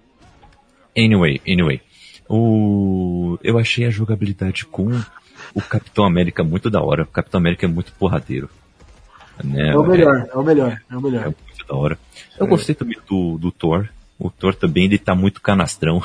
Anyway, 0.97 1.41
anyway. 1.47 1.81
O... 2.29 3.39
Eu 3.43 3.59
achei 3.59 3.87
a 3.87 3.91
jogabilidade 3.91 4.67
com 4.67 4.91
o 5.55 5.63
Capitão 5.63 6.05
América 6.05 6.45
muito 6.45 6.69
da 6.69 6.83
hora. 6.83 7.05
O 7.05 7.07
Capitão 7.07 7.39
América 7.39 7.67
é 7.67 7.69
muito 7.69 7.93
porradeiro. 7.93 8.49
Né? 9.43 9.71
É 9.71 9.77
o 9.77 9.87
melhor, 9.87 10.17
é, 10.17 10.31
é 10.33 10.37
o 10.37 10.43
melhor, 10.43 10.81
é 10.91 10.97
o 10.97 11.01
melhor. 11.01 11.23
É 11.23 11.25
muito 11.27 11.67
da 11.69 11.75
hora. 11.77 11.99
Eu 12.39 12.47
é. 12.47 12.49
gostei 12.49 12.75
também 12.75 12.99
do, 13.09 13.39
do 13.39 13.51
Thor. 13.51 13.89
O 14.19 14.31
Thor 14.31 14.53
também, 14.53 14.87
ele 14.87 14.99
tá 14.99 15.15
muito 15.15 15.41
canastrão. 15.41 16.03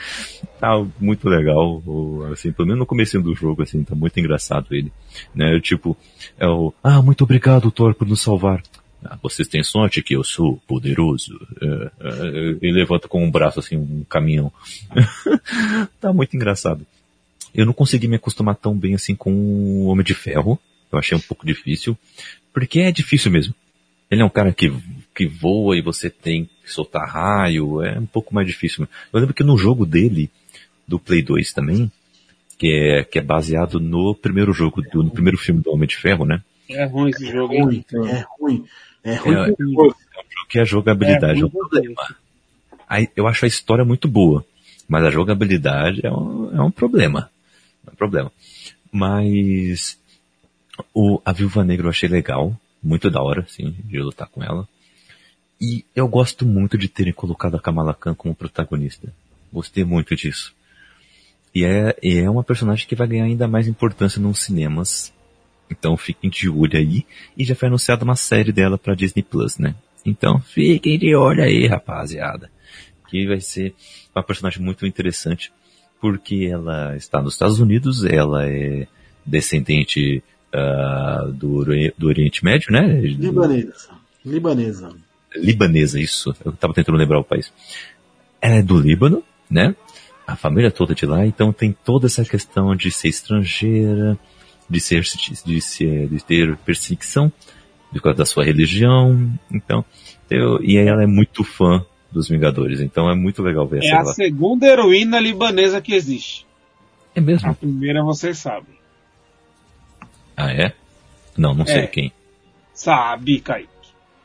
tá 0.60 0.84
muito 1.00 1.26
legal, 1.26 1.82
assim, 2.30 2.52
pelo 2.52 2.68
menos 2.68 2.80
no 2.80 2.86
começo 2.86 3.20
do 3.22 3.34
jogo, 3.34 3.62
assim, 3.62 3.82
tá 3.82 3.94
muito 3.94 4.20
engraçado 4.20 4.66
ele. 4.74 4.92
Né, 5.34 5.58
tipo, 5.60 5.96
é 6.38 6.46
o, 6.46 6.72
ah, 6.84 7.00
muito 7.00 7.24
obrigado, 7.24 7.70
Thor, 7.70 7.94
por 7.94 8.06
nos 8.06 8.20
salvar. 8.20 8.62
Ah, 9.08 9.18
vocês 9.22 9.48
têm 9.48 9.62
sorte 9.62 10.02
que 10.02 10.14
eu 10.14 10.24
sou 10.24 10.56
poderoso. 10.66 11.38
É, 11.60 11.90
é, 12.00 12.58
ele 12.60 12.72
levanta 12.72 13.08
com 13.08 13.24
um 13.24 13.30
braço 13.30 13.60
assim, 13.60 13.76
um 13.76 14.04
caminhão. 14.08 14.52
tá 16.00 16.12
muito 16.12 16.34
engraçado. 16.36 16.86
Eu 17.54 17.64
não 17.64 17.72
consegui 17.72 18.08
me 18.08 18.16
acostumar 18.16 18.56
tão 18.56 18.76
bem 18.76 18.94
assim 18.94 19.14
com 19.14 19.32
o 19.32 19.86
Homem 19.86 20.04
de 20.04 20.14
Ferro. 20.14 20.58
Eu 20.92 20.98
achei 20.98 21.16
um 21.16 21.20
pouco 21.20 21.46
difícil. 21.46 21.96
Porque 22.52 22.80
é 22.80 22.92
difícil 22.92 23.30
mesmo. 23.30 23.54
Ele 24.10 24.22
é 24.22 24.24
um 24.24 24.30
cara 24.30 24.52
que, 24.52 24.72
que 25.14 25.26
voa 25.26 25.76
e 25.76 25.82
você 25.82 26.08
tem 26.08 26.44
que 26.44 26.72
soltar 26.72 27.08
raio. 27.08 27.82
É 27.82 27.98
um 27.98 28.06
pouco 28.06 28.34
mais 28.34 28.46
difícil. 28.46 28.86
Eu 29.12 29.20
lembro 29.20 29.34
que 29.34 29.42
no 29.42 29.56
jogo 29.56 29.86
dele, 29.86 30.30
do 30.86 30.98
Play 30.98 31.22
2 31.22 31.52
também, 31.52 31.90
que 32.58 32.72
é, 32.72 33.04
que 33.04 33.18
é 33.18 33.22
baseado 33.22 33.80
no 33.80 34.14
primeiro 34.14 34.52
jogo, 34.52 34.82
do, 34.82 35.02
no 35.02 35.10
primeiro 35.10 35.38
filme 35.38 35.60
do 35.60 35.70
Homem 35.70 35.88
de 35.88 35.96
Ferro, 35.96 36.24
né? 36.24 36.42
É 36.68 36.84
ruim 36.84 37.10
esse 37.10 37.30
jogo, 37.30 37.54
é 37.54 37.60
ruim, 37.62 37.84
é 38.08 38.24
ruim. 38.38 38.64
É 39.06 39.14
ruim. 39.14 39.34
É, 39.34 39.48
é, 39.48 39.54
um 39.60 39.72
jogo 39.72 39.96
que 40.48 40.58
a 40.58 40.64
jogabilidade 40.64 41.38
é, 41.38 41.42
é 41.42 41.46
um 41.46 41.50
problema. 41.50 42.16
Aí, 42.88 43.08
eu 43.16 43.26
acho 43.26 43.44
a 43.44 43.48
história 43.48 43.84
muito 43.84 44.08
boa, 44.08 44.44
mas 44.88 45.04
a 45.04 45.10
jogabilidade 45.10 46.04
é 46.04 46.10
um, 46.10 46.56
é 46.56 46.60
um 46.60 46.70
problema. 46.70 47.30
É 47.86 47.90
um 47.92 47.94
problema. 47.94 48.32
Mas 48.90 49.98
o, 50.92 51.20
a 51.24 51.32
Viúva 51.32 51.64
Negra 51.64 51.86
eu 51.86 51.90
achei 51.90 52.08
legal, 52.08 52.56
muito 52.82 53.08
da 53.08 53.22
hora, 53.22 53.46
sim, 53.48 53.74
de 53.84 54.00
lutar 54.00 54.28
com 54.28 54.42
ela. 54.42 54.68
E 55.60 55.84
eu 55.94 56.06
gosto 56.08 56.44
muito 56.44 56.76
de 56.76 56.88
terem 56.88 57.12
colocado 57.12 57.56
a 57.56 57.60
Kamala 57.60 57.94
Khan 57.94 58.14
como 58.14 58.34
protagonista. 58.34 59.12
Gostei 59.52 59.84
muito 59.84 60.14
disso. 60.14 60.52
E 61.54 61.64
é, 61.64 61.96
e 62.02 62.18
é 62.18 62.28
uma 62.28 62.44
personagem 62.44 62.86
que 62.86 62.94
vai 62.94 63.06
ganhar 63.06 63.24
ainda 63.24 63.48
mais 63.48 63.66
importância 63.66 64.20
nos 64.20 64.40
cinemas. 64.40 65.12
Então 65.70 65.96
fiquem 65.96 66.30
de 66.30 66.48
olho 66.48 66.78
aí. 66.78 67.04
E 67.36 67.44
já 67.44 67.54
foi 67.54 67.68
anunciada 67.68 68.04
uma 68.04 68.16
série 68.16 68.52
dela 68.52 68.78
pra 68.78 68.94
Disney 68.94 69.22
Plus, 69.22 69.58
né? 69.58 69.74
Então 70.04 70.40
fiquem 70.40 70.98
de 70.98 71.14
olho 71.14 71.42
aí, 71.42 71.66
rapaziada. 71.66 72.50
Que 73.08 73.26
vai 73.26 73.40
ser 73.40 73.74
uma 74.14 74.22
personagem 74.22 74.62
muito 74.62 74.86
interessante. 74.86 75.52
Porque 76.00 76.48
ela 76.50 76.96
está 76.96 77.20
nos 77.22 77.34
Estados 77.34 77.58
Unidos, 77.58 78.04
ela 78.04 78.46
é 78.46 78.86
descendente 79.24 80.22
uh, 80.54 81.32
do, 81.32 81.64
do 81.96 82.06
Oriente 82.06 82.44
Médio, 82.44 82.72
né? 82.72 83.00
Libanesa. 83.00 83.90
Libanesa. 84.24 84.96
Libanesa, 85.34 86.00
isso. 86.00 86.34
Eu 86.44 86.52
estava 86.52 86.74
tentando 86.74 86.98
lembrar 86.98 87.18
o 87.18 87.24
país. 87.24 87.52
Ela 88.40 88.56
é 88.56 88.62
do 88.62 88.78
Líbano, 88.78 89.22
né? 89.50 89.74
A 90.26 90.36
família 90.36 90.70
toda 90.70 90.94
de 90.94 91.06
lá, 91.06 91.24
então 91.24 91.52
tem 91.52 91.72
toda 91.84 92.06
essa 92.06 92.24
questão 92.24 92.74
de 92.74 92.90
ser 92.90 93.08
estrangeira, 93.08 94.18
de 94.68 94.80
ser, 94.80 95.02
de 95.02 95.60
ser, 95.60 96.08
de 96.08 96.24
ter 96.24 96.56
perseguição 96.58 97.32
por 97.92 98.02
causa 98.02 98.18
da 98.18 98.26
sua 98.26 98.44
religião, 98.44 99.32
então, 99.50 99.84
eu, 100.30 100.62
e 100.62 100.76
ela 100.76 101.02
é 101.02 101.06
muito 101.06 101.42
fã 101.44 101.84
dos 102.10 102.28
Vingadores, 102.28 102.80
então 102.80 103.10
é 103.10 103.14
muito 103.14 103.42
legal 103.42 103.66
ver 103.66 103.82
é 103.82 103.88
essa. 103.88 103.96
É 103.96 103.98
a 103.98 104.04
segunda 104.14 104.66
heroína 104.66 105.18
libanesa 105.18 105.80
que 105.80 105.94
existe. 105.94 106.46
É 107.14 107.20
mesmo? 107.20 107.50
A 107.50 107.54
primeira 107.54 108.02
vocês 108.02 108.38
sabem. 108.38 108.76
Ah, 110.36 110.52
é? 110.52 110.74
Não, 111.36 111.54
não 111.54 111.64
sei 111.64 111.80
é. 111.80 111.86
quem. 111.86 112.12
Sabe, 112.74 113.40
Kaique. 113.40 113.68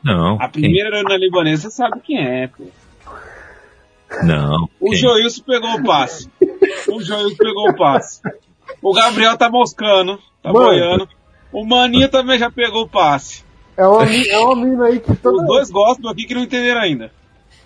Não. 0.04 0.36
A 0.40 0.48
primeira 0.48 0.90
quem? 0.90 0.98
heroína 0.98 1.16
libanesa 1.16 1.70
sabe 1.70 2.00
quem 2.00 2.18
é, 2.18 2.48
pô. 2.48 2.64
Não. 4.24 4.68
O 4.78 4.90
quem? 4.90 4.98
Joilson 4.98 5.42
pegou 5.44 5.70
o 5.70 5.84
passe. 5.84 6.30
O 6.88 7.00
Joilson 7.00 7.36
pegou 7.36 7.70
o 7.70 7.76
passe. 7.76 8.20
O 8.82 8.92
Gabriel 8.92 9.36
tá 9.38 9.48
moscando, 9.48 10.18
tá 10.42 10.52
Mano. 10.52 10.66
boiando. 10.66 11.08
O 11.52 11.64
Maninho 11.64 12.08
também 12.08 12.38
já 12.38 12.50
pegou 12.50 12.82
o 12.82 12.88
passe. 12.88 13.44
É 13.76 13.86
uma, 13.86 14.04
é 14.04 14.38
uma 14.38 14.56
mina 14.56 14.84
aí 14.86 15.00
que 15.00 15.14
toda... 15.16 15.38
Os 15.38 15.46
dois 15.46 15.70
gostam 15.70 16.10
aqui 16.10 16.24
que 16.24 16.34
não 16.34 16.42
entenderam 16.42 16.80
ainda. 16.80 17.10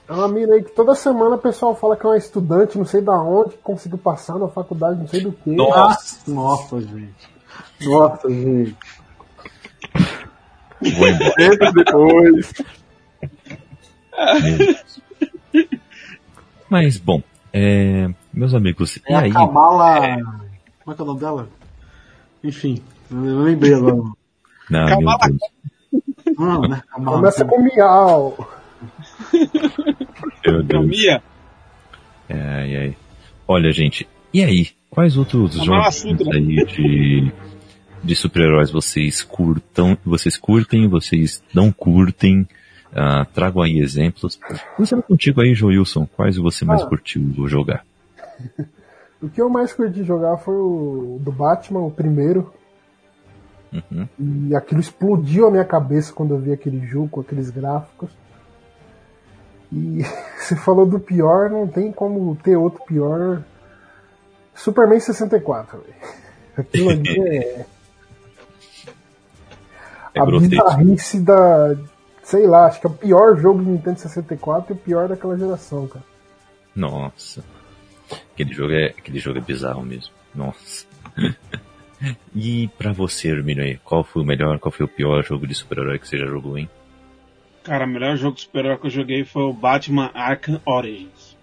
É 0.09 0.13
uma 0.13 0.29
mina 0.29 0.55
aí 0.55 0.63
que 0.63 0.71
toda 0.71 0.95
semana 0.95 1.35
o 1.35 1.39
pessoal 1.39 1.75
fala 1.75 1.97
que 1.97 2.07
é 2.07 2.09
uma 2.09 2.17
estudante, 2.17 2.79
não 2.79 2.85
sei 2.85 3.01
da 3.01 3.21
onde, 3.21 3.57
conseguiu 3.57 3.99
passar 3.99 4.39
na 4.39 4.49
faculdade, 4.49 5.01
não 5.01 5.09
sei 5.09 5.21
do 5.21 5.33
que. 5.33 5.51
Nossa, 5.51 6.31
nossa, 6.31 6.81
gente. 6.81 7.29
Nossa, 7.81 8.29
gente. 8.29 8.77
Vou 10.81 11.09
embora. 11.09 11.73
depois. 11.73 12.53
Mas, 16.71 16.99
bom, 16.99 17.23
é, 17.53 18.09
meus 18.33 18.55
amigos, 18.55 19.01
é 19.07 19.13
e 19.13 19.15
aí? 19.15 19.33
Kamala... 19.33 20.01
Como 20.85 20.93
é 20.93 20.95
que 20.95 21.01
é 21.01 21.05
o 21.05 21.07
nome 21.07 21.21
dela? 21.21 21.49
Enfim, 22.47 22.81
eu 23.11 23.43
lembrei 23.43 23.75
agora. 23.75 23.97
Não, 24.71 24.87
Kamala... 24.87 25.19
meu 25.29 25.39
Deus. 25.39 26.39
Não, 26.39 26.61
né? 26.63 26.83
Kamala... 26.91 27.17
Começa 27.17 27.45
com 27.45 27.63
miau. 27.63 28.51
Meu 30.47 30.63
Deus. 30.63 30.87
Mia. 30.87 31.23
Ai, 32.29 32.77
ai. 32.77 32.97
Olha, 33.49 33.73
gente, 33.73 34.09
e 34.33 34.45
aí? 34.45 34.69
Quais 34.91 35.17
outros 35.17 35.55
jogos 35.55 36.05
aí 36.05 36.65
de 36.67 37.33
de 38.03 38.15
super-heróis 38.15 38.71
vocês 38.71 39.23
curtam, 39.23 39.99
vocês 40.05 40.37
curtem, 40.37 40.87
vocês 40.87 41.43
não 41.53 41.73
curtem? 41.73 42.47
Uh, 42.93 43.27
tragam 43.35 43.63
aí 43.63 43.79
exemplos. 43.79 44.39
Começando 44.77 45.03
contigo 45.03 45.41
aí, 45.41 45.53
Joilson, 45.53 46.07
quais 46.07 46.37
você 46.37 46.65
mais 46.65 46.83
ah. 46.83 46.87
curtiu 46.87 47.49
jogar? 47.49 47.85
O 49.23 49.29
que 49.29 49.41
eu 49.41 49.49
mais 49.49 49.73
curti 49.73 50.05
jogar 50.05 50.37
foi 50.39 50.55
o 50.55 51.19
do 51.21 51.33
Batman, 51.33 51.81
o 51.81 51.91
primeiro. 51.91 52.53
Uhum. 53.73 54.09
E 54.49 54.55
aquilo 54.55 54.81
explodiu 54.81 55.47
a 55.47 55.51
minha 55.51 55.65
cabeça 55.65 56.13
quando 56.13 56.35
eu 56.35 56.39
vi 56.39 56.53
aquele 56.53 56.87
jogo 56.87 57.09
com 57.09 57.21
aqueles 57.21 57.51
gráficos. 57.51 58.11
E 59.73 60.03
você 60.39 60.55
falou 60.57 60.87
do 60.87 61.01
pior, 61.01 61.51
não 61.51 61.67
tem 61.67 61.91
como 61.91 62.37
ter 62.37 62.57
outro 62.57 62.85
pior. 62.85 63.43
Superman 64.55 65.01
64, 65.01 65.83
Aquilo 66.57 66.91
ali 66.91 67.21
é. 67.21 67.67
É 70.15 70.21
a 70.21 70.25
bizarrice 70.25 71.21
da. 71.21 71.77
Sei 72.23 72.47
lá, 72.47 72.67
acho 72.67 72.81
que 72.81 72.87
é 72.87 72.91
o 72.91 72.93
pior 72.95 73.37
jogo 73.37 73.63
de 73.63 73.69
Nintendo 73.69 74.01
64 74.01 74.73
e 74.73 74.75
o 74.75 74.81
pior 74.81 75.09
daquela 75.09 75.37
geração, 75.39 75.87
cara. 75.87 76.05
Nossa. 76.75 77.45
Aquele 78.33 78.53
jogo 78.53 78.73
é, 78.73 78.87
aquele 78.87 79.19
jogo 79.19 79.39
é 79.39 79.43
bizarro 79.43 79.83
mesmo. 79.83 80.13
Nossa. 80.35 80.87
e 82.35 82.69
pra 82.79 82.93
você, 82.93 83.29
Hermínio 83.29 83.65
aí, 83.65 83.79
qual 83.83 84.05
foi 84.05 84.23
o 84.23 84.27
melhor, 84.27 84.59
qual 84.59 84.73
foi 84.73 84.87
o 84.87 84.89
pior 84.89 85.25
jogo 85.25 85.47
de 85.47 85.55
super-herói 85.55 85.99
que 85.99 86.09
você 86.09 86.19
já 86.19 86.27
jogou, 86.27 86.59
hein? 86.59 86.69
Cara, 87.63 87.85
o 87.85 87.89
melhor 87.89 88.17
jogo 88.17 88.37
de 88.37 88.43
super-herói 88.43 88.79
que 88.79 88.87
eu 88.87 88.91
joguei 88.91 89.25
foi 89.25 89.43
o 89.43 89.53
Batman 89.53 90.11
Arkham 90.15 90.61
Origins. 90.65 91.37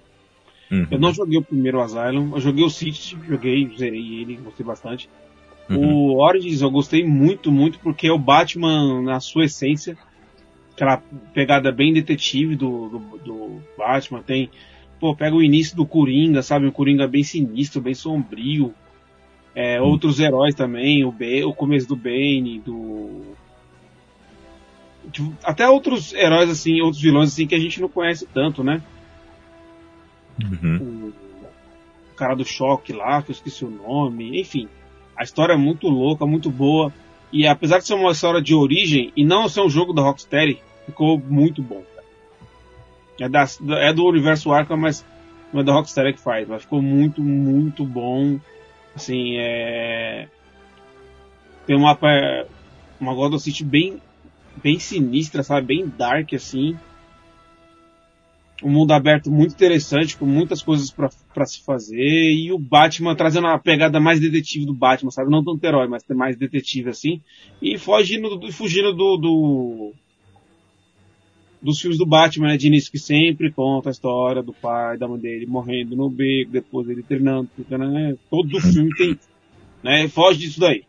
Uhum. 0.71 0.87
Eu 0.89 0.99
não 0.99 1.13
joguei 1.13 1.37
o 1.37 1.43
primeiro 1.43 1.81
Asylum, 1.81 2.31
eu 2.33 2.39
joguei 2.39 2.63
o 2.63 2.69
City, 2.69 3.17
joguei, 3.27 3.67
zerei 3.77 4.21
ele, 4.21 4.37
gostei 4.37 4.65
bastante. 4.65 5.09
Uhum. 5.69 6.13
O 6.13 6.23
Origins 6.23 6.61
eu 6.61 6.71
gostei 6.71 7.05
muito, 7.05 7.51
muito, 7.51 7.79
porque 7.79 8.07
é 8.07 8.11
o 8.11 8.17
Batman 8.17 9.01
na 9.01 9.19
sua 9.19 9.45
essência. 9.45 9.97
Aquela 10.73 10.97
pegada 11.33 11.71
bem 11.71 11.93
detetive 11.93 12.55
do, 12.55 12.89
do, 12.89 12.99
do 13.19 13.61
Batman. 13.77 14.23
Tem, 14.23 14.49
pô, 15.03 15.13
pega 15.13 15.35
o 15.35 15.43
início 15.43 15.75
do 15.75 15.85
Coringa, 15.85 16.41
sabe? 16.41 16.65
O 16.65 16.71
Coringa 16.71 17.05
bem 17.05 17.25
sinistro, 17.25 17.81
bem 17.81 17.93
sombrio. 17.93 18.73
É, 19.53 19.81
uhum. 19.81 19.89
Outros 19.89 20.17
heróis 20.17 20.55
também, 20.55 21.03
o, 21.03 21.11
B, 21.11 21.43
o 21.43 21.53
começo 21.53 21.85
do 21.89 21.95
Bane, 21.97 22.61
do. 22.61 23.35
Tipo, 25.11 25.35
até 25.43 25.67
outros 25.67 26.13
heróis, 26.13 26.49
assim, 26.49 26.79
outros 26.79 27.01
vilões, 27.01 27.33
assim, 27.33 27.45
que 27.45 27.53
a 27.53 27.59
gente 27.59 27.81
não 27.81 27.89
conhece 27.89 28.25
tanto, 28.33 28.63
né? 28.63 28.81
Uhum. 30.41 30.77
O, 30.77 31.13
o 32.13 32.15
cara 32.15 32.33
do 32.33 32.45
choque 32.45 32.93
lá, 32.93 33.21
que 33.21 33.31
eu 33.31 33.33
esqueci 33.33 33.65
o 33.65 33.69
nome, 33.69 34.39
enfim. 34.39 34.69
A 35.17 35.23
história 35.23 35.51
é 35.51 35.57
muito 35.57 35.89
louca, 35.89 36.25
muito 36.25 36.49
boa. 36.49 36.93
E 37.29 37.45
apesar 37.45 37.79
de 37.79 37.87
ser 37.87 37.95
uma 37.95 38.13
história 38.13 38.41
de 38.41 38.55
origem 38.55 39.11
e 39.17 39.25
não 39.25 39.49
ser 39.49 39.59
um 39.59 39.69
jogo 39.69 39.91
da 39.91 40.01
Rocksteady, 40.01 40.61
ficou 40.85 41.19
muito 41.19 41.61
bom. 41.61 41.83
É, 43.23 43.29
da, 43.29 43.45
é 43.79 43.93
do 43.93 44.05
universo 44.05 44.51
Arkham, 44.51 44.75
mas 44.75 45.05
não 45.53 45.61
é 45.61 45.63
da 45.63 45.71
Rocksteady 45.71 46.13
que 46.13 46.19
faz. 46.19 46.45
Mas 46.47 46.63
ficou 46.63 46.81
muito, 46.81 47.21
muito 47.21 47.85
bom. 47.85 48.37
Assim, 48.93 49.37
é... 49.37 50.27
Tem 51.65 51.75
uma, 51.77 51.97
uma 52.99 53.13
God 53.13 53.33
of 53.33 53.43
City 53.43 53.63
bem, 53.63 54.01
bem 54.61 54.77
sinistra, 54.77 55.41
sabe? 55.41 55.67
Bem 55.67 55.87
dark, 55.87 56.33
assim. 56.33 56.77
um 58.61 58.69
mundo 58.69 58.91
aberto 58.91 59.31
muito 59.31 59.53
interessante, 59.53 60.17
com 60.17 60.25
muitas 60.25 60.61
coisas 60.61 60.91
para 60.91 61.45
se 61.45 61.63
fazer, 61.63 62.31
e 62.31 62.51
o 62.51 62.59
Batman 62.59 63.15
trazendo 63.15 63.47
uma 63.47 63.59
pegada 63.59 63.99
mais 63.99 64.19
detetive 64.19 64.65
do 64.65 64.73
Batman, 64.73 65.11
sabe? 65.11 65.31
Não 65.31 65.43
tanto 65.43 65.63
herói, 65.63 65.87
mas 65.87 66.03
mais 66.09 66.35
detetive 66.35 66.89
assim, 66.89 67.21
e 67.61 67.77
fugindo, 67.77 68.51
fugindo 68.51 68.93
do, 68.93 69.17
do 69.17 69.93
dos 71.63 71.79
filmes 71.79 71.97
do 71.97 72.05
Batman, 72.05 72.49
né, 72.49 72.57
de 72.57 72.67
início 72.67 72.91
que 72.91 72.99
sempre 72.99 73.51
conta 73.51 73.89
a 73.89 73.91
história 73.91 74.43
do 74.43 74.51
pai, 74.51 74.97
da 74.97 75.07
mãe 75.07 75.19
dele 75.19 75.45
morrendo 75.45 75.95
no 75.95 76.09
beco, 76.09 76.51
depois 76.51 76.89
ele 76.89 77.01
treinando, 77.01 77.49
né, 77.69 78.15
todo 78.29 78.59
filme 78.59 78.89
tem, 78.97 79.17
né, 79.81 80.07
foge 80.09 80.39
disso 80.39 80.59
daí. 80.59 80.83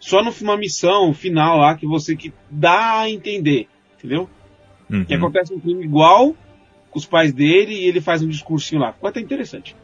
Só 0.00 0.22
no 0.22 0.32
uma 0.42 0.56
missão 0.56 1.12
final 1.14 1.58
lá 1.58 1.76
que 1.76 1.86
você 1.86 2.16
que 2.16 2.32
dá 2.50 3.00
a 3.00 3.10
entender, 3.10 3.68
entendeu? 3.96 4.28
Uhum. 4.90 5.04
Que 5.04 5.14
acontece 5.14 5.54
um 5.54 5.60
crime 5.60 5.84
igual 5.84 6.34
com 6.90 6.98
os 6.98 7.06
pais 7.06 7.32
dele 7.32 7.74
e 7.74 7.84
ele 7.86 8.00
faz 8.00 8.22
um 8.22 8.28
discursinho 8.28 8.80
lá. 8.80 8.92
Ficou 8.92 9.08
até 9.08 9.20
interessante. 9.20 9.76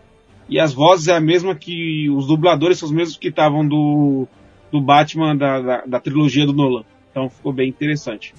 E 0.48 0.58
as 0.58 0.72
vozes 0.72 1.08
é 1.08 1.16
a 1.16 1.20
mesma 1.20 1.54
que 1.54 2.08
os 2.10 2.26
dubladores 2.26 2.78
são 2.78 2.88
os 2.88 2.94
mesmos 2.94 3.16
que 3.16 3.28
estavam 3.28 3.66
do, 3.66 4.26
do 4.70 4.80
Batman 4.80 5.36
da, 5.36 5.60
da, 5.60 5.86
da 5.86 6.00
trilogia 6.00 6.46
do 6.46 6.52
Nolan. 6.52 6.84
Então 7.10 7.28
ficou 7.28 7.52
bem 7.52 7.68
interessante. 7.68 8.34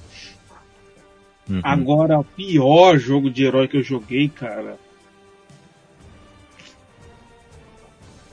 Uhum. 1.50 1.62
Agora, 1.64 2.20
o 2.20 2.24
pior 2.24 2.98
jogo 2.98 3.30
de 3.30 3.44
herói 3.44 3.68
que 3.68 3.78
eu 3.78 3.84
joguei, 3.84 4.28
cara. 4.28 4.78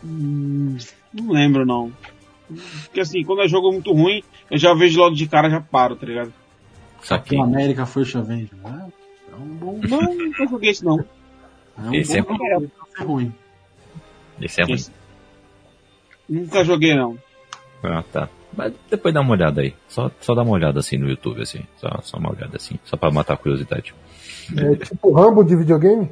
Hum, 0.02 0.76
não 1.12 1.32
lembro, 1.32 1.66
não. 1.66 1.92
Porque 2.84 3.00
assim, 3.00 3.22
quando 3.24 3.42
é 3.42 3.48
jogo 3.48 3.70
muito 3.72 3.92
ruim, 3.92 4.22
eu 4.50 4.58
já 4.58 4.74
vejo 4.74 4.98
logo 4.98 5.14
de 5.14 5.26
cara 5.26 5.48
já 5.48 5.60
paro, 5.60 5.96
tá 5.96 6.06
ligado? 6.06 6.32
Capitão 7.06 7.42
América 7.42 7.86
foi 7.86 8.02
Avenger, 8.14 8.56
né? 8.62 8.92
É 9.30 9.36
um 9.36 9.46
bom. 9.56 9.80
Não, 9.82 10.00
não 10.00 10.48
joguei 10.48 10.70
isso 10.70 10.84
não. 10.84 11.00
É 11.78 11.80
um 11.82 11.94
esse, 11.94 12.18
é 12.18 12.20
ruim. 12.20 12.38
é 12.98 13.02
ruim. 13.02 13.34
Esse 14.40 14.60
é 14.60 14.64
ruim. 14.64 14.74
Esse... 14.74 14.92
Nunca 16.28 16.64
joguei 16.64 16.94
não. 16.94 17.18
Ah, 17.82 18.02
tá. 18.12 18.28
Mas 18.56 18.72
depois 18.90 19.14
dá 19.14 19.20
uma 19.20 19.32
olhada 19.32 19.62
aí. 19.62 19.74
Só, 19.88 20.10
só 20.20 20.34
dá 20.34 20.42
uma 20.42 20.52
olhada 20.52 20.80
assim 20.80 20.96
no 20.96 21.08
YouTube, 21.08 21.42
assim. 21.42 21.60
Só, 21.76 21.88
só 22.02 22.18
uma 22.18 22.30
olhada 22.30 22.56
assim. 22.56 22.78
Só 22.84 22.96
pra 22.96 23.10
matar 23.10 23.34
a 23.34 23.36
curiosidade. 23.36 23.94
É 24.56 24.74
tipo 24.76 25.08
o 25.08 25.12
Rambo 25.12 25.44
de 25.44 25.56
videogame? 25.56 26.10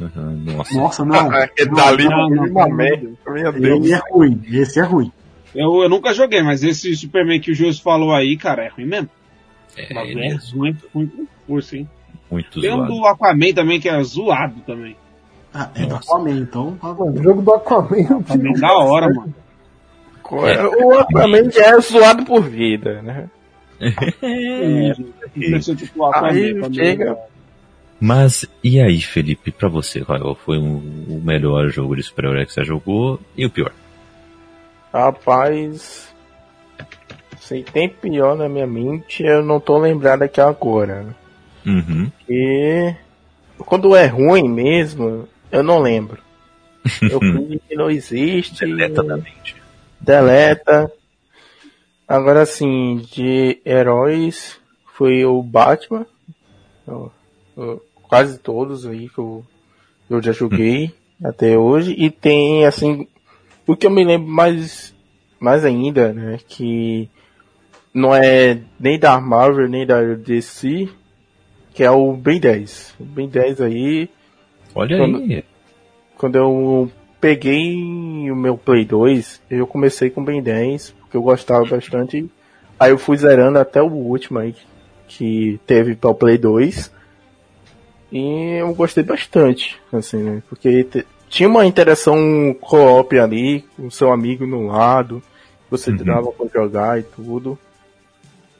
Uhum, 0.00 0.44
nossa. 0.44 0.74
Nossa, 0.74 1.04
não. 1.04 1.32
é 1.34 1.66
dali 1.66 2.04
não, 2.04 2.28
não, 2.28 2.46
não, 2.46 2.68
Meu 2.70 3.52
Deus. 3.52 3.86
Ele 3.86 3.92
é 3.92 4.00
ruim. 4.10 4.40
Esse 4.50 4.80
é 4.80 4.82
ruim. 4.82 5.10
Eu, 5.54 5.82
eu 5.82 5.88
nunca 5.88 6.14
joguei, 6.14 6.42
mas 6.42 6.62
esse 6.62 6.94
Superman 6.96 7.40
que 7.40 7.50
o 7.50 7.54
Jus 7.54 7.78
falou 7.78 8.14
aí, 8.14 8.36
cara, 8.36 8.64
é 8.64 8.68
ruim 8.68 8.86
mesmo. 8.86 9.10
É, 9.76 9.82
é, 9.82 9.96
é 9.96 10.36
ruim, 10.54 10.76
ruim 10.94 11.06
com 11.06 11.26
força, 11.46 11.76
hein? 11.76 11.88
Muito 12.30 12.60
Tem 12.60 12.70
zoado. 12.70 12.92
um 12.92 13.00
do 13.00 13.06
Aquaman 13.06 13.52
também 13.54 13.80
que 13.80 13.88
é 13.88 14.02
zoado 14.02 14.60
também. 14.66 14.96
Ah, 15.52 15.70
é 15.74 15.84
do 15.84 15.96
Aquaman, 15.96 16.38
então. 16.38 16.78
O 16.82 17.22
jogo 17.22 17.42
do 17.42 17.52
Aquaman. 17.52 18.20
Aquaman 18.20 18.52
da 18.58 18.72
hora, 18.78 19.12
mano. 19.12 19.34
É. 20.46 20.66
O 20.66 20.98
Aquaman 20.98 21.50
já 21.50 21.76
é 21.76 21.80
zoado 21.80 22.24
por 22.24 22.42
vida, 22.42 23.02
né? 23.02 23.28
é, 23.80 24.92
tipo 25.76 26.04
aí 26.04 26.74
chega. 26.74 27.18
Mas 28.00 28.44
e 28.64 28.80
aí, 28.80 29.00
Felipe, 29.00 29.50
pra 29.50 29.68
você, 29.68 30.04
qual 30.04 30.34
foi 30.34 30.58
o 30.58 31.20
melhor 31.22 31.68
jogo 31.68 31.94
de 31.94 32.02
super-herói 32.02 32.46
que 32.46 32.52
você 32.52 32.64
jogou 32.64 33.20
e 33.36 33.46
o 33.46 33.50
pior? 33.50 33.72
Rapaz, 34.92 36.12
se 37.40 37.62
tem 37.62 37.88
pior 37.88 38.36
na 38.36 38.48
minha 38.48 38.66
mente, 38.66 39.22
eu 39.22 39.42
não 39.42 39.60
tô 39.60 39.78
lembrado 39.78 40.22
aqui 40.22 40.40
agora. 40.40 41.14
Uhum. 41.64 42.10
E 42.28 42.94
quando 43.58 43.94
é 43.94 44.06
ruim 44.06 44.48
mesmo, 44.48 45.28
eu 45.50 45.62
não 45.62 45.78
lembro. 45.78 46.18
Eu 47.00 47.20
fingi 47.20 47.60
que 47.68 47.76
não 47.76 47.88
existe. 47.88 48.66
Deleta 48.66 49.04
da 49.04 49.16
mente. 49.16 49.61
Deleta. 50.02 50.90
Agora 52.06 52.44
sim, 52.44 52.96
de 53.10 53.60
heróis 53.64 54.60
foi 54.94 55.24
o 55.24 55.42
Batman. 55.42 56.04
Eu, 56.86 57.12
eu, 57.56 57.82
quase 58.02 58.38
todos 58.38 58.84
aí 58.84 59.08
que 59.08 59.18
eu, 59.18 59.44
eu 60.10 60.20
já 60.20 60.32
joguei 60.32 60.86
hum. 61.20 61.28
até 61.28 61.56
hoje. 61.56 61.94
E 61.96 62.10
tem 62.10 62.66
assim. 62.66 63.06
O 63.66 63.76
que 63.76 63.86
eu 63.86 63.90
me 63.90 64.04
lembro 64.04 64.28
mais, 64.28 64.94
mais 65.38 65.64
ainda, 65.64 66.12
né? 66.12 66.38
Que 66.48 67.08
não 67.94 68.14
é 68.14 68.60
nem 68.78 68.98
da 68.98 69.20
Marvel 69.20 69.68
nem 69.68 69.86
da 69.86 70.02
DC, 70.02 70.88
que 71.72 71.84
é 71.84 71.90
o 71.90 72.12
Ben 72.14 72.40
10. 72.40 72.96
O 72.98 73.04
Ben 73.04 73.28
10 73.28 73.60
aí. 73.60 74.10
Olha 74.74 74.98
quando, 74.98 75.18
aí. 75.18 75.44
Quando 76.16 76.36
eu 76.36 76.90
peguei 77.22 78.28
o 78.32 78.34
meu 78.34 78.58
Play 78.58 78.84
2, 78.84 79.40
eu 79.48 79.64
comecei 79.64 80.10
com 80.10 80.24
Ben 80.24 80.42
10, 80.42 80.90
porque 80.90 81.16
eu 81.16 81.22
gostava 81.22 81.64
bastante. 81.64 82.28
Aí 82.78 82.90
eu 82.90 82.98
fui 82.98 83.16
zerando 83.16 83.60
até 83.60 83.80
o 83.80 83.86
último 83.86 84.40
aí 84.40 84.56
que 85.06 85.60
teve 85.64 85.94
para 85.94 86.10
o 86.10 86.14
Play 86.16 86.36
2. 86.36 86.92
E 88.10 88.58
eu 88.58 88.74
gostei 88.74 89.04
bastante, 89.04 89.80
assim, 89.92 90.16
né? 90.16 90.42
Porque 90.48 90.84
tinha 91.28 91.48
uma 91.48 91.64
interação 91.64 92.54
co-op 92.60 93.16
ali, 93.16 93.64
com 93.76 93.88
seu 93.88 94.12
amigo 94.12 94.44
no 94.44 94.66
lado, 94.66 95.22
você 95.70 95.92
uhum. 95.92 95.98
dava 95.98 96.32
pra 96.32 96.46
jogar 96.52 96.98
e 96.98 97.04
tudo. 97.04 97.56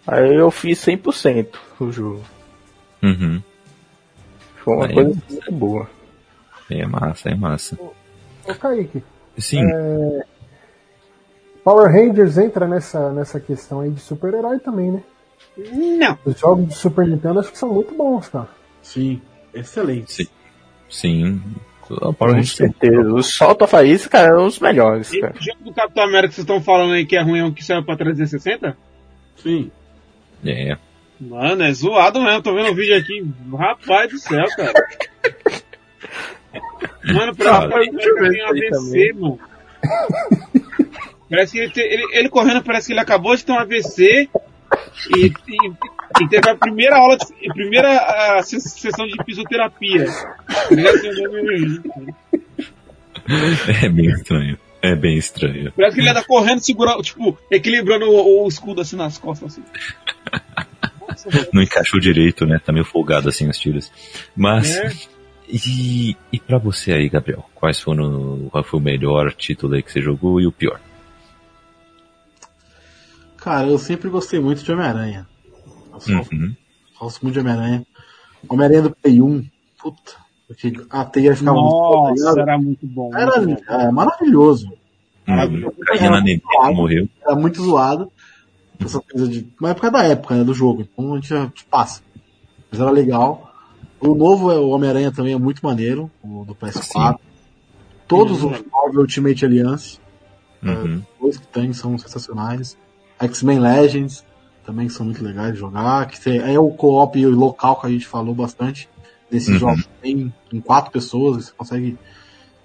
Aí 0.07 0.37
eu 0.37 0.53
fiz 0.53 0.79
100% 0.79 1.49
o 1.81 1.91
jogo. 1.91 2.23
Uhum. 3.03 3.43
Foi 4.59 4.77
uma 4.77 4.89
coisa 4.89 5.21
muito 5.29 5.53
boa. 5.53 5.91
É 6.71 6.87
massa, 6.87 7.29
é 7.29 7.35
massa. 7.35 7.77
Ô, 8.47 8.55
Kaique. 8.55 9.03
Sim. 9.39 9.63
É... 9.65 10.25
Power 11.65 11.91
Rangers 11.91 12.39
entra 12.39 12.67
nessa, 12.67 13.13
nessa 13.13 13.39
questão 13.39 13.81
aí 13.81 13.91
de 13.91 14.01
super-herói 14.01 14.59
também, 14.59 14.91
né? 14.91 15.03
Não. 15.57 16.19
Os 16.25 16.39
jogos 16.39 16.69
de 16.69 16.75
Super 16.75 17.07
Nintendo 17.07 17.41
acho 17.41 17.53
que 17.53 17.59
são 17.59 17.73
muito 17.73 17.95
bons, 17.95 18.29
cara. 18.29 18.49
Sim, 18.83 19.21
excelente. 19.55 20.13
Sim. 20.13 20.27
Sim. 20.89 21.41
Com 22.19 22.43
certeza. 22.43 23.13
O 23.13 23.23
Solta 23.23 23.67
Faísca, 23.67 24.09
cara, 24.11 24.35
é 24.35 24.39
um 24.39 24.47
dos 24.47 24.59
melhores. 24.59 25.11
Cara. 25.21 25.35
O 25.39 25.43
jogo 25.43 25.65
do 25.65 25.75
Capitão 25.75 26.05
América 26.05 26.29
que 26.29 26.35
vocês 26.35 26.45
estão 26.45 26.63
falando 26.63 26.95
aí 26.95 27.05
que 27.05 27.17
é 27.17 27.23
ruim 27.23 27.41
é 27.41 27.45
o 27.45 27.53
que 27.53 27.65
saiu 27.65 27.85
pra 27.85 27.97
360? 27.97 28.77
Sim. 29.37 29.71
É. 30.45 30.77
Mano, 31.21 31.63
é 31.63 31.73
zoado 31.73 32.21
mesmo. 32.21 32.43
Tô 32.43 32.55
vendo 32.55 32.69
o 32.69 32.73
um 32.73 32.75
vídeo 32.75 32.97
aqui. 32.97 33.25
Rapaz 33.57 34.11
do 34.11 34.19
céu, 34.19 34.45
cara. 34.57 34.73
Mano, 37.05 37.35
parece 37.37 37.91
que 37.91 38.09
ele 38.09 38.31
tem 38.31 38.43
AVC, 38.43 39.13
mano. 39.15 39.39
Parece 41.29 41.53
que 41.53 41.59
ele, 41.59 41.73
te, 41.73 41.81
ele, 41.81 42.07
ele, 42.13 42.29
correndo, 42.29 42.63
parece 42.63 42.89
que 42.89 42.93
ele 42.93 43.01
acabou 43.01 43.35
de 43.35 43.45
ter 43.45 43.53
um 43.53 43.59
AVC 43.59 44.29
e, 45.17 45.27
e, 45.27 45.73
e 46.21 46.29
teve 46.29 46.51
a 46.51 46.55
primeira 46.55 46.97
aula, 46.97 47.17
de, 47.17 47.25
a 47.51 47.55
primeira 47.55 47.89
a, 48.39 48.43
sessão 48.43 49.07
de 49.07 49.17
fisioterapia. 49.25 50.07
É 53.83 53.89
bem 53.89 54.11
estranho. 54.11 54.59
É 54.83 54.97
bem 54.97 55.17
estranho. 55.17 55.73
Parece 55.77 55.95
que 55.95 56.03
ele 56.03 56.11
anda 56.11 56.25
correndo, 56.25 56.61
segurando, 56.61 57.03
tipo, 57.03 57.39
equilibrando 57.51 58.11
o, 58.11 58.45
o 58.45 58.49
escudo 58.49 58.81
assim 58.81 58.97
nas 58.97 59.17
costas. 59.17 59.59
Assim. 59.59 59.63
Não 61.53 61.63
encaixou 61.63 62.01
direito, 62.01 62.45
né? 62.45 62.61
Tá 62.65 62.73
meio 62.73 62.85
folgado 62.85 63.29
assim 63.29 63.49
as 63.49 63.59
tiras. 63.59 63.93
Mas. 64.37 64.77
É. 64.77 64.93
E, 65.49 66.17
e 66.33 66.41
para 66.41 66.59
você 66.59 66.93
aí, 66.93 67.09
Gabriel, 67.09 67.45
quais 67.55 67.81
foram, 67.81 68.49
qual 68.51 68.65
foi 68.65 68.81
o 68.81 68.83
melhor 68.83 69.33
título 69.33 69.75
aí 69.75 69.83
que 69.83 69.93
você 69.93 70.01
jogou 70.01 70.41
e 70.41 70.47
o 70.47 70.53
pior? 70.53 70.81
Cara, 73.37 73.67
eu 73.67 73.79
sempre 73.79 74.09
gostei 74.09 74.39
muito 74.39 74.63
de 74.63 74.73
Homem-Aranha. 74.73 75.27
Uhum. 76.09 76.55
Gosto 76.99 77.23
muito 77.23 77.35
de 77.35 77.41
Homem-Aranha. 77.41 77.85
Homem-Aranha 78.49 78.83
do 78.83 78.95
Play 78.95 79.21
1, 79.21 79.45
puta, 79.81 80.13
porque 80.47 80.73
a 80.91 81.05
teia 81.05 81.35
ficava 81.35 81.57
Nossa, 81.57 82.25
muito 82.25 82.41
era 82.41 82.59
muito 82.59 82.87
bom. 82.87 83.11
Era, 83.17 83.41
muito 83.41 83.65
bom. 83.65 83.73
era 83.73 83.93
maravilhoso. 83.93 84.67
Hum, 84.69 85.35
maravilhoso. 85.35 85.77
Era, 85.91 86.73
morreu. 86.73 87.09
Era 87.21 87.35
muito 87.35 87.63
zoado. 87.63 88.13
Essa 88.85 89.01
coisa 89.01 89.29
de. 89.29 89.47
Mas 89.61 89.73
é 89.73 89.75
por 89.75 89.81
causa 89.83 89.97
da 89.97 90.05
época 90.05 90.35
né, 90.35 90.45
do 90.45 90.55
jogo, 90.55 90.83
então 90.83 91.13
a 91.13 91.17
gente, 91.17 91.35
a 91.35 91.43
gente 91.45 91.65
passa. 91.67 92.03
Mas 92.71 92.81
era 92.81 92.91
legal. 92.91 93.52
O 94.03 94.15
novo 94.17 94.51
é 94.51 94.59
o 94.59 94.71
Homem-Aranha 94.71 95.13
também 95.13 95.33
é 95.33 95.39
muito 95.39 95.65
maneiro, 95.65 96.11
o 96.23 96.45
do 96.45 96.55
PS4. 96.57 97.13
Sim. 97.13 97.19
Todos 98.09 98.43
os 98.43 98.51
Marvel 98.71 99.01
Ultimate 99.01 99.45
Alliance, 99.45 100.01
uhum. 100.63 100.99
é, 100.99 101.21
dois 101.21 101.37
que 101.37 101.47
tem 101.47 101.73
são 101.73 101.97
sensacionais. 101.97 102.77
X-Men 103.21 103.61
Legends 103.61 104.25
também 104.67 104.89
são 104.89 105.07
muito 105.07 105.23
legais 105.23 105.53
de 105.53 105.61
jogar. 105.61 106.07
Que 106.09 106.39
é 106.39 106.59
o 106.59 106.71
co-op 106.71 107.25
local 107.27 107.81
que 107.81 107.87
a 107.87 107.91
gente 107.91 108.07
falou 108.07 108.35
bastante 108.35 108.89
desses 109.31 109.51
uhum. 109.51 109.59
jogos. 109.59 109.89
Tem 110.03 110.35
em 110.53 110.61
quatro 110.61 110.91
pessoas, 110.91 111.47
você 111.47 111.53
consegue 111.57 111.97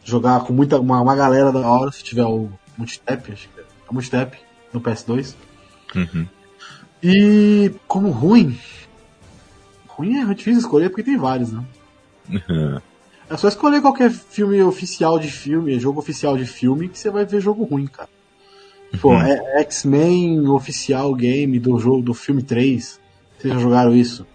jogar 0.03 0.39
com 0.41 0.53
muita 0.53 0.79
uma, 0.79 0.99
uma 1.01 1.15
galera 1.15 1.51
da 1.51 1.59
hora 1.59 1.91
se 1.91 2.03
tiver 2.03 2.25
o 2.25 2.49
multitap, 2.77 3.31
acho 3.31 3.47
que 3.49 3.59
é 3.59 3.63
o 3.89 3.93
multitap 3.93 4.37
no 4.73 4.81
PS2. 4.81 5.35
Uhum. 5.95 6.27
E 7.03 7.71
como 7.87 8.09
ruim, 8.09 8.57
ruim 9.97 10.17
é 10.17 10.25
difícil 10.33 10.59
escolher 10.59 10.89
porque 10.89 11.03
tem 11.03 11.17
vários, 11.17 11.51
né? 11.51 11.63
Uhum. 12.29 12.79
É 13.29 13.35
só 13.35 13.47
escolher 13.47 13.81
qualquer 13.81 14.09
filme 14.09 14.61
oficial 14.61 15.19
de 15.19 15.29
filme, 15.29 15.79
jogo 15.79 15.99
oficial 15.99 16.37
de 16.37 16.45
filme, 16.45 16.87
que 16.87 16.97
você 16.97 17.09
vai 17.09 17.25
ver 17.25 17.41
jogo 17.41 17.63
ruim, 17.63 17.87
cara. 17.87 18.09
Pô, 19.01 19.09
uhum. 19.09 19.21
é 19.21 19.61
X-Men 19.61 20.47
oficial 20.47 21.13
game 21.13 21.59
do 21.59 21.77
jogo 21.77 22.01
do 22.01 22.13
filme 22.13 22.41
3. 22.41 22.99
Vocês 23.37 23.53
já 23.53 23.59
jogaram 23.59 23.93
isso? 23.93 24.25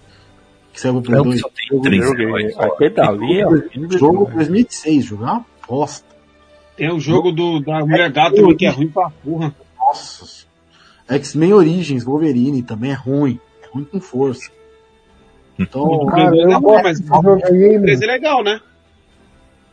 Que 0.72 0.80
saiu 0.80 1.00
pro 1.00 1.02
Play 1.02 1.22
2. 1.22 1.40
Jogo, 1.40 1.82
três 1.82 2.58
Aquele 2.58 2.90
dali 2.90 3.40
é 3.40 3.98
Jogo 3.98 4.30
2006, 4.32 5.04
jogar? 5.04 5.44
Bosta. 5.66 6.12
Tem 6.76 6.90
o 6.92 6.98
jogo 6.98 7.32
do, 7.32 7.60
da 7.60 7.80
Mulher 7.80 8.10
Gato 8.10 8.56
que 8.56 8.66
é 8.66 8.70
ruim 8.70 8.88
pra 8.88 9.10
porra. 9.10 9.54
Nossa. 9.78 10.46
X-Men 11.08 11.52
Origins 11.52 12.04
Wolverine 12.04 12.62
também 12.62 12.92
é 12.92 12.94
ruim. 12.94 13.38
É 13.62 13.66
ruim 13.72 13.84
com 13.84 14.00
força. 14.00 14.50
Então, 15.58 15.82
o 15.82 16.06
cara, 16.06 16.34
é 16.36 16.60
bom, 16.60 16.82
mas 16.82 16.98
o 17.00 17.80
13 17.80 18.04
é 18.04 18.06
legal, 18.06 18.42
né? 18.42 18.60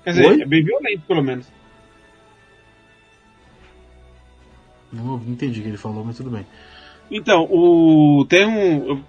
Quer 0.03 0.11
dizer, 0.11 0.25
Oi? 0.25 0.41
é 0.41 0.45
bem 0.45 0.63
violento, 0.63 1.01
pelo 1.07 1.23
menos. 1.23 1.47
Não, 4.91 5.17
não 5.17 5.31
entendi 5.31 5.59
o 5.59 5.63
que 5.63 5.69
ele 5.69 5.77
falou, 5.77 6.03
mas 6.03 6.17
tudo 6.17 6.29
bem. 6.29 6.45
Então, 7.11 7.47
o. 7.49 8.25
Tem 8.27 8.45
um. 8.45 9.01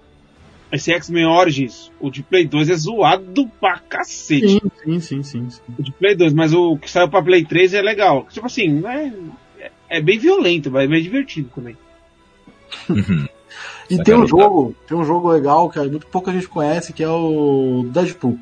Esse 0.71 0.93
X-Men 0.93 1.25
Origins, 1.25 1.91
o 1.99 2.09
de 2.09 2.23
Play 2.23 2.47
2 2.47 2.69
é 2.69 2.75
zoado 2.75 3.45
pra 3.59 3.77
cacete. 3.79 4.47
Sim, 4.47 4.71
sim, 4.83 4.99
sim, 5.01 5.23
sim, 5.23 5.49
sim. 5.49 5.61
O 5.77 5.83
de 5.83 5.91
Play 5.91 6.15
2, 6.15 6.33
mas 6.33 6.53
o 6.53 6.77
que 6.77 6.89
saiu 6.89 7.09
pra 7.09 7.21
Play 7.21 7.43
3 7.43 7.73
é 7.73 7.81
legal. 7.81 8.25
Tipo 8.29 8.45
assim, 8.45 8.81
é, 8.87 9.71
é 9.89 10.01
bem 10.01 10.17
violento, 10.17 10.71
mas 10.71 10.85
é 10.85 10.87
bem 10.87 11.03
divertido 11.03 11.49
também. 11.53 11.75
Uhum. 12.89 13.27
e 13.89 14.03
tem 14.03 14.15
um 14.15 14.27
jogo, 14.27 14.75
tem 14.87 14.97
um 14.97 15.03
jogo 15.03 15.29
legal 15.29 15.69
que 15.69 15.79
muito 15.79 16.07
pouca 16.07 16.31
gente 16.31 16.47
conhece, 16.47 16.93
que 16.93 17.03
é 17.03 17.09
o 17.09 17.85
Deadpool. 17.91 18.39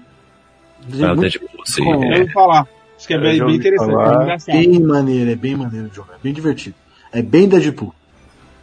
Ah, 1.01 1.13
o 1.13 1.15
Deadpool, 1.15 1.65
sim. 1.65 1.83
É. 2.05 2.21
Eu 2.21 2.31
falar. 2.31 2.67
Isso 2.97 3.07
que 3.07 3.13
é 3.13 3.17
bem, 3.17 3.39
bem 3.45 3.55
interessante, 3.55 4.49
é 4.49 4.53
bem 4.53 4.79
maneiro, 4.79 5.31
é 5.31 5.35
bem 5.35 5.55
maneiro 5.55 5.89
de 5.89 5.95
jogar, 5.95 6.15
é 6.15 6.19
bem 6.21 6.33
divertido. 6.33 6.75
É 7.11 7.21
bem 7.21 7.47
Deadpool. 7.47 7.93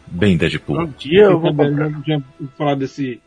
Bem 0.05 0.37
Deadpool. 0.37 0.81
Um 0.81 0.93
dia 0.97 1.23
eu 1.23 1.39
vou 1.39 1.53
falar 2.57 2.75
desse. 2.75 3.19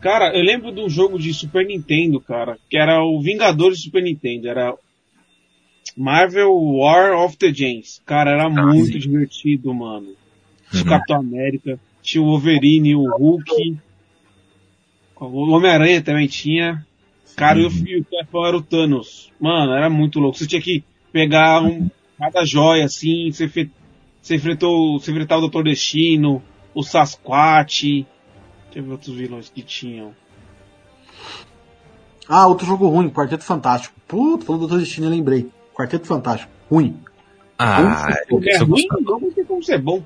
Cara, 0.00 0.36
eu 0.36 0.42
lembro 0.42 0.72
de 0.72 0.80
um 0.80 0.88
jogo 0.88 1.18
de 1.18 1.32
Super 1.34 1.66
Nintendo, 1.66 2.20
cara, 2.20 2.58
que 2.68 2.76
era 2.76 3.02
o 3.02 3.20
Vingadores 3.20 3.78
de 3.78 3.84
Super 3.84 4.02
Nintendo. 4.02 4.48
Era 4.48 4.74
Marvel 5.96 6.52
War 6.52 7.24
of 7.24 7.36
the 7.36 7.52
Giants. 7.52 8.00
Cara, 8.04 8.32
era 8.32 8.44
ah, 8.44 8.50
muito 8.50 8.92
sim. 8.92 8.98
divertido, 8.98 9.72
mano. 9.74 10.08
O 10.72 10.76
uhum. 10.76 10.84
Capitão 10.84 11.20
América, 11.20 11.78
tinha 12.04 12.22
o 12.22 12.26
Wolverine, 12.26 12.94
o 12.94 13.08
Hulk. 13.16 13.78
O 15.16 15.50
Homem-Aranha 15.50 16.02
também 16.02 16.28
tinha. 16.28 16.86
Cara, 17.34 17.58
uhum. 17.58 17.70
e 17.86 17.98
o 17.98 18.06
chefão 18.08 18.46
era 18.46 18.56
o 18.56 18.62
Thanos. 18.62 19.32
Mano, 19.40 19.72
era 19.72 19.88
muito 19.88 20.20
louco. 20.20 20.36
Você 20.36 20.46
tinha 20.46 20.60
que 20.60 20.84
pegar 21.10 21.62
um, 21.62 21.90
cada 22.18 22.44
joia 22.44 22.84
assim, 22.84 23.32
você 23.32 23.48
você 24.20 24.36
enfrentou, 24.36 24.98
você 24.98 25.10
enfrentava 25.10 25.38
o 25.38 25.42
Doutor 25.42 25.64
Destino, 25.64 26.42
o 26.74 26.82
Sasquatch. 26.82 28.06
Teve 28.70 28.90
outros 28.90 29.14
vilões 29.14 29.48
que 29.48 29.62
tinham. 29.62 30.14
Ah, 32.28 32.46
outro 32.46 32.66
jogo 32.66 32.86
ruim, 32.88 33.10
Quarteto 33.10 33.44
Fantástico. 33.44 33.94
Puta, 34.06 34.44
falou 34.44 34.60
do 34.60 34.66
Doutor 34.66 34.82
Destino, 34.82 35.06
eu 35.06 35.10
lembrei. 35.10 35.48
Quarteto 35.74 36.06
Fantástico. 36.06 36.52
Ruim. 36.70 36.98
Ah, 37.58 38.08
ruim, 38.28 38.48
é 38.48 38.58
ruim, 38.58 38.86
não 39.00 39.30
tem 39.30 39.44
como 39.44 39.62
ser 39.62 39.78
bom. 39.78 40.02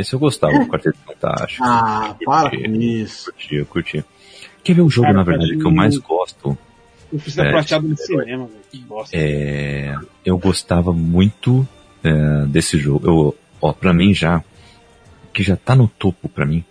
Esse 0.00 0.14
eu 0.14 0.18
gostava 0.18 0.58
do 0.58 0.66
Quarteto 0.66 0.98
Fantástico. 1.06 1.62
Ah, 1.62 2.16
para 2.24 2.50
com 2.50 2.74
isso. 2.74 3.30
Curti, 3.30 3.54
eu 3.54 3.66
curti. 3.66 4.04
Quer 4.64 4.74
ver 4.74 4.80
o 4.80 4.88
jogo, 4.88 5.06
Cara, 5.06 5.18
na 5.18 5.22
verdade, 5.22 5.56
que 5.58 5.66
eu 5.66 5.70
mais 5.70 5.96
gosto? 5.98 6.56
Eu 7.12 7.18
fiz 7.18 7.36
é, 7.36 7.50
prateado 7.50 7.86
no 7.86 7.96
cinema, 7.96 8.46
velho. 8.46 9.04
É, 9.12 9.94
eu 10.24 10.38
gostava 10.38 10.92
muito 10.92 11.68
é, 12.02 12.46
desse 12.46 12.78
jogo. 12.78 13.06
Eu, 13.06 13.36
ó, 13.60 13.72
pra 13.74 13.92
mim 13.92 14.14
já, 14.14 14.42
que 15.34 15.42
já 15.42 15.56
tá 15.56 15.74
no 15.74 15.86
topo 15.86 16.28
pra 16.28 16.46
mim, 16.46 16.64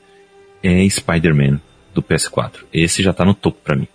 é 0.64 0.88
Spider-Man 0.89 1.61
do 1.93 2.01
PS4. 2.01 2.65
Esse 2.73 3.03
já 3.03 3.14
tá 3.14 3.23
no 3.23 3.35
topo 3.35 3.60
pra 3.64 3.76
mim. 3.76 3.88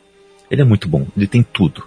Ele 0.48 0.62
é 0.62 0.64
muito 0.64 0.88
bom, 0.88 1.06
ele 1.16 1.26
tem 1.26 1.42
tudo. 1.42 1.84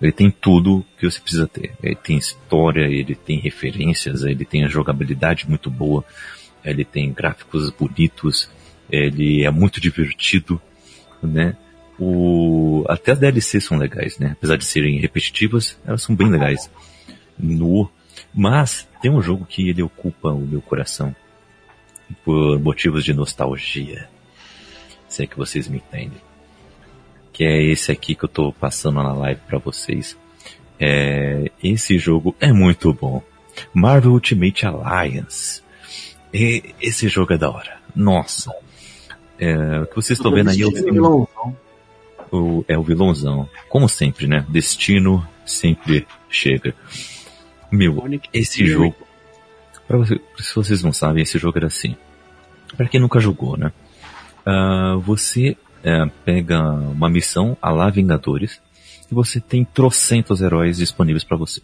Ele 0.00 0.12
tem 0.12 0.30
tudo 0.30 0.84
que 0.98 1.10
você 1.10 1.18
precisa 1.18 1.46
ter. 1.46 1.72
Ele 1.82 1.94
tem 1.94 2.18
história, 2.18 2.84
ele 2.84 3.14
tem 3.14 3.38
referências, 3.38 4.24
ele 4.24 4.44
tem 4.44 4.64
a 4.64 4.68
jogabilidade 4.68 5.48
muito 5.48 5.70
boa, 5.70 6.04
ele 6.70 6.84
tem 6.84 7.12
gráficos 7.12 7.70
bonitos, 7.70 8.50
ele 8.90 9.44
é 9.44 9.50
muito 9.50 9.80
divertido, 9.80 10.60
né? 11.22 11.56
O, 11.98 12.84
até 12.88 13.12
as 13.12 13.18
DLCs 13.18 13.64
são 13.64 13.78
legais, 13.78 14.18
né? 14.18 14.32
Apesar 14.32 14.56
de 14.56 14.64
serem 14.64 14.98
repetitivas, 14.98 15.78
elas 15.86 16.02
são 16.02 16.14
bem 16.14 16.28
legais. 16.28 16.70
No 17.38 17.90
mas 18.36 18.86
tem 19.00 19.10
um 19.10 19.22
jogo 19.22 19.46
que 19.46 19.70
ele 19.70 19.82
ocupa 19.82 20.28
o 20.28 20.40
meu 20.40 20.60
coração 20.60 21.16
por 22.22 22.58
motivos 22.60 23.02
de 23.02 23.14
nostalgia. 23.14 24.08
Se 25.08 25.24
é 25.24 25.26
que 25.26 25.38
vocês 25.38 25.68
me 25.68 25.78
entendem. 25.78 26.20
Que 27.32 27.44
é 27.44 27.62
esse 27.62 27.90
aqui 27.90 28.14
que 28.14 28.24
eu 28.24 28.28
tô 28.28 28.52
passando 28.52 29.02
na 29.02 29.14
live 29.14 29.40
para 29.46 29.58
vocês. 29.58 30.18
É, 30.78 31.50
esse 31.62 31.98
jogo 31.98 32.36
é 32.38 32.52
muito 32.52 32.92
bom. 32.92 33.22
Marvel 33.72 34.12
Ultimate 34.12 34.66
Alliance. 34.66 35.62
E 36.38 36.74
esse 36.82 37.08
jogo 37.08 37.32
é 37.32 37.38
da 37.38 37.48
hora. 37.48 37.78
Nossa. 37.94 38.54
É, 39.38 39.80
o 39.80 39.86
que 39.86 39.96
vocês 39.96 40.18
estão 40.18 40.30
vendo 40.30 40.50
aí 40.50 40.60
é 40.60 40.66
o, 40.66 41.26
o, 42.30 42.64
é 42.68 42.76
o 42.76 42.82
vilãozão. 42.82 43.48
Como 43.70 43.88
sempre, 43.88 44.26
né? 44.26 44.44
Destino 44.46 45.26
sempre 45.46 46.06
chega. 46.28 46.74
Meu, 47.72 48.04
esse 48.34 48.66
jogo. 48.66 48.94
Pra 49.88 49.96
você, 49.96 50.20
se 50.38 50.54
vocês 50.54 50.82
não 50.82 50.92
sabem, 50.92 51.22
esse 51.22 51.38
jogo 51.38 51.56
era 51.56 51.68
assim. 51.68 51.96
Pra 52.76 52.86
quem 52.86 53.00
nunca 53.00 53.18
jogou, 53.18 53.56
né? 53.56 53.72
Uh, 54.46 55.00
você 55.00 55.56
uh, 55.84 56.10
pega 56.22 56.60
uma 56.60 57.08
missão 57.08 57.56
a 57.62 57.70
lá 57.70 57.88
Vingadores 57.88 58.60
e 59.10 59.14
você 59.14 59.40
tem 59.40 59.64
trocentos 59.64 60.42
heróis 60.42 60.76
disponíveis 60.76 61.24
para 61.24 61.38
você. 61.38 61.62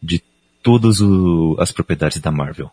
De 0.00 0.22
todas 0.62 1.00
o, 1.00 1.56
as 1.58 1.72
propriedades 1.72 2.20
da 2.20 2.30
Marvel. 2.30 2.70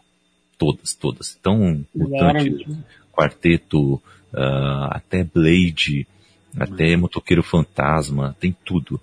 Todas, 0.57 0.95
todas. 0.95 1.37
Então, 1.39 1.85
Mutante, 1.93 2.67
Quarteto, 3.13 3.95
uh, 3.95 4.89
até 4.89 5.23
Blade, 5.23 6.07
até 6.59 6.95
Motoqueiro 6.95 7.43
Fantasma, 7.43 8.35
tem 8.39 8.55
tudo. 8.65 8.99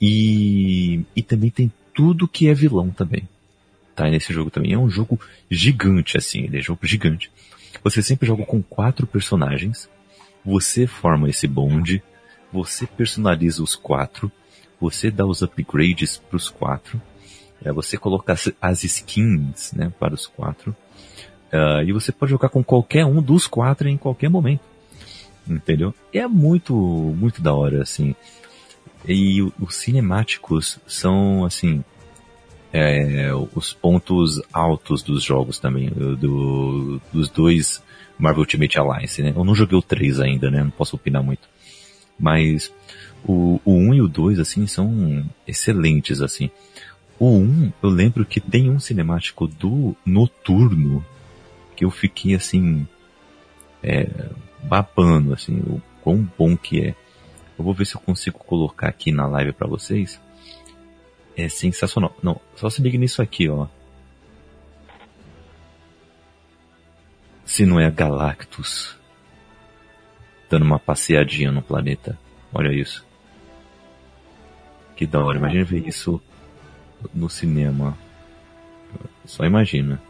E, 0.00 1.00
e 1.14 1.22
também 1.22 1.50
tem 1.50 1.72
tudo 1.94 2.28
que 2.28 2.48
é 2.48 2.54
vilão 2.54 2.90
também. 2.90 3.26
Tá 3.94 4.10
nesse 4.10 4.32
jogo 4.32 4.50
também. 4.50 4.74
É 4.74 4.78
um 4.78 4.90
jogo 4.90 5.18
gigante, 5.50 6.18
assim, 6.18 6.44
ele 6.44 6.58
é 6.58 6.60
um 6.60 6.64
jogo 6.64 6.86
gigante. 6.86 7.30
Você 7.82 8.02
sempre 8.02 8.26
joga 8.26 8.44
com 8.44 8.62
quatro 8.62 9.06
personagens, 9.06 9.88
você 10.44 10.86
forma 10.86 11.30
esse 11.30 11.46
bonde, 11.46 12.02
você 12.52 12.86
personaliza 12.86 13.62
os 13.62 13.74
quatro, 13.74 14.30
você 14.80 15.10
dá 15.10 15.24
os 15.24 15.42
upgrades 15.42 16.18
para 16.18 16.36
os 16.36 16.50
quatro, 16.50 17.00
é, 17.64 17.72
você 17.72 17.96
coloca 17.96 18.34
as, 18.60 18.84
skins 18.84 19.72
né, 19.72 19.92
para 19.98 20.14
os 20.14 20.26
quatro, 20.26 20.74
uh, 21.52 21.82
e 21.84 21.92
você 21.92 22.12
pode 22.12 22.30
jogar 22.30 22.48
com 22.48 22.62
qualquer 22.62 23.04
um 23.04 23.22
dos 23.22 23.46
quatro 23.46 23.88
em 23.88 23.96
qualquer 23.96 24.28
momento. 24.28 24.62
Entendeu? 25.48 25.94
É 26.12 26.26
muito, 26.26 26.74
muito 26.74 27.40
da 27.40 27.54
hora, 27.54 27.82
assim. 27.82 28.14
E 29.06 29.40
os 29.60 29.76
cinemáticos 29.76 30.80
são, 30.86 31.44
assim, 31.44 31.84
é, 32.72 33.30
os 33.54 33.72
pontos 33.72 34.42
altos 34.52 35.02
dos 35.02 35.22
jogos 35.22 35.60
também, 35.60 35.88
do, 35.88 37.00
dos 37.12 37.28
dois 37.28 37.82
Marvel 38.18 38.40
Ultimate 38.40 38.78
Alliance, 38.78 39.22
né? 39.22 39.32
Eu 39.34 39.44
não 39.44 39.54
joguei 39.54 39.78
o 39.78 39.82
3 39.82 40.20
ainda, 40.20 40.50
né? 40.50 40.62
Não 40.62 40.70
posso 40.70 40.96
opinar 40.96 41.22
muito. 41.22 41.48
Mas 42.18 42.72
o, 43.24 43.60
o 43.64 43.72
1 43.72 43.94
e 43.94 44.02
o 44.02 44.08
2, 44.08 44.38
assim, 44.38 44.66
são 44.66 45.24
excelentes, 45.46 46.20
assim. 46.20 46.50
O 47.18 47.30
1, 47.38 47.72
eu 47.82 47.88
lembro 47.88 48.26
que 48.26 48.40
tem 48.40 48.70
um 48.70 48.78
cinemático 48.78 49.46
do 49.46 49.96
Noturno 50.04 51.04
que 51.74 51.84
eu 51.84 51.90
fiquei, 51.90 52.34
assim, 52.34 52.86
é, 53.82 54.08
babando, 54.62 55.32
assim, 55.32 55.58
o 55.60 55.80
quão 56.02 56.28
bom 56.38 56.56
que 56.56 56.80
é. 56.80 56.94
Eu 57.58 57.64
vou 57.64 57.72
ver 57.72 57.86
se 57.86 57.94
eu 57.94 58.00
consigo 58.00 58.38
colocar 58.38 58.88
aqui 58.88 59.10
na 59.10 59.26
live 59.26 59.52
para 59.52 59.66
vocês. 59.66 60.20
É 61.36 61.48
sensacional. 61.48 62.14
Não, 62.22 62.40
só 62.54 62.68
se 62.68 62.82
liga 62.82 62.98
nisso 62.98 63.22
aqui, 63.22 63.48
ó. 63.48 63.66
Se 67.44 67.64
não 67.64 67.78
é 67.80 67.90
Galactus 67.90 68.96
dando 70.50 70.64
uma 70.64 70.78
passeadinha 70.78 71.50
no 71.50 71.62
planeta. 71.62 72.18
Olha 72.52 72.72
isso. 72.72 73.04
Que 74.96 75.06
da 75.06 75.22
hora. 75.22 75.38
Imagina 75.38 75.64
ver 75.64 75.86
isso 75.86 76.20
no 77.14 77.28
cinema. 77.28 77.96
Só 79.24 79.44
imagina. 79.44 80.00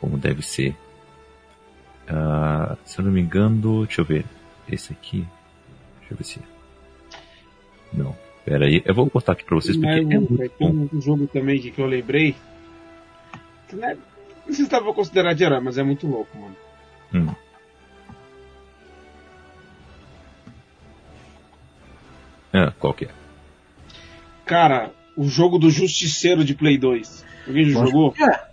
Como 0.00 0.16
deve 0.16 0.42
ser. 0.42 0.76
Uh, 2.08 2.76
se 2.84 2.98
eu 2.98 3.04
não 3.04 3.12
me 3.12 3.20
engano, 3.20 3.84
deixa 3.84 4.00
eu 4.00 4.04
ver. 4.04 4.24
Esse 4.70 4.92
aqui. 4.92 5.26
Deixa 6.00 6.14
eu 6.14 6.16
ver 6.16 6.24
se. 6.24 6.40
Não. 7.92 8.16
Pera 8.44 8.64
aí, 8.64 8.82
eu 8.84 8.94
vou 8.94 9.06
botar 9.06 9.32
aqui 9.32 9.44
pra 9.44 9.56
vocês 9.56 9.76
porque 9.76 9.90
é, 9.90 9.98
é 9.98 10.18
muito 10.18 10.48
Tem 10.56 10.88
um 10.92 11.00
jogo 11.00 11.26
também 11.26 11.60
que 11.60 11.78
eu 11.78 11.86
lembrei. 11.86 12.34
Que 13.68 13.76
não, 13.76 13.88
é, 13.88 13.94
não 14.46 14.54
sei 14.54 14.64
se 14.64 14.70
dá 14.70 14.80
pra 14.80 14.94
considerar 14.94 15.34
de 15.34 15.44
herói, 15.44 15.60
mas 15.60 15.76
é 15.76 15.82
muito 15.82 16.06
louco, 16.06 16.38
mano. 16.38 16.56
Hum. 17.12 17.34
Ah, 22.54 22.72
qual 22.78 22.94
que 22.94 23.04
é? 23.04 23.10
Cara, 24.46 24.90
o 25.18 25.28
jogo 25.28 25.58
do 25.58 25.68
Justiceiro 25.68 26.44
de 26.44 26.54
Play 26.54 26.78
2. 26.78 27.24
Alguém 27.48 27.68
já 27.70 27.84
jogou? 27.84 28.14
É. 28.16 28.48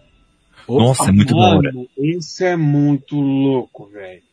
Nossa, 0.68 1.10
é 1.10 1.12
muito 1.12 1.36
da 1.36 1.58
hora. 1.58 1.72
Esse 1.96 2.44
é 2.44 2.56
muito 2.58 3.22
louco, 3.22 3.86
velho. 3.86 4.24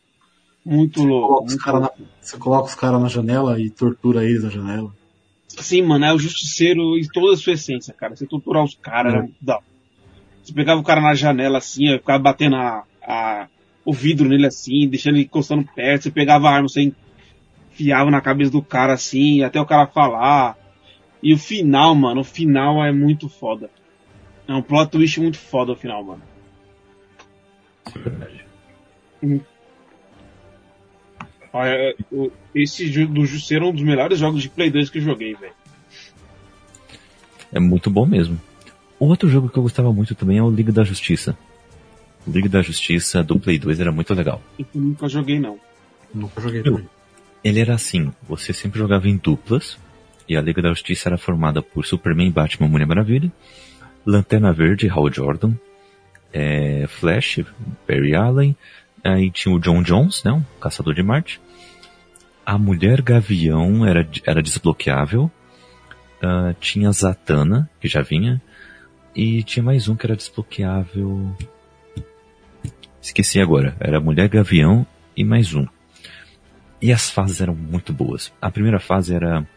Muito 0.65 1.03
louco. 1.03 1.47
Você 1.47 1.59
coloca, 1.59 1.79
muito 1.79 1.99
na, 1.99 2.07
você 2.19 2.37
coloca 2.37 2.67
os 2.69 2.75
caras 2.75 2.99
na 2.99 3.07
janela 3.07 3.61
e 3.61 3.69
tortura 3.69 4.25
eles 4.25 4.43
na 4.43 4.49
janela. 4.49 4.91
Sim, 5.47 5.83
mano, 5.83 6.05
é 6.05 6.13
o 6.13 6.17
justiceiro 6.17 6.97
em 6.97 7.07
toda 7.07 7.35
a 7.35 7.37
sua 7.37 7.53
essência, 7.53 7.93
cara. 7.93 8.15
Você 8.15 8.25
torturar 8.25 8.63
os 8.63 8.73
caras, 8.73 9.13
é. 9.13 9.29
não. 9.39 9.59
Você 10.41 10.53
pegava 10.53 10.81
o 10.81 10.83
cara 10.83 11.01
na 11.01 11.13
janela 11.13 11.59
assim, 11.59 11.85
ficava 11.99 12.17
batendo 12.17 12.55
a, 12.55 12.83
a, 13.03 13.47
o 13.85 13.93
vidro 13.93 14.27
nele 14.27 14.47
assim, 14.47 14.87
deixando 14.87 15.17
ele 15.17 15.25
encostando 15.25 15.69
perto, 15.75 16.03
você 16.03 16.11
pegava 16.11 16.49
a 16.49 16.51
arma, 16.51 16.67
você 16.67 16.91
enfiava 17.71 18.09
na 18.09 18.21
cabeça 18.21 18.49
do 18.49 18.61
cara 18.63 18.93
assim, 18.93 19.43
até 19.43 19.61
o 19.61 19.65
cara 19.67 19.85
falar. 19.85 20.62
E 21.23 21.33
o 21.33 21.37
final, 21.37 21.95
mano, 21.95 22.19
o 22.19 22.23
final 22.25 22.83
é 22.83 22.91
muito 22.91 23.29
foda. 23.29 23.69
É 24.45 24.53
um 24.53 24.61
plot 24.61 24.91
twist 24.91 25.21
muito 25.21 25.37
foda 25.37 25.71
o 25.71 25.75
final, 25.75 26.03
mano. 26.03 26.21
É 27.95 27.97
verdade. 27.97 28.45
Hum. 29.23 29.39
Olha, 31.53 31.95
esse 32.53 32.89
do 33.05 33.25
Justiceiro 33.25 33.65
é 33.65 33.69
um 33.69 33.71
dos 33.71 33.83
melhores 33.83 34.19
jogos 34.19 34.41
de 34.41 34.49
Play 34.49 34.69
2 34.69 34.89
que 34.89 34.97
eu 34.97 35.03
joguei, 35.03 35.33
velho. 35.33 35.53
É 37.53 37.59
muito 37.59 37.89
bom 37.89 38.05
mesmo. 38.05 38.41
Outro 38.99 39.29
jogo 39.29 39.47
que 39.47 39.57
eu 39.57 39.63
gostava 39.63 39.93
muito 39.93 40.15
também 40.15 40.39
é 40.39 40.43
o 40.43 40.49
Liga 40.49 40.73
da 40.73 40.83
Justiça. 40.83 41.37
O 42.27 42.31
Liga 42.31 42.49
da 42.49 42.61
Justiça 42.61 43.23
do 43.23 43.39
Play 43.39 43.59
2 43.59 43.79
era 43.79 43.91
muito 43.93 44.13
legal. 44.13 44.41
Eu 44.59 44.65
nunca 44.73 45.07
joguei, 45.07 45.39
não. 45.39 45.57
Nunca 46.13 46.41
joguei 46.41 46.63
também. 46.63 46.89
Ele 47.43 47.59
era 47.59 47.75
assim, 47.75 48.11
você 48.27 48.51
sempre 48.51 48.79
jogava 48.79 49.07
em 49.07 49.17
duplas, 49.17 49.77
e 50.27 50.35
a 50.35 50.41
Liga 50.41 50.61
da 50.61 50.69
Justiça 50.69 51.09
era 51.09 51.17
formada 51.17 51.61
por 51.61 51.85
Superman, 51.85 52.31
Batman, 52.31 52.67
Mulher 52.67 52.85
Maravilha, 52.85 53.31
Lanterna 54.05 54.51
Verde, 54.51 54.89
Hal 54.89 55.11
Jordan, 55.11 55.53
é, 56.31 56.85
Flash, 56.87 57.39
Barry 57.87 58.15
Allen, 58.15 58.55
aí 59.03 59.29
tinha 59.29 59.53
o 59.53 59.59
John 59.59 59.81
Jones, 59.83 60.23
né, 60.23 60.31
um 60.31 60.43
caçador 60.59 60.93
de 60.93 61.03
Marte, 61.03 61.39
a 62.45 62.57
Mulher 62.57 63.01
Gavião 63.01 63.85
era, 63.85 64.07
era 64.25 64.41
desbloqueável, 64.41 65.31
uh, 66.21 66.53
tinha 66.59 66.91
Zatanna, 66.91 67.69
que 67.79 67.87
já 67.87 68.01
vinha, 68.01 68.41
e 69.15 69.43
tinha 69.43 69.63
mais 69.63 69.87
um 69.87 69.95
que 69.95 70.05
era 70.05 70.15
desbloqueável, 70.15 71.35
esqueci 73.01 73.39
agora, 73.39 73.75
era 73.79 73.99
Mulher 73.99 74.27
Gavião 74.27 74.85
e 75.15 75.23
mais 75.23 75.53
um. 75.53 75.65
E 76.81 76.91
as 76.91 77.09
fases 77.09 77.39
eram 77.39 77.55
muito 77.55 77.93
boas. 77.93 78.33
A 78.41 78.51
primeira 78.51 78.77
fase 78.77 79.15
era 79.15 79.47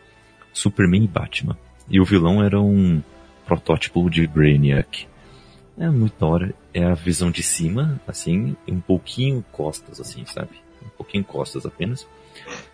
Superman 0.56 1.04
e 1.04 1.08
Batman. 1.08 1.56
E 1.88 2.00
o 2.00 2.04
vilão 2.04 2.42
era 2.42 2.58
um 2.58 3.02
protótipo 3.44 4.08
de 4.08 4.26
Brainiac. 4.26 5.06
É 5.78 5.88
muito 5.90 6.18
da 6.18 6.26
hora. 6.26 6.54
É 6.72 6.82
a 6.82 6.94
visão 6.94 7.30
de 7.30 7.42
cima, 7.42 8.00
assim, 8.08 8.56
um 8.66 8.80
pouquinho 8.80 9.44
costas, 9.52 10.00
assim, 10.00 10.24
sabe? 10.24 10.50
Um 10.82 10.88
pouquinho 10.96 11.22
costas 11.22 11.66
apenas. 11.66 12.08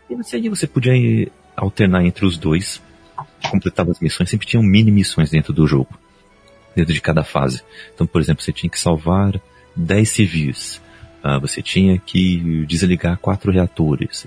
E 0.08 0.14
você, 0.14 0.36
aí 0.36 0.48
você 0.48 0.66
podia 0.66 1.28
alternar 1.56 2.04
entre 2.04 2.24
os 2.24 2.38
dois, 2.38 2.80
completava 3.50 3.90
as 3.90 3.98
missões, 3.98 4.30
sempre 4.30 4.46
tinham 4.46 4.62
mini 4.62 4.92
missões 4.92 5.30
dentro 5.30 5.52
do 5.52 5.66
jogo, 5.66 5.98
dentro 6.76 6.94
de 6.94 7.00
cada 7.00 7.24
fase. 7.24 7.62
Então, 7.92 8.06
por 8.06 8.20
exemplo, 8.20 8.44
você 8.44 8.52
tinha 8.52 8.70
que 8.70 8.78
salvar 8.78 9.40
10 9.74 10.08
civis, 10.08 10.80
uh, 11.24 11.40
você 11.40 11.60
tinha 11.60 11.98
que 11.98 12.64
desligar 12.66 13.18
quatro 13.18 13.50
reatores, 13.50 14.24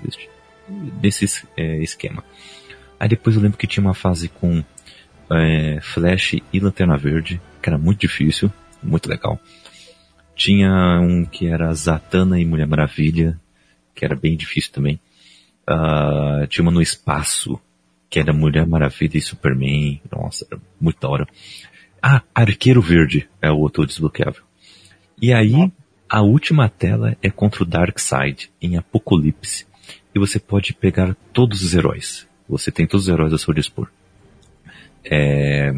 desse 1.00 1.46
é, 1.56 1.78
esquema. 1.82 2.22
Aí 2.98 3.08
depois 3.08 3.36
eu 3.36 3.42
lembro 3.42 3.58
que 3.58 3.66
tinha 3.66 3.84
uma 3.84 3.94
fase 3.94 4.28
com 4.28 4.62
é, 5.30 5.78
Flash 5.82 6.36
e 6.52 6.60
Lanterna 6.60 6.96
Verde, 6.96 7.40
que 7.62 7.68
era 7.68 7.78
muito 7.78 8.00
difícil, 8.00 8.52
muito 8.82 9.08
legal. 9.08 9.40
Tinha 10.34 11.00
um 11.00 11.24
que 11.24 11.46
era 11.46 11.72
Zatanna 11.72 12.38
e 12.38 12.44
Mulher 12.44 12.66
Maravilha, 12.66 13.38
que 13.94 14.04
era 14.04 14.14
bem 14.14 14.36
difícil 14.36 14.72
também. 14.72 15.00
Uh, 15.68 16.46
tinha 16.46 16.62
uma 16.62 16.70
no 16.70 16.82
espaço, 16.82 17.58
que 18.08 18.20
era 18.20 18.32
Mulher 18.32 18.66
Maravilha 18.66 19.16
e 19.16 19.22
Superman. 19.22 20.00
Nossa, 20.10 20.46
era 20.50 20.60
muito 20.80 21.00
da 21.00 21.08
hora. 21.08 21.26
Ah, 22.02 22.22
Arqueiro 22.34 22.80
Verde 22.80 23.28
é 23.40 23.50
o 23.50 23.58
outro 23.58 23.86
desbloqueável. 23.86 24.42
E 25.20 25.32
aí, 25.32 25.72
a 26.08 26.20
última 26.20 26.68
tela 26.68 27.16
é 27.22 27.30
contra 27.30 27.62
o 27.62 27.66
Darkseid, 27.66 28.50
em 28.60 28.76
Apocalipse. 28.76 29.66
E 30.14 30.18
você 30.18 30.38
pode 30.38 30.74
pegar 30.74 31.16
todos 31.32 31.62
os 31.62 31.74
heróis. 31.74 32.28
Você 32.48 32.70
tem 32.70 32.86
todos 32.86 33.06
os 33.06 33.12
heróis 33.12 33.32
a 33.32 33.38
seu 33.38 33.52
dispor. 33.52 33.88
É, 35.04 35.74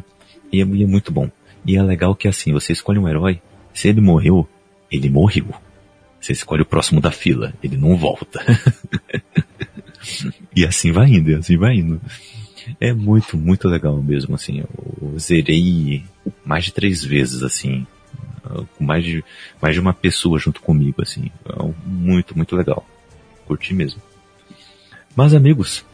e, 0.52 0.62
é, 0.62 0.64
e 0.64 0.82
é 0.82 0.86
muito 0.86 1.12
bom. 1.12 1.30
E 1.64 1.76
é 1.76 1.82
legal 1.82 2.14
que 2.14 2.28
assim, 2.28 2.52
você 2.52 2.72
escolhe 2.72 2.98
um 2.98 3.08
herói, 3.08 3.40
se 3.72 3.88
ele 3.88 4.00
morreu, 4.00 4.48
ele 4.90 5.08
morreu. 5.08 5.46
Você 6.20 6.32
escolhe 6.32 6.62
o 6.62 6.66
próximo 6.66 7.00
da 7.00 7.10
fila, 7.10 7.54
ele 7.62 7.76
não 7.76 7.96
volta. 7.96 8.44
e 10.54 10.64
assim 10.64 10.90
vai 10.90 11.08
indo, 11.08 11.36
assim 11.36 11.56
vai 11.56 11.76
indo. 11.76 12.00
É 12.80 12.92
muito, 12.92 13.36
muito 13.36 13.68
legal 13.68 14.02
mesmo, 14.02 14.34
assim. 14.34 14.60
Eu 14.60 15.18
zerei 15.18 16.04
mais 16.44 16.64
de 16.64 16.72
três 16.72 17.04
vezes, 17.04 17.42
assim. 17.42 17.86
Com 18.76 18.84
mais 18.84 19.04
de, 19.04 19.24
mais 19.60 19.74
de 19.74 19.80
uma 19.80 19.94
pessoa 19.94 20.38
junto 20.38 20.60
comigo, 20.60 21.00
assim. 21.02 21.30
É 21.46 21.72
muito, 21.86 22.36
muito 22.36 22.56
legal. 22.56 22.86
Curti 23.46 23.74
mesmo. 23.74 24.02
Mas 25.14 25.34
amigos, 25.34 25.84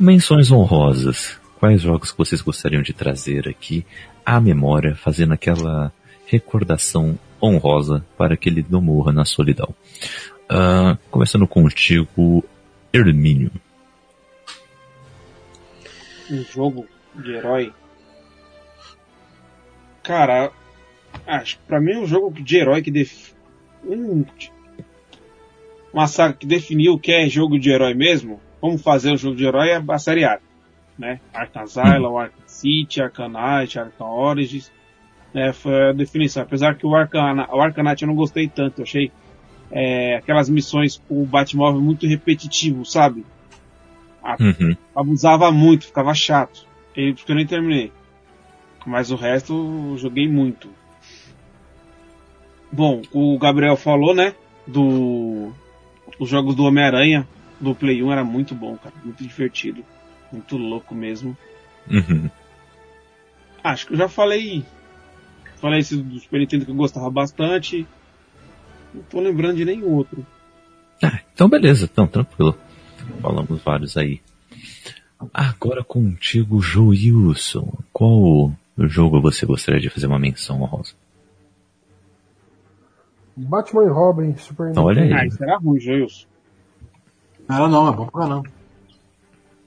Menções 0.00 0.52
honrosas. 0.52 1.40
Quais 1.58 1.82
jogos 1.82 2.12
que 2.12 2.18
vocês 2.18 2.40
gostariam 2.40 2.82
de 2.82 2.92
trazer 2.92 3.48
aqui 3.48 3.84
à 4.24 4.40
memória, 4.40 4.94
fazendo 4.94 5.32
aquela 5.32 5.92
recordação 6.24 7.18
honrosa 7.42 8.06
para 8.16 8.36
que 8.36 8.48
ele 8.48 8.64
não 8.70 8.80
morra 8.80 9.10
na 9.12 9.24
solidão? 9.24 9.74
Uh, 10.44 10.96
começando 11.10 11.48
contigo, 11.48 12.44
Hermínio. 12.92 13.50
Um 16.30 16.44
jogo 16.44 16.86
de 17.16 17.32
herói. 17.32 17.72
Cara, 20.04 20.52
acho 21.26 21.58
pra 21.66 21.80
mim 21.80 21.96
um 21.96 22.06
jogo 22.06 22.30
de 22.40 22.56
herói 22.56 22.82
que 22.82 22.92
def... 22.92 23.32
um... 23.84 24.24
uma 25.92 26.06
saga 26.06 26.34
que 26.34 26.46
definiu 26.46 26.92
o 26.92 27.00
que 27.00 27.10
é 27.10 27.28
jogo 27.28 27.58
de 27.58 27.68
herói 27.68 27.94
mesmo 27.94 28.40
como 28.60 28.78
fazer 28.78 29.12
o 29.12 29.16
jogo 29.16 29.36
de 29.36 29.44
herói 29.44 29.70
é 29.70 29.82
a 29.88 29.98
série 29.98 30.24
A, 30.24 30.38
né? 30.98 31.20
Arkham 31.32 31.62
Asylum, 31.62 32.12
hum. 32.12 32.18
Arkham 32.18 32.42
City, 32.46 33.00
Arkham 33.00 33.28
Knight, 33.28 33.78
Arkham 33.78 34.10
Origins, 34.10 34.72
né? 35.32 35.52
Foi 35.52 35.90
a 35.90 35.92
definição. 35.92 36.42
Apesar 36.42 36.74
que 36.76 36.86
o 36.86 36.94
Arkham, 36.94 37.46
o 37.52 37.60
Arkham 37.60 37.84
Knight 37.84 38.02
eu 38.02 38.08
não 38.08 38.14
gostei 38.14 38.48
tanto, 38.48 38.80
eu 38.80 38.84
achei 38.84 39.12
é, 39.70 40.16
aquelas 40.16 40.48
missões 40.48 41.02
com 41.08 41.22
o 41.22 41.26
Batmóvel 41.26 41.80
muito 41.80 42.06
repetitivo, 42.06 42.84
sabe? 42.84 43.24
Uhum. 44.40 44.76
Abusava 44.94 45.50
muito, 45.50 45.86
ficava 45.86 46.12
chato. 46.14 46.66
E 46.96 47.12
porque 47.14 47.32
eu 47.32 47.36
nem 47.36 47.46
terminei. 47.46 47.92
Mas 48.84 49.10
o 49.10 49.16
resto 49.16 49.52
eu 49.92 49.98
joguei 49.98 50.28
muito. 50.28 50.68
Bom, 52.70 53.02
o 53.12 53.38
Gabriel 53.38 53.76
falou, 53.76 54.14
né? 54.14 54.34
Do 54.66 55.52
os 56.18 56.28
jogos 56.28 56.54
do 56.54 56.64
Homem-Aranha, 56.64 57.26
do 57.60 57.74
Play 57.74 58.02
1 58.02 58.12
era 58.12 58.24
muito 58.24 58.54
bom, 58.54 58.76
cara. 58.76 58.94
Muito 59.04 59.22
divertido. 59.22 59.84
Muito 60.32 60.56
louco 60.56 60.94
mesmo. 60.94 61.36
Uhum. 61.90 62.30
Acho 63.62 63.86
que 63.86 63.94
eu 63.94 63.98
já 63.98 64.08
falei. 64.08 64.64
Falei 65.56 65.80
esse 65.80 65.96
do 65.96 66.18
Super 66.18 66.40
Nintendo 66.40 66.64
que 66.64 66.70
eu 66.70 66.76
gostava 66.76 67.10
bastante. 67.10 67.86
Não 68.94 69.02
tô 69.02 69.20
lembrando 69.20 69.56
de 69.56 69.64
nenhum 69.64 69.92
outro. 69.94 70.24
Ah, 71.02 71.20
então 71.32 71.48
beleza, 71.48 71.88
então 71.90 72.06
tranquilo. 72.06 72.56
Falamos 73.20 73.62
vários 73.62 73.96
aí. 73.96 74.20
Agora 75.32 75.82
contigo, 75.82 76.60
Joilson. 76.60 77.78
Qual 77.92 78.52
jogo 78.78 79.20
você 79.20 79.44
gostaria 79.44 79.80
de 79.80 79.90
fazer 79.90 80.06
uma 80.06 80.18
menção 80.18 80.62
honrosa? 80.62 80.94
Batman 83.36 83.84
e 83.84 83.88
Robin, 83.88 84.36
Super 84.36 84.66
Nintendo. 84.68 84.86
Olha 84.86 85.02
aí. 85.02 85.12
Ah, 85.12 85.26
isso 85.26 85.42
era 85.42 85.56
ruim, 85.58 85.80
Joilson. 85.80 86.26
Era 87.48 87.68
não, 87.68 87.88
é 87.88 87.92
bom 87.92 88.06
pra 88.06 88.26
não. 88.26 88.42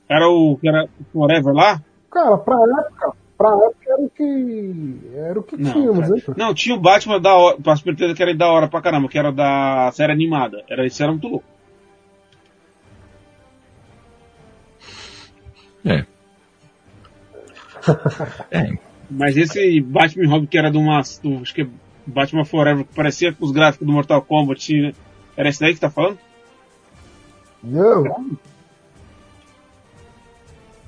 Era 0.09 0.27
o 0.27 0.57
que 0.57 0.67
era 0.67 0.87
Forever 1.11 1.53
lá? 1.53 1.81
Cara, 2.11 2.37
pra 2.37 2.55
época, 2.55 3.13
pra 3.37 3.49
época 3.49 3.85
era 3.87 4.01
o 4.01 4.09
que. 4.09 4.99
Era 5.15 5.39
o 5.39 5.43
que 5.43 5.57
não, 5.57 5.71
tínhamos, 5.71 6.09
hein? 6.09 6.23
Não, 6.37 6.53
tinha 6.53 6.75
o 6.75 6.79
Batman 6.79 7.19
da 7.19 7.33
hora, 7.33 7.57
pra 7.61 7.75
Nintendo 7.85 8.13
que 8.13 8.21
era 8.21 8.35
da 8.35 8.51
hora 8.51 8.67
pra 8.67 8.81
caramba, 8.81 9.07
que 9.07 9.17
era 9.17 9.31
da 9.31 9.89
série 9.93 10.11
animada. 10.11 10.63
Era, 10.69 10.85
isso 10.85 11.01
era 11.01 11.11
muito 11.11 11.27
louco. 11.27 11.45
É, 15.83 16.05
é. 18.51 18.73
Mas 19.09 19.35
esse 19.35 19.81
Batman 19.81 20.29
Robin 20.29 20.45
que 20.45 20.57
era 20.57 20.71
de 20.71 20.77
uma. 20.77 21.01
Do, 21.23 21.39
acho 21.41 21.53
que 21.53 21.63
é 21.63 21.67
Batman 22.05 22.45
Forever, 22.45 22.85
que 22.85 22.95
parecia 22.95 23.33
com 23.33 23.45
os 23.45 23.51
gráficos 23.51 23.85
do 23.85 23.93
Mortal 23.93 24.21
Kombat, 24.21 24.95
era 25.35 25.49
esse 25.49 25.59
daí 25.59 25.73
que 25.73 25.79
tá 25.79 25.89
falando? 25.89 26.17
Não. 27.63 28.03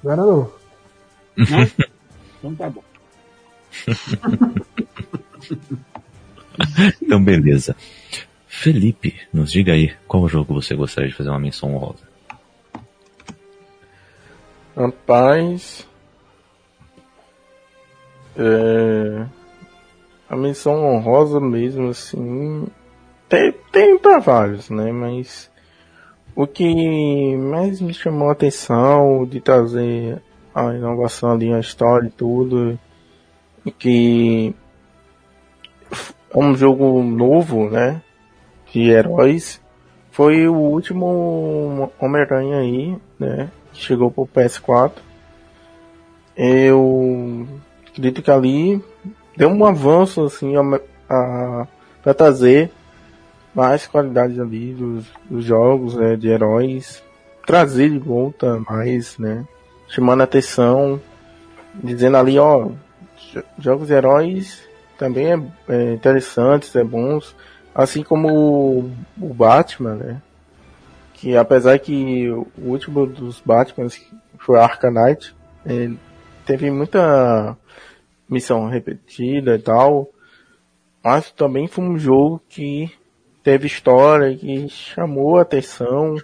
Não 0.04 0.12
era 0.12 0.26
não. 0.26 0.52
Não? 1.38 1.72
então 2.38 2.56
tá 2.56 2.70
bom. 2.70 2.84
então 7.02 7.24
beleza. 7.24 7.76
Felipe, 8.48 9.16
nos 9.34 9.52
diga 9.52 9.74
aí 9.74 9.95
qual 10.08 10.28
jogo 10.28 10.54
você 10.54 10.76
gostaria 10.76 11.10
de 11.10 11.16
fazer 11.16 11.30
uma 11.30 11.40
menção 11.40 11.76
honrosa. 11.76 12.08
Rapaz. 14.76 15.88
É, 18.36 19.26
a 20.30 20.36
menção 20.36 20.86
honrosa 20.86 21.40
mesmo, 21.40 21.90
assim. 21.90 22.68
Tem, 23.30 23.52
tem 23.72 23.98
pra 23.98 24.20
vários, 24.20 24.70
né? 24.70 24.91
Mas 24.91 25.50
o 26.36 26.48
que 26.48 27.36
mais 27.38 27.80
me 27.80 27.94
chamou 27.94 28.30
a 28.30 28.34
atenção 28.34 29.26
de 29.26 29.40
trazer 29.40 30.22
a 30.54 30.74
inovação 30.74 31.32
ali, 31.32 31.54
a 31.54 31.60
história 31.60 32.08
e 32.08 32.12
tudo, 32.12 32.78
e 33.66 33.72
que 33.72 34.56
é 36.34 36.38
um 36.38 36.56
jogo 36.56 37.04
novo, 37.04 37.70
né? 37.70 38.02
De 38.72 38.90
heróis. 38.90 39.62
Foi 40.12 40.48
o 40.48 40.56
último 40.56 41.92
Homem-Aranha 42.00 42.58
aí, 42.58 42.98
né? 43.20 43.52
Que 43.72 43.82
chegou 43.82 44.12
pro 44.12 44.28
PS4. 44.28 44.94
Eu 46.36 47.48
acredito 47.88 48.22
que 48.22 48.32
ali 48.32 48.84
deu 49.38 49.50
um 49.50 49.66
avanço 49.66 50.24
assim 50.26 50.56
a, 50.56 50.62
a, 51.10 51.68
pra 52.02 52.14
trazer 52.14 52.72
mais 53.54 53.88
qualidade 53.88 54.40
ali 54.40 54.74
dos, 54.74 55.06
dos 55.30 55.46
jogos 55.46 55.96
né, 55.96 56.16
de 56.16 56.28
heróis, 56.28 57.04
trazer 57.46 57.90
de 57.90 58.00
volta 58.00 58.60
mais, 58.68 59.18
né? 59.18 59.46
Chamando 59.88 60.22
a 60.22 60.24
atenção, 60.24 61.00
dizendo 61.76 62.18
ali, 62.18 62.40
ó, 62.40 62.70
jogos 63.60 63.88
de 63.88 63.94
heróis 63.94 64.68
também 64.98 65.28
é, 65.28 65.40
é 65.70 65.94
interessantes, 65.94 66.76
é 66.76 66.84
bons, 66.84 67.36
assim 67.76 68.04
como 68.04 68.30
o, 68.30 68.92
o 69.22 69.34
Batman, 69.34 69.96
né? 69.96 70.22
Que 71.14 71.38
apesar 71.38 71.78
que 71.80 72.30
o 72.30 72.48
último 72.58 73.06
dos 73.06 73.40
Batman 73.40 73.88
foi 74.38 74.60
Arkham 74.60 74.92
Knight, 74.92 75.36
teve 76.46 76.70
muita 76.70 77.56
missão 78.28 78.68
repetida 78.68 79.56
e 79.56 79.60
tal, 79.60 80.10
mas 81.04 81.32
também 81.32 81.68
foi 81.68 81.84
um 81.84 81.98
jogo 81.98 82.42
que 82.50 82.92
teve 83.44 83.68
história, 83.68 84.36
que 84.36 84.70
chamou 84.70 85.38
a 85.38 85.41
atenção 85.41 86.15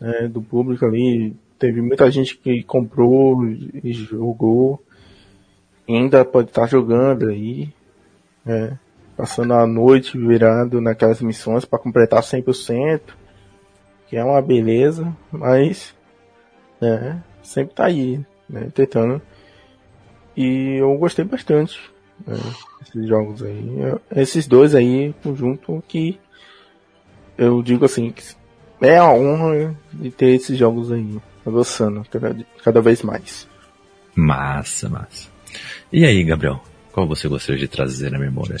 né, 0.00 0.28
do 0.28 0.42
público 0.42 0.84
ali. 0.84 1.36
Teve 1.58 1.80
muita 1.80 2.10
gente 2.10 2.36
que 2.36 2.62
comprou 2.62 3.46
e 3.46 3.92
jogou. 3.92 4.82
Ainda 5.88 6.24
pode 6.24 6.48
estar 6.48 6.66
jogando 6.66 7.28
aí. 7.28 7.72
Né, 8.44 8.78
passando 9.16 9.54
a 9.54 9.66
noite 9.66 10.18
virado 10.18 10.80
naquelas 10.80 11.22
missões 11.22 11.64
para 11.64 11.78
completar 11.78 12.22
100%. 12.22 13.00
Que 14.08 14.16
é 14.16 14.24
uma 14.24 14.42
beleza, 14.42 15.16
mas 15.30 15.94
né, 16.80 17.22
sempre 17.42 17.74
tá 17.74 17.86
aí, 17.86 18.20
né, 18.48 18.70
tentando 18.74 19.22
e 20.36 20.76
eu 20.80 20.96
gostei 20.98 21.24
bastante 21.24 21.78
né, 22.26 22.36
desses 22.80 23.08
jogos 23.08 23.42
aí. 23.42 23.64
Esses 24.14 24.46
dois 24.46 24.74
aí, 24.74 25.14
conjunto, 25.22 25.82
que 25.86 26.18
eu 27.36 27.62
digo 27.62 27.84
assim, 27.84 28.10
que 28.10 28.22
é 28.80 28.98
a 28.98 29.10
honra 29.10 29.74
de 29.92 30.10
ter 30.10 30.34
esses 30.34 30.56
jogos 30.56 30.92
aí 30.92 31.18
avançando 31.46 32.04
cada, 32.10 32.36
cada 32.62 32.80
vez 32.80 33.02
mais. 33.02 33.48
Massa, 34.14 34.88
massa. 34.88 35.28
E 35.92 36.04
aí, 36.04 36.22
Gabriel? 36.24 36.60
Qual 36.92 37.06
você 37.06 37.28
gostaria 37.28 37.60
de 37.60 37.68
trazer 37.68 38.10
na 38.10 38.18
memória? 38.18 38.56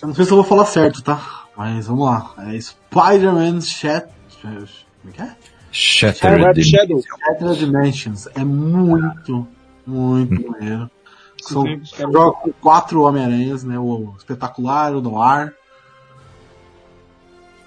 Eu 0.00 0.08
não 0.08 0.14
sei 0.14 0.24
se 0.24 0.30
eu 0.30 0.36
vou 0.36 0.44
falar 0.44 0.66
certo, 0.66 1.02
tá? 1.02 1.44
Mas 1.56 1.86
vamos 1.86 2.06
lá. 2.06 2.34
É 2.38 2.58
Spider-Man 2.58 3.60
Shat... 3.60 4.08
Como 4.40 4.66
é 5.08 5.12
que 5.12 5.22
é? 5.22 5.36
Shattered, 5.70 6.62
Dimensions. 6.62 7.04
Shattered 7.04 7.58
Dimensions. 7.58 8.28
É 8.34 8.44
muito, 8.44 9.46
muito 9.86 10.50
maneiro. 10.50 10.90
São 11.42 11.64
com 12.40 12.52
quatro 12.60 13.02
Homem-Aranhas, 13.02 13.64
né? 13.64 13.78
O 13.78 14.14
espetacular, 14.16 14.94
o 14.94 15.02
Noir. 15.02 15.52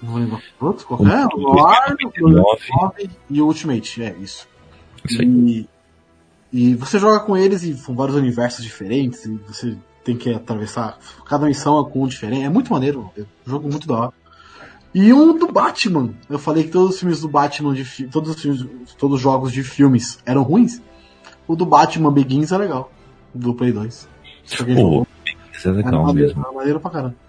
Não 0.02 0.10
vou 0.10 0.20
lembrar 0.20 0.42
outro, 0.60 0.86
qual 0.86 1.06
é? 1.06 1.26
O 1.26 1.54
o 2.26 2.92
e 3.30 3.42
o 3.42 3.46
Ultimate, 3.46 4.02
é 4.02 4.14
isso. 4.20 4.48
isso 5.04 5.22
e, 5.22 5.68
e 6.52 6.74
você 6.74 6.98
joga 6.98 7.20
com 7.20 7.36
eles 7.36 7.62
e 7.62 7.76
são 7.76 7.94
vários 7.94 8.16
universos 8.16 8.64
diferentes, 8.64 9.24
e 9.24 9.34
você 9.46 9.76
tem 10.04 10.16
que 10.16 10.32
atravessar. 10.32 10.98
Cada 11.26 11.46
missão 11.46 11.80
é 11.80 11.90
com 11.90 12.04
um 12.04 12.06
diferente. 12.06 12.44
É 12.44 12.48
muito 12.48 12.72
maneiro, 12.72 13.10
é 13.16 13.22
um 13.22 13.50
jogo 13.50 13.68
muito 13.68 13.86
da 13.86 13.94
hora. 13.94 14.12
E 14.94 15.12
um 15.12 15.36
do 15.36 15.52
Batman. 15.52 16.14
Eu 16.30 16.38
falei 16.38 16.64
que 16.64 16.70
todos 16.70 16.94
os 16.94 17.00
filmes 17.00 17.20
do 17.20 17.28
Batman, 17.28 17.74
de 17.74 18.06
todos 18.06 18.30
os 18.30 18.40
filmes, 18.40 18.66
todos 18.96 19.16
os 19.16 19.20
jogos 19.20 19.52
de 19.52 19.62
filmes 19.62 20.18
eram 20.24 20.42
ruins. 20.42 20.80
O 21.46 21.54
do 21.54 21.66
Batman 21.66 22.12
Begins 22.12 22.52
é 22.52 22.58
legal 22.58 22.90
do 23.34 23.54
Play 23.54 23.72
2. 23.72 24.08
Pô, 24.74 25.06
é 25.64 25.68
legal 25.70 26.08
é 26.08 26.12
mesmo. 26.12 26.46
É 26.46 26.54
maneiro 26.54 26.80
pra 26.80 26.90
caramba. 26.90 27.27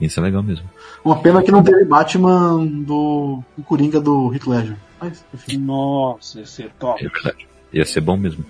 Isso 0.00 0.20
é 0.20 0.22
legal 0.22 0.42
mesmo. 0.42 0.68
Uma 1.04 1.20
pena 1.20 1.42
que 1.42 1.50
não 1.50 1.62
teve 1.62 1.84
Batman 1.84 2.64
do 2.66 3.42
Coringa 3.64 4.00
do 4.00 4.32
Heath 4.32 4.46
Ledger. 4.46 4.76
Mas, 5.00 5.24
enfim. 5.34 5.58
Nossa, 5.58 6.40
ia 6.40 6.46
ser 6.46 6.70
top. 6.78 7.04
É 7.04 7.08
verdade. 7.08 7.46
Ia 7.72 7.84
ser 7.84 8.00
bom 8.00 8.16
mesmo. 8.16 8.44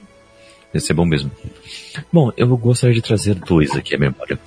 Ia 0.72 0.80
ser 0.80 0.94
bom 0.94 1.04
mesmo. 1.04 1.30
Bom, 2.12 2.32
eu 2.36 2.48
gostaria 2.56 2.94
de 2.94 3.02
trazer 3.02 3.34
dois 3.34 3.70
aqui 3.72 3.94
à 3.94 3.98
memória. 3.98 4.38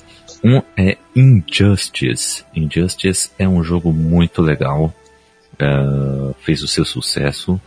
Um 0.43 0.61
é 0.77 0.97
Injustice. 1.15 2.43
Injustice 2.55 3.31
é 3.39 3.47
um 3.47 3.63
jogo 3.63 3.91
muito 3.91 4.41
legal. 4.41 4.93
Uh, 5.53 6.33
fez 6.41 6.61
o 6.61 6.67
seu 6.67 6.85
sucesso. 6.85 7.59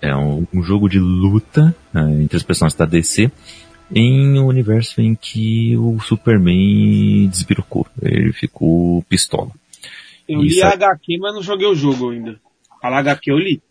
É 0.00 0.14
um, 0.14 0.46
um 0.52 0.62
jogo 0.62 0.88
de 0.88 0.98
luta 0.98 1.74
uh, 1.94 2.20
entre 2.20 2.36
as 2.36 2.42
personagens 2.42 2.78
da 2.78 2.84
DC 2.84 3.30
em 3.92 4.38
um 4.38 4.46
universo 4.46 5.00
em 5.00 5.14
que 5.14 5.76
o 5.76 5.98
Superman 6.00 7.28
desbirocou. 7.28 7.86
Ele 8.00 8.32
ficou 8.32 9.02
pistola. 9.02 9.50
Eu 10.28 10.40
li 10.40 10.62
a 10.62 10.70
HQ, 10.70 11.18
mas 11.18 11.34
não 11.34 11.42
joguei 11.42 11.66
o 11.66 11.74
jogo 11.74 12.10
ainda. 12.10 12.40
A 12.82 12.98
HQ 12.98 13.30
eu 13.30 13.38
li. 13.38 13.62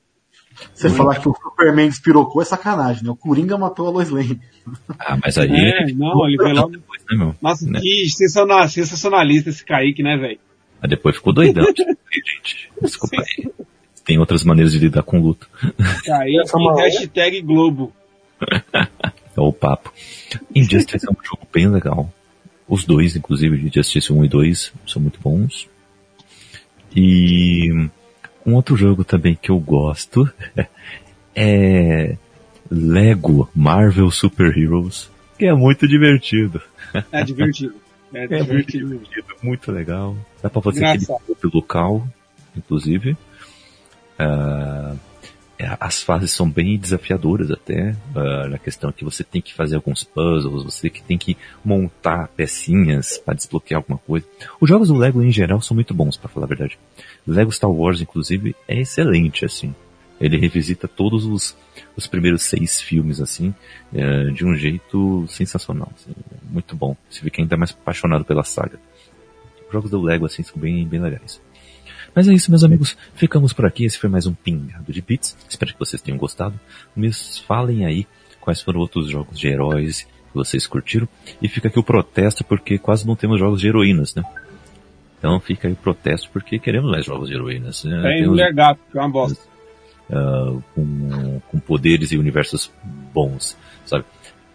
Você 0.74 0.90
falar 0.90 1.20
que 1.20 1.28
o 1.28 1.34
Superman 1.34 1.90
despirocou 1.90 2.42
é 2.42 2.46
sacanagem, 2.46 3.04
né? 3.04 3.10
O 3.10 3.16
Coringa 3.16 3.58
matou 3.58 3.88
a 3.88 3.90
Lois 3.90 4.10
Lane. 4.10 4.40
Ah, 5.00 5.18
mas 5.22 5.38
aí. 5.38 5.50
É, 5.50 5.92
não, 5.94 6.28
ele 6.28 6.38
veio 6.38 6.56
logo 6.56 6.70
depois, 6.70 7.02
né, 7.10 7.18
meu? 7.18 7.36
Nossa, 7.42 7.70
né? 7.70 7.80
que 7.82 8.08
sensacionalista 8.10 9.50
esse 9.50 9.66
Kaique, 9.66 10.04
né, 10.04 10.16
velho? 10.16 10.40
Mas 10.80 10.90
depois 10.90 11.16
ficou 11.16 11.34
doidão, 11.34 11.66
gente. 11.76 12.70
Desculpa 12.82 13.18
aí. 13.22 13.52
Tem 14.06 14.20
outras 14.20 14.44
maneiras 14.44 14.74
de 14.74 14.80
lidar 14.80 15.04
com 15.04 15.20
luto. 15.20 15.50
Kaique, 16.06 16.38
hashtag 16.78 17.42
Globo. 17.42 17.92
é 19.36 19.42
o 19.42 19.52
papo. 19.52 19.94
Injustice 20.54 21.06
é 21.06 21.10
um 21.10 21.24
jogo 21.24 21.48
bem 21.52 21.68
legal. 21.68 22.12
Os 22.68 22.86
dois, 22.86 23.16
inclusive, 23.16 23.70
Justice 23.74 24.12
1 24.12 24.26
e 24.26 24.30
2, 24.30 24.74
são 24.88 25.02
muito 25.02 25.20
bons. 25.20 25.70
E 26.96 27.70
um 28.46 28.54
outro 28.54 28.76
jogo 28.76 29.04
também 29.04 29.36
que 29.36 29.50
eu 29.50 29.60
gosto 29.60 30.32
é 31.36 32.16
Lego 32.70 33.50
Marvel 33.56 34.10
Super 34.12 34.58
Heroes, 34.58 35.10
que 35.38 35.46
é 35.46 35.54
muito 35.54 35.88
divertido. 35.88 36.62
É 37.12 37.24
divertido. 37.24 37.76
É, 38.16 38.26
é 38.26 38.28
divertido. 38.28 38.90
Muito, 38.90 39.10
divertido, 39.10 39.36
muito 39.42 39.72
legal. 39.72 40.16
Dá 40.40 40.48
pra 40.48 40.62
fazer 40.62 40.82
Engraçado. 40.82 41.20
aquele 41.32 41.52
local, 41.52 42.08
inclusive. 42.56 43.18
Uh, 44.20 45.00
as 45.60 46.02
fases 46.02 46.32
são 46.32 46.50
bem 46.50 46.78
desafiadoras 46.78 47.52
até, 47.52 47.96
uh, 48.16 48.50
na 48.50 48.58
questão 48.58 48.92
que 48.92 49.04
você 49.04 49.24
tem 49.24 49.42
que 49.42 49.54
fazer 49.54 49.76
alguns 49.76 50.04
puzzles, 50.04 50.64
você 50.64 50.90
que 50.90 51.02
tem 51.02 51.18
que 51.18 51.38
montar 51.64 52.28
pecinhas 52.30 53.18
para 53.18 53.36
desbloquear 53.36 53.80
alguma 53.80 54.00
coisa. 54.00 54.26
Os 54.60 54.68
jogos 54.68 54.88
do 54.88 54.96
Lego 54.96 55.22
em 55.22 55.32
geral 55.32 55.62
são 55.62 55.76
muito 55.76 55.94
bons, 55.94 56.18
para 56.18 56.30
falar 56.30 56.46
a 56.46 56.50
verdade. 56.50 56.78
Lego 57.26 57.52
Star 57.52 57.70
Wars, 57.70 58.02
inclusive, 58.02 58.56
é 58.68 58.80
excelente, 58.80 59.46
assim. 59.46 59.74
Ele 60.20 60.38
revisita 60.38 60.88
todos 60.88 61.26
os, 61.26 61.56
os 61.96 62.08
primeiros 62.08 62.44
seis 62.44 62.82
filmes, 62.82 63.22
assim, 63.22 63.54
uh, 63.94 64.32
de 64.32 64.46
um 64.46 64.56
jeito 64.56 65.26
sensacional. 65.28 65.92
Assim, 65.96 66.14
muito 66.50 66.76
bom. 66.76 66.96
Você 67.10 67.22
fica 67.22 67.42
ainda 67.42 67.58
mais 67.58 67.72
apaixonado 67.72 68.26
pela 68.26 68.44
saga. 68.44 68.80
Os 69.68 69.72
jogos 69.72 69.92
do 69.92 70.02
Lego, 70.02 70.26
assim, 70.26 70.44
são 70.44 70.60
bem, 70.60 70.88
bem 70.88 71.00
legais. 71.00 71.42
Mas 72.16 72.28
é 72.28 72.34
isso, 72.34 72.52
meus 72.52 72.64
amigos. 72.64 72.96
Ficamos 73.16 73.54
por 73.54 73.66
aqui. 73.66 73.86
Esse 73.86 73.98
foi 73.98 74.10
mais 74.10 74.28
um 74.28 74.34
Pingado 74.34 74.92
de 74.92 75.02
Bits. 75.02 75.36
Espero 75.50 75.74
que 75.74 75.80
vocês 75.80 76.02
tenham 76.02 76.18
gostado. 76.18 76.60
Me 76.96 77.12
falem 77.48 77.86
aí 77.86 78.06
quais 78.40 78.62
foram 78.62 78.80
outros 78.80 79.10
jogos 79.10 79.40
de 79.40 79.48
heróis 79.48 80.04
que 80.04 80.36
vocês 80.36 80.68
curtiram. 80.68 81.08
E 81.42 81.48
fica 81.48 81.68
aqui 81.68 81.80
o 81.80 81.84
protesto 81.84 82.44
porque 82.44 82.78
quase 82.78 83.08
não 83.08 83.16
temos 83.16 83.40
jogos 83.40 83.60
de 83.60 83.68
heroínas, 83.68 84.14
né? 84.14 84.24
Então 85.18 85.40
fica 85.40 85.68
aí 85.68 85.74
o 85.74 85.78
protesto 85.78 86.30
porque 86.32 86.60
queremos 86.60 86.92
mais 86.92 87.06
jogos 87.06 87.30
de 87.30 87.36
heroínas. 87.36 87.84
Né? 87.84 88.02
Tem 88.02 88.28
Mulher 88.28 88.54
Gato, 88.54 88.80
que 88.92 88.98
é 88.98 89.02
uma 89.02 89.10
bosta. 89.10 89.42
Uh, 90.10 90.62
com, 90.76 91.42
com 91.50 91.60
poderes 91.60 92.12
e 92.12 92.18
universos 92.18 92.70
bons, 93.14 93.58
sabe? 93.86 94.04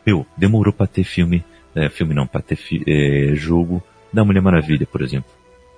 Meu, 0.07 0.27
demorou 0.37 0.73
pra 0.73 0.87
ter 0.87 1.05
filme, 1.05 1.43
é, 1.75 1.89
filme 1.89 2.15
não, 2.15 2.27
pra 2.27 2.43
ter 2.43 2.55
fi, 2.55 2.83
é, 2.87 3.35
jogo 3.35 3.83
da 4.13 4.25
Mulher 4.25 4.43
Maravilha, 4.43 4.87
por 4.87 5.03
exemplo. 5.03 5.31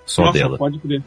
Só 0.05 0.25
Nossa, 0.25 0.39
dela. 0.39 0.59
pode 0.59 0.79
crer. 0.81 1.03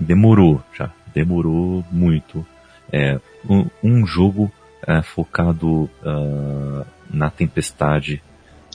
Demorou, 0.00 0.62
já. 0.72 0.90
Demorou 1.14 1.84
muito. 1.90 2.46
É, 2.92 3.20
um, 3.48 3.66
um 3.82 4.06
jogo 4.06 4.50
é, 4.86 5.02
focado 5.02 5.90
uh, 6.02 6.86
na 7.12 7.30
tempestade. 7.30 8.22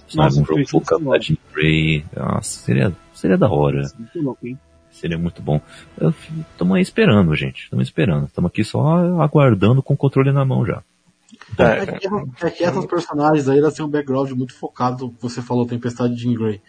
Sabe? 0.07 0.17
Nossa, 0.17 0.41
um 0.41 0.45
jogo 0.45 0.67
focado 0.67 1.05
na 1.05 1.19
Jim 1.19 1.37
Grey. 1.53 2.05
Nossa, 2.15 2.59
seria, 2.59 2.95
seria 3.13 3.37
da 3.37 3.49
hora. 3.49 3.81
Muito 3.97 4.21
louco, 4.21 4.47
hein? 4.47 4.59
Seria 4.91 5.17
muito 5.17 5.41
bom. 5.41 5.59
Estamos 6.51 6.75
aí 6.77 6.81
esperando, 6.81 7.35
gente. 7.35 7.63
Estamos 7.63 7.85
esperando. 7.85 8.27
Estamos 8.27 8.49
aqui 8.49 8.63
só 8.63 9.21
aguardando 9.21 9.83
com 9.83 9.93
o 9.93 9.97
controle 9.97 10.31
na 10.31 10.45
mão 10.45 10.65
já. 10.65 10.81
É, 11.57 11.63
é, 11.63 11.85
que, 11.85 12.07
é 12.45 12.49
que 12.49 12.63
essas 12.63 12.85
personagens 12.85 13.49
aí, 13.49 13.59
elas 13.59 13.73
têm 13.73 13.85
um 13.85 13.89
background 13.89 14.31
muito 14.31 14.53
focado, 14.53 15.13
você 15.19 15.41
falou 15.41 15.65
Tempestade 15.65 16.15
de 16.15 16.21
Jean 16.21 16.33
Grey. 16.33 16.61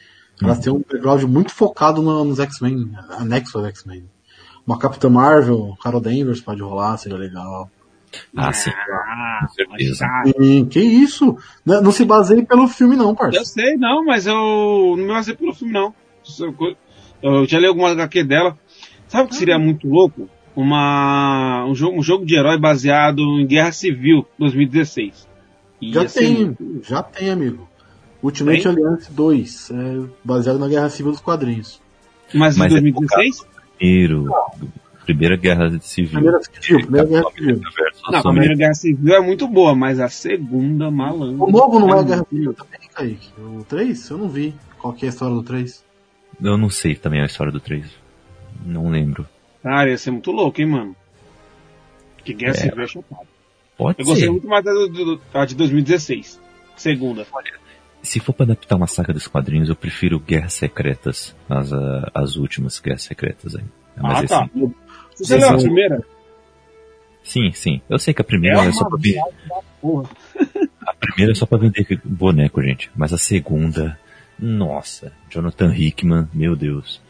Elas 0.43 0.59
hum. 0.59 0.61
têm 0.61 0.73
um 0.73 0.78
background 0.78 1.23
muito 1.23 1.55
focado 1.55 2.03
no, 2.03 2.24
nos 2.24 2.41
X-Men, 2.41 2.91
anexo 3.11 3.59
aos 3.59 3.69
X-Men. 3.69 4.05
Uma 4.66 4.78
Capitã 4.78 5.09
Marvel, 5.09 5.76
Carol 5.80 6.01
Danvers 6.01 6.40
pode 6.40 6.60
rolar, 6.60 6.97
seria 6.97 7.16
legal. 7.16 7.70
Ah, 8.36 8.52
sim. 8.52 8.70
Ah, 8.70 9.47
com 9.47 9.55
certeza. 9.55 10.06
Sim, 10.24 10.64
que 10.66 10.80
isso? 10.80 11.36
Não, 11.64 11.82
não 11.82 11.93
se 11.93 12.05
baseie 12.05 12.44
pelo 12.44 12.66
filme 12.66 12.97
não, 12.97 13.14
parceiro. 13.14 13.43
Eu 13.43 13.47
sei, 13.47 13.76
não, 13.76 14.05
mas 14.05 14.26
eu 14.26 14.34
não 14.34 14.97
me 14.97 15.09
baseei 15.09 15.36
pelo 15.36 15.55
filme 15.55 15.72
não. 15.72 15.94
Eu 17.22 17.47
já 17.47 17.59
li 17.59 17.66
alguma 17.66 17.90
HQ 17.90 18.24
dela. 18.24 18.59
Sabe 19.06 19.24
o 19.24 19.28
que 19.28 19.36
seria 19.36 19.59
muito 19.59 19.86
louco? 19.86 20.28
Uma, 20.55 21.64
um, 21.66 21.74
jogo, 21.74 21.98
um 21.98 22.02
jogo 22.02 22.24
de 22.24 22.34
herói 22.34 22.59
baseado 22.59 23.20
em 23.38 23.47
Guerra 23.47 23.72
Civil 23.72 24.26
2016. 24.38 25.28
E 25.80 25.93
já 25.93 26.05
tem, 26.06 26.34
muito... 26.34 26.80
já 26.82 27.02
tem, 27.02 27.30
amigo. 27.30 27.68
Ultimate 28.22 28.62
tem? 28.62 28.72
Alliance 28.72 29.12
2, 29.12 29.70
é 29.70 30.09
baseado 30.24 30.59
na 30.59 30.66
Guerra 30.66 30.88
Civil 30.88 31.12
dos 31.12 31.20
quadrinhos. 31.20 31.80
Mas, 32.34 32.56
Mas 32.56 32.72
em 32.72 32.80
2016? 32.80 33.47
É 33.56 33.56
primeiro, 33.78 34.28
Primeira 35.07 35.36
Guerra 35.36 35.78
Civil. 35.81 36.11
Primeira, 36.12 36.40
civil, 36.43 36.81
primeira 36.81 37.07
Guerra 37.07 37.31
Civil. 37.31 37.61
Não, 38.11 38.19
a 38.19 38.23
Primeira 38.23 38.55
Guerra 38.57 38.74
Civil 38.74 39.15
é 39.15 39.20
muito 39.20 39.47
boa, 39.47 39.74
mas 39.74 40.01
a 40.01 40.09
Segunda, 40.09 40.90
malandro. 40.90 41.44
O 41.44 41.51
novo 41.51 41.78
não 41.78 41.97
é, 41.97 42.01
é 42.01 42.05
Guerra 42.05 42.27
Civil 42.28 42.55
também, 42.55 42.81
Kaique? 42.93 43.28
O 43.39 43.65
3? 43.65 44.11
Eu 44.11 44.19
não 44.19 44.28
vi. 44.28 44.55
Qual 44.78 44.93
que 44.93 45.07
é 45.07 45.09
a 45.09 45.12
história 45.12 45.35
do 45.35 45.43
3? 45.44 45.85
Eu 46.43 46.59
não 46.59 46.69
sei 46.69 46.97
também 46.97 47.23
a 47.23 47.27
história 47.27 47.53
do 47.53 47.61
3. 47.61 47.86
Não 48.65 48.90
lembro. 48.90 49.27
Cara, 49.62 49.90
ia 49.90 49.97
ser 49.98 50.11
muito 50.11 50.32
louco, 50.32 50.61
hein, 50.61 50.66
mano? 50.66 50.97
Que 52.24 52.35
Guerra 52.35 52.53
é. 52.53 52.55
Civil 52.55 52.82
é 52.82 52.86
chocado. 52.86 53.28
Pode 53.78 54.01
Eu 54.01 54.05
ser. 54.05 54.11
gostei 54.11 54.31
muito 54.31 54.48
mais 54.48 54.65
da, 54.65 54.73
da 55.32 55.44
de 55.44 55.55
2016. 55.55 56.40
Segunda. 56.77 57.27
Olha, 57.32 57.53
se 58.07 58.20
for 58.20 58.33
para 58.33 58.45
adaptar 58.47 58.77
uma 58.77 58.87
saga 58.87 59.12
dos 59.12 59.27
quadrinhos, 59.27 59.69
eu 59.69 59.77
prefiro 59.77 60.19
Guerras 60.19 60.55
Secretas, 60.55 61.35
as, 61.49 61.70
as 62.15 62.37
últimas 62.37 62.78
Guerras 62.78 63.03
Secretas 63.03 63.55
aí. 63.57 63.65
Mas 63.97 64.24
ah, 64.24 64.27
tá. 64.27 64.45
Assim, 64.45 64.74
Você 65.16 65.37
leu 65.37 65.51
a 65.51 65.57
primeira? 65.57 66.05
Sim, 67.23 67.51
sim. 67.53 67.81
Eu 67.89 67.99
sei 67.99 68.15
que 68.15 68.23
a 68.23 68.24
primeira 68.24 68.65
é, 68.65 68.69
é 68.69 68.73
só 68.73 68.89
pra 68.89 68.97
vender. 68.97 69.19
a 70.87 70.95
primeira 70.95 71.33
é 71.33 71.35
só 71.35 71.45
pra 71.45 71.59
vender 71.59 72.01
boneco, 72.05 72.62
gente. 72.62 72.91
Mas 72.95 73.12
a 73.12 73.19
segunda, 73.19 73.99
nossa, 74.39 75.12
Jonathan 75.28 75.74
Hickman, 75.74 76.28
meu 76.33 76.55
Deus. 76.55 77.01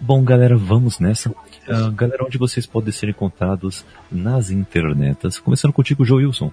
Bom, 0.00 0.24
galera, 0.24 0.56
vamos 0.56 0.98
nessa. 0.98 1.30
Uh, 1.30 1.92
galera, 1.94 2.24
onde 2.24 2.38
vocês 2.38 2.66
podem 2.66 2.90
ser 2.90 3.10
encontrados 3.10 3.84
nas 4.10 4.50
internetas? 4.50 5.38
Começando 5.38 5.74
contigo, 5.74 6.06
Joilson. 6.06 6.50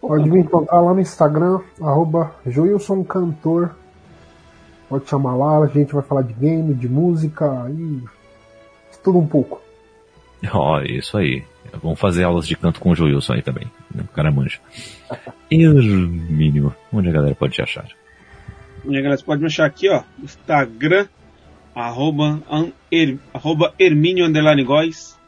Pode 0.00 0.30
me 0.30 0.40
encontrar 0.40 0.80
lá 0.80 0.94
no 0.94 1.00
Instagram, 1.00 1.60
arroba 1.80 2.34
Joilson 2.46 3.04
Cantor. 3.04 3.70
Pode 4.88 5.08
chamar 5.08 5.36
lá, 5.36 5.58
a 5.58 5.66
gente 5.66 5.92
vai 5.92 6.02
falar 6.02 6.22
de 6.22 6.32
game, 6.32 6.74
de 6.74 6.88
música 6.88 7.70
e 7.70 8.02
tudo 9.02 9.18
um 9.18 9.26
pouco. 9.26 9.60
Ó, 10.52 10.78
oh, 10.78 10.82
isso 10.82 11.16
aí. 11.18 11.44
Vamos 11.82 12.00
fazer 12.00 12.24
aulas 12.24 12.48
de 12.48 12.56
canto 12.56 12.80
com 12.80 12.90
o 12.90 12.94
Joilson 12.94 13.34
aí 13.34 13.42
também. 13.42 13.70
O 13.94 14.08
cara 14.08 14.32
manja. 14.32 14.58
Hermínio, 15.50 16.74
onde 16.92 17.08
a 17.08 17.12
galera 17.12 17.34
pode 17.34 17.54
te 17.54 17.62
achar? 17.62 17.86
Onde 18.84 18.98
a 18.98 19.02
galera 19.02 19.22
pode 19.22 19.40
me 19.40 19.46
achar 19.46 19.66
aqui, 19.66 19.88
ó. 19.88 20.02
Instagram, 20.22 21.06
arroba, 21.74 22.40
er, 22.90 23.18
arroba 23.32 23.74
Hermínio 23.78 24.26
Underline 24.26 24.64
Góis. 24.64 25.18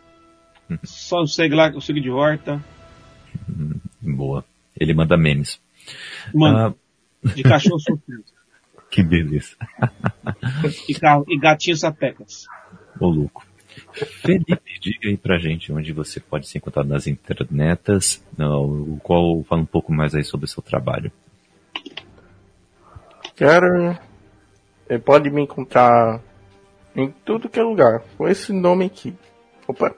Hum. 0.71 0.79
Só 0.83 1.27
segue 1.27 1.55
lá 1.55 1.71
que 1.71 1.77
eu 1.77 1.81
sigo 1.81 2.01
de 2.01 2.11
volta. 2.11 2.61
Hum, 3.49 3.79
boa. 4.03 4.45
Ele 4.79 4.95
manda 4.95 5.17
memes. 5.17 5.61
Mano, 6.35 6.77
ah... 7.25 7.29
de 7.35 7.43
cachorro 7.43 7.79
sofrido. 7.81 8.25
Que 8.91 9.03
beleza. 9.03 9.57
e, 10.89 10.95
carro, 10.95 11.25
e 11.29 11.39
gatinhos 11.39 11.81
sapecas. 11.81 12.47
Ô 13.01 13.09
louco. 13.09 13.47
Felipe, 13.93 14.61
diga 14.81 15.09
aí 15.09 15.17
pra 15.17 15.39
gente 15.39 15.73
onde 15.73 15.93
você 15.93 16.21
pode 16.21 16.47
se 16.47 16.59
encontrar 16.59 16.85
nas 16.85 17.07
internetas, 17.07 18.23
o 18.39 18.99
qual 19.03 19.43
fala 19.45 19.63
um 19.63 19.67
pouco 19.67 19.93
mais 19.93 20.15
aí 20.15 20.23
sobre 20.23 20.45
o 20.45 20.49
seu 20.49 20.63
trabalho. 20.63 21.11
Cara, 23.35 23.99
pode 25.05 25.31
me 25.31 25.43
encontrar 25.43 26.21
em 26.95 27.11
tudo 27.25 27.49
que 27.49 27.59
é 27.59 27.63
lugar, 27.63 28.03
com 28.17 28.29
esse 28.29 28.53
nome 28.53 28.85
aqui. 28.85 29.15
Opa! 29.67 29.95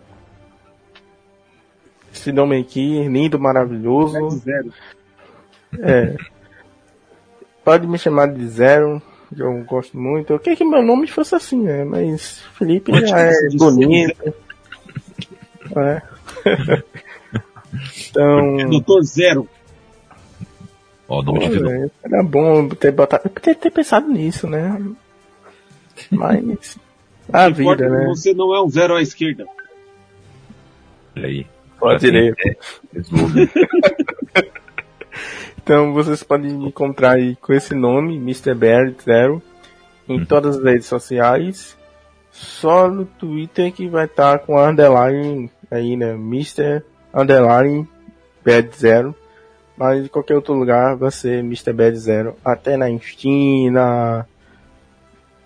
Esse 2.14 2.32
nome 2.32 2.60
aqui, 2.60 3.02
lindo, 3.08 3.38
maravilhoso. 3.38 4.30
Zero. 4.38 4.72
É. 5.80 6.16
Pode 7.64 7.86
me 7.86 7.98
chamar 7.98 8.28
de 8.28 8.46
Zero 8.46 9.02
eu 9.38 9.64
gosto 9.64 9.98
muito. 9.98 10.32
Eu 10.32 10.38
queria 10.38 10.56
que 10.56 10.64
meu 10.64 10.82
nome 10.82 11.06
fosse 11.06 11.34
assim, 11.34 11.60
né? 11.60 11.84
Mas 11.84 12.40
Felipe 12.56 12.92
já 13.06 13.20
é 13.20 13.32
bonito. 13.54 14.34
é. 15.76 16.02
então. 18.08 18.56
Doutor 18.70 19.02
Zero. 19.02 19.48
Ó, 21.08 21.22
nome 21.22 21.48
de 21.48 21.68
é, 21.68 21.90
Era 22.04 22.22
bom 22.22 22.68
ter 22.68 22.92
botado. 22.92 23.28
Ter, 23.28 23.54
ter 23.56 23.70
pensado 23.70 24.08
nisso, 24.08 24.46
né? 24.46 24.80
Mas. 26.10 26.78
A 27.32 27.48
vida, 27.48 27.88
né? 27.88 28.06
Você 28.06 28.34
não 28.34 28.54
é 28.54 28.62
um 28.62 28.68
zero 28.68 28.94
à 28.94 29.02
esquerda. 29.02 29.46
Olha 31.16 31.26
aí. 31.26 31.46
Pode 31.78 32.00
direita. 32.00 32.48
É, 32.48 32.56
Então 35.64 35.94
vocês 35.94 36.22
podem 36.22 36.52
me 36.52 36.68
encontrar 36.68 37.12
aí 37.12 37.36
com 37.36 37.50
esse 37.54 37.74
nome, 37.74 38.16
Mr. 38.16 38.54
Bear 38.54 38.94
Zero, 39.02 39.42
em 40.06 40.18
uhum. 40.18 40.24
todas 40.26 40.58
as 40.58 40.62
redes 40.62 40.86
sociais. 40.86 41.74
Só 42.30 42.86
no 42.86 43.06
Twitter 43.06 43.72
que 43.72 43.88
vai 43.88 44.04
estar 44.04 44.38
tá 44.38 44.44
com 44.44 44.58
a 44.58 44.68
underline 44.68 45.50
aí, 45.70 45.96
né? 45.96 46.12
Mr. 46.12 46.82
Underline 47.14 47.88
Bad 48.44 48.76
Zero. 48.76 49.14
Mas 49.74 50.04
em 50.04 50.08
qualquer 50.08 50.34
outro 50.34 50.52
lugar 50.52 50.96
vai 50.96 51.10
ser 51.10 51.38
Mr. 51.38 51.72
Bad 51.72 51.96
Zero. 51.96 52.36
Até 52.44 52.76
na 52.76 52.86
Steam, 52.98 53.72
na, 53.72 54.26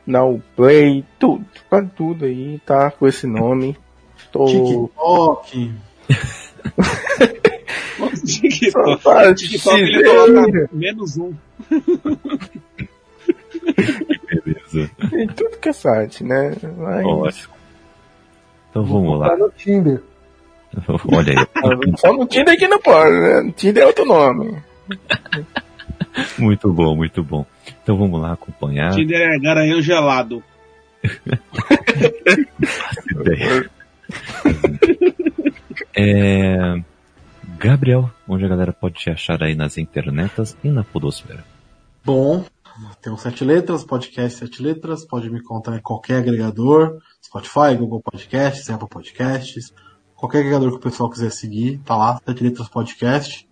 na 0.04 0.22
Play, 0.56 1.04
tudo, 1.16 1.44
quase 1.70 1.88
tudo 1.90 2.24
aí, 2.24 2.60
tá? 2.66 2.90
Com 2.90 3.06
esse 3.06 3.24
nome. 3.24 3.76
Tô... 4.32 4.46
TikTok. 4.46 5.72
TikTok, 8.24 9.34
TikTok 9.34 9.80
ele 9.80 10.04
coloca 10.04 10.68
menos 10.72 11.16
um. 11.16 11.34
Beleza. 14.28 14.90
Tem 15.10 15.26
tudo 15.28 15.58
que 15.58 15.68
é 15.68 15.72
site, 15.72 16.24
né? 16.24 16.54
Mas... 16.76 17.06
Ótimo. 17.06 17.54
Então 18.70 18.84
vamos 18.84 19.18
lá. 19.18 19.30
Tá 19.30 19.36
no 19.36 19.50
Tinder. 19.50 20.02
Olha 21.12 21.32
aí. 21.32 21.46
Só 21.96 22.12
no 22.12 22.26
Tinder 22.26 22.58
que 22.58 22.68
não 22.68 22.80
pode, 22.80 23.10
né? 23.10 23.42
No 23.42 23.52
Tinder 23.52 23.82
é 23.82 23.86
outro 23.86 24.04
nome. 24.04 24.62
muito 26.38 26.72
bom, 26.72 26.94
muito 26.94 27.22
bom. 27.22 27.46
Então 27.82 27.96
vamos 27.96 28.20
lá 28.20 28.32
acompanhar. 28.32 28.94
Tinder 28.94 29.20
é 29.20 29.38
garanhão 29.38 29.80
gelado. 29.80 30.42
é... 35.98 36.82
Gabriel, 37.58 38.10
onde 38.28 38.44
a 38.44 38.48
galera 38.48 38.72
pode 38.72 38.94
te 38.94 39.10
achar 39.10 39.42
aí 39.42 39.54
nas 39.54 39.78
internetas 39.78 40.56
e 40.62 40.68
na 40.68 40.84
podosfera? 40.84 41.44
Bom, 42.04 42.44
tem 43.02 43.12
um 43.12 43.16
Sete 43.16 43.44
Letras, 43.44 43.84
podcast 43.84 44.38
Sete 44.38 44.62
Letras, 44.62 45.04
pode 45.04 45.28
me 45.30 45.40
encontrar 45.40 45.76
em 45.76 45.80
qualquer 45.80 46.18
agregador, 46.18 46.98
Spotify, 47.24 47.74
Google 47.76 48.00
Podcasts, 48.00 48.70
Apple 48.70 48.88
Podcasts, 48.88 49.74
qualquer 50.14 50.38
agregador 50.38 50.70
que 50.70 50.76
o 50.76 50.80
pessoal 50.80 51.10
quiser 51.10 51.30
seguir, 51.30 51.78
tá 51.84 51.96
lá, 51.96 52.20
Sete 52.24 52.44
Letras 52.44 52.68
Podcast. 52.68 53.48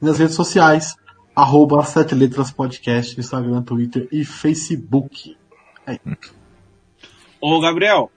nas 0.00 0.18
redes 0.18 0.34
sociais, 0.34 0.96
arroba 1.34 1.82
Sete 1.84 2.14
Letras 2.14 2.50
Podcast, 2.50 3.18
Instagram, 3.18 3.62
Twitter 3.62 4.08
e 4.12 4.24
Facebook. 4.24 5.36
Aí. 5.86 5.98
Ô, 7.40 7.60
Gabriel. 7.60 8.10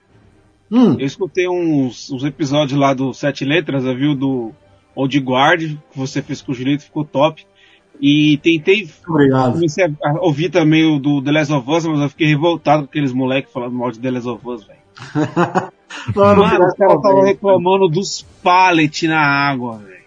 Hum. 0.70 0.96
Eu 0.98 1.06
escutei 1.06 1.48
uns, 1.48 2.10
uns 2.10 2.24
episódios 2.24 2.78
lá 2.78 2.94
do 2.94 3.12
Sete 3.12 3.44
Letras, 3.44 3.84
viu? 3.84 4.14
Do 4.14 4.52
Old 4.94 5.18
Guard, 5.18 5.62
que 5.90 5.98
você 5.98 6.22
fez 6.22 6.40
com 6.40 6.52
o 6.52 6.54
Julito, 6.54 6.84
ficou 6.84 7.04
top. 7.04 7.44
E 8.00 8.38
tentei. 8.38 8.88
Obrigado. 9.06 9.54
Comecei 9.54 9.84
a 9.84 10.12
ouvir 10.20 10.48
também 10.48 10.84
o 10.84 10.98
do 10.98 11.22
The 11.22 11.32
Last 11.32 11.52
of 11.52 11.70
Us, 11.70 11.86
mas 11.86 12.00
eu 12.00 12.08
fiquei 12.08 12.28
revoltado 12.28 12.84
com 12.84 12.88
aqueles 12.88 13.12
moleques 13.12 13.52
falando 13.52 13.74
mal 13.74 13.90
de 13.90 13.98
The 13.98 14.10
Last 14.10 14.28
of 14.28 14.48
Us, 14.48 14.64
velho. 14.64 14.80
Mano, 16.14 16.44
os 16.44 16.50
caras 16.50 16.72
estavam 16.72 17.22
reclamando 17.22 17.88
dos 17.88 18.22
pallets 18.42 19.08
na 19.08 19.20
água, 19.20 19.78
velho. 19.78 20.00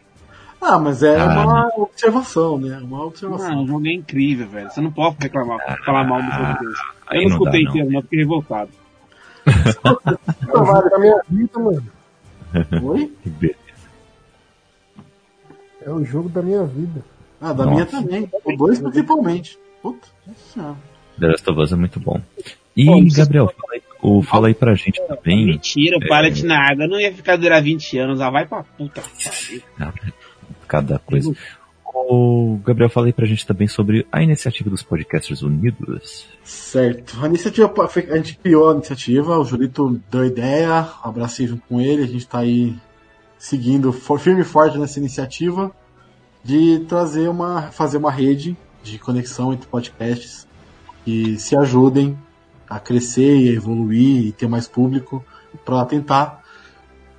Ah, 0.61 0.80
mas 0.80 1.03
é 1.03 1.19
ah, 1.19 1.44
uma 1.44 1.72
observação, 1.76 2.57
né? 2.57 2.80
Uma 2.81 3.06
observação. 3.06 3.49
Não, 3.49 3.64
o 3.64 3.68
jogo 3.68 3.88
é 3.88 3.94
incrível, 3.94 4.48
velho. 4.48 4.72
Você 4.72 4.80
não 4.80 4.91
pode 4.91 5.18
reclamar, 5.19 5.60
falar 5.84 6.06
mal 6.06 6.22
do 6.22 6.31
jogo 6.31 6.60
desse. 6.60 6.81
Eu 7.11 7.22
não 7.22 7.27
escutei 7.27 7.64
inteiro, 7.64 7.91
não, 7.91 8.02
fiquei 8.02 8.19
revoltado. 8.19 8.69
Vale 9.82 10.90
da 10.90 11.00
minha 11.00 11.22
vida, 11.30 11.60
mano. 11.60 11.91
Oi? 12.84 13.14
É 15.82 15.90
o 15.90 16.04
jogo 16.04 16.30
da 16.30 16.41
minha 16.41 16.64
vida. 16.64 17.04
Ah, 17.41 17.52
da 17.52 17.66
Nossa. 17.66 17.72
minha 17.72 17.86
também. 17.86 18.30
O 18.45 18.58
2 18.58 18.80
principalmente. 18.80 19.60
Puta, 19.82 20.08
senhora. 20.36 20.78
The 21.20 21.28
Last 21.28 21.50
of 21.50 21.60
Us 21.60 21.72
é 21.72 21.76
muito 21.76 22.00
bom. 22.00 22.22
E, 22.76 22.86
Pô, 22.86 23.00
Gabriel, 23.16 23.48
fala 23.48 23.74
aí, 23.74 23.82
o, 24.02 24.22
fala 24.24 24.48
aí 24.48 24.54
pra 24.54 24.74
gente 24.76 25.00
também. 25.08 25.45
Mentira, 25.45 25.98
o 25.98 26.04
é... 26.04 26.08
pallet 26.08 26.44
na 26.45 26.58
água 26.58 26.88
não 26.88 27.00
ia 27.00 27.14
ficar 27.14 27.36
durar 27.36 27.62
20 27.62 27.98
anos, 28.00 28.22
ah, 28.22 28.30
vai 28.30 28.45
pra 28.45 28.64
puta. 28.64 29.04
Cada 30.68 30.98
coisa. 31.00 31.36
O 32.09 32.59
Gabriel, 32.63 32.89
fala 32.89 33.07
aí 33.07 33.13
pra 33.13 33.25
gente 33.25 33.45
também 33.45 33.67
sobre 33.67 34.05
a 34.11 34.21
iniciativa 34.21 34.69
dos 34.69 34.84
Podcasters 34.84 35.41
Unidos. 35.41 36.27
Certo. 36.43 37.17
A 37.21 37.27
iniciativa, 37.27 37.71
a 37.77 38.17
gente 38.17 38.38
criou 38.38 38.69
a 38.69 38.73
iniciativa, 38.73 39.38
o 39.38 39.45
Julito 39.45 40.01
deu 40.11 40.21
a 40.21 40.27
ideia, 40.27 40.88
abracei 41.01 41.47
junto 41.47 41.63
com 41.67 41.80
ele, 41.80 42.03
a 42.03 42.07
gente 42.07 42.27
tá 42.27 42.39
aí 42.39 42.75
seguindo 43.38 43.91
firme 43.91 44.41
e 44.41 44.45
forte 44.45 44.77
nessa 44.77 44.99
iniciativa 44.99 45.71
de 46.43 46.80
trazer 46.88 47.30
uma, 47.30 47.63
fazer 47.63 47.97
uma 47.97 48.11
rede 48.11 48.55
de 48.84 48.99
conexão 48.99 49.53
entre 49.53 49.67
podcasts 49.67 50.47
que 51.05 51.38
se 51.38 51.55
ajudem 51.55 52.17
a 52.69 52.80
crescer 52.80 53.38
e 53.38 53.49
a 53.49 53.53
evoluir 53.53 54.25
e 54.25 54.31
ter 54.31 54.47
mais 54.47 54.67
público 54.67 55.23
para 55.63 55.85
tentar 55.85 56.43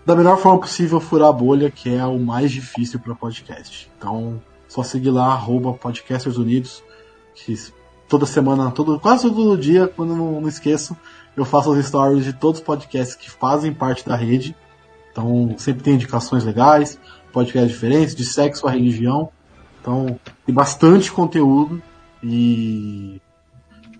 da 0.05 0.15
melhor 0.15 0.37
forma 0.37 0.61
possível 0.61 1.01
furar 1.01 1.29
a 1.29 1.33
bolha, 1.33 1.71
que 1.71 1.95
é 1.95 2.05
o 2.05 2.19
mais 2.19 2.51
difícil 2.51 3.01
para 3.01 3.15
podcast. 3.15 3.91
Então, 3.97 4.41
só 4.75 4.83
seguir 4.83 5.11
lá, 5.11 5.27
arroba 5.27 5.73
Podcasters 5.73 6.37
Unidos, 6.37 6.83
que 7.33 7.55
toda 8.09 8.27
semana, 8.27 8.73
todo, 8.73 8.99
quase 8.99 9.31
todo 9.31 9.57
dia, 9.57 9.87
quando 9.87 10.17
não, 10.17 10.41
não 10.41 10.49
esqueço, 10.49 10.97
eu 11.37 11.45
faço 11.45 11.73
as 11.73 11.87
stories 11.87 12.25
de 12.25 12.33
todos 12.33 12.59
os 12.59 12.67
podcasts 12.67 13.15
que 13.15 13.31
fazem 13.31 13.73
parte 13.73 14.05
da 14.05 14.17
rede. 14.17 14.57
Então, 15.13 15.55
sempre 15.59 15.85
tem 15.85 15.95
indicações 15.95 16.43
legais, 16.43 16.99
podcasts 17.33 17.71
diferentes, 17.71 18.17
de 18.17 18.25
sexo 18.25 18.67
a 18.67 18.73
religião. 18.73 19.31
Então, 19.81 20.19
tem 20.45 20.53
bastante 20.53 21.13
conteúdo 21.13 21.81
e 22.21 23.23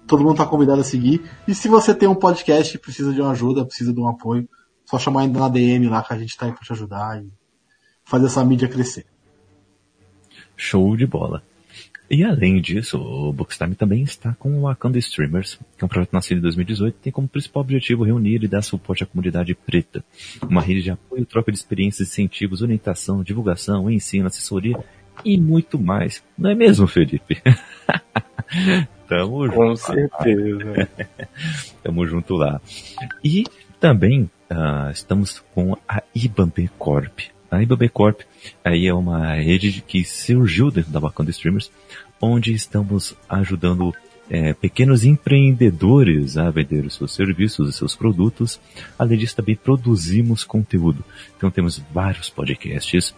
todo 0.09 0.25
mundo 0.25 0.33
está 0.33 0.47
convidado 0.47 0.81
a 0.81 0.85
seguir. 0.85 1.23
E 1.47 1.55
se 1.55 1.69
você 1.69 1.95
tem 1.95 2.09
um 2.09 2.17
podcast 2.17 2.75
e 2.75 2.81
precisa 2.81 3.13
de 3.13 3.21
uma 3.21 3.31
ajuda, 3.31 3.65
precisa 3.65 3.93
de 3.93 4.01
um 4.01 4.09
apoio, 4.09 4.49
só 4.85 4.99
chamar 4.99 5.21
ainda 5.21 5.39
na 5.39 5.49
DM 5.49 5.87
lá 5.89 6.03
que 6.03 6.13
a 6.13 6.19
gente 6.19 6.31
está 6.31 6.47
aí 6.47 6.53
para 6.53 6.65
te 6.65 6.73
ajudar 6.73 7.23
e 7.23 7.29
fazer 8.05 8.27
essa 8.27 8.45
mídia 8.45 8.67
crescer. 8.67 9.14
Show 10.57 10.97
de 10.97 11.07
bola. 11.07 11.43
E 12.11 12.23
além 12.23 12.61
disso, 12.61 12.99
o 12.99 13.33
Bookstime 13.33 13.75
também 13.75 14.03
está 14.03 14.35
com 14.35 14.59
o 14.59 14.63
Wakanda 14.63 14.99
Streamers, 14.99 15.59
que 15.77 15.83
é 15.83 15.87
um 15.87 15.89
projeto 15.89 16.13
nascido 16.13 16.39
em 16.39 16.43
2018 16.43 16.95
e 16.95 17.03
tem 17.05 17.13
como 17.13 17.27
principal 17.27 17.63
objetivo 17.63 18.05
reunir 18.05 18.45
e 18.45 18.49
dar 18.49 18.63
suporte 18.63 19.03
à 19.03 19.07
comunidade 19.07 19.55
preta. 19.55 20.05
Uma 20.43 20.61
rede 20.61 20.83
de 20.83 20.91
apoio, 20.91 21.25
troca 21.25 21.51
de 21.51 21.59
experiências, 21.59 22.09
incentivos, 22.09 22.61
orientação, 22.61 23.23
divulgação, 23.23 23.91
ensino, 23.91 24.27
assessoria 24.27 24.79
e 25.25 25.39
muito 25.39 25.79
mais. 25.79 26.23
Não 26.37 26.51
é 26.51 26.55
mesmo, 26.55 26.87
Felipe? 26.87 27.43
Tamo 29.09 29.47
junto. 29.47 29.57
Com 29.57 29.77
certeza. 29.77 30.89
Tamo 31.83 32.07
junto 32.07 32.35
lá. 32.35 32.61
E 33.23 33.45
também 33.81 34.31
uh, 34.51 34.91
estamos 34.93 35.43
com 35.55 35.77
a 35.89 36.03
IBAB 36.15 36.69
Corp. 36.79 37.34
A 37.55 37.63
IBAB 37.63 37.89
Corp 37.89 38.21
aí 38.65 38.87
é 38.87 38.95
uma 38.95 39.35
rede 39.35 39.83
que 39.87 40.05
surgiu 40.05 40.71
dentro 40.71 40.91
da 40.91 40.99
Wakanda 40.99 41.31
Streamers, 41.31 41.71
onde 42.21 42.53
estamos 42.53 43.15
ajudando 43.29 43.95
é, 44.29 44.53
pequenos 44.55 45.05
empreendedores 45.05 46.37
a 46.37 46.51
vender 46.51 46.85
os 46.85 46.95
seus 46.95 47.15
serviços, 47.15 47.69
os 47.69 47.77
seus 47.77 47.95
produtos. 47.95 48.61
Além 48.99 49.19
disso, 49.19 49.37
também 49.37 49.55
produzimos 49.55 50.45
conteúdo. 50.45 51.05
Então 51.37 51.51
temos 51.51 51.83
vários 51.93 52.29
podcasts, 52.29 53.15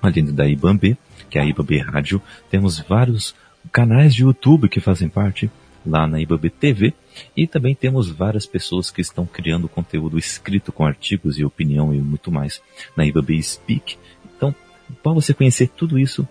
além 0.00 0.24
da 0.24 0.48
IBAB, 0.48 0.96
que 1.28 1.38
é 1.38 1.42
a 1.42 1.46
IBAB 1.46 1.78
Rádio. 1.78 2.22
Temos 2.50 2.78
vários 2.78 3.34
canais 3.72 4.14
de 4.14 4.22
YouTube 4.22 4.68
que 4.68 4.80
fazem 4.80 5.08
parte 5.08 5.50
lá 5.84 6.06
na 6.06 6.20
IBAB 6.20 6.48
TV. 6.50 6.94
E 7.36 7.46
também 7.46 7.74
temos 7.74 8.10
várias 8.10 8.46
pessoas 8.46 8.90
que 8.90 9.00
estão 9.00 9.26
criando 9.26 9.68
conteúdo 9.68 10.18
escrito 10.18 10.72
com 10.72 10.86
artigos 10.86 11.38
e 11.38 11.44
opinião 11.44 11.94
e 11.94 11.98
muito 11.98 12.30
mais 12.30 12.62
na 12.96 13.04
IBAB 13.04 13.42
Speak. 13.42 13.96
Então, 14.36 14.54
para 15.02 15.12
você 15.12 15.32
conhecer 15.32 15.68
tudo 15.68 15.98
isso, 15.98 16.26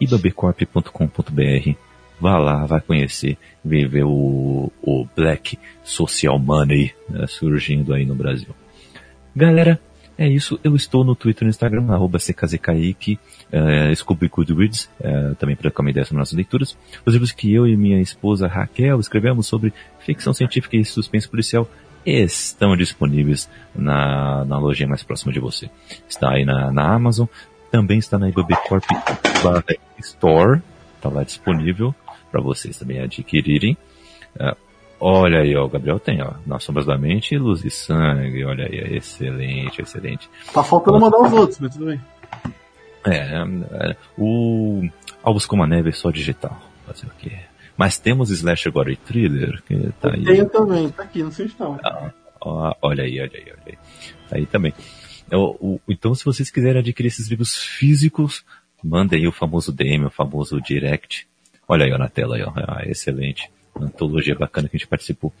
ibabcorp.com.br. 0.00 1.74
Vá 2.18 2.38
lá, 2.38 2.64
vai 2.64 2.80
conhecer, 2.80 3.36
ver 3.62 4.04
o, 4.04 4.72
o 4.82 5.06
Black 5.14 5.58
Social 5.84 6.38
Money 6.38 6.94
né, 7.08 7.26
surgindo 7.26 7.92
aí 7.92 8.06
no 8.06 8.14
Brasil. 8.14 8.54
Galera, 9.34 9.78
é 10.18 10.28
isso. 10.28 10.58
Eu 10.64 10.74
estou 10.74 11.04
no 11.04 11.14
Twitter 11.14 11.42
e 11.42 11.44
no 11.46 11.50
Instagram, 11.50 11.92
arroba 11.92 12.18
CKZKIK, 12.18 13.18
uh, 13.52 13.94
Scooby 13.94 14.28
Goodreads, 14.28 14.88
uh, 15.00 15.34
também 15.34 15.54
para 15.54 15.64
trocar 15.64 15.82
uma 15.82 15.90
ideia 15.90 16.06
sobre 16.06 16.18
nossas 16.18 16.34
leituras. 16.34 16.76
Os 17.04 17.12
livros 17.12 17.32
que 17.32 17.52
eu 17.52 17.66
e 17.66 17.76
minha 17.76 18.00
esposa 18.00 18.46
Raquel 18.46 18.98
escrevemos 18.98 19.46
sobre 19.46 19.72
ficção 20.00 20.32
científica 20.32 20.76
e 20.76 20.84
suspense 20.84 21.28
policial 21.28 21.68
estão 22.04 22.76
disponíveis 22.76 23.50
na, 23.74 24.44
na 24.44 24.60
mais 24.86 25.02
próxima 25.02 25.32
de 25.32 25.40
você. 25.40 25.68
Está 26.08 26.32
aí 26.32 26.44
na, 26.44 26.70
na 26.70 26.94
Amazon, 26.94 27.26
também 27.70 27.98
está 27.98 28.18
na 28.18 28.28
IBB 28.28 28.54
Corp 28.68 28.84
Store, 29.98 30.62
está 30.94 31.08
lá 31.08 31.24
disponível 31.24 31.94
para 32.30 32.40
vocês 32.40 32.78
também 32.78 33.00
adquirirem. 33.00 33.76
Uh, 34.36 34.56
Olha 34.98 35.40
aí, 35.40 35.54
ó, 35.54 35.64
o 35.64 35.68
Gabriel 35.68 36.00
tem, 36.00 36.22
ó, 36.22 36.32
Nas 36.46 36.64
Sombras 36.64 36.86
da 36.86 36.96
Mente 36.96 37.36
Luz 37.36 37.64
e 37.64 37.70
Sangue, 37.70 38.44
olha 38.44 38.66
aí, 38.66 38.96
excelente, 38.96 39.82
excelente. 39.82 40.28
Tá 40.52 40.62
faltando 40.62 40.98
mandar 40.98 41.18
os 41.18 41.32
outros, 41.32 41.58
mas 41.60 41.74
tudo 41.74 41.86
bem. 41.86 42.00
É, 43.04 43.34
é 43.90 43.96
o 44.16 44.82
Albus 45.22 45.44
como 45.44 45.62
a 45.62 45.66
Neve 45.66 45.90
é 45.90 45.92
só 45.92 46.10
digital, 46.10 46.58
fazer 46.86 47.06
o 47.06 47.10
quê? 47.18 47.32
Mas 47.76 47.98
temos 47.98 48.30
Slash 48.30 48.68
agora 48.68 48.90
e 48.90 48.96
Thriller, 48.96 49.62
que 49.64 49.76
tá 50.00 50.14
aí. 50.14 50.24
Tenho 50.24 50.48
também, 50.48 50.88
tá 50.88 51.02
aqui, 51.02 51.22
não 51.22 51.30
sei 51.30 51.48
se 51.48 51.60
não. 51.60 51.78
Ah, 51.84 52.10
ó, 52.40 52.74
olha 52.80 53.04
aí, 53.04 53.20
olha 53.20 53.30
aí, 53.34 53.44
olha 53.44 53.62
aí. 53.66 53.78
Tá 54.30 54.36
aí 54.36 54.46
também. 54.46 54.72
É, 55.30 55.36
o, 55.36 55.56
o, 55.60 55.80
então, 55.88 56.14
se 56.14 56.24
vocês 56.24 56.50
quiserem 56.50 56.80
adquirir 56.80 57.08
esses 57.08 57.28
livros 57.28 57.54
físicos, 57.54 58.44
mandem 58.82 59.20
aí 59.20 59.28
o 59.28 59.32
famoso 59.32 59.72
DM, 59.72 60.06
o 60.06 60.10
famoso 60.10 60.58
Direct. 60.58 61.28
Olha 61.68 61.84
aí 61.84 61.92
ó, 61.92 61.98
na 61.98 62.08
tela 62.08 62.36
aí, 62.36 62.42
ó. 62.42 62.52
Ah, 62.56 62.82
excelente 62.86 63.50
antologia 63.80 64.34
bacana 64.34 64.68
que 64.68 64.76
a 64.76 64.78
gente 64.78 64.88
participou. 64.88 65.32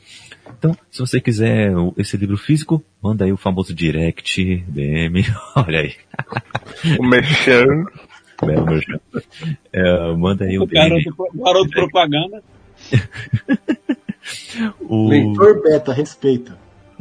Então, 0.58 0.76
se 0.90 1.00
você 1.00 1.20
quiser 1.20 1.72
esse 1.96 2.16
livro 2.16 2.36
físico, 2.36 2.82
manda 3.02 3.24
aí 3.24 3.32
o 3.32 3.36
famoso 3.36 3.74
direct, 3.74 4.64
DM, 4.68 5.24
olha 5.56 5.80
aí. 5.80 5.94
O 6.98 7.02
Merchan. 7.02 7.86
É, 8.42 8.60
o 8.60 8.66
Merchan. 8.66 9.00
É, 9.72 10.12
manda 10.14 10.44
aí 10.44 10.58
o, 10.58 10.62
o 10.62 10.66
DM. 10.66 11.04
Garoto, 11.04 11.16
garoto 11.34 11.70
propaganda. 11.70 12.42
o... 14.80 15.08
Leitor 15.08 15.62
beta, 15.62 15.92
respeita. 15.92 16.58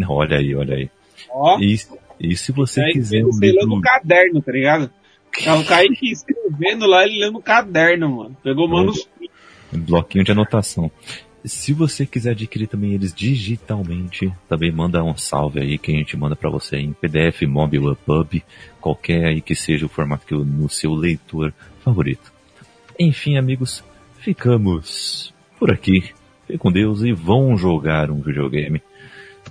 Olha 0.07 0.38
aí, 0.38 0.56
olha 0.56 0.76
aí. 0.76 0.90
Ó. 1.30 1.60
E, 1.60 1.78
e 2.20 2.36
se 2.36 2.52
você 2.52 2.82
é, 2.82 2.91
quiser 2.91 3.24
um 3.26 3.40
livro... 3.40 3.68
no 3.68 3.82
caderno, 3.82 4.41
tá 4.41 4.52
ligado? 4.52 4.90
É 5.44 5.53
o 5.53 5.66
Kaique 5.66 6.12
escrevendo 6.12 6.86
lá, 6.86 7.03
ele 7.03 7.20
lendo 7.20 7.34
no 7.34 7.41
caderno, 7.41 8.10
mano. 8.10 8.38
Pegou 8.44 8.68
manuscrito. 8.68 9.15
Bloquinho 9.77 10.23
de 10.23 10.31
anotação. 10.31 10.91
Se 11.43 11.73
você 11.73 12.07
quiser 12.07 12.31
adquirir 12.31 12.68
também 12.68 12.93
eles 12.93 13.14
digitalmente, 13.14 14.34
também 14.49 14.72
manda 14.72 15.03
um 15.03 15.15
salve 15.15 15.60
aí 15.60 15.77
que 15.77 15.91
a 15.91 15.95
gente 15.95 16.18
manda 16.18 16.35
para 16.35 16.49
você 16.49 16.77
em 16.77 16.93
PDF, 16.93 17.43
mobile, 17.43 17.95
pub, 18.03 18.41
qualquer 18.81 19.26
aí 19.26 19.41
que 19.41 19.53
seja 19.53 19.85
o 19.85 19.89
formato 19.89 20.26
que 20.26 20.34
no 20.34 20.68
seu 20.68 20.93
leitor 20.93 21.53
favorito. 21.84 22.34
Enfim, 22.99 23.38
amigos, 23.38 23.84
ficamos 24.18 25.34
por 25.60 25.69
aqui. 25.69 26.11
Fiquem 26.41 26.57
com 26.57 26.72
Deus 26.72 27.02
e 27.02 27.11
vão 27.11 27.56
jogar 27.56 28.10
um 28.10 28.22
videogame, 28.22 28.81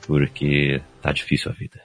porque 0.06 0.80
tá 1.00 1.12
difícil 1.12 1.50
a 1.50 1.54
vida. 1.54 1.83